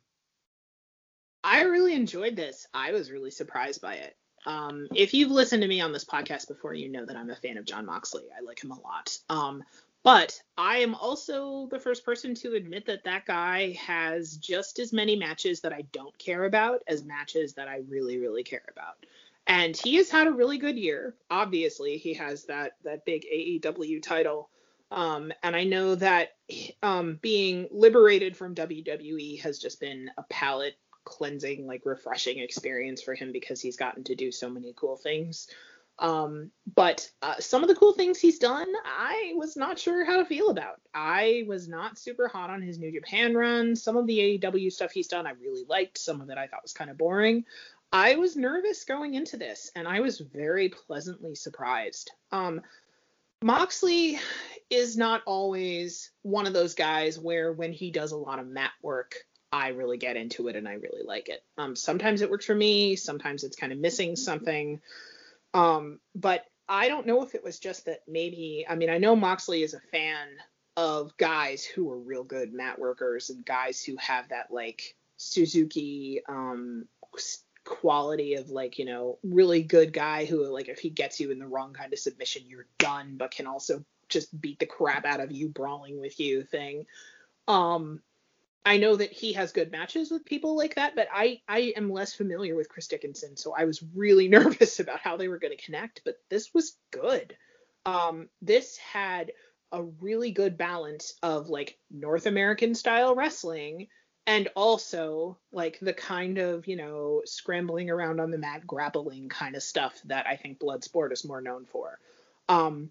I 1.43 1.63
really 1.63 1.95
enjoyed 1.95 2.37
this. 2.37 2.67
I 2.75 2.93
was 2.93 3.11
really 3.11 3.31
surprised 3.31 3.81
by 3.81 3.95
it. 3.95 4.17
Um, 4.47 4.89
if 4.95 5.15
you've 5.15 5.31
listened 5.31 5.63
to 5.63 5.69
me 5.69 5.81
on 5.81 5.93
this 5.93 6.05
podcast 6.05 6.49
before, 6.49 6.75
you 6.75 6.91
know 6.91 7.05
that 7.07 7.17
I'm 7.17 7.31
a 7.31 7.37
fan 7.37 7.57
of 7.57 7.65
Jon 7.65 7.87
Moxley. 7.87 8.25
I 8.37 8.43
like 8.43 8.63
him 8.63 8.71
a 8.71 8.81
lot. 8.81 9.17
Um, 9.29 9.63
but 10.03 10.41
I 10.57 10.79
am 10.79 10.95
also 10.95 11.69
the 11.71 11.79
first 11.79 12.05
person 12.05 12.35
to 12.37 12.55
admit 12.55 12.87
that 12.87 13.05
that 13.05 13.27
guy 13.27 13.73
has 13.73 14.37
just 14.39 14.79
as 14.79 14.93
many 14.93 15.15
matches 15.15 15.61
that 15.61 15.75
I 15.75 15.83
don't 15.93 16.17
care 16.19 16.45
about 16.45 16.83
as 16.87 17.05
matches 17.05 17.55
that 17.55 17.69
I 17.69 17.83
really, 17.89 18.19
really 18.19 18.43
care 18.43 18.65
about 18.71 19.05
and 19.51 19.77
he 19.77 19.97
has 19.97 20.09
had 20.09 20.29
a 20.29 20.33
really 20.33 20.59
good 20.59 20.79
year. 20.79 21.17
Obviously, 21.29 21.99
he 21.99 22.15
has 22.15 22.45
that 22.45 22.75
that 22.85 23.05
big 23.05 23.25
AEW 23.25 24.01
title. 24.01 24.49
Um, 24.93 25.33
and 25.43 25.57
I 25.57 25.65
know 25.65 25.97
that 25.97 26.31
um, 26.83 27.19
being 27.21 27.69
liberated 27.73 28.37
from 28.37 28.55
WWE 28.55 29.41
has 29.41 29.59
just 29.59 29.81
been 29.81 30.09
a 30.17 30.23
palate 30.31 30.77
cleansing, 31.05 31.67
like 31.67 31.83
refreshing 31.85 32.39
experience 32.39 33.03
for 33.03 33.15
him 33.15 33.33
because 33.33 33.61
he's 33.61 33.77
gotten 33.77 34.05
to 34.05 34.15
do 34.15 34.31
so 34.31 34.49
many 34.49 34.73
cool 34.77 34.97
things. 34.97 35.49
Um, 35.99 36.51
but 36.75 37.09
uh, 37.21 37.35
some 37.41 37.63
of 37.63 37.69
the 37.69 37.75
cool 37.75 37.93
things 37.93 38.19
he's 38.19 38.39
done, 38.39 38.69
I 38.85 39.33
was 39.37 39.57
not 39.57 39.79
sure 39.79 40.05
how 40.05 40.17
to 40.17 40.25
feel 40.25 40.51
about. 40.51 40.81
I 40.95 41.45
was 41.47 41.69
not 41.69 41.99
super 41.99 42.27
hot 42.27 42.51
on 42.51 42.63
his 42.63 42.79
New 42.79 42.91
Japan 42.91 43.35
run. 43.35 43.77
Some 43.77 43.97
of 43.97 44.07
the 44.07 44.39
AEW 44.39 44.73
stuff 44.73 44.93
he's 44.93 45.09
done, 45.09 45.27
I 45.27 45.33
really 45.33 45.65
liked. 45.69 45.99
Some 45.99 46.21
of 46.21 46.31
it 46.31 46.39
I 46.39 46.47
thought 46.47 46.63
was 46.63 46.73
kind 46.73 46.91
of 46.91 46.97
boring. 46.97 47.45
I 47.93 48.17
was 48.17 48.37
nervous 48.37 48.85
going 48.85 49.15
into 49.15 49.37
this, 49.37 49.71
and 49.75 49.89
I 49.89 50.01
was 50.01 50.21
very 50.21 50.69
pleasantly 50.69 51.35
surprised. 51.35 52.11
Um, 52.31 52.63
Moxley 53.43 54.19
is 54.69 54.97
not 54.97 55.23
always 55.27 56.11
one 56.23 56.47
of 56.47 56.53
those 56.53 56.75
guys 56.75 57.19
where 57.19 57.53
when 57.53 57.73
he 57.73 57.91
does 57.91 58.13
a 58.13 58.17
lot 58.17 58.39
of 58.39 58.47
mat 58.47 58.73
work, 58.83 59.15
I 59.53 59.69
really 59.69 59.99
get 59.99 60.17
into 60.17 60.49
it 60.49 60.57
and 60.57 60.69
I 60.69 60.75
really 60.75 61.03
like 61.05 61.29
it. 61.29 61.43
Um, 61.59 61.75
sometimes 61.75 62.21
it 62.21 62.31
works 62.31 62.47
for 62.47 62.55
me, 62.55 62.95
sometimes 62.97 63.43
it's 63.43 63.57
kind 63.57 63.73
of 63.73 63.79
missing 63.79 64.15
something. 64.15 64.81
Um, 65.55 65.99
but 66.15 66.45
I 66.69 66.89
don't 66.89 67.07
know 67.07 67.25
if 67.25 67.35
it 67.35 67.43
was 67.43 67.59
just 67.59 67.87
that 67.87 68.03
maybe 68.07 68.65
I 68.69 68.77
mean 68.77 68.91
I 68.91 68.99
know 68.99 69.17
Moxley 69.17 69.65
is 69.65 69.75
a 69.75 69.81
fan 69.81 70.29
of 70.77 71.17
guys 71.17 71.65
who 71.65 71.91
are 71.91 71.99
real 71.99 72.23
good 72.23 72.53
mat 72.53 72.79
workers 72.79 73.31
and 73.31 73.45
guys 73.45 73.83
who 73.83 73.97
have 73.97 74.29
that 74.29 74.53
like 74.53 74.95
Suzuki 75.17 76.21
um 76.29 76.87
quality 77.65 78.35
of 78.35 78.51
like 78.51 78.79
you 78.79 78.85
know 78.85 79.19
really 79.23 79.63
good 79.63 79.93
guy 79.93 80.25
who 80.25 80.47
like 80.47 80.69
if 80.69 80.79
he 80.79 80.91
gets 80.91 81.21
you 81.21 81.31
in 81.31 81.39
the 81.39 81.47
wrong 81.47 81.73
kind 81.73 81.93
of 81.93 81.99
submission 81.99 82.43
you're 82.49 82.67
done 82.79 83.17
but 83.17 83.31
can 83.31 83.47
also 83.47 83.85
just 84.09 84.39
beat 84.41 84.59
the 84.59 84.67
crap 84.67 85.05
out 85.05 85.21
of 85.21 85.31
you 85.31 85.49
brawling 85.49 86.01
with 86.01 86.19
you 86.19 86.43
thing 86.43 86.87
um 87.49 88.01
I 88.65 88.77
know 88.77 88.95
that 88.95 89.13
he 89.13 89.33
has 89.33 89.53
good 89.53 89.73
matches 89.73 90.11
with 90.11 90.27
people 90.27 90.55
like 90.55 90.75
that, 90.75 90.95
but 90.95 91.09
I 91.13 91.41
I 91.49 91.73
am 91.77 91.91
less 91.91 92.15
familiar 92.15 92.55
with 92.55 92.69
Chris 92.69 92.89
Dickinson, 92.89 93.37
so 93.37 93.55
I 93.57 93.65
was 93.65 93.83
really 93.95 94.29
nervous 94.39 94.81
about 94.81 95.01
how 95.01 95.17
they 95.17 95.29
were 95.29 95.39
going 95.39 95.57
to 95.57 95.65
connect. 95.65 96.03
But 96.05 96.17
this 96.29 96.53
was 96.53 96.77
good. 96.91 97.37
Um, 97.87 98.29
this 98.43 98.77
had 98.77 99.33
a 99.73 99.83
really 99.83 100.33
good 100.33 100.59
balance 100.59 101.15
of 101.23 101.49
like 101.49 101.79
North 101.91 102.27
American 102.27 102.75
style 102.75 103.15
wrestling 103.15 103.89
and 104.27 104.49
also 104.55 105.39
like 105.53 105.79
the 105.81 105.93
kind 105.93 106.39
of 106.39 106.67
you 106.67 106.77
know 106.77 107.23
scrambling 107.25 107.91
around 107.91 108.21
on 108.21 108.31
the 108.31 108.39
mat 108.39 108.67
grappling 108.67 109.29
kind 109.29 109.57
of 109.57 109.63
stuff 109.63 109.99
that 110.05 110.27
I 110.27 110.37
think 110.37 110.59
Bloodsport 110.59 111.13
is 111.13 111.25
more 111.25 111.41
known 111.41 111.65
for. 111.65 111.99
Um, 112.49 112.91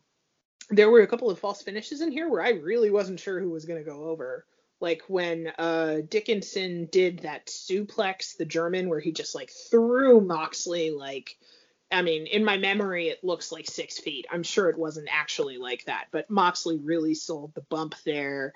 there 0.70 0.90
were 0.90 1.02
a 1.02 1.08
couple 1.08 1.30
of 1.30 1.40
false 1.40 1.62
finishes 1.62 2.02
in 2.02 2.12
here 2.12 2.30
where 2.30 2.44
I 2.44 2.52
really 2.52 2.92
wasn't 2.92 3.20
sure 3.20 3.40
who 3.40 3.50
was 3.50 3.66
going 3.66 3.84
to 3.84 3.90
go 3.90 4.06
over 4.06 4.46
like 4.82 5.04
when 5.08 5.52
uh 5.58 5.98
Dickinson 6.08 6.88
did 6.92 7.20
that 7.20 7.48
suplex, 7.48 8.38
the 8.38 8.46
German, 8.46 8.90
where 8.90 9.00
he 9.00 9.12
just 9.12 9.36
like 9.36 9.52
threw 9.70 10.22
Moxley 10.22 10.92
like 10.92 11.38
I 11.92 12.04
mean, 12.04 12.28
in 12.28 12.46
my 12.46 12.58
memory, 12.58 13.08
it 13.08 13.24
looks 13.24 13.52
like 13.52 13.66
six 13.68 13.98
feet. 13.98 14.28
I'm 14.32 14.44
sure 14.44 14.70
it 14.70 14.78
wasn't 14.78 15.10
actually 15.12 15.58
like 15.58 15.86
that, 15.86 16.06
but 16.12 16.30
Moxley 16.30 16.78
really 16.78 17.16
sold 17.16 17.56
the 17.56 17.62
bump 17.62 17.96
there. 18.06 18.54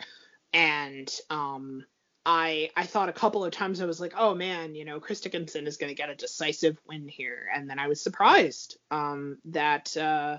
And 0.53 1.11
um, 1.31 1.83
I 2.25 2.69
I 2.75 2.85
thought 2.85 3.09
a 3.09 3.13
couple 3.13 3.43
of 3.43 3.51
times 3.51 3.81
I 3.81 3.85
was 3.85 3.99
like, 3.99 4.13
oh 4.17 4.33
man, 4.33 4.75
you 4.75 4.85
know, 4.85 4.99
Chris 4.99 5.21
Dickinson 5.21 5.67
is 5.67 5.77
going 5.77 5.89
to 5.89 5.95
get 5.95 6.09
a 6.09 6.15
decisive 6.15 6.77
win 6.87 7.07
here, 7.07 7.49
and 7.53 7.69
then 7.69 7.79
I 7.79 7.87
was 7.87 8.01
surprised 8.01 8.77
um, 8.91 9.39
that 9.45 9.95
uh, 9.97 10.37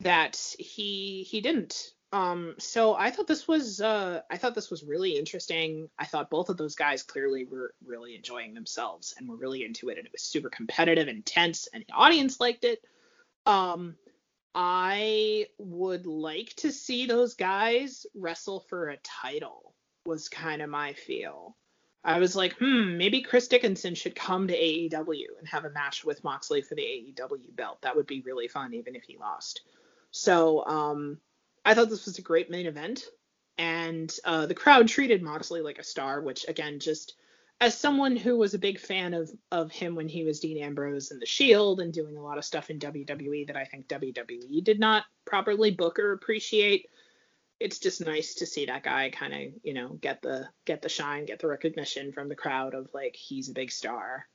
that 0.00 0.54
he 0.58 1.26
he 1.28 1.40
didn't. 1.40 1.92
Um, 2.10 2.54
so 2.58 2.94
I 2.94 3.10
thought 3.10 3.26
this 3.26 3.46
was 3.46 3.82
uh, 3.82 4.22
I 4.30 4.38
thought 4.38 4.54
this 4.54 4.70
was 4.70 4.82
really 4.82 5.18
interesting. 5.18 5.90
I 5.98 6.06
thought 6.06 6.30
both 6.30 6.48
of 6.48 6.56
those 6.56 6.74
guys 6.74 7.02
clearly 7.02 7.44
were 7.44 7.74
really 7.84 8.14
enjoying 8.14 8.54
themselves 8.54 9.14
and 9.18 9.28
were 9.28 9.36
really 9.36 9.64
into 9.64 9.90
it, 9.90 9.98
and 9.98 10.06
it 10.06 10.12
was 10.12 10.22
super 10.22 10.48
competitive, 10.48 11.08
intense, 11.08 11.68
and 11.72 11.84
the 11.86 11.94
audience 11.94 12.40
liked 12.40 12.64
it. 12.64 12.82
Um, 13.44 13.96
I 14.54 15.48
would 15.58 16.06
like 16.06 16.54
to 16.56 16.72
see 16.72 17.04
those 17.04 17.34
guys 17.34 18.06
wrestle 18.14 18.60
for 18.60 18.88
a 18.88 18.96
title. 18.98 19.74
Was 20.08 20.28
kind 20.28 20.62
of 20.62 20.70
my 20.70 20.94
feel. 20.94 21.54
I 22.02 22.18
was 22.18 22.34
like, 22.34 22.54
hmm, 22.54 22.96
maybe 22.96 23.20
Chris 23.20 23.48
Dickinson 23.48 23.94
should 23.94 24.14
come 24.14 24.48
to 24.48 24.56
AEW 24.56 25.26
and 25.38 25.46
have 25.46 25.66
a 25.66 25.70
match 25.70 26.02
with 26.04 26.24
Moxley 26.24 26.62
for 26.62 26.74
the 26.74 26.82
AEW 26.82 27.54
belt. 27.54 27.82
That 27.82 27.94
would 27.94 28.06
be 28.06 28.22
really 28.22 28.48
fun, 28.48 28.72
even 28.72 28.96
if 28.96 29.02
he 29.02 29.18
lost. 29.18 29.60
So, 30.10 30.64
um, 30.64 31.18
I 31.66 31.74
thought 31.74 31.90
this 31.90 32.06
was 32.06 32.16
a 32.16 32.22
great 32.22 32.48
main 32.48 32.64
event, 32.64 33.04
and 33.58 34.10
uh, 34.24 34.46
the 34.46 34.54
crowd 34.54 34.88
treated 34.88 35.22
Moxley 35.22 35.60
like 35.60 35.78
a 35.78 35.84
star, 35.84 36.22
which 36.22 36.46
again, 36.48 36.80
just 36.80 37.14
as 37.60 37.76
someone 37.76 38.16
who 38.16 38.38
was 38.38 38.54
a 38.54 38.58
big 38.58 38.80
fan 38.80 39.12
of 39.12 39.30
of 39.52 39.70
him 39.70 39.94
when 39.94 40.08
he 40.08 40.24
was 40.24 40.40
Dean 40.40 40.62
Ambrose 40.62 41.10
in 41.10 41.18
the 41.18 41.26
Shield 41.26 41.80
and 41.80 41.92
doing 41.92 42.16
a 42.16 42.22
lot 42.22 42.38
of 42.38 42.44
stuff 42.46 42.70
in 42.70 42.78
WWE 42.78 43.46
that 43.48 43.56
I 43.56 43.64
think 43.64 43.88
WWE 43.88 44.64
did 44.64 44.80
not 44.80 45.04
properly 45.26 45.70
book 45.70 45.98
or 45.98 46.12
appreciate. 46.12 46.86
It's 47.60 47.78
just 47.78 48.04
nice 48.04 48.34
to 48.34 48.46
see 48.46 48.66
that 48.66 48.84
guy 48.84 49.10
kind 49.10 49.34
of, 49.34 49.40
you 49.62 49.74
know, 49.74 49.88
get 50.00 50.22
the 50.22 50.48
get 50.64 50.82
the 50.82 50.88
shine, 50.88 51.26
get 51.26 51.40
the 51.40 51.48
recognition 51.48 52.12
from 52.12 52.28
the 52.28 52.36
crowd 52.36 52.74
of 52.74 52.88
like 52.94 53.16
he's 53.16 53.48
a 53.48 53.54
big 53.54 53.72
star. 53.72 54.26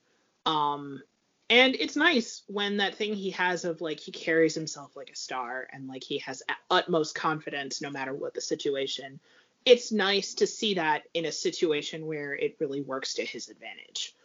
Um, 0.46 1.02
and 1.50 1.76
it's 1.76 1.96
nice 1.96 2.44
when 2.48 2.78
that 2.78 2.96
thing 2.96 3.14
he 3.14 3.32
has 3.32 3.66
of 3.66 3.82
like 3.82 4.00
he 4.00 4.12
carries 4.12 4.56
himself 4.56 4.96
like 4.96 5.10
a 5.10 5.16
star 5.16 5.68
and 5.72 5.88
like 5.88 6.04
he 6.04 6.18
has 6.20 6.42
utmost 6.72 7.16
confidence 7.16 7.82
no 7.82 7.90
matter 7.90 8.14
what 8.14 8.34
the 8.34 8.42
situation. 8.42 9.20
It's 9.66 9.92
nice 9.92 10.34
to 10.36 10.48
see 10.48 10.74
that 10.76 11.04
in 11.14 11.26
a 11.26 11.32
situation 11.32 12.06
where 12.06 12.34
it 12.34 12.58
really 12.60 12.82
works 12.82 13.14
to 13.16 13.26
his 13.26 13.50
advantage. 13.50 14.16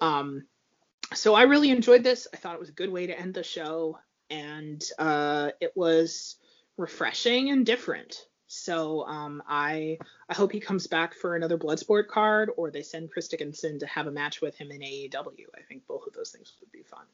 Um 0.00 0.44
so 1.14 1.34
i 1.34 1.42
really 1.42 1.70
enjoyed 1.70 2.04
this. 2.04 2.26
I 2.32 2.36
thought 2.36 2.54
it 2.54 2.60
was 2.60 2.68
a 2.68 2.80
good 2.80 2.90
way 2.90 3.06
to 3.06 3.18
end 3.18 3.34
the 3.34 3.42
show. 3.42 3.98
And 4.30 4.82
uh 4.98 5.50
it 5.60 5.72
was 5.76 6.36
refreshing 6.76 7.50
and 7.50 7.66
different 7.66 8.27
so 8.48 9.04
um, 9.06 9.42
I 9.46 9.98
I 10.28 10.34
hope 10.34 10.50
he 10.50 10.58
comes 10.58 10.86
back 10.86 11.14
for 11.14 11.36
another 11.36 11.58
Bloodsport 11.58 12.08
card, 12.08 12.50
or 12.56 12.70
they 12.70 12.82
send 12.82 13.10
Chris 13.12 13.28
Dickinson 13.28 13.78
to 13.78 13.86
have 13.86 14.06
a 14.06 14.10
match 14.10 14.40
with 14.40 14.56
him 14.56 14.70
in 14.70 14.80
AEW. 14.80 15.46
I 15.54 15.60
think 15.68 15.86
both 15.86 16.06
of 16.06 16.14
those 16.14 16.30
things 16.30 16.54
would 16.60 16.72
be 16.72 16.82
fun. 16.82 17.04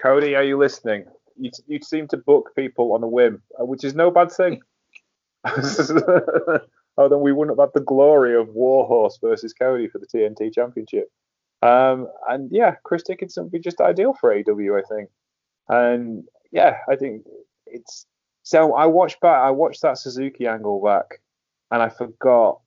Cody, 0.00 0.34
are 0.34 0.44
you 0.44 0.58
listening? 0.58 1.06
You, 1.38 1.50
you 1.66 1.80
seem 1.82 2.06
to 2.08 2.18
book 2.18 2.50
people 2.54 2.92
on 2.92 3.02
a 3.02 3.08
whim, 3.08 3.42
uh, 3.58 3.64
which 3.64 3.82
is 3.82 3.94
no 3.94 4.10
bad 4.10 4.30
thing. 4.30 4.60
oh, 5.44 7.08
then 7.08 7.20
we 7.20 7.32
wouldn't 7.32 7.58
have 7.58 7.68
had 7.68 7.74
the 7.74 7.84
glory 7.84 8.36
of 8.36 8.50
Warhorse 8.50 9.18
versus 9.22 9.54
Cody 9.54 9.88
for 9.88 9.98
the 9.98 10.06
TNT 10.06 10.52
Championship. 10.52 11.10
Um, 11.62 12.08
and 12.28 12.50
yeah, 12.52 12.76
Chris 12.84 13.02
Dickinson 13.04 13.44
would 13.44 13.52
be 13.52 13.58
just 13.58 13.80
ideal 13.80 14.12
for 14.12 14.34
AEW, 14.34 14.78
I 14.78 14.86
think. 14.86 15.08
And 15.68 16.24
yeah, 16.52 16.78
I 16.90 16.96
think 16.96 17.24
it's 17.66 18.06
so 18.42 18.74
I 18.74 18.86
watched 18.86 19.20
back. 19.20 19.42
I 19.42 19.50
watched 19.50 19.82
that 19.82 19.98
Suzuki 19.98 20.46
angle 20.46 20.82
back, 20.82 21.20
and 21.70 21.82
I 21.82 21.88
forgot 21.88 22.60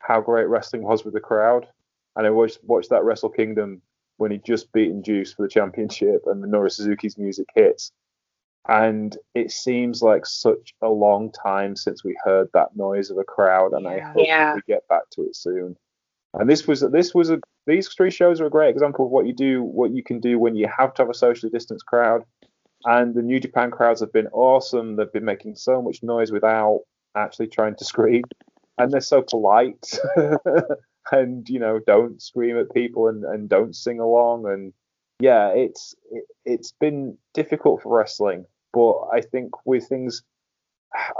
how 0.00 0.20
great 0.20 0.48
wrestling 0.48 0.82
was 0.82 1.04
with 1.04 1.14
the 1.14 1.20
crowd. 1.20 1.66
And 2.16 2.26
I 2.26 2.30
watched 2.30 2.58
watched 2.64 2.90
that 2.90 3.04
Wrestle 3.04 3.30
Kingdom 3.30 3.82
when 4.16 4.30
he 4.30 4.38
just 4.38 4.72
beaten 4.72 5.02
Juice 5.02 5.32
for 5.32 5.42
the 5.42 5.48
championship, 5.48 6.22
and 6.26 6.42
Minoru 6.42 6.70
Suzuki's 6.70 7.18
music 7.18 7.46
hits. 7.54 7.92
And 8.66 9.16
it 9.34 9.50
seems 9.50 10.00
like 10.00 10.24
such 10.24 10.74
a 10.80 10.88
long 10.88 11.30
time 11.32 11.76
since 11.76 12.02
we 12.02 12.16
heard 12.24 12.48
that 12.54 12.76
noise 12.76 13.10
of 13.10 13.18
a 13.18 13.24
crowd, 13.24 13.72
and. 13.72 13.86
I 13.86 14.00
hope 14.00 14.26
yeah. 14.26 14.54
we 14.54 14.60
get 14.66 14.86
back 14.88 15.10
to 15.12 15.22
it 15.22 15.36
soon. 15.36 15.76
And 16.34 16.50
this 16.50 16.66
was 16.66 16.80
this 16.80 17.14
was 17.14 17.30
a 17.30 17.40
these 17.66 17.88
three 17.88 18.10
shows 18.10 18.40
are 18.40 18.46
a 18.46 18.50
great 18.50 18.70
example 18.70 19.06
of 19.06 19.10
what 19.10 19.26
you 19.26 19.32
do, 19.32 19.62
what 19.62 19.92
you 19.92 20.02
can 20.02 20.20
do 20.20 20.38
when 20.38 20.54
you 20.54 20.68
have 20.76 20.92
to 20.94 21.02
have 21.02 21.10
a 21.10 21.14
socially 21.14 21.50
distanced 21.50 21.86
crowd 21.86 22.24
and 22.84 23.14
the 23.14 23.22
New 23.22 23.40
Japan 23.40 23.70
crowds 23.70 24.00
have 24.00 24.12
been 24.12 24.28
awesome. 24.28 24.96
They've 24.96 25.12
been 25.12 25.24
making 25.24 25.56
so 25.56 25.80
much 25.80 26.02
noise 26.02 26.30
without 26.30 26.82
actually 27.16 27.48
trying 27.48 27.76
to 27.76 27.84
scream, 27.84 28.24
and 28.78 28.92
they're 28.92 29.00
so 29.00 29.22
polite. 29.22 29.98
and 31.12 31.48
you 31.48 31.58
know, 31.58 31.80
don't 31.86 32.20
scream 32.20 32.58
at 32.58 32.72
people 32.72 33.08
and, 33.08 33.24
and 33.24 33.48
don't 33.48 33.74
sing 33.74 34.00
along. 34.00 34.46
And 34.46 34.72
yeah, 35.20 35.48
it's 35.48 35.94
it, 36.10 36.24
it's 36.44 36.72
been 36.72 37.16
difficult 37.32 37.82
for 37.82 37.96
wrestling, 37.96 38.46
but 38.72 39.00
I 39.12 39.20
think 39.20 39.52
with 39.66 39.88
things, 39.88 40.22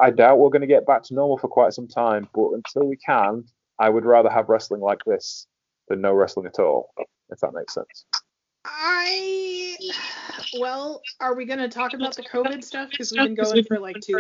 I 0.01 0.11
doubt 0.11 0.39
we're 0.39 0.51
going 0.51 0.63
to 0.63 0.67
get 0.67 0.87
back 0.87 1.03
to 1.05 1.15
normal 1.15 1.39
for 1.39 1.49
quite 1.49 1.73
some 1.73 1.89
time. 1.89 2.29
But 2.35 2.53
until 2.53 2.89
we 2.89 2.97
can, 2.97 3.45
I 3.79 3.89
would 3.89 4.05
rather 4.05 4.31
have 4.31 4.49
wrestling 4.49 4.81
like 4.81 5.01
this 5.07 5.47
than 5.89 6.01
no 6.01 6.13
wrestling 6.13 6.47
at 6.47 6.59
all. 6.59 6.91
If 7.31 7.41
that 7.41 7.55
makes 7.55 7.75
sense. 7.75 8.05
I 8.65 9.77
well, 10.59 11.03
are 11.21 11.35
we 11.35 11.45
going 11.45 11.59
to 11.59 11.69
talk 11.69 11.93
about 11.95 12.17
the 12.17 12.23
COVID 12.23 12.63
stuff? 12.65 12.91
Because 12.91 13.13
we've 13.13 13.23
been 13.23 13.35
going 13.35 13.65
for 13.65 13.79
like 13.79 13.97
two 14.01 14.19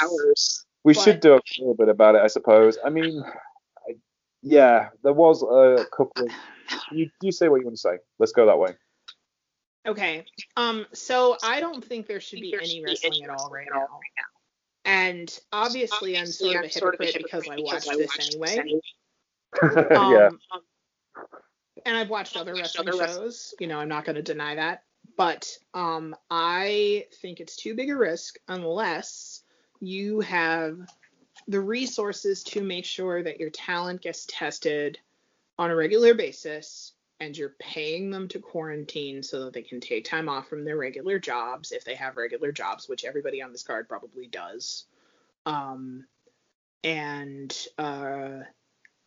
hours. 0.00 0.64
We 0.84 0.94
but... 0.94 1.02
should 1.02 1.20
do 1.20 1.34
a 1.34 1.40
little 1.58 1.74
bit 1.74 1.88
about 1.88 2.14
it, 2.14 2.22
I 2.22 2.26
suppose. 2.26 2.78
I 2.84 2.90
mean, 2.90 3.22
I, 3.88 3.94
yeah, 4.42 4.88
there 5.02 5.12
was 5.12 5.42
a 5.42 5.84
couple 5.94 6.26
of. 6.26 6.32
You, 6.90 7.10
you 7.20 7.32
say 7.32 7.48
what 7.48 7.60
you 7.60 7.66
want 7.66 7.76
to 7.76 7.80
say. 7.80 7.98
Let's 8.18 8.32
go 8.32 8.46
that 8.46 8.58
way. 8.58 8.70
Okay. 9.86 10.24
Um. 10.56 10.86
So 10.92 11.36
I 11.42 11.60
don't 11.60 11.84
think 11.84 12.06
there 12.06 12.20
should 12.20 12.40
be 12.40 12.54
any 12.54 12.82
wrestling 12.84 13.24
at 13.24 13.30
all 13.30 13.50
right 13.50 13.68
now. 13.72 13.88
And 14.84 15.38
obviously, 15.52 16.18
I'm 16.18 16.26
sort 16.26 16.56
of 16.56 16.64
a 16.64 16.68
hypocrite 16.68 17.14
because 17.18 17.48
I 17.48 17.56
watched 17.58 17.88
this 17.88 18.30
anyway. 18.32 18.80
yeah. 19.62 20.30
And 21.84 21.96
I've 21.96 22.10
watched 22.10 22.36
other 22.36 22.54
wrestling 22.54 22.88
shows. 22.92 23.54
You 23.58 23.66
know, 23.66 23.78
I'm 23.78 23.88
not 23.88 24.04
going 24.04 24.16
to 24.16 24.22
deny 24.22 24.54
that 24.54 24.84
but 25.16 25.56
um, 25.74 26.14
I 26.30 27.06
think 27.20 27.40
it's 27.40 27.56
too 27.56 27.74
big 27.74 27.90
a 27.90 27.96
risk 27.96 28.38
unless 28.48 29.42
you 29.80 30.20
have 30.20 30.78
the 31.48 31.60
resources 31.60 32.42
to 32.44 32.62
make 32.62 32.84
sure 32.84 33.22
that 33.22 33.40
your 33.40 33.50
talent 33.50 34.00
gets 34.00 34.26
tested 34.26 34.98
on 35.58 35.70
a 35.70 35.76
regular 35.76 36.14
basis 36.14 36.92
and 37.20 37.36
you're 37.36 37.54
paying 37.58 38.10
them 38.10 38.26
to 38.28 38.38
quarantine 38.38 39.22
so 39.22 39.44
that 39.44 39.52
they 39.52 39.62
can 39.62 39.80
take 39.80 40.04
time 40.04 40.28
off 40.28 40.48
from 40.48 40.64
their 40.64 40.76
regular 40.76 41.18
jobs 41.18 41.72
if 41.72 41.84
they 41.84 41.94
have 41.94 42.16
regular 42.16 42.50
jobs, 42.50 42.88
which 42.88 43.04
everybody 43.04 43.42
on 43.42 43.52
this 43.52 43.62
card 43.62 43.88
probably 43.88 44.26
does. 44.26 44.86
Um, 45.46 46.06
and 46.82 47.56
uh, 47.78 48.40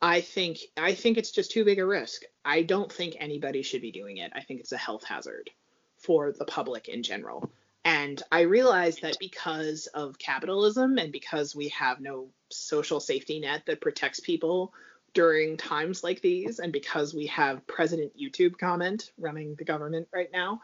I 0.01 0.21
think 0.21 0.59
I 0.77 0.93
think 0.93 1.17
it's 1.17 1.31
just 1.31 1.51
too 1.51 1.65
big 1.65 1.79
a 1.79 1.85
risk. 1.85 2.23
I 2.43 2.63
don't 2.63 2.91
think 2.91 3.15
anybody 3.19 3.61
should 3.61 3.81
be 3.81 3.91
doing 3.91 4.17
it. 4.17 4.31
I 4.35 4.41
think 4.41 4.59
it's 4.59 4.71
a 4.71 4.77
health 4.77 5.03
hazard 5.03 5.49
for 5.97 6.31
the 6.31 6.45
public 6.45 6.87
in 6.87 7.03
general. 7.03 7.49
And 7.83 8.21
I 8.31 8.41
realize 8.41 8.97
that 8.97 9.17
because 9.19 9.87
of 9.87 10.17
capitalism 10.17 10.97
and 10.97 11.11
because 11.11 11.55
we 11.55 11.69
have 11.69 12.01
no 12.01 12.29
social 12.49 12.99
safety 12.99 13.39
net 13.39 13.63
that 13.67 13.81
protects 13.81 14.19
people 14.19 14.73
during 15.13 15.55
times 15.55 16.03
like 16.03 16.21
these, 16.21 16.59
and 16.59 16.73
because 16.73 17.13
we 17.13 17.27
have 17.27 17.65
President 17.67 18.11
YouTube 18.19 18.57
comment 18.57 19.11
running 19.17 19.55
the 19.55 19.63
government 19.63 20.07
right 20.13 20.29
now 20.33 20.61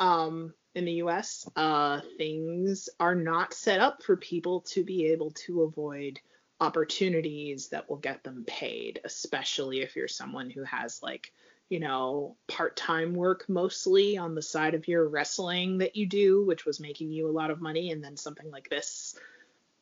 um, 0.00 0.52
in 0.74 0.84
the 0.84 0.94
US, 1.04 1.48
uh, 1.56 2.00
things 2.18 2.88
are 3.00 3.14
not 3.14 3.54
set 3.54 3.80
up 3.80 4.02
for 4.02 4.16
people 4.16 4.60
to 4.72 4.84
be 4.84 5.06
able 5.06 5.30
to 5.46 5.62
avoid 5.62 6.20
opportunities 6.64 7.68
that 7.68 7.88
will 7.88 7.98
get 7.98 8.24
them 8.24 8.44
paid, 8.46 9.00
especially 9.04 9.82
if 9.82 9.94
you're 9.94 10.08
someone 10.08 10.50
who 10.50 10.64
has 10.64 11.02
like 11.02 11.32
you 11.68 11.80
know, 11.80 12.36
part 12.46 12.76
time 12.76 13.14
work 13.14 13.46
mostly 13.48 14.16
on 14.16 14.34
the 14.34 14.42
side 14.42 14.74
of 14.74 14.86
your 14.86 15.08
wrestling 15.08 15.78
that 15.78 15.96
you 15.96 16.06
do, 16.06 16.44
which 16.44 16.64
was 16.64 16.78
making 16.78 17.10
you 17.10 17.28
a 17.28 17.32
lot 17.32 17.50
of 17.50 17.60
money. 17.60 17.90
And 17.90 18.04
then 18.04 18.16
something 18.16 18.50
like 18.50 18.68
this 18.68 19.16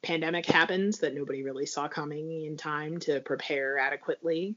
pandemic 0.03 0.47
happens 0.47 0.99
that 0.99 1.15
nobody 1.15 1.43
really 1.43 1.67
saw 1.67 1.89
coming 1.89 2.45
in 2.45 2.57
time 2.57 2.99
to 3.01 3.21
prepare 3.21 3.79
adequately. 3.79 4.57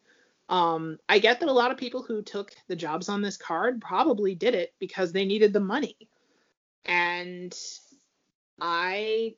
Um, 0.50 1.00
I 1.10 1.20
get 1.20 1.40
that 1.40 1.50
a 1.50 1.54
lot 1.54 1.72
of 1.72 1.78
people 1.78 2.04
who 2.04 2.22
took 2.22 2.52
the 2.68 2.76
jobs 2.76 3.10
on 3.10 3.22
this 3.22 3.38
card 3.38 3.82
probably 3.82 4.36
did 4.36 4.54
it 4.54 4.74
because 4.80 5.12
they 5.12 5.26
needed 5.26 5.52
the 5.54 5.60
money. 5.60 5.98
And 6.86 7.58
I 8.62 9.34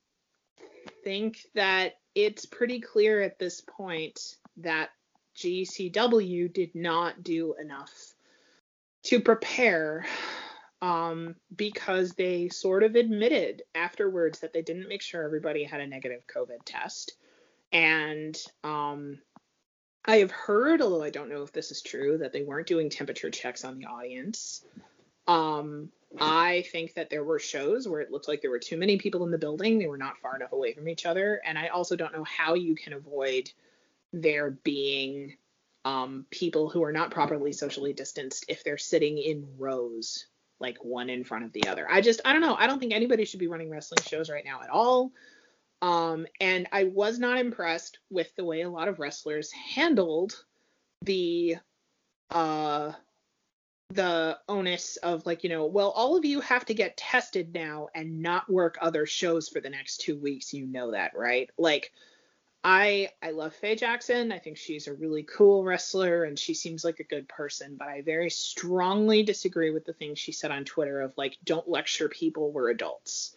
think 1.05 1.39
that 1.55 1.99
it's 2.17 2.47
pretty 2.47 2.79
clear 2.79 3.21
at 3.21 3.37
this 3.37 3.61
point 3.61 4.37
that 4.57 4.89
GCW 5.35 6.51
did 6.51 6.73
not 6.73 7.21
do 7.21 7.53
enough 7.61 7.93
to 9.03 9.19
prepare 9.21 10.03
um, 10.81 11.35
because 11.55 12.13
they 12.13 12.49
sort 12.49 12.81
of 12.81 12.95
admitted 12.95 13.61
afterwards 13.75 14.39
that 14.39 14.51
they 14.51 14.63
didn't 14.63 14.89
make 14.89 15.03
sure 15.03 15.23
everybody 15.23 15.63
had 15.63 15.79
a 15.79 15.85
negative 15.85 16.23
COVID 16.25 16.65
test. 16.65 17.15
And 17.71 18.35
um, 18.63 19.19
I 20.03 20.17
have 20.17 20.31
heard, 20.31 20.81
although 20.81 21.03
I 21.03 21.11
don't 21.11 21.29
know 21.29 21.43
if 21.43 21.51
this 21.51 21.69
is 21.69 21.83
true, 21.83 22.17
that 22.17 22.33
they 22.33 22.41
weren't 22.41 22.65
doing 22.65 22.89
temperature 22.89 23.29
checks 23.29 23.63
on 23.63 23.77
the 23.77 23.85
audience. 23.85 24.65
Um, 25.27 25.91
I 26.19 26.63
think 26.71 26.93
that 26.93 27.09
there 27.09 27.23
were 27.23 27.39
shows 27.39 27.87
where 27.87 28.01
it 28.01 28.11
looked 28.11 28.27
like 28.27 28.41
there 28.41 28.51
were 28.51 28.59
too 28.59 28.77
many 28.77 28.97
people 28.97 29.25
in 29.25 29.31
the 29.31 29.37
building. 29.37 29.77
They 29.77 29.87
were 29.87 29.97
not 29.97 30.17
far 30.17 30.35
enough 30.35 30.53
away 30.53 30.73
from 30.73 30.87
each 30.87 31.05
other. 31.05 31.41
And 31.45 31.57
I 31.57 31.67
also 31.67 31.95
don't 31.95 32.13
know 32.13 32.23
how 32.23 32.53
you 32.53 32.75
can 32.75 32.93
avoid 32.93 33.51
there 34.13 34.51
being 34.51 35.35
um, 35.85 36.25
people 36.31 36.69
who 36.69 36.83
are 36.83 36.91
not 36.91 37.11
properly 37.11 37.51
socially 37.51 37.93
distanced 37.93 38.45
if 38.47 38.63
they're 38.63 38.77
sitting 38.77 39.17
in 39.17 39.47
rows, 39.57 40.27
like 40.59 40.77
one 40.83 41.09
in 41.09 41.23
front 41.23 41.45
of 41.45 41.53
the 41.53 41.67
other. 41.67 41.87
I 41.89 42.01
just, 42.01 42.21
I 42.25 42.31
don't 42.31 42.41
know. 42.41 42.55
I 42.55 42.67
don't 42.67 42.79
think 42.79 42.93
anybody 42.93 43.25
should 43.25 43.39
be 43.39 43.47
running 43.47 43.69
wrestling 43.69 44.03
shows 44.03 44.29
right 44.29 44.45
now 44.45 44.61
at 44.63 44.69
all. 44.69 45.11
Um, 45.81 46.25
and 46.41 46.67
I 46.71 46.85
was 46.85 47.19
not 47.19 47.37
impressed 47.37 47.99
with 48.09 48.33
the 48.35 48.45
way 48.45 48.61
a 48.61 48.69
lot 48.69 48.87
of 48.87 48.99
wrestlers 48.99 49.51
handled 49.51 50.43
the 51.03 51.57
uh 52.31 52.91
the 53.89 54.37
onus 54.49 54.97
of 54.97 55.25
like 55.25 55.43
you 55.43 55.49
know 55.49 55.65
well 55.65 55.91
all 55.91 56.17
of 56.17 56.25
you 56.25 56.41
have 56.41 56.65
to 56.65 56.73
get 56.73 56.97
tested 56.97 57.53
now 57.53 57.87
and 57.95 58.21
not 58.21 58.49
work 58.49 58.77
other 58.81 59.05
shows 59.05 59.47
for 59.47 59.61
the 59.61 59.69
next 59.69 60.01
two 60.01 60.17
weeks 60.17 60.53
you 60.53 60.67
know 60.67 60.91
that 60.91 61.11
right 61.15 61.49
like 61.57 61.91
I 62.63 63.11
I 63.21 63.31
love 63.31 63.55
Faye 63.55 63.75
Jackson. 63.75 64.33
I 64.33 64.39
think 64.39 64.57
she's 64.57 64.87
a 64.87 64.93
really 64.93 65.23
cool 65.23 65.63
wrestler 65.63 66.25
and 66.25 66.37
she 66.37 66.53
seems 66.53 66.83
like 66.83 66.99
a 66.99 67.05
good 67.05 67.29
person, 67.29 67.77
but 67.77 67.87
I 67.87 68.01
very 68.01 68.29
strongly 68.29 69.23
disagree 69.23 69.71
with 69.71 69.85
the 69.85 69.93
things 69.93 70.19
she 70.19 70.33
said 70.33 70.51
on 70.51 70.65
Twitter 70.65 70.99
of 70.99 71.13
like 71.17 71.37
don't 71.45 71.69
lecture 71.69 72.09
people 72.09 72.51
we're 72.51 72.69
adults. 72.69 73.35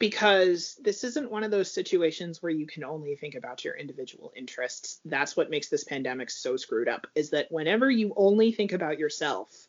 Because 0.00 0.76
this 0.82 1.04
isn't 1.04 1.30
one 1.30 1.44
of 1.44 1.52
those 1.52 1.70
situations 1.70 2.42
where 2.42 2.50
you 2.50 2.66
can 2.66 2.82
only 2.82 3.14
think 3.14 3.36
about 3.36 3.64
your 3.64 3.76
individual 3.76 4.32
interests. 4.34 5.00
That's 5.04 5.36
what 5.36 5.48
makes 5.48 5.68
this 5.68 5.84
pandemic 5.84 6.28
so 6.28 6.56
screwed 6.56 6.88
up 6.88 7.06
is 7.14 7.30
that 7.30 7.52
whenever 7.52 7.88
you 7.88 8.12
only 8.16 8.50
think 8.50 8.72
about 8.72 8.98
yourself, 8.98 9.68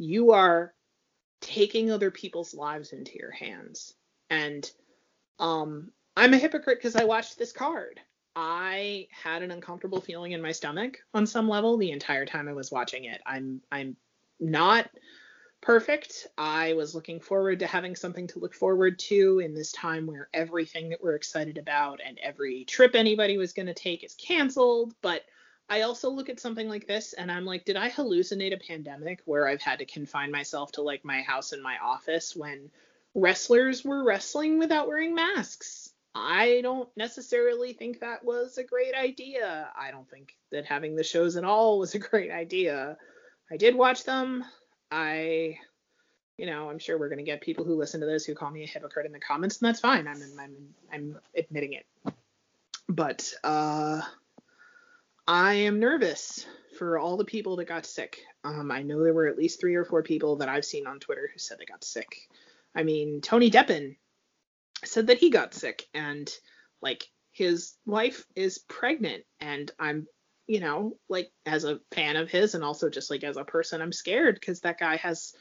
you 0.00 0.32
are 0.32 0.74
taking 1.40 1.90
other 1.90 2.10
people's 2.10 2.54
lives 2.54 2.92
into 2.92 3.18
your 3.18 3.30
hands. 3.30 3.94
And 4.28 4.70
um 5.38 5.92
I'm 6.16 6.34
a 6.34 6.38
hypocrite 6.38 6.78
because 6.78 6.96
I 6.96 7.04
watched 7.04 7.38
this 7.38 7.52
card 7.52 8.00
I 8.36 9.08
had 9.10 9.42
an 9.42 9.50
uncomfortable 9.50 10.00
feeling 10.00 10.32
in 10.32 10.42
my 10.42 10.52
stomach 10.52 10.98
on 11.12 11.26
some 11.26 11.48
level 11.48 11.76
the 11.76 11.90
entire 11.90 12.26
time 12.26 12.48
I 12.48 12.52
was 12.52 12.70
watching 12.70 13.04
it. 13.04 13.20
I'm 13.26 13.60
I'm 13.70 13.96
not 14.38 14.88
perfect. 15.60 16.26
I 16.38 16.72
was 16.72 16.94
looking 16.94 17.20
forward 17.20 17.58
to 17.58 17.66
having 17.66 17.94
something 17.94 18.26
to 18.28 18.38
look 18.38 18.54
forward 18.54 18.98
to 19.00 19.40
in 19.40 19.52
this 19.52 19.72
time 19.72 20.06
where 20.06 20.28
everything 20.32 20.90
that 20.90 21.02
we're 21.02 21.16
excited 21.16 21.58
about 21.58 22.00
and 22.04 22.18
every 22.22 22.64
trip 22.64 22.94
anybody 22.94 23.36
was 23.36 23.52
going 23.52 23.66
to 23.66 23.74
take 23.74 24.04
is 24.04 24.14
canceled, 24.14 24.94
but 25.02 25.22
I 25.70 25.82
also 25.82 26.10
look 26.10 26.28
at 26.28 26.40
something 26.40 26.68
like 26.68 26.88
this 26.88 27.12
and 27.12 27.30
I'm 27.30 27.44
like, 27.44 27.64
did 27.64 27.76
I 27.76 27.88
hallucinate 27.88 28.52
a 28.52 28.58
pandemic 28.58 29.22
where 29.24 29.46
I've 29.46 29.62
had 29.62 29.78
to 29.78 29.84
confine 29.84 30.32
myself 30.32 30.72
to 30.72 30.82
like 30.82 31.04
my 31.04 31.22
house 31.22 31.52
and 31.52 31.62
my 31.62 31.78
office 31.78 32.34
when 32.34 32.70
wrestlers 33.14 33.84
were 33.84 34.04
wrestling 34.04 34.58
without 34.58 34.88
wearing 34.88 35.14
masks? 35.14 35.92
I 36.12 36.58
don't 36.62 36.88
necessarily 36.96 37.72
think 37.72 38.00
that 38.00 38.24
was 38.24 38.58
a 38.58 38.64
great 38.64 38.96
idea. 38.96 39.70
I 39.78 39.92
don't 39.92 40.10
think 40.10 40.36
that 40.50 40.66
having 40.66 40.96
the 40.96 41.04
shows 41.04 41.36
at 41.36 41.44
all 41.44 41.78
was 41.78 41.94
a 41.94 42.00
great 42.00 42.32
idea. 42.32 42.96
I 43.48 43.56
did 43.56 43.76
watch 43.76 44.02
them. 44.02 44.44
I, 44.90 45.56
you 46.36 46.46
know, 46.46 46.68
I'm 46.68 46.80
sure 46.80 46.98
we're 46.98 47.10
going 47.10 47.18
to 47.18 47.24
get 47.24 47.40
people 47.40 47.64
who 47.64 47.76
listen 47.76 48.00
to 48.00 48.06
this 48.06 48.24
who 48.24 48.34
call 48.34 48.50
me 48.50 48.64
a 48.64 48.66
hypocrite 48.66 49.06
in 49.06 49.12
the 49.12 49.20
comments, 49.20 49.60
and 49.60 49.68
that's 49.68 49.78
fine. 49.78 50.08
I'm, 50.08 50.20
I'm, 50.40 50.74
I'm 50.92 51.18
admitting 51.36 51.74
it. 51.74 51.86
But 52.88 53.32
uh, 53.44 54.00
I 55.26 55.54
am 55.54 55.78
nervous 55.80 56.46
for 56.78 56.98
all 56.98 57.16
the 57.16 57.24
people 57.24 57.56
that 57.56 57.66
got 57.66 57.86
sick. 57.86 58.22
Um, 58.42 58.70
I 58.70 58.82
know 58.82 59.02
there 59.02 59.14
were 59.14 59.26
at 59.26 59.38
least 59.38 59.60
three 59.60 59.74
or 59.74 59.84
four 59.84 60.02
people 60.02 60.36
that 60.36 60.48
I've 60.48 60.64
seen 60.64 60.86
on 60.86 60.98
Twitter 60.98 61.28
who 61.32 61.38
said 61.38 61.58
they 61.58 61.66
got 61.66 61.84
sick. 61.84 62.28
I 62.74 62.82
mean, 62.82 63.20
Tony 63.20 63.50
Deppen 63.50 63.96
said 64.84 65.08
that 65.08 65.18
he 65.18 65.30
got 65.30 65.54
sick 65.54 65.86
and 65.94 66.30
like 66.80 67.06
his 67.32 67.74
wife 67.86 68.24
is 68.34 68.58
pregnant 68.58 69.24
and 69.40 69.70
I'm 69.78 70.06
you 70.46 70.60
know 70.60 70.96
like 71.08 71.30
as 71.46 71.64
a 71.64 71.80
fan 71.92 72.16
of 72.16 72.28
his 72.28 72.54
and 72.54 72.64
also 72.64 72.88
just 72.88 73.10
like 73.10 73.22
as 73.22 73.36
a 73.36 73.44
person 73.44 73.80
I'm 73.80 73.92
scared 73.92 74.34
because 74.34 74.60
that 74.60 74.78
guy 74.78 74.96
has 74.96 75.32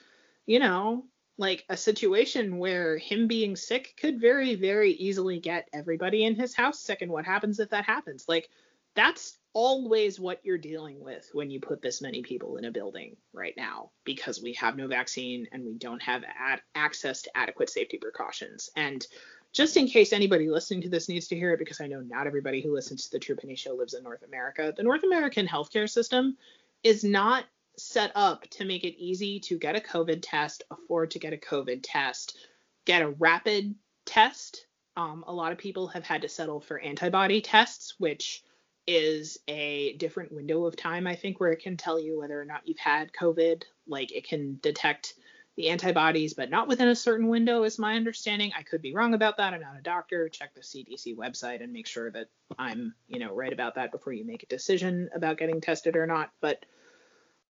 you 0.46 0.60
know 0.60 1.06
like 1.38 1.66
a 1.70 1.78
situation 1.78 2.58
where 2.58 2.98
him 2.98 3.28
being 3.28 3.56
sick 3.56 3.96
could 4.00 4.22
very 4.22 4.56
very 4.56 4.92
easily 4.92 5.40
get 5.40 5.68
everybody 5.74 6.26
in 6.26 6.36
his 6.36 6.54
house 6.54 6.80
sick 6.80 7.02
and 7.02 7.12
what 7.12 7.26
happens 7.26 7.60
if 7.60 7.70
that 7.70 7.86
happens 7.86 8.26
like 8.28 8.50
that's 8.94 9.39
always 9.54 10.20
what 10.20 10.40
you're 10.44 10.58
dealing 10.58 11.00
with 11.00 11.30
when 11.34 11.50
you 11.50 11.60
put 11.60 11.82
this 11.82 12.02
many 12.02 12.22
people 12.22 12.58
in 12.58 12.66
a 12.66 12.72
building 12.72 13.16
right 13.34 13.54
now 13.58 13.90
because 14.04 14.42
we 14.42 14.54
have 14.54 14.78
no 14.78 14.88
vaccine 14.88 15.48
and 15.52 15.66
we 15.66 15.74
don't 15.74 16.02
have 16.02 16.24
ad- 16.24 16.62
access 16.76 17.24
to 17.24 17.38
adequate 17.38 17.70
safety 17.70 17.98
precautions. 17.98 18.70
And 18.76 19.06
just 19.52 19.78
in 19.78 19.88
case 19.88 20.14
anybody 20.14 20.50
listening 20.50 20.82
to 20.84 20.90
this 20.90 21.10
needs 21.10 21.28
to 21.30 21.36
hear 21.36 21.54
it, 21.54 21.60
because 21.60 21.82
I 21.82 21.88
know 21.88 22.02
not 22.02 22.28
everybody 22.28 22.62
who 22.62 22.74
listens 22.74 23.06
to 23.06 23.12
the 23.12 23.20
True 23.20 23.36
Penny 23.36 23.56
Show 23.56 23.74
lives 23.74 23.96
in 23.96 24.04
North 24.04 24.24
America, 24.24 24.74
the 24.76 24.84
North 24.84 25.04
American 25.04 25.48
healthcare 25.48 25.90
system 25.90 26.38
is 26.84 27.04
not 27.04 27.46
set 27.78 28.12
up 28.14 28.48
to 28.50 28.66
make 28.66 28.84
it 28.84 29.02
easy 29.02 29.40
to 29.40 29.58
get 29.58 29.76
a 29.76 29.80
COVID 29.80 30.20
test, 30.22 30.64
afford 30.70 31.12
to 31.12 31.20
get 31.20 31.34
a 31.34 31.38
COVID 31.38 31.80
test, 31.82 32.38
get 32.86 33.02
a 33.02 33.10
rapid 33.10 33.74
test. 34.06 34.68
Um, 34.96 35.24
a 35.28 35.34
lot 35.34 35.52
of 35.52 35.58
people 35.58 35.88
have 35.88 36.04
had 36.04 36.22
to 36.22 36.30
settle 36.30 36.60
for 36.60 36.80
antibody 36.80 37.42
tests, 37.42 37.96
which 37.98 38.44
is 38.90 39.38
a 39.48 39.94
different 39.98 40.32
window 40.32 40.66
of 40.66 40.76
time, 40.76 41.06
I 41.06 41.16
think, 41.16 41.40
where 41.40 41.52
it 41.52 41.62
can 41.62 41.78
tell 41.78 42.00
you 42.00 42.20
whether 42.20 42.42
or 42.42 42.46
not 42.46 42.68
you've 42.68 42.80
had 42.80 43.14
COVID. 43.14 43.62
Like 43.88 44.12
it 44.12 44.28
can 44.28 44.58
detect 44.64 45.14
the 45.56 45.70
antibodies, 45.70 46.34
but 46.34 46.50
not 46.50 46.68
within 46.68 46.88
a 46.88 46.96
certain 46.96 47.28
window, 47.28 47.64
is 47.64 47.78
my 47.78 47.96
understanding. 47.96 48.52
I 48.58 48.64
could 48.64 48.82
be 48.82 48.96
wrong 48.96 49.14
about 49.14 49.38
that. 49.38 49.54
I'm 49.54 49.62
not 49.62 49.78
a 49.78 49.84
doctor. 49.84 50.28
Check 50.28 50.56
the 50.56 50.62
CDC 50.62 51.16
website 51.16 51.64
and 51.64 51.72
make 51.72 51.86
sure 51.86 52.10
that 52.10 52.30
I'm, 52.58 52.96
you 53.08 53.20
know, 53.20 53.32
right 53.32 53.54
about 53.54 53.76
that 53.76 53.92
before 53.92 54.14
you 54.14 54.26
make 54.26 54.42
a 54.42 54.48
decision 54.48 55.10
about 55.14 55.38
getting 55.38 55.62
tested 55.62 55.96
or 55.96 56.08
not. 56.08 56.32
But 56.42 56.66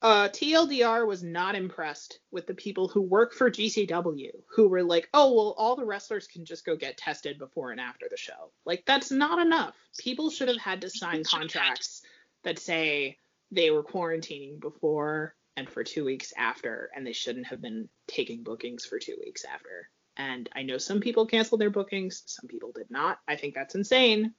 uh, 0.02 0.30
TLDR 0.30 1.06
was 1.06 1.24
not 1.24 1.56
impressed 1.56 2.20
with 2.32 2.48
the 2.48 2.54
people 2.54 2.88
who 2.88 3.02
work 3.02 3.34
for 3.34 3.52
GCW 3.52 4.32
who 4.56 4.70
were 4.70 4.84
like, 4.84 5.10
oh, 5.14 5.34
well, 5.34 5.56
all 5.58 5.76
the 5.76 5.86
wrestlers 5.86 6.28
can 6.28 6.46
just 6.46 6.66
go 6.66 6.76
get 6.78 6.98
tested 6.98 7.38
before 7.38 7.72
and 7.72 7.82
after 7.82 8.08
the 8.10 8.18
show. 8.18 8.52
Like, 8.66 8.86
that's 8.86 9.12
not 9.12 9.40
enough. 9.40 9.76
People 9.98 10.30
should 10.30 10.48
have 10.48 10.58
had 10.58 10.82
to 10.82 10.90
sign 10.90 11.24
contracts 11.26 12.02
that 12.44 12.60
say 12.60 13.18
they 13.52 13.72
were 13.72 13.84
quarantining 13.84 14.60
before 14.60 15.36
and 15.58 15.70
for 15.70 15.84
two 15.84 16.06
weeks 16.06 16.32
after, 16.38 16.90
and 16.96 17.06
they 17.06 17.12
shouldn't 17.12 17.48
have 17.48 17.62
been 17.62 17.90
taking 18.08 18.44
bookings 18.44 18.86
for 18.86 19.00
two 19.00 19.18
weeks 19.20 19.44
after. 19.44 19.90
And 20.16 20.48
I 20.56 20.64
know 20.64 20.78
some 20.78 21.02
people 21.02 21.26
canceled 21.26 21.60
their 21.60 21.70
bookings, 21.70 22.24
some 22.26 22.48
people 22.48 22.72
did 22.74 22.90
not. 22.90 23.20
I 23.28 23.36
think 23.36 23.54
that's 23.54 23.76
insane. 23.76 24.34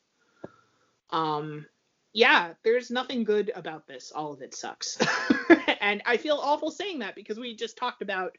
Um, 1.10 1.66
yeah, 2.12 2.54
there's 2.64 2.90
nothing 2.90 3.24
good 3.24 3.52
about 3.54 3.86
this. 3.86 4.10
All 4.12 4.32
of 4.32 4.42
it 4.42 4.54
sucks. 4.54 4.98
and 5.80 6.02
I 6.06 6.16
feel 6.16 6.36
awful 6.36 6.70
saying 6.70 7.00
that 7.00 7.14
because 7.14 7.38
we 7.38 7.54
just 7.54 7.76
talked 7.76 8.02
about 8.02 8.36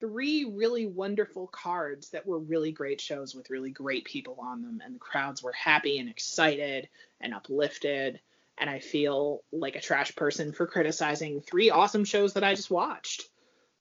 three 0.00 0.44
really 0.44 0.86
wonderful 0.86 1.46
cards 1.46 2.10
that 2.10 2.26
were 2.26 2.40
really 2.40 2.72
great 2.72 3.00
shows 3.00 3.34
with 3.34 3.50
really 3.50 3.70
great 3.70 4.04
people 4.04 4.36
on 4.40 4.62
them, 4.62 4.82
and 4.84 4.94
the 4.94 4.98
crowds 4.98 5.42
were 5.42 5.52
happy 5.52 5.98
and 5.98 6.08
excited 6.08 6.88
and 7.20 7.32
uplifted. 7.32 8.18
And 8.58 8.68
I 8.68 8.80
feel 8.80 9.42
like 9.52 9.76
a 9.76 9.80
trash 9.80 10.14
person 10.16 10.52
for 10.52 10.66
criticizing 10.66 11.40
three 11.40 11.70
awesome 11.70 12.04
shows 12.04 12.34
that 12.34 12.44
I 12.44 12.54
just 12.54 12.70
watched. 12.70 13.28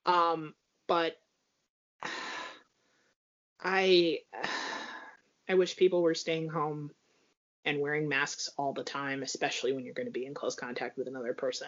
Um, 0.06 0.54
but 0.88 1.20
I 3.64 4.20
I 5.50 5.56
wish 5.56 5.76
people 5.76 6.02
were 6.02 6.16
staying 6.16 6.48
home 6.48 6.92
and 7.66 7.80
wearing 7.80 8.10
masks 8.10 8.50
all 8.58 8.74
the 8.74 8.84
time, 8.84 9.24
especially 9.24 9.74
when 9.74 9.86
you're 9.86 9.94
going 9.94 10.08
to 10.08 10.12
be 10.12 10.26
in 10.26 10.34
close 10.34 10.56
contact 10.56 10.98
with 10.98 11.08
another 11.08 11.34
person, 11.34 11.68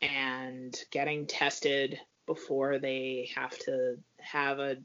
and 0.00 0.78
getting 0.90 1.26
tested 1.26 1.98
before 2.26 2.78
they 2.78 3.30
have 3.34 3.56
to 3.58 3.96
have 4.18 4.58
a 4.58 4.76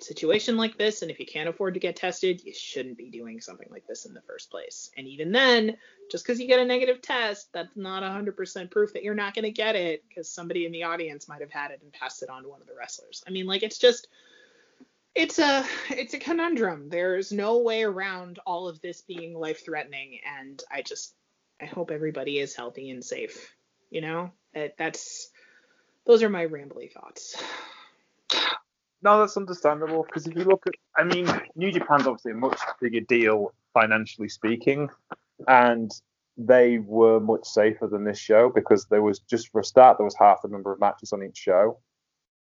situation 0.00 0.56
like 0.56 0.76
this. 0.76 1.02
And 1.02 1.10
if 1.10 1.18
you 1.18 1.26
can't 1.26 1.48
afford 1.48 1.74
to 1.74 1.80
get 1.80 1.96
tested, 1.96 2.42
you 2.44 2.52
shouldn't 2.52 2.98
be 2.98 3.10
doing 3.10 3.40
something 3.40 3.68
like 3.70 3.86
this 3.86 4.04
in 4.04 4.14
the 4.14 4.22
first 4.22 4.50
place. 4.50 4.90
And 4.96 5.06
even 5.06 5.32
then, 5.32 5.76
just 6.10 6.24
because 6.24 6.40
you 6.40 6.46
get 6.46 6.60
a 6.60 6.64
negative 6.64 7.00
test, 7.00 7.52
that's 7.52 7.76
not 7.76 8.02
100% 8.02 8.70
proof 8.70 8.92
that 8.92 9.02
you're 9.02 9.14
not 9.14 9.34
going 9.34 9.44
to 9.44 9.50
get 9.50 9.76
it 9.76 10.04
because 10.08 10.28
somebody 10.28 10.66
in 10.66 10.72
the 10.72 10.82
audience 10.82 11.28
might 11.28 11.40
have 11.40 11.52
had 11.52 11.70
it 11.70 11.80
and 11.82 11.92
passed 11.92 12.22
it 12.22 12.28
on 12.28 12.42
to 12.42 12.48
one 12.48 12.60
of 12.60 12.66
the 12.66 12.74
wrestlers. 12.78 13.22
I 13.26 13.30
mean, 13.30 13.46
like, 13.46 13.62
it's 13.62 13.78
just 13.78 14.08
it's 15.14 15.38
a 15.38 15.64
it's 15.90 16.14
a 16.14 16.18
conundrum. 16.18 16.88
There's 16.88 17.32
no 17.32 17.58
way 17.58 17.84
around 17.84 18.38
all 18.46 18.68
of 18.68 18.80
this 18.80 19.02
being 19.02 19.34
life 19.34 19.64
threatening, 19.64 20.18
and 20.38 20.62
I 20.70 20.82
just 20.82 21.14
I 21.60 21.66
hope 21.66 21.90
everybody 21.90 22.38
is 22.38 22.54
healthy 22.54 22.90
and 22.90 23.04
safe. 23.04 23.54
You 23.90 24.00
know, 24.00 24.32
it, 24.52 24.74
that's 24.76 25.30
those 26.06 26.22
are 26.22 26.28
my 26.28 26.46
rambly 26.46 26.92
thoughts. 26.92 27.40
No, 29.02 29.20
that's 29.20 29.36
understandable 29.36 30.02
because 30.02 30.26
if 30.26 30.34
you 30.34 30.44
look 30.44 30.66
at, 30.66 30.74
I 30.96 31.04
mean, 31.04 31.28
New 31.56 31.70
Japan's 31.70 32.06
obviously 32.06 32.32
a 32.32 32.36
much 32.36 32.58
bigger 32.80 33.00
deal 33.00 33.52
financially 33.74 34.28
speaking, 34.28 34.88
and 35.46 35.90
they 36.36 36.78
were 36.78 37.20
much 37.20 37.46
safer 37.46 37.86
than 37.86 38.04
this 38.04 38.18
show 38.18 38.50
because 38.52 38.86
there 38.86 39.02
was 39.02 39.20
just 39.20 39.50
for 39.50 39.60
a 39.60 39.64
start 39.64 39.98
there 39.98 40.04
was 40.04 40.16
half 40.18 40.42
the 40.42 40.48
number 40.48 40.72
of 40.72 40.80
matches 40.80 41.12
on 41.12 41.22
each 41.22 41.36
show 41.36 41.78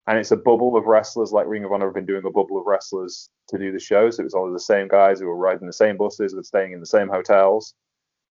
and 0.07 0.19
it's 0.19 0.31
a 0.31 0.37
bubble 0.37 0.77
of 0.77 0.87
wrestlers 0.87 1.33
like 1.33 1.47
Ring 1.47 1.65
of 1.65 1.73
Honor 1.73 1.87
have 1.87 1.95
been 1.95 2.07
doing 2.07 2.25
a 2.25 2.31
bubble 2.31 2.59
of 2.59 2.67
wrestlers 2.67 3.29
to 3.49 3.59
do 3.59 3.73
the 3.73 3.79
shows. 3.79 4.19
It 4.19 4.25
was 4.25 4.35
all 4.35 4.53
the 4.53 4.59
same 4.59 4.89
guys 4.89 5.21
who 5.21 5.27
were 5.27 5.37
riding 5.37 5.67
the 5.67 5.73
same 5.73 5.97
buses, 5.97 6.35
were 6.35 6.43
staying 6.43 6.73
in 6.73 6.81
the 6.81 6.87
same 6.87 7.09
hotels, 7.09 7.75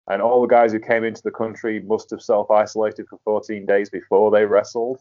and 0.07 0.21
all 0.21 0.41
the 0.41 0.47
guys 0.47 0.71
who 0.71 0.79
came 0.79 1.03
into 1.03 1.21
the 1.23 1.31
country 1.31 1.79
must 1.81 2.09
have 2.09 2.21
self-isolated 2.21 3.05
for 3.09 3.19
14 3.23 3.65
days 3.65 3.89
before 3.89 4.31
they 4.31 4.45
wrestled. 4.45 4.99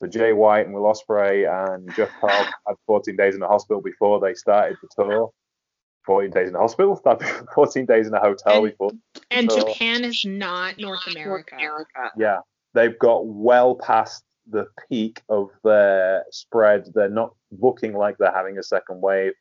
So 0.00 0.08
Jay 0.08 0.32
White 0.32 0.66
and 0.66 0.74
Will 0.74 0.82
Ospreay 0.82 1.46
and 1.48 1.92
Jeff 1.94 2.10
Cobb 2.20 2.46
had 2.66 2.76
14 2.86 3.16
days 3.16 3.34
in 3.34 3.40
the 3.40 3.48
hospital 3.48 3.82
before 3.82 4.20
they 4.20 4.34
started 4.34 4.76
the 4.82 5.04
tour. 5.04 5.30
14 6.06 6.30
days 6.30 6.46
in 6.48 6.52
the 6.54 6.58
hospital, 6.58 7.00
14 7.54 7.86
days 7.86 8.06
in 8.06 8.14
a 8.14 8.20
hotel 8.20 8.56
and, 8.56 8.64
before. 8.64 8.90
And 9.30 9.50
Japan 9.50 10.04
is 10.04 10.24
not 10.24 10.78
North 10.78 11.06
America. 11.06 11.66
Yeah, 12.16 12.38
they've 12.72 12.98
got 12.98 13.26
well 13.26 13.74
past 13.74 14.24
the 14.50 14.66
peak 14.88 15.22
of 15.28 15.50
their 15.64 16.24
spread. 16.30 16.86
They're 16.94 17.08
not 17.08 17.34
looking 17.60 17.94
like 17.94 18.18
they're 18.18 18.32
having 18.32 18.58
a 18.58 18.62
second 18.62 19.00
wave. 19.00 19.32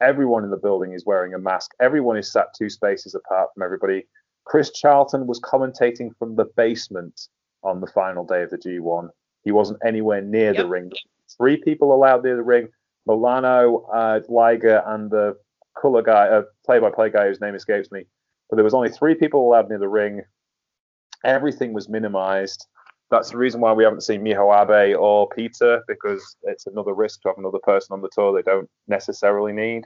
Everyone 0.00 0.44
in 0.44 0.50
the 0.50 0.56
building 0.56 0.92
is 0.92 1.06
wearing 1.06 1.34
a 1.34 1.38
mask. 1.38 1.72
Everyone 1.80 2.16
is 2.16 2.32
sat 2.32 2.48
two 2.56 2.68
spaces 2.68 3.14
apart 3.14 3.50
from 3.54 3.62
everybody. 3.62 4.04
Chris 4.44 4.72
Charlton 4.72 5.26
was 5.26 5.40
commentating 5.40 6.10
from 6.18 6.34
the 6.34 6.46
basement 6.56 7.28
on 7.62 7.80
the 7.80 7.86
final 7.86 8.24
day 8.24 8.42
of 8.42 8.50
the 8.50 8.58
G1. 8.58 9.08
He 9.44 9.52
wasn't 9.52 9.78
anywhere 9.84 10.20
near 10.20 10.52
yep. 10.52 10.56
the 10.56 10.66
ring. 10.66 10.90
Three 11.36 11.56
people 11.56 11.94
allowed 11.94 12.24
near 12.24 12.36
the 12.36 12.42
ring: 12.42 12.68
Milano, 13.06 13.86
uh, 13.92 14.20
Liger, 14.28 14.82
and 14.86 15.10
the 15.10 15.36
color 15.78 16.02
guy, 16.02 16.28
uh, 16.28 16.42
play-by-play 16.66 17.10
guy 17.10 17.26
whose 17.26 17.40
name 17.40 17.54
escapes 17.54 17.90
me. 17.90 18.04
But 18.50 18.56
there 18.56 18.64
was 18.64 18.74
only 18.74 18.90
three 18.90 19.14
people 19.14 19.46
allowed 19.46 19.68
near 19.68 19.78
the 19.78 19.88
ring. 19.88 20.22
Everything 21.24 21.72
was 21.72 21.88
minimized 21.88 22.66
that's 23.12 23.30
the 23.30 23.36
reason 23.36 23.60
why 23.60 23.72
we 23.74 23.84
haven't 23.84 24.00
seen 24.00 24.24
Miho 24.24 24.50
Abe 24.58 24.96
or 24.98 25.28
Peter 25.28 25.84
because 25.86 26.34
it's 26.44 26.66
another 26.66 26.94
risk 26.94 27.20
to 27.20 27.28
have 27.28 27.36
another 27.36 27.58
person 27.58 27.92
on 27.92 28.00
the 28.00 28.08
tour 28.10 28.32
they 28.32 28.42
don't 28.42 28.70
necessarily 28.88 29.52
need. 29.52 29.84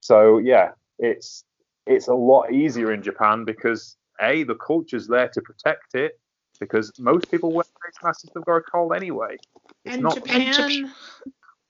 So 0.00 0.36
yeah, 0.36 0.72
it's 0.98 1.44
it's 1.86 2.08
a 2.08 2.14
lot 2.14 2.52
easier 2.52 2.92
in 2.92 3.02
Japan 3.02 3.46
because 3.46 3.96
a 4.20 4.44
the 4.44 4.54
culture's 4.54 5.08
there 5.08 5.28
to 5.28 5.40
protect 5.40 5.94
it 5.94 6.20
because 6.60 6.92
most 6.98 7.30
people 7.30 7.52
wear 7.52 7.64
face 7.64 8.02
masks 8.04 8.24
if 8.24 8.34
they've 8.34 8.44
got 8.44 8.56
a 8.56 8.60
cold 8.60 8.94
anyway. 8.94 9.38
It's 9.86 9.94
and 9.94 10.02
not, 10.02 10.16
Japan. 10.16 10.92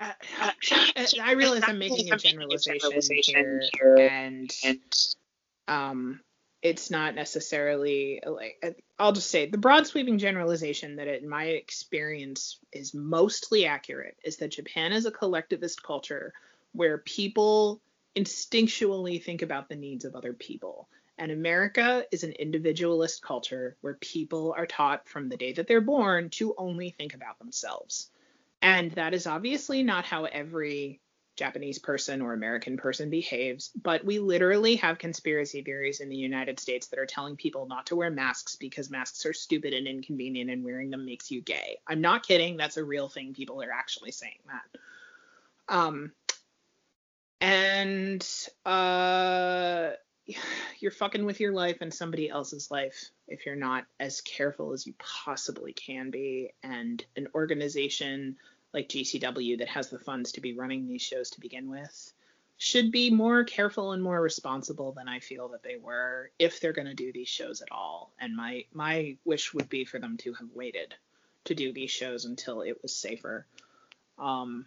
Uh, 0.00 0.12
uh, 0.40 0.50
I 1.22 1.32
realize 1.34 1.62
I'm 1.64 1.78
making 1.78 2.12
a 2.12 2.16
generalization 2.16 3.60
here, 3.72 3.96
and 3.98 4.52
um, 5.68 6.20
it's 6.62 6.90
not 6.90 7.14
necessarily 7.16 8.22
like 8.24 8.58
uh, 8.62 8.70
I'll 8.98 9.12
just 9.12 9.30
say 9.30 9.46
the 9.46 9.58
broad 9.58 9.86
sweeping 9.86 10.18
generalization 10.18 10.96
that 10.96 11.08
in 11.08 11.28
my 11.28 11.44
experience 11.44 12.60
is 12.72 12.94
mostly 12.94 13.66
accurate 13.66 14.16
is 14.24 14.36
that 14.36 14.52
Japan 14.52 14.92
is 14.92 15.04
a 15.04 15.10
collectivist 15.10 15.82
culture 15.82 16.32
where 16.72 16.98
people 16.98 17.80
instinctually 18.16 19.22
think 19.22 19.42
about 19.42 19.68
the 19.68 19.76
needs 19.76 20.04
of 20.04 20.14
other 20.14 20.32
people. 20.32 20.88
And 21.18 21.30
America 21.30 22.06
is 22.10 22.24
an 22.24 22.32
individualist 22.32 23.22
culture 23.22 23.76
where 23.80 23.94
people 23.94 24.54
are 24.56 24.66
taught 24.66 25.08
from 25.08 25.28
the 25.28 25.36
day 25.36 25.52
that 25.52 25.66
they're 25.66 25.80
born 25.80 26.30
to 26.30 26.54
only 26.56 26.90
think 26.90 27.14
about 27.14 27.38
themselves. 27.38 28.10
And 28.62 28.92
that 28.92 29.12
is 29.12 29.26
obviously 29.26 29.82
not 29.82 30.04
how 30.04 30.24
every 30.24 31.00
Japanese 31.36 31.78
person 31.78 32.20
or 32.20 32.34
American 32.34 32.76
person 32.76 33.08
behaves, 33.08 33.70
but 33.80 34.04
we 34.04 34.18
literally 34.18 34.76
have 34.76 34.98
conspiracy 34.98 35.62
theories 35.62 36.00
in 36.00 36.10
the 36.10 36.16
United 36.16 36.60
States 36.60 36.88
that 36.88 36.98
are 36.98 37.06
telling 37.06 37.36
people 37.36 37.66
not 37.66 37.86
to 37.86 37.96
wear 37.96 38.10
masks 38.10 38.56
because 38.56 38.90
masks 38.90 39.24
are 39.24 39.32
stupid 39.32 39.72
and 39.72 39.86
inconvenient 39.86 40.50
and 40.50 40.64
wearing 40.64 40.90
them 40.90 41.06
makes 41.06 41.30
you 41.30 41.40
gay. 41.40 41.78
I'm 41.86 42.02
not 42.02 42.26
kidding, 42.26 42.56
that's 42.56 42.76
a 42.76 42.84
real 42.84 43.08
thing. 43.08 43.32
People 43.32 43.62
are 43.62 43.72
actually 43.72 44.12
saying 44.12 44.40
that. 44.46 45.74
Um 45.74 46.12
and 47.40 48.26
uh 48.66 49.90
you're 50.80 50.90
fucking 50.90 51.24
with 51.24 51.40
your 51.40 51.52
life 51.52 51.78
and 51.80 51.92
somebody 51.92 52.28
else's 52.28 52.70
life 52.70 53.10
if 53.26 53.46
you're 53.46 53.56
not 53.56 53.84
as 53.98 54.20
careful 54.20 54.72
as 54.72 54.86
you 54.86 54.94
possibly 54.98 55.72
can 55.72 56.10
be 56.10 56.52
and 56.62 57.04
an 57.16 57.28
organization 57.34 58.36
like 58.72 58.88
GCW 58.88 59.58
that 59.58 59.68
has 59.68 59.90
the 59.90 59.98
funds 59.98 60.32
to 60.32 60.40
be 60.40 60.54
running 60.54 60.86
these 60.86 61.02
shows 61.02 61.30
to 61.30 61.40
begin 61.40 61.68
with 61.70 62.12
should 62.62 62.92
be 62.92 63.10
more 63.10 63.42
careful 63.42 63.92
and 63.92 64.02
more 64.02 64.20
responsible 64.20 64.92
than 64.92 65.08
I 65.08 65.18
feel 65.18 65.48
that 65.48 65.64
they 65.64 65.76
were 65.76 66.30
if 66.38 66.60
they're 66.60 66.72
going 66.72 66.86
to 66.86 66.94
do 66.94 67.12
these 67.12 67.28
shows 67.28 67.60
at 67.60 67.72
all. 67.72 68.12
And 68.20 68.36
my 68.36 68.66
my 68.72 69.16
wish 69.24 69.52
would 69.52 69.68
be 69.68 69.84
for 69.84 69.98
them 69.98 70.16
to 70.18 70.32
have 70.34 70.48
waited 70.54 70.94
to 71.46 71.54
do 71.54 71.72
these 71.72 71.90
shows 71.90 72.24
until 72.24 72.62
it 72.62 72.80
was 72.80 72.94
safer. 72.94 73.46
Um 74.18 74.66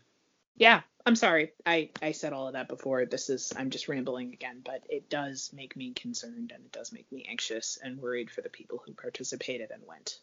yeah, 0.58 0.82
I'm 1.06 1.16
sorry. 1.16 1.54
I 1.66 1.90
I 2.02 2.12
said 2.12 2.34
all 2.34 2.48
of 2.48 2.54
that 2.54 2.68
before. 2.68 3.06
This 3.06 3.30
is 3.30 3.54
I'm 3.56 3.70
just 3.70 3.88
rambling 3.88 4.34
again, 4.34 4.62
but 4.64 4.84
it 4.90 5.10
does 5.10 5.52
make 5.54 5.76
me 5.76 5.94
concerned 5.94 6.52
and 6.54 6.66
it 6.66 6.72
does 6.72 6.92
make 6.92 7.10
me 7.12 7.26
anxious 7.30 7.78
and 7.82 8.02
worried 8.02 8.30
for 8.30 8.42
the 8.42 8.50
people 8.50 8.82
who 8.86 8.94
participated 8.94 9.72
and 9.72 9.84
went. 9.88 10.20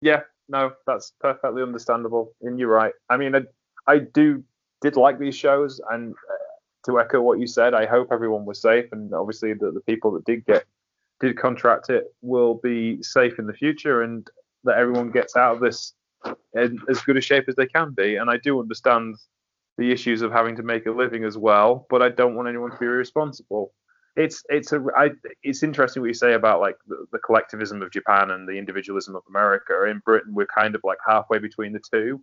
Yeah, 0.00 0.22
no, 0.48 0.72
that's 0.86 1.12
perfectly 1.20 1.62
understandable. 1.62 2.32
And 2.42 2.58
you're 2.58 2.68
right. 2.68 2.92
I 3.08 3.16
mean, 3.16 3.34
I, 3.34 3.42
I 3.86 3.98
do 3.98 4.42
did 4.80 4.96
like 4.96 5.18
these 5.18 5.36
shows, 5.36 5.80
and 5.90 6.12
uh, 6.12 6.86
to 6.86 7.00
echo 7.00 7.20
what 7.20 7.38
you 7.38 7.46
said, 7.46 7.74
I 7.74 7.86
hope 7.86 8.08
everyone 8.10 8.44
was 8.44 8.60
safe, 8.60 8.86
and 8.92 9.14
obviously 9.14 9.54
the, 9.54 9.70
the 9.70 9.80
people 9.80 10.10
that 10.12 10.24
did 10.24 10.44
get 10.44 10.64
did 11.20 11.38
contract 11.38 11.88
it 11.88 12.12
will 12.20 12.54
be 12.54 13.00
safe 13.02 13.38
in 13.38 13.46
the 13.46 13.52
future, 13.52 14.02
and 14.02 14.28
that 14.64 14.78
everyone 14.78 15.10
gets 15.10 15.36
out 15.36 15.54
of 15.54 15.60
this 15.60 15.94
in 16.54 16.78
as 16.88 17.00
good 17.02 17.16
a 17.16 17.20
shape 17.20 17.44
as 17.48 17.56
they 17.56 17.66
can 17.66 17.92
be. 17.92 18.16
And 18.16 18.30
I 18.30 18.36
do 18.36 18.60
understand 18.60 19.16
the 19.78 19.90
issues 19.90 20.22
of 20.22 20.32
having 20.32 20.56
to 20.56 20.62
make 20.62 20.86
a 20.86 20.90
living 20.90 21.24
as 21.24 21.38
well, 21.38 21.86
but 21.88 22.02
I 22.02 22.10
don't 22.10 22.34
want 22.34 22.48
anyone 22.48 22.70
to 22.70 22.76
be 22.76 22.86
irresponsible 22.86 23.72
it's 24.16 24.42
it's 24.48 24.72
a 24.72 24.84
I, 24.96 25.10
it's 25.42 25.62
interesting 25.62 26.02
what 26.02 26.08
you 26.08 26.14
say 26.14 26.34
about 26.34 26.60
like 26.60 26.76
the, 26.86 27.06
the, 27.12 27.18
collectivism 27.18 27.80
of 27.80 27.90
Japan 27.90 28.30
and 28.30 28.46
the 28.46 28.52
individualism 28.52 29.16
of 29.16 29.22
America. 29.28 29.86
In 29.86 30.02
Britain, 30.04 30.34
we're 30.34 30.46
kind 30.46 30.74
of 30.74 30.82
like 30.84 30.98
halfway 31.06 31.38
between 31.38 31.72
the 31.72 31.80
two. 31.92 32.22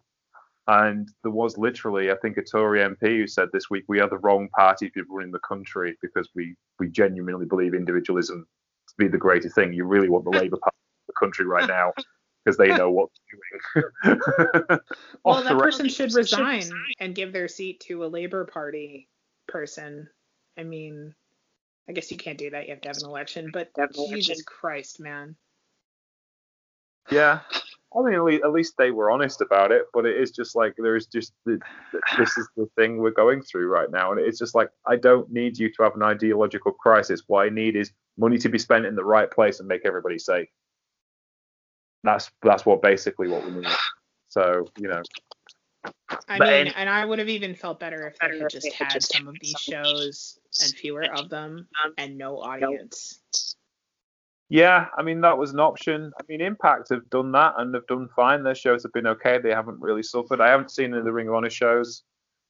And 0.68 1.10
there 1.24 1.32
was 1.32 1.58
literally, 1.58 2.12
I 2.12 2.16
think, 2.22 2.38
a 2.38 2.44
Tory 2.44 2.82
MP 2.82 3.18
who 3.18 3.26
said 3.26 3.50
this 3.52 3.72
week, 3.72 3.86
we 3.88 4.00
are 4.02 4.10
the 4.10 4.20
wrong 4.20 4.50
party 4.56 4.88
to 4.88 4.94
be 4.94 5.02
running 5.10 5.32
the 5.32 5.40
country 5.40 5.98
because 6.02 6.30
we 6.36 6.56
we 6.80 6.90
genuinely 6.90 7.48
believe 7.48 7.74
individualism 7.74 8.46
to 8.88 8.94
be 8.98 9.08
the 9.08 9.18
greatest 9.18 9.56
thing. 9.56 9.74
You 9.74 9.86
really 9.86 10.10
want 10.10 10.26
the 10.26 10.32
Labour 10.32 10.58
Party 10.58 10.78
in 10.78 11.08
the 11.08 11.14
country 11.20 11.46
right 11.46 11.68
now 11.68 11.94
because 12.46 12.58
they 12.58 12.68
know 12.68 12.92
what 12.92 13.10
they're 13.74 13.92
doing. 14.06 14.80
well, 15.26 15.44
that 15.44 15.58
person 15.58 15.90
should 15.90 16.14
resign 16.14 16.70
and 17.00 17.16
give 17.16 17.34
their 17.34 17.48
seat 17.48 17.80
to 17.88 18.06
a 18.06 18.08
Labour 18.08 18.46
Party 18.46 19.10
person. 19.48 20.08
I 20.56 20.64
mean, 20.64 21.16
I 21.90 21.92
guess 21.92 22.12
you 22.12 22.18
can't 22.18 22.38
do 22.38 22.52
that. 22.52 22.68
You 22.68 22.74
have 22.74 22.82
to 22.82 22.90
have 22.90 22.98
an 22.98 23.10
election. 23.10 23.50
But 23.52 23.72
Jesus 24.10 24.44
Christ, 24.44 25.00
man. 25.00 25.36
Yeah. 27.10 27.40
I 27.98 28.02
mean, 28.04 28.40
at 28.44 28.52
least 28.52 28.76
they 28.78 28.92
were 28.92 29.10
honest 29.10 29.42
about 29.42 29.72
it. 29.72 29.86
But 29.92 30.06
it 30.06 30.16
is 30.16 30.30
just 30.30 30.56
like 30.56 30.76
there 30.78 30.96
is 30.96 31.08
just 31.08 31.34
the, 31.48 31.60
this 32.18 32.38
is 32.38 32.48
the 32.56 32.70
thing 32.76 32.98
we're 32.98 33.10
going 33.10 33.42
through 33.42 33.68
right 33.68 33.90
now, 33.90 34.12
and 34.12 34.22
it's 34.22 34.38
just 34.38 34.54
like 34.54 34.70
I 34.88 34.96
don't 34.96 35.32
need 35.32 35.58
you 35.58 35.74
to 35.74 35.84
have 35.84 35.96
an 35.96 36.04
ideological 36.04 36.74
crisis. 36.74 37.24
What 37.26 37.48
I 37.48 37.50
need 37.50 37.76
is 37.76 37.92
money 38.18 38.38
to 38.38 38.50
be 38.50 38.60
spent 38.60 38.86
in 38.86 38.96
the 38.96 39.04
right 39.04 39.30
place 39.32 39.60
and 39.60 39.68
make 39.68 39.82
everybody 39.86 40.20
safe. 40.20 40.48
That's 42.04 42.30
that's 42.44 42.68
what 42.68 42.84
basically 42.84 43.28
what 43.28 43.44
we 43.44 43.52
need. 43.52 43.68
So 44.28 44.68
you 44.78 44.90
know. 44.90 45.02
I 46.28 46.40
mean, 46.40 46.74
and 46.76 46.90
I 46.90 47.06
would 47.06 47.20
have 47.20 47.30
even 47.30 47.56
felt 47.56 47.80
better 47.80 48.08
if 48.08 48.18
they 48.20 48.40
had 48.40 48.50
just 48.50 48.74
had 48.74 49.04
some 49.04 49.28
of 49.28 49.36
these 49.42 49.56
shows 49.60 50.40
and 50.64 50.74
fewer 50.74 51.06
of 51.16 51.30
them 51.30 51.68
and 51.98 52.18
no 52.18 52.38
audience. 52.38 53.22
Yeah, 54.50 54.88
I 54.98 55.04
mean 55.04 55.22
that 55.22 55.38
was 55.38 55.52
an 55.54 55.60
option. 55.60 56.12
I 56.20 56.24
mean 56.28 56.42
Impact 56.42 56.90
have 56.90 57.08
done 57.12 57.32
that 57.34 57.54
and 57.58 57.74
have 57.76 57.86
done 57.88 58.10
fine. 58.16 58.44
Their 58.44 58.56
shows 58.56 58.84
have 58.84 58.94
been 58.94 59.08
okay. 59.08 59.38
They 59.38 59.52
haven't 59.52 59.80
really 59.80 60.04
suffered. 60.04 60.42
I 60.42 60.50
haven't 60.50 60.72
seen 60.72 60.86
any 60.86 60.98
of 60.98 61.06
the 61.06 61.14
Ring 61.14 61.28
of 61.28 61.36
Honor 61.36 61.52
shows 61.52 62.04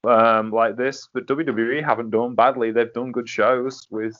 um, 0.05 0.51
like 0.51 0.77
this, 0.77 1.09
but 1.13 1.27
WWE 1.27 1.83
haven't 1.83 2.11
done 2.11 2.35
badly. 2.35 2.71
They've 2.71 2.93
done 2.93 3.11
good 3.11 3.27
shows 3.27 3.85
with, 3.89 4.15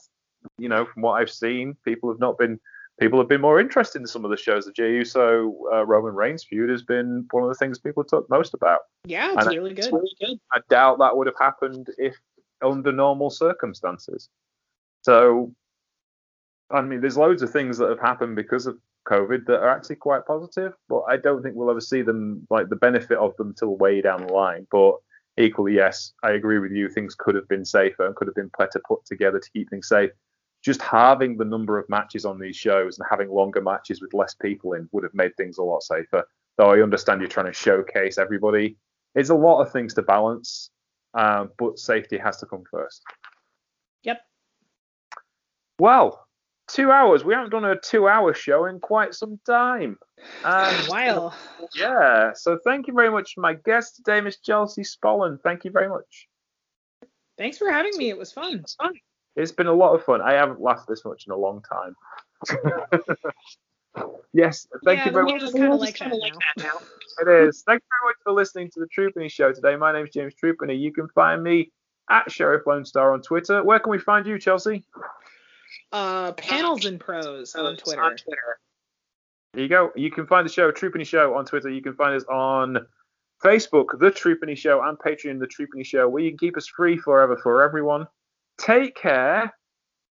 you 0.58 0.68
know, 0.68 0.84
from 0.84 1.02
what 1.02 1.12
I've 1.12 1.30
seen, 1.30 1.74
people 1.84 2.10
have 2.10 2.20
not 2.20 2.38
been 2.38 2.60
people 3.00 3.18
have 3.18 3.28
been 3.28 3.40
more 3.40 3.58
interested 3.58 4.00
in 4.00 4.06
some 4.06 4.24
of 4.24 4.30
the 4.30 4.36
shows. 4.36 4.66
The 4.66 4.72
Jey 4.72 4.92
Uso 4.92 5.54
uh, 5.72 5.84
Roman 5.86 6.14
Reigns 6.14 6.44
feud 6.44 6.70
has 6.70 6.82
been 6.82 7.26
one 7.30 7.42
of 7.42 7.48
the 7.48 7.54
things 7.54 7.78
people 7.78 8.04
talk 8.04 8.28
most 8.30 8.54
about. 8.54 8.80
Yeah, 9.04 9.34
it's 9.36 9.46
really 9.46 9.74
good. 9.74 9.92
really 9.92 10.14
good. 10.20 10.38
I 10.52 10.60
doubt 10.68 10.98
that 11.00 11.16
would 11.16 11.26
have 11.26 11.38
happened 11.40 11.88
if 11.98 12.14
under 12.62 12.92
normal 12.92 13.30
circumstances. 13.30 14.28
So 15.02 15.52
I 16.70 16.82
mean, 16.82 17.00
there's 17.00 17.16
loads 17.16 17.42
of 17.42 17.50
things 17.50 17.78
that 17.78 17.88
have 17.88 18.00
happened 18.00 18.36
because 18.36 18.66
of 18.66 18.78
COVID 19.08 19.46
that 19.46 19.60
are 19.60 19.70
actually 19.70 19.96
quite 19.96 20.26
positive, 20.26 20.74
but 20.88 21.02
I 21.08 21.16
don't 21.16 21.42
think 21.42 21.56
we'll 21.56 21.70
ever 21.70 21.80
see 21.80 22.02
them 22.02 22.46
like 22.50 22.68
the 22.68 22.76
benefit 22.76 23.18
of 23.18 23.36
them 23.36 23.54
till 23.58 23.76
way 23.76 24.00
down 24.00 24.26
the 24.26 24.32
line. 24.32 24.66
But 24.70 24.96
equally, 25.36 25.74
yes, 25.74 26.12
I 26.22 26.32
agree 26.32 26.58
with 26.58 26.70
you. 26.70 26.88
Things 26.88 27.14
could 27.18 27.34
have 27.34 27.48
been 27.48 27.64
safer 27.64 28.06
and 28.06 28.14
could 28.14 28.28
have 28.28 28.36
been 28.36 28.50
better 28.56 28.80
put 28.86 29.04
together 29.06 29.40
to 29.40 29.50
keep 29.50 29.70
things 29.70 29.88
safe. 29.88 30.10
Just 30.62 30.82
having 30.82 31.36
the 31.36 31.44
number 31.44 31.78
of 31.78 31.88
matches 31.88 32.24
on 32.24 32.38
these 32.38 32.56
shows 32.56 32.98
and 32.98 33.06
having 33.08 33.30
longer 33.30 33.62
matches 33.62 34.02
with 34.02 34.12
less 34.12 34.34
people 34.34 34.74
in 34.74 34.88
would 34.92 35.04
have 35.04 35.14
made 35.14 35.36
things 35.36 35.58
a 35.58 35.62
lot 35.62 35.82
safer. 35.82 36.26
Though 36.58 36.72
I 36.72 36.82
understand 36.82 37.20
you're 37.20 37.30
trying 37.30 37.46
to 37.46 37.52
showcase 37.52 38.18
everybody. 38.18 38.76
It's 39.14 39.30
a 39.30 39.34
lot 39.34 39.62
of 39.62 39.72
things 39.72 39.94
to 39.94 40.02
balance, 40.02 40.70
um, 41.14 41.50
but 41.58 41.78
safety 41.78 42.18
has 42.18 42.36
to 42.38 42.46
come 42.46 42.64
first. 42.70 43.02
Yep. 44.02 44.20
Well, 45.78 46.26
two 46.68 46.90
hours. 46.90 47.24
We 47.24 47.34
haven't 47.34 47.50
done 47.50 47.64
a 47.64 47.80
two-hour 47.80 48.34
show 48.34 48.66
in 48.66 48.80
quite 48.80 49.14
some 49.14 49.40
time. 49.46 49.98
Um, 50.44 50.74
wow. 50.88 51.32
Yeah. 51.74 52.32
So 52.34 52.58
thank 52.64 52.86
you 52.86 52.94
very 52.94 53.10
much, 53.10 53.34
my 53.36 53.54
guest 53.54 53.96
today, 53.96 54.20
Miss 54.20 54.38
Chelsea 54.38 54.82
Spollen. 54.82 55.38
Thank 55.42 55.64
you 55.64 55.70
very 55.70 55.88
much. 55.88 56.28
Thanks 57.38 57.56
for 57.56 57.70
having 57.70 57.96
me. 57.96 58.10
It 58.10 58.18
was 58.18 58.32
fun. 58.32 58.56
It 58.56 58.62
was 58.62 58.74
fun. 58.74 58.92
It's 59.36 59.52
been 59.52 59.66
a 59.66 59.72
lot 59.72 59.94
of 59.94 60.04
fun. 60.04 60.20
I 60.20 60.32
haven't 60.34 60.60
laughed 60.60 60.88
this 60.88 61.04
much 61.04 61.26
in 61.26 61.32
a 61.32 61.36
long 61.36 61.62
time. 61.62 61.96
yes. 64.32 64.66
Thank 64.84 64.98
yeah, 64.98 65.06
you 65.06 65.12
very 65.12 65.24
much. 65.24 65.40
Just 65.40 65.56
kind 65.56 65.72
of 65.72 65.80
like, 65.80 65.98
that, 65.98 66.12
like 66.12 66.34
that 66.34 66.62
now. 66.62 66.78
It 67.20 67.28
is. 67.28 67.62
Thank 67.66 67.82
you 67.82 67.88
very 68.00 68.10
much 68.10 68.16
for 68.24 68.32
listening 68.32 68.70
to 68.74 68.80
the 68.80 68.86
True 68.86 69.12
Penny 69.12 69.28
Show 69.28 69.52
today. 69.52 69.76
My 69.76 69.92
name 69.92 70.06
is 70.06 70.12
James 70.12 70.34
True 70.34 70.56
Penny. 70.56 70.74
You 70.74 70.92
can 70.92 71.08
find 71.08 71.42
me 71.42 71.70
at 72.10 72.30
Sheriff 72.30 72.66
Lone 72.66 72.84
Star 72.84 73.12
on 73.12 73.22
Twitter. 73.22 73.62
Where 73.62 73.78
can 73.78 73.90
we 73.90 73.98
find 73.98 74.26
you, 74.26 74.38
Chelsea? 74.38 74.84
Uh, 75.92 76.32
panels 76.32 76.84
and 76.84 76.98
pros 76.98 77.54
on 77.54 77.76
Twitter. 77.76 78.02
On 78.02 78.16
Twitter. 78.16 78.58
There 79.52 79.62
you 79.62 79.68
go. 79.68 79.90
You 79.96 80.10
can 80.10 80.26
find 80.26 80.46
the 80.46 80.52
show 80.52 80.70
True 80.70 80.90
Penny 80.90 81.04
Show 81.04 81.34
on 81.34 81.44
Twitter. 81.44 81.68
You 81.68 81.82
can 81.82 81.94
find 81.94 82.14
us 82.14 82.24
on 82.24 82.86
Facebook, 83.42 83.98
The 83.98 84.10
True 84.10 84.38
Penny 84.38 84.54
Show, 84.54 84.82
and 84.82 84.98
Patreon, 84.98 85.40
The 85.40 85.46
True 85.46 85.66
Penny 85.72 85.84
Show, 85.84 86.08
where 86.08 86.22
you 86.22 86.30
can 86.30 86.38
keep 86.38 86.56
us 86.56 86.66
free 86.66 86.96
forever 86.96 87.36
for 87.42 87.62
everyone. 87.62 88.06
Take 88.60 88.94
care. 88.94 89.52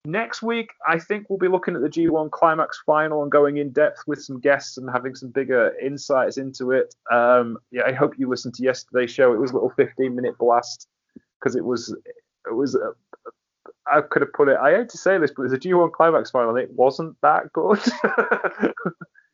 Next 0.05 0.43
week, 0.43 0.73
I 0.87 0.99
think 0.99 1.31
we'll 1.31 1.39
be 1.39 1.47
looking 1.47 1.77
at 1.77 1.81
the 1.81 1.89
G1 1.89 2.33
Climax 2.33 2.83
final 2.85 3.23
and 3.23 3.31
going 3.31 3.59
in 3.59 3.71
depth 3.71 4.03
with 4.09 4.21
some 4.21 4.41
guests 4.41 4.77
and 4.77 4.91
having 4.91 5.15
some 5.15 5.29
bigger 5.29 5.73
insights 5.81 6.39
into 6.39 6.73
it. 6.73 6.93
Um, 7.11 7.59
yeah, 7.71 7.83
I 7.87 7.93
hope 7.93 8.19
you 8.19 8.29
listened 8.29 8.55
to 8.55 8.65
yesterday's 8.65 9.13
show. 9.13 9.33
It 9.33 9.39
was 9.39 9.53
a 9.53 9.55
little 9.55 9.71
15 9.71 10.17
minute 10.17 10.37
blast 10.39 10.89
because 11.39 11.55
it 11.55 11.65
was 11.65 11.97
it 12.47 12.55
was 12.55 12.75
a, 12.75 12.95
I 13.87 14.01
could 14.01 14.23
have 14.23 14.33
put 14.33 14.49
it. 14.49 14.57
I 14.61 14.73
hate 14.77 14.89
to 14.89 14.99
say 14.99 15.19
this, 15.19 15.31
but 15.31 15.43
there's 15.43 15.53
a 15.53 15.59
G1 15.59 15.93
climax 15.93 16.33
final, 16.33 16.51
and 16.51 16.59
it 16.59 16.73
wasn't 16.73 17.17
that 17.23 17.53
good. 17.53 17.81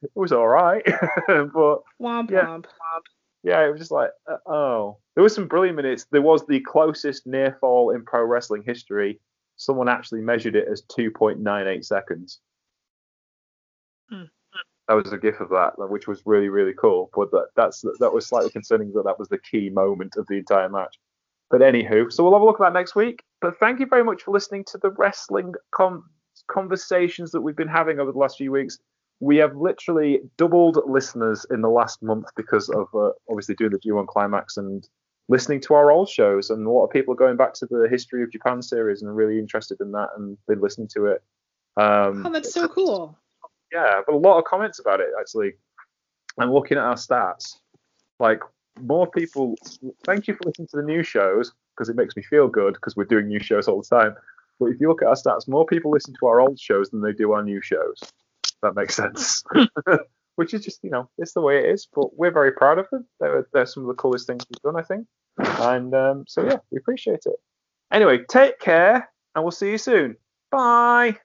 it 0.02 0.10
was 0.14 0.32
all 0.32 0.48
right, 0.48 0.84
but 1.26 1.78
womp 1.98 2.30
yeah, 2.30 2.44
womp. 2.44 2.66
Yeah, 3.42 3.64
it 3.64 3.70
was 3.70 3.80
just 3.80 3.90
like, 3.90 4.10
uh, 4.30 4.36
oh, 4.46 4.98
there 5.14 5.22
was 5.22 5.34
some 5.34 5.48
brilliant 5.48 5.76
minutes. 5.76 6.06
There 6.10 6.22
was 6.22 6.46
the 6.46 6.60
closest 6.60 7.26
near 7.26 7.56
fall 7.60 7.90
in 7.90 8.04
pro 8.04 8.24
wrestling 8.24 8.62
history. 8.64 9.20
Someone 9.56 9.88
actually 9.88 10.20
measured 10.20 10.56
it 10.56 10.68
as 10.70 10.82
2.98 10.82 11.84
seconds. 11.84 12.40
Hmm. 14.10 14.24
That 14.88 14.94
was 14.94 15.12
a 15.12 15.18
gif 15.18 15.40
of 15.40 15.50
that, 15.50 15.74
which 15.76 16.08
was 16.08 16.22
really 16.24 16.48
really 16.48 16.72
cool. 16.72 17.10
But 17.14 17.30
that 17.32 17.48
that's 17.56 17.84
that 17.98 18.12
was 18.12 18.26
slightly 18.26 18.50
concerning 18.50 18.90
that 18.94 19.04
that 19.04 19.18
was 19.18 19.28
the 19.28 19.38
key 19.38 19.68
moment 19.68 20.16
of 20.16 20.26
the 20.28 20.38
entire 20.38 20.68
match. 20.70 20.98
But 21.50 21.60
anywho, 21.60 22.10
so 22.10 22.22
we'll 22.22 22.32
have 22.32 22.42
a 22.42 22.44
look 22.44 22.60
at 22.60 22.64
that 22.64 22.78
next 22.78 22.94
week. 22.94 23.22
But 23.40 23.58
thank 23.58 23.80
you 23.80 23.86
very 23.86 24.02
much 24.02 24.22
for 24.22 24.32
listening 24.32 24.64
to 24.68 24.78
the 24.78 24.90
wrestling 24.90 25.54
conversations 26.50 27.30
that 27.32 27.40
we've 27.42 27.56
been 27.56 27.68
having 27.68 28.00
over 28.00 28.12
the 28.12 28.18
last 28.18 28.38
few 28.38 28.50
weeks. 28.50 28.78
We 29.20 29.36
have 29.38 29.56
literally 29.56 30.20
doubled 30.36 30.78
listeners 30.86 31.44
in 31.50 31.60
the 31.60 31.68
last 31.68 32.02
month 32.02 32.26
because 32.36 32.68
of 32.68 32.88
uh, 32.94 33.10
obviously 33.28 33.56
doing 33.56 33.72
the 33.72 33.78
G1 33.78 34.06
Climax 34.06 34.56
and 34.56 34.88
listening 35.28 35.60
to 35.62 35.74
our 35.74 35.90
old 35.90 36.08
shows. 36.08 36.50
And 36.50 36.66
a 36.66 36.70
lot 36.70 36.84
of 36.84 36.90
people 36.90 37.14
are 37.14 37.16
going 37.16 37.36
back 37.36 37.54
to 37.54 37.66
the 37.66 37.88
History 37.90 38.22
of 38.22 38.30
Japan 38.30 38.62
series 38.62 39.02
and 39.02 39.10
are 39.10 39.14
really 39.14 39.38
interested 39.38 39.80
in 39.80 39.92
that 39.92 40.08
and 40.16 40.38
been 40.46 40.60
listening 40.60 40.88
to 40.94 41.06
it. 41.06 41.22
Um, 41.76 42.26
oh, 42.26 42.30
that's 42.32 42.52
so 42.52 42.68
cool. 42.68 43.16
Yeah, 43.72 44.00
but 44.06 44.14
a 44.14 44.18
lot 44.18 44.38
of 44.38 44.44
comments 44.44 44.78
about 44.78 45.00
it 45.00 45.08
actually. 45.20 45.52
And 46.38 46.52
looking 46.52 46.78
at 46.78 46.84
our 46.84 46.94
stats, 46.94 47.56
like 48.20 48.40
more 48.80 49.10
people. 49.10 49.56
Thank 50.04 50.28
you 50.28 50.34
for 50.34 50.44
listening 50.46 50.68
to 50.68 50.76
the 50.76 50.82
new 50.82 51.02
shows 51.02 51.52
because 51.74 51.88
it 51.88 51.96
makes 51.96 52.16
me 52.16 52.22
feel 52.22 52.48
good 52.48 52.74
because 52.74 52.96
we're 52.96 53.04
doing 53.04 53.28
new 53.28 53.40
shows 53.40 53.68
all 53.68 53.82
the 53.82 53.96
time. 53.96 54.14
But 54.58 54.66
if 54.66 54.80
you 54.80 54.88
look 54.88 55.02
at 55.02 55.08
our 55.08 55.14
stats, 55.14 55.48
more 55.48 55.66
people 55.66 55.90
listen 55.90 56.14
to 56.18 56.26
our 56.26 56.40
old 56.40 56.58
shows 56.58 56.90
than 56.90 57.00
they 57.00 57.12
do 57.12 57.32
our 57.32 57.42
new 57.42 57.60
shows. 57.60 58.00
That 58.62 58.74
makes 58.74 58.96
sense. 58.96 59.42
Which 60.36 60.54
is 60.54 60.64
just, 60.64 60.84
you 60.84 60.90
know, 60.90 61.10
it's 61.18 61.32
the 61.32 61.40
way 61.40 61.58
it 61.58 61.70
is. 61.70 61.88
But 61.92 62.16
we're 62.16 62.30
very 62.30 62.52
proud 62.52 62.78
of 62.78 62.86
them. 62.90 63.06
They're, 63.20 63.48
they're 63.52 63.66
some 63.66 63.82
of 63.82 63.88
the 63.88 63.94
coolest 63.94 64.26
things 64.26 64.44
we've 64.48 64.62
done, 64.62 64.80
I 64.80 64.84
think. 64.84 65.06
And 65.38 65.94
um, 65.94 66.24
so, 66.28 66.44
yeah, 66.44 66.58
we 66.70 66.78
appreciate 66.78 67.22
it. 67.26 67.36
Anyway, 67.92 68.20
take 68.28 68.60
care 68.60 69.08
and 69.34 69.44
we'll 69.44 69.50
see 69.50 69.70
you 69.70 69.78
soon. 69.78 70.16
Bye. 70.50 71.18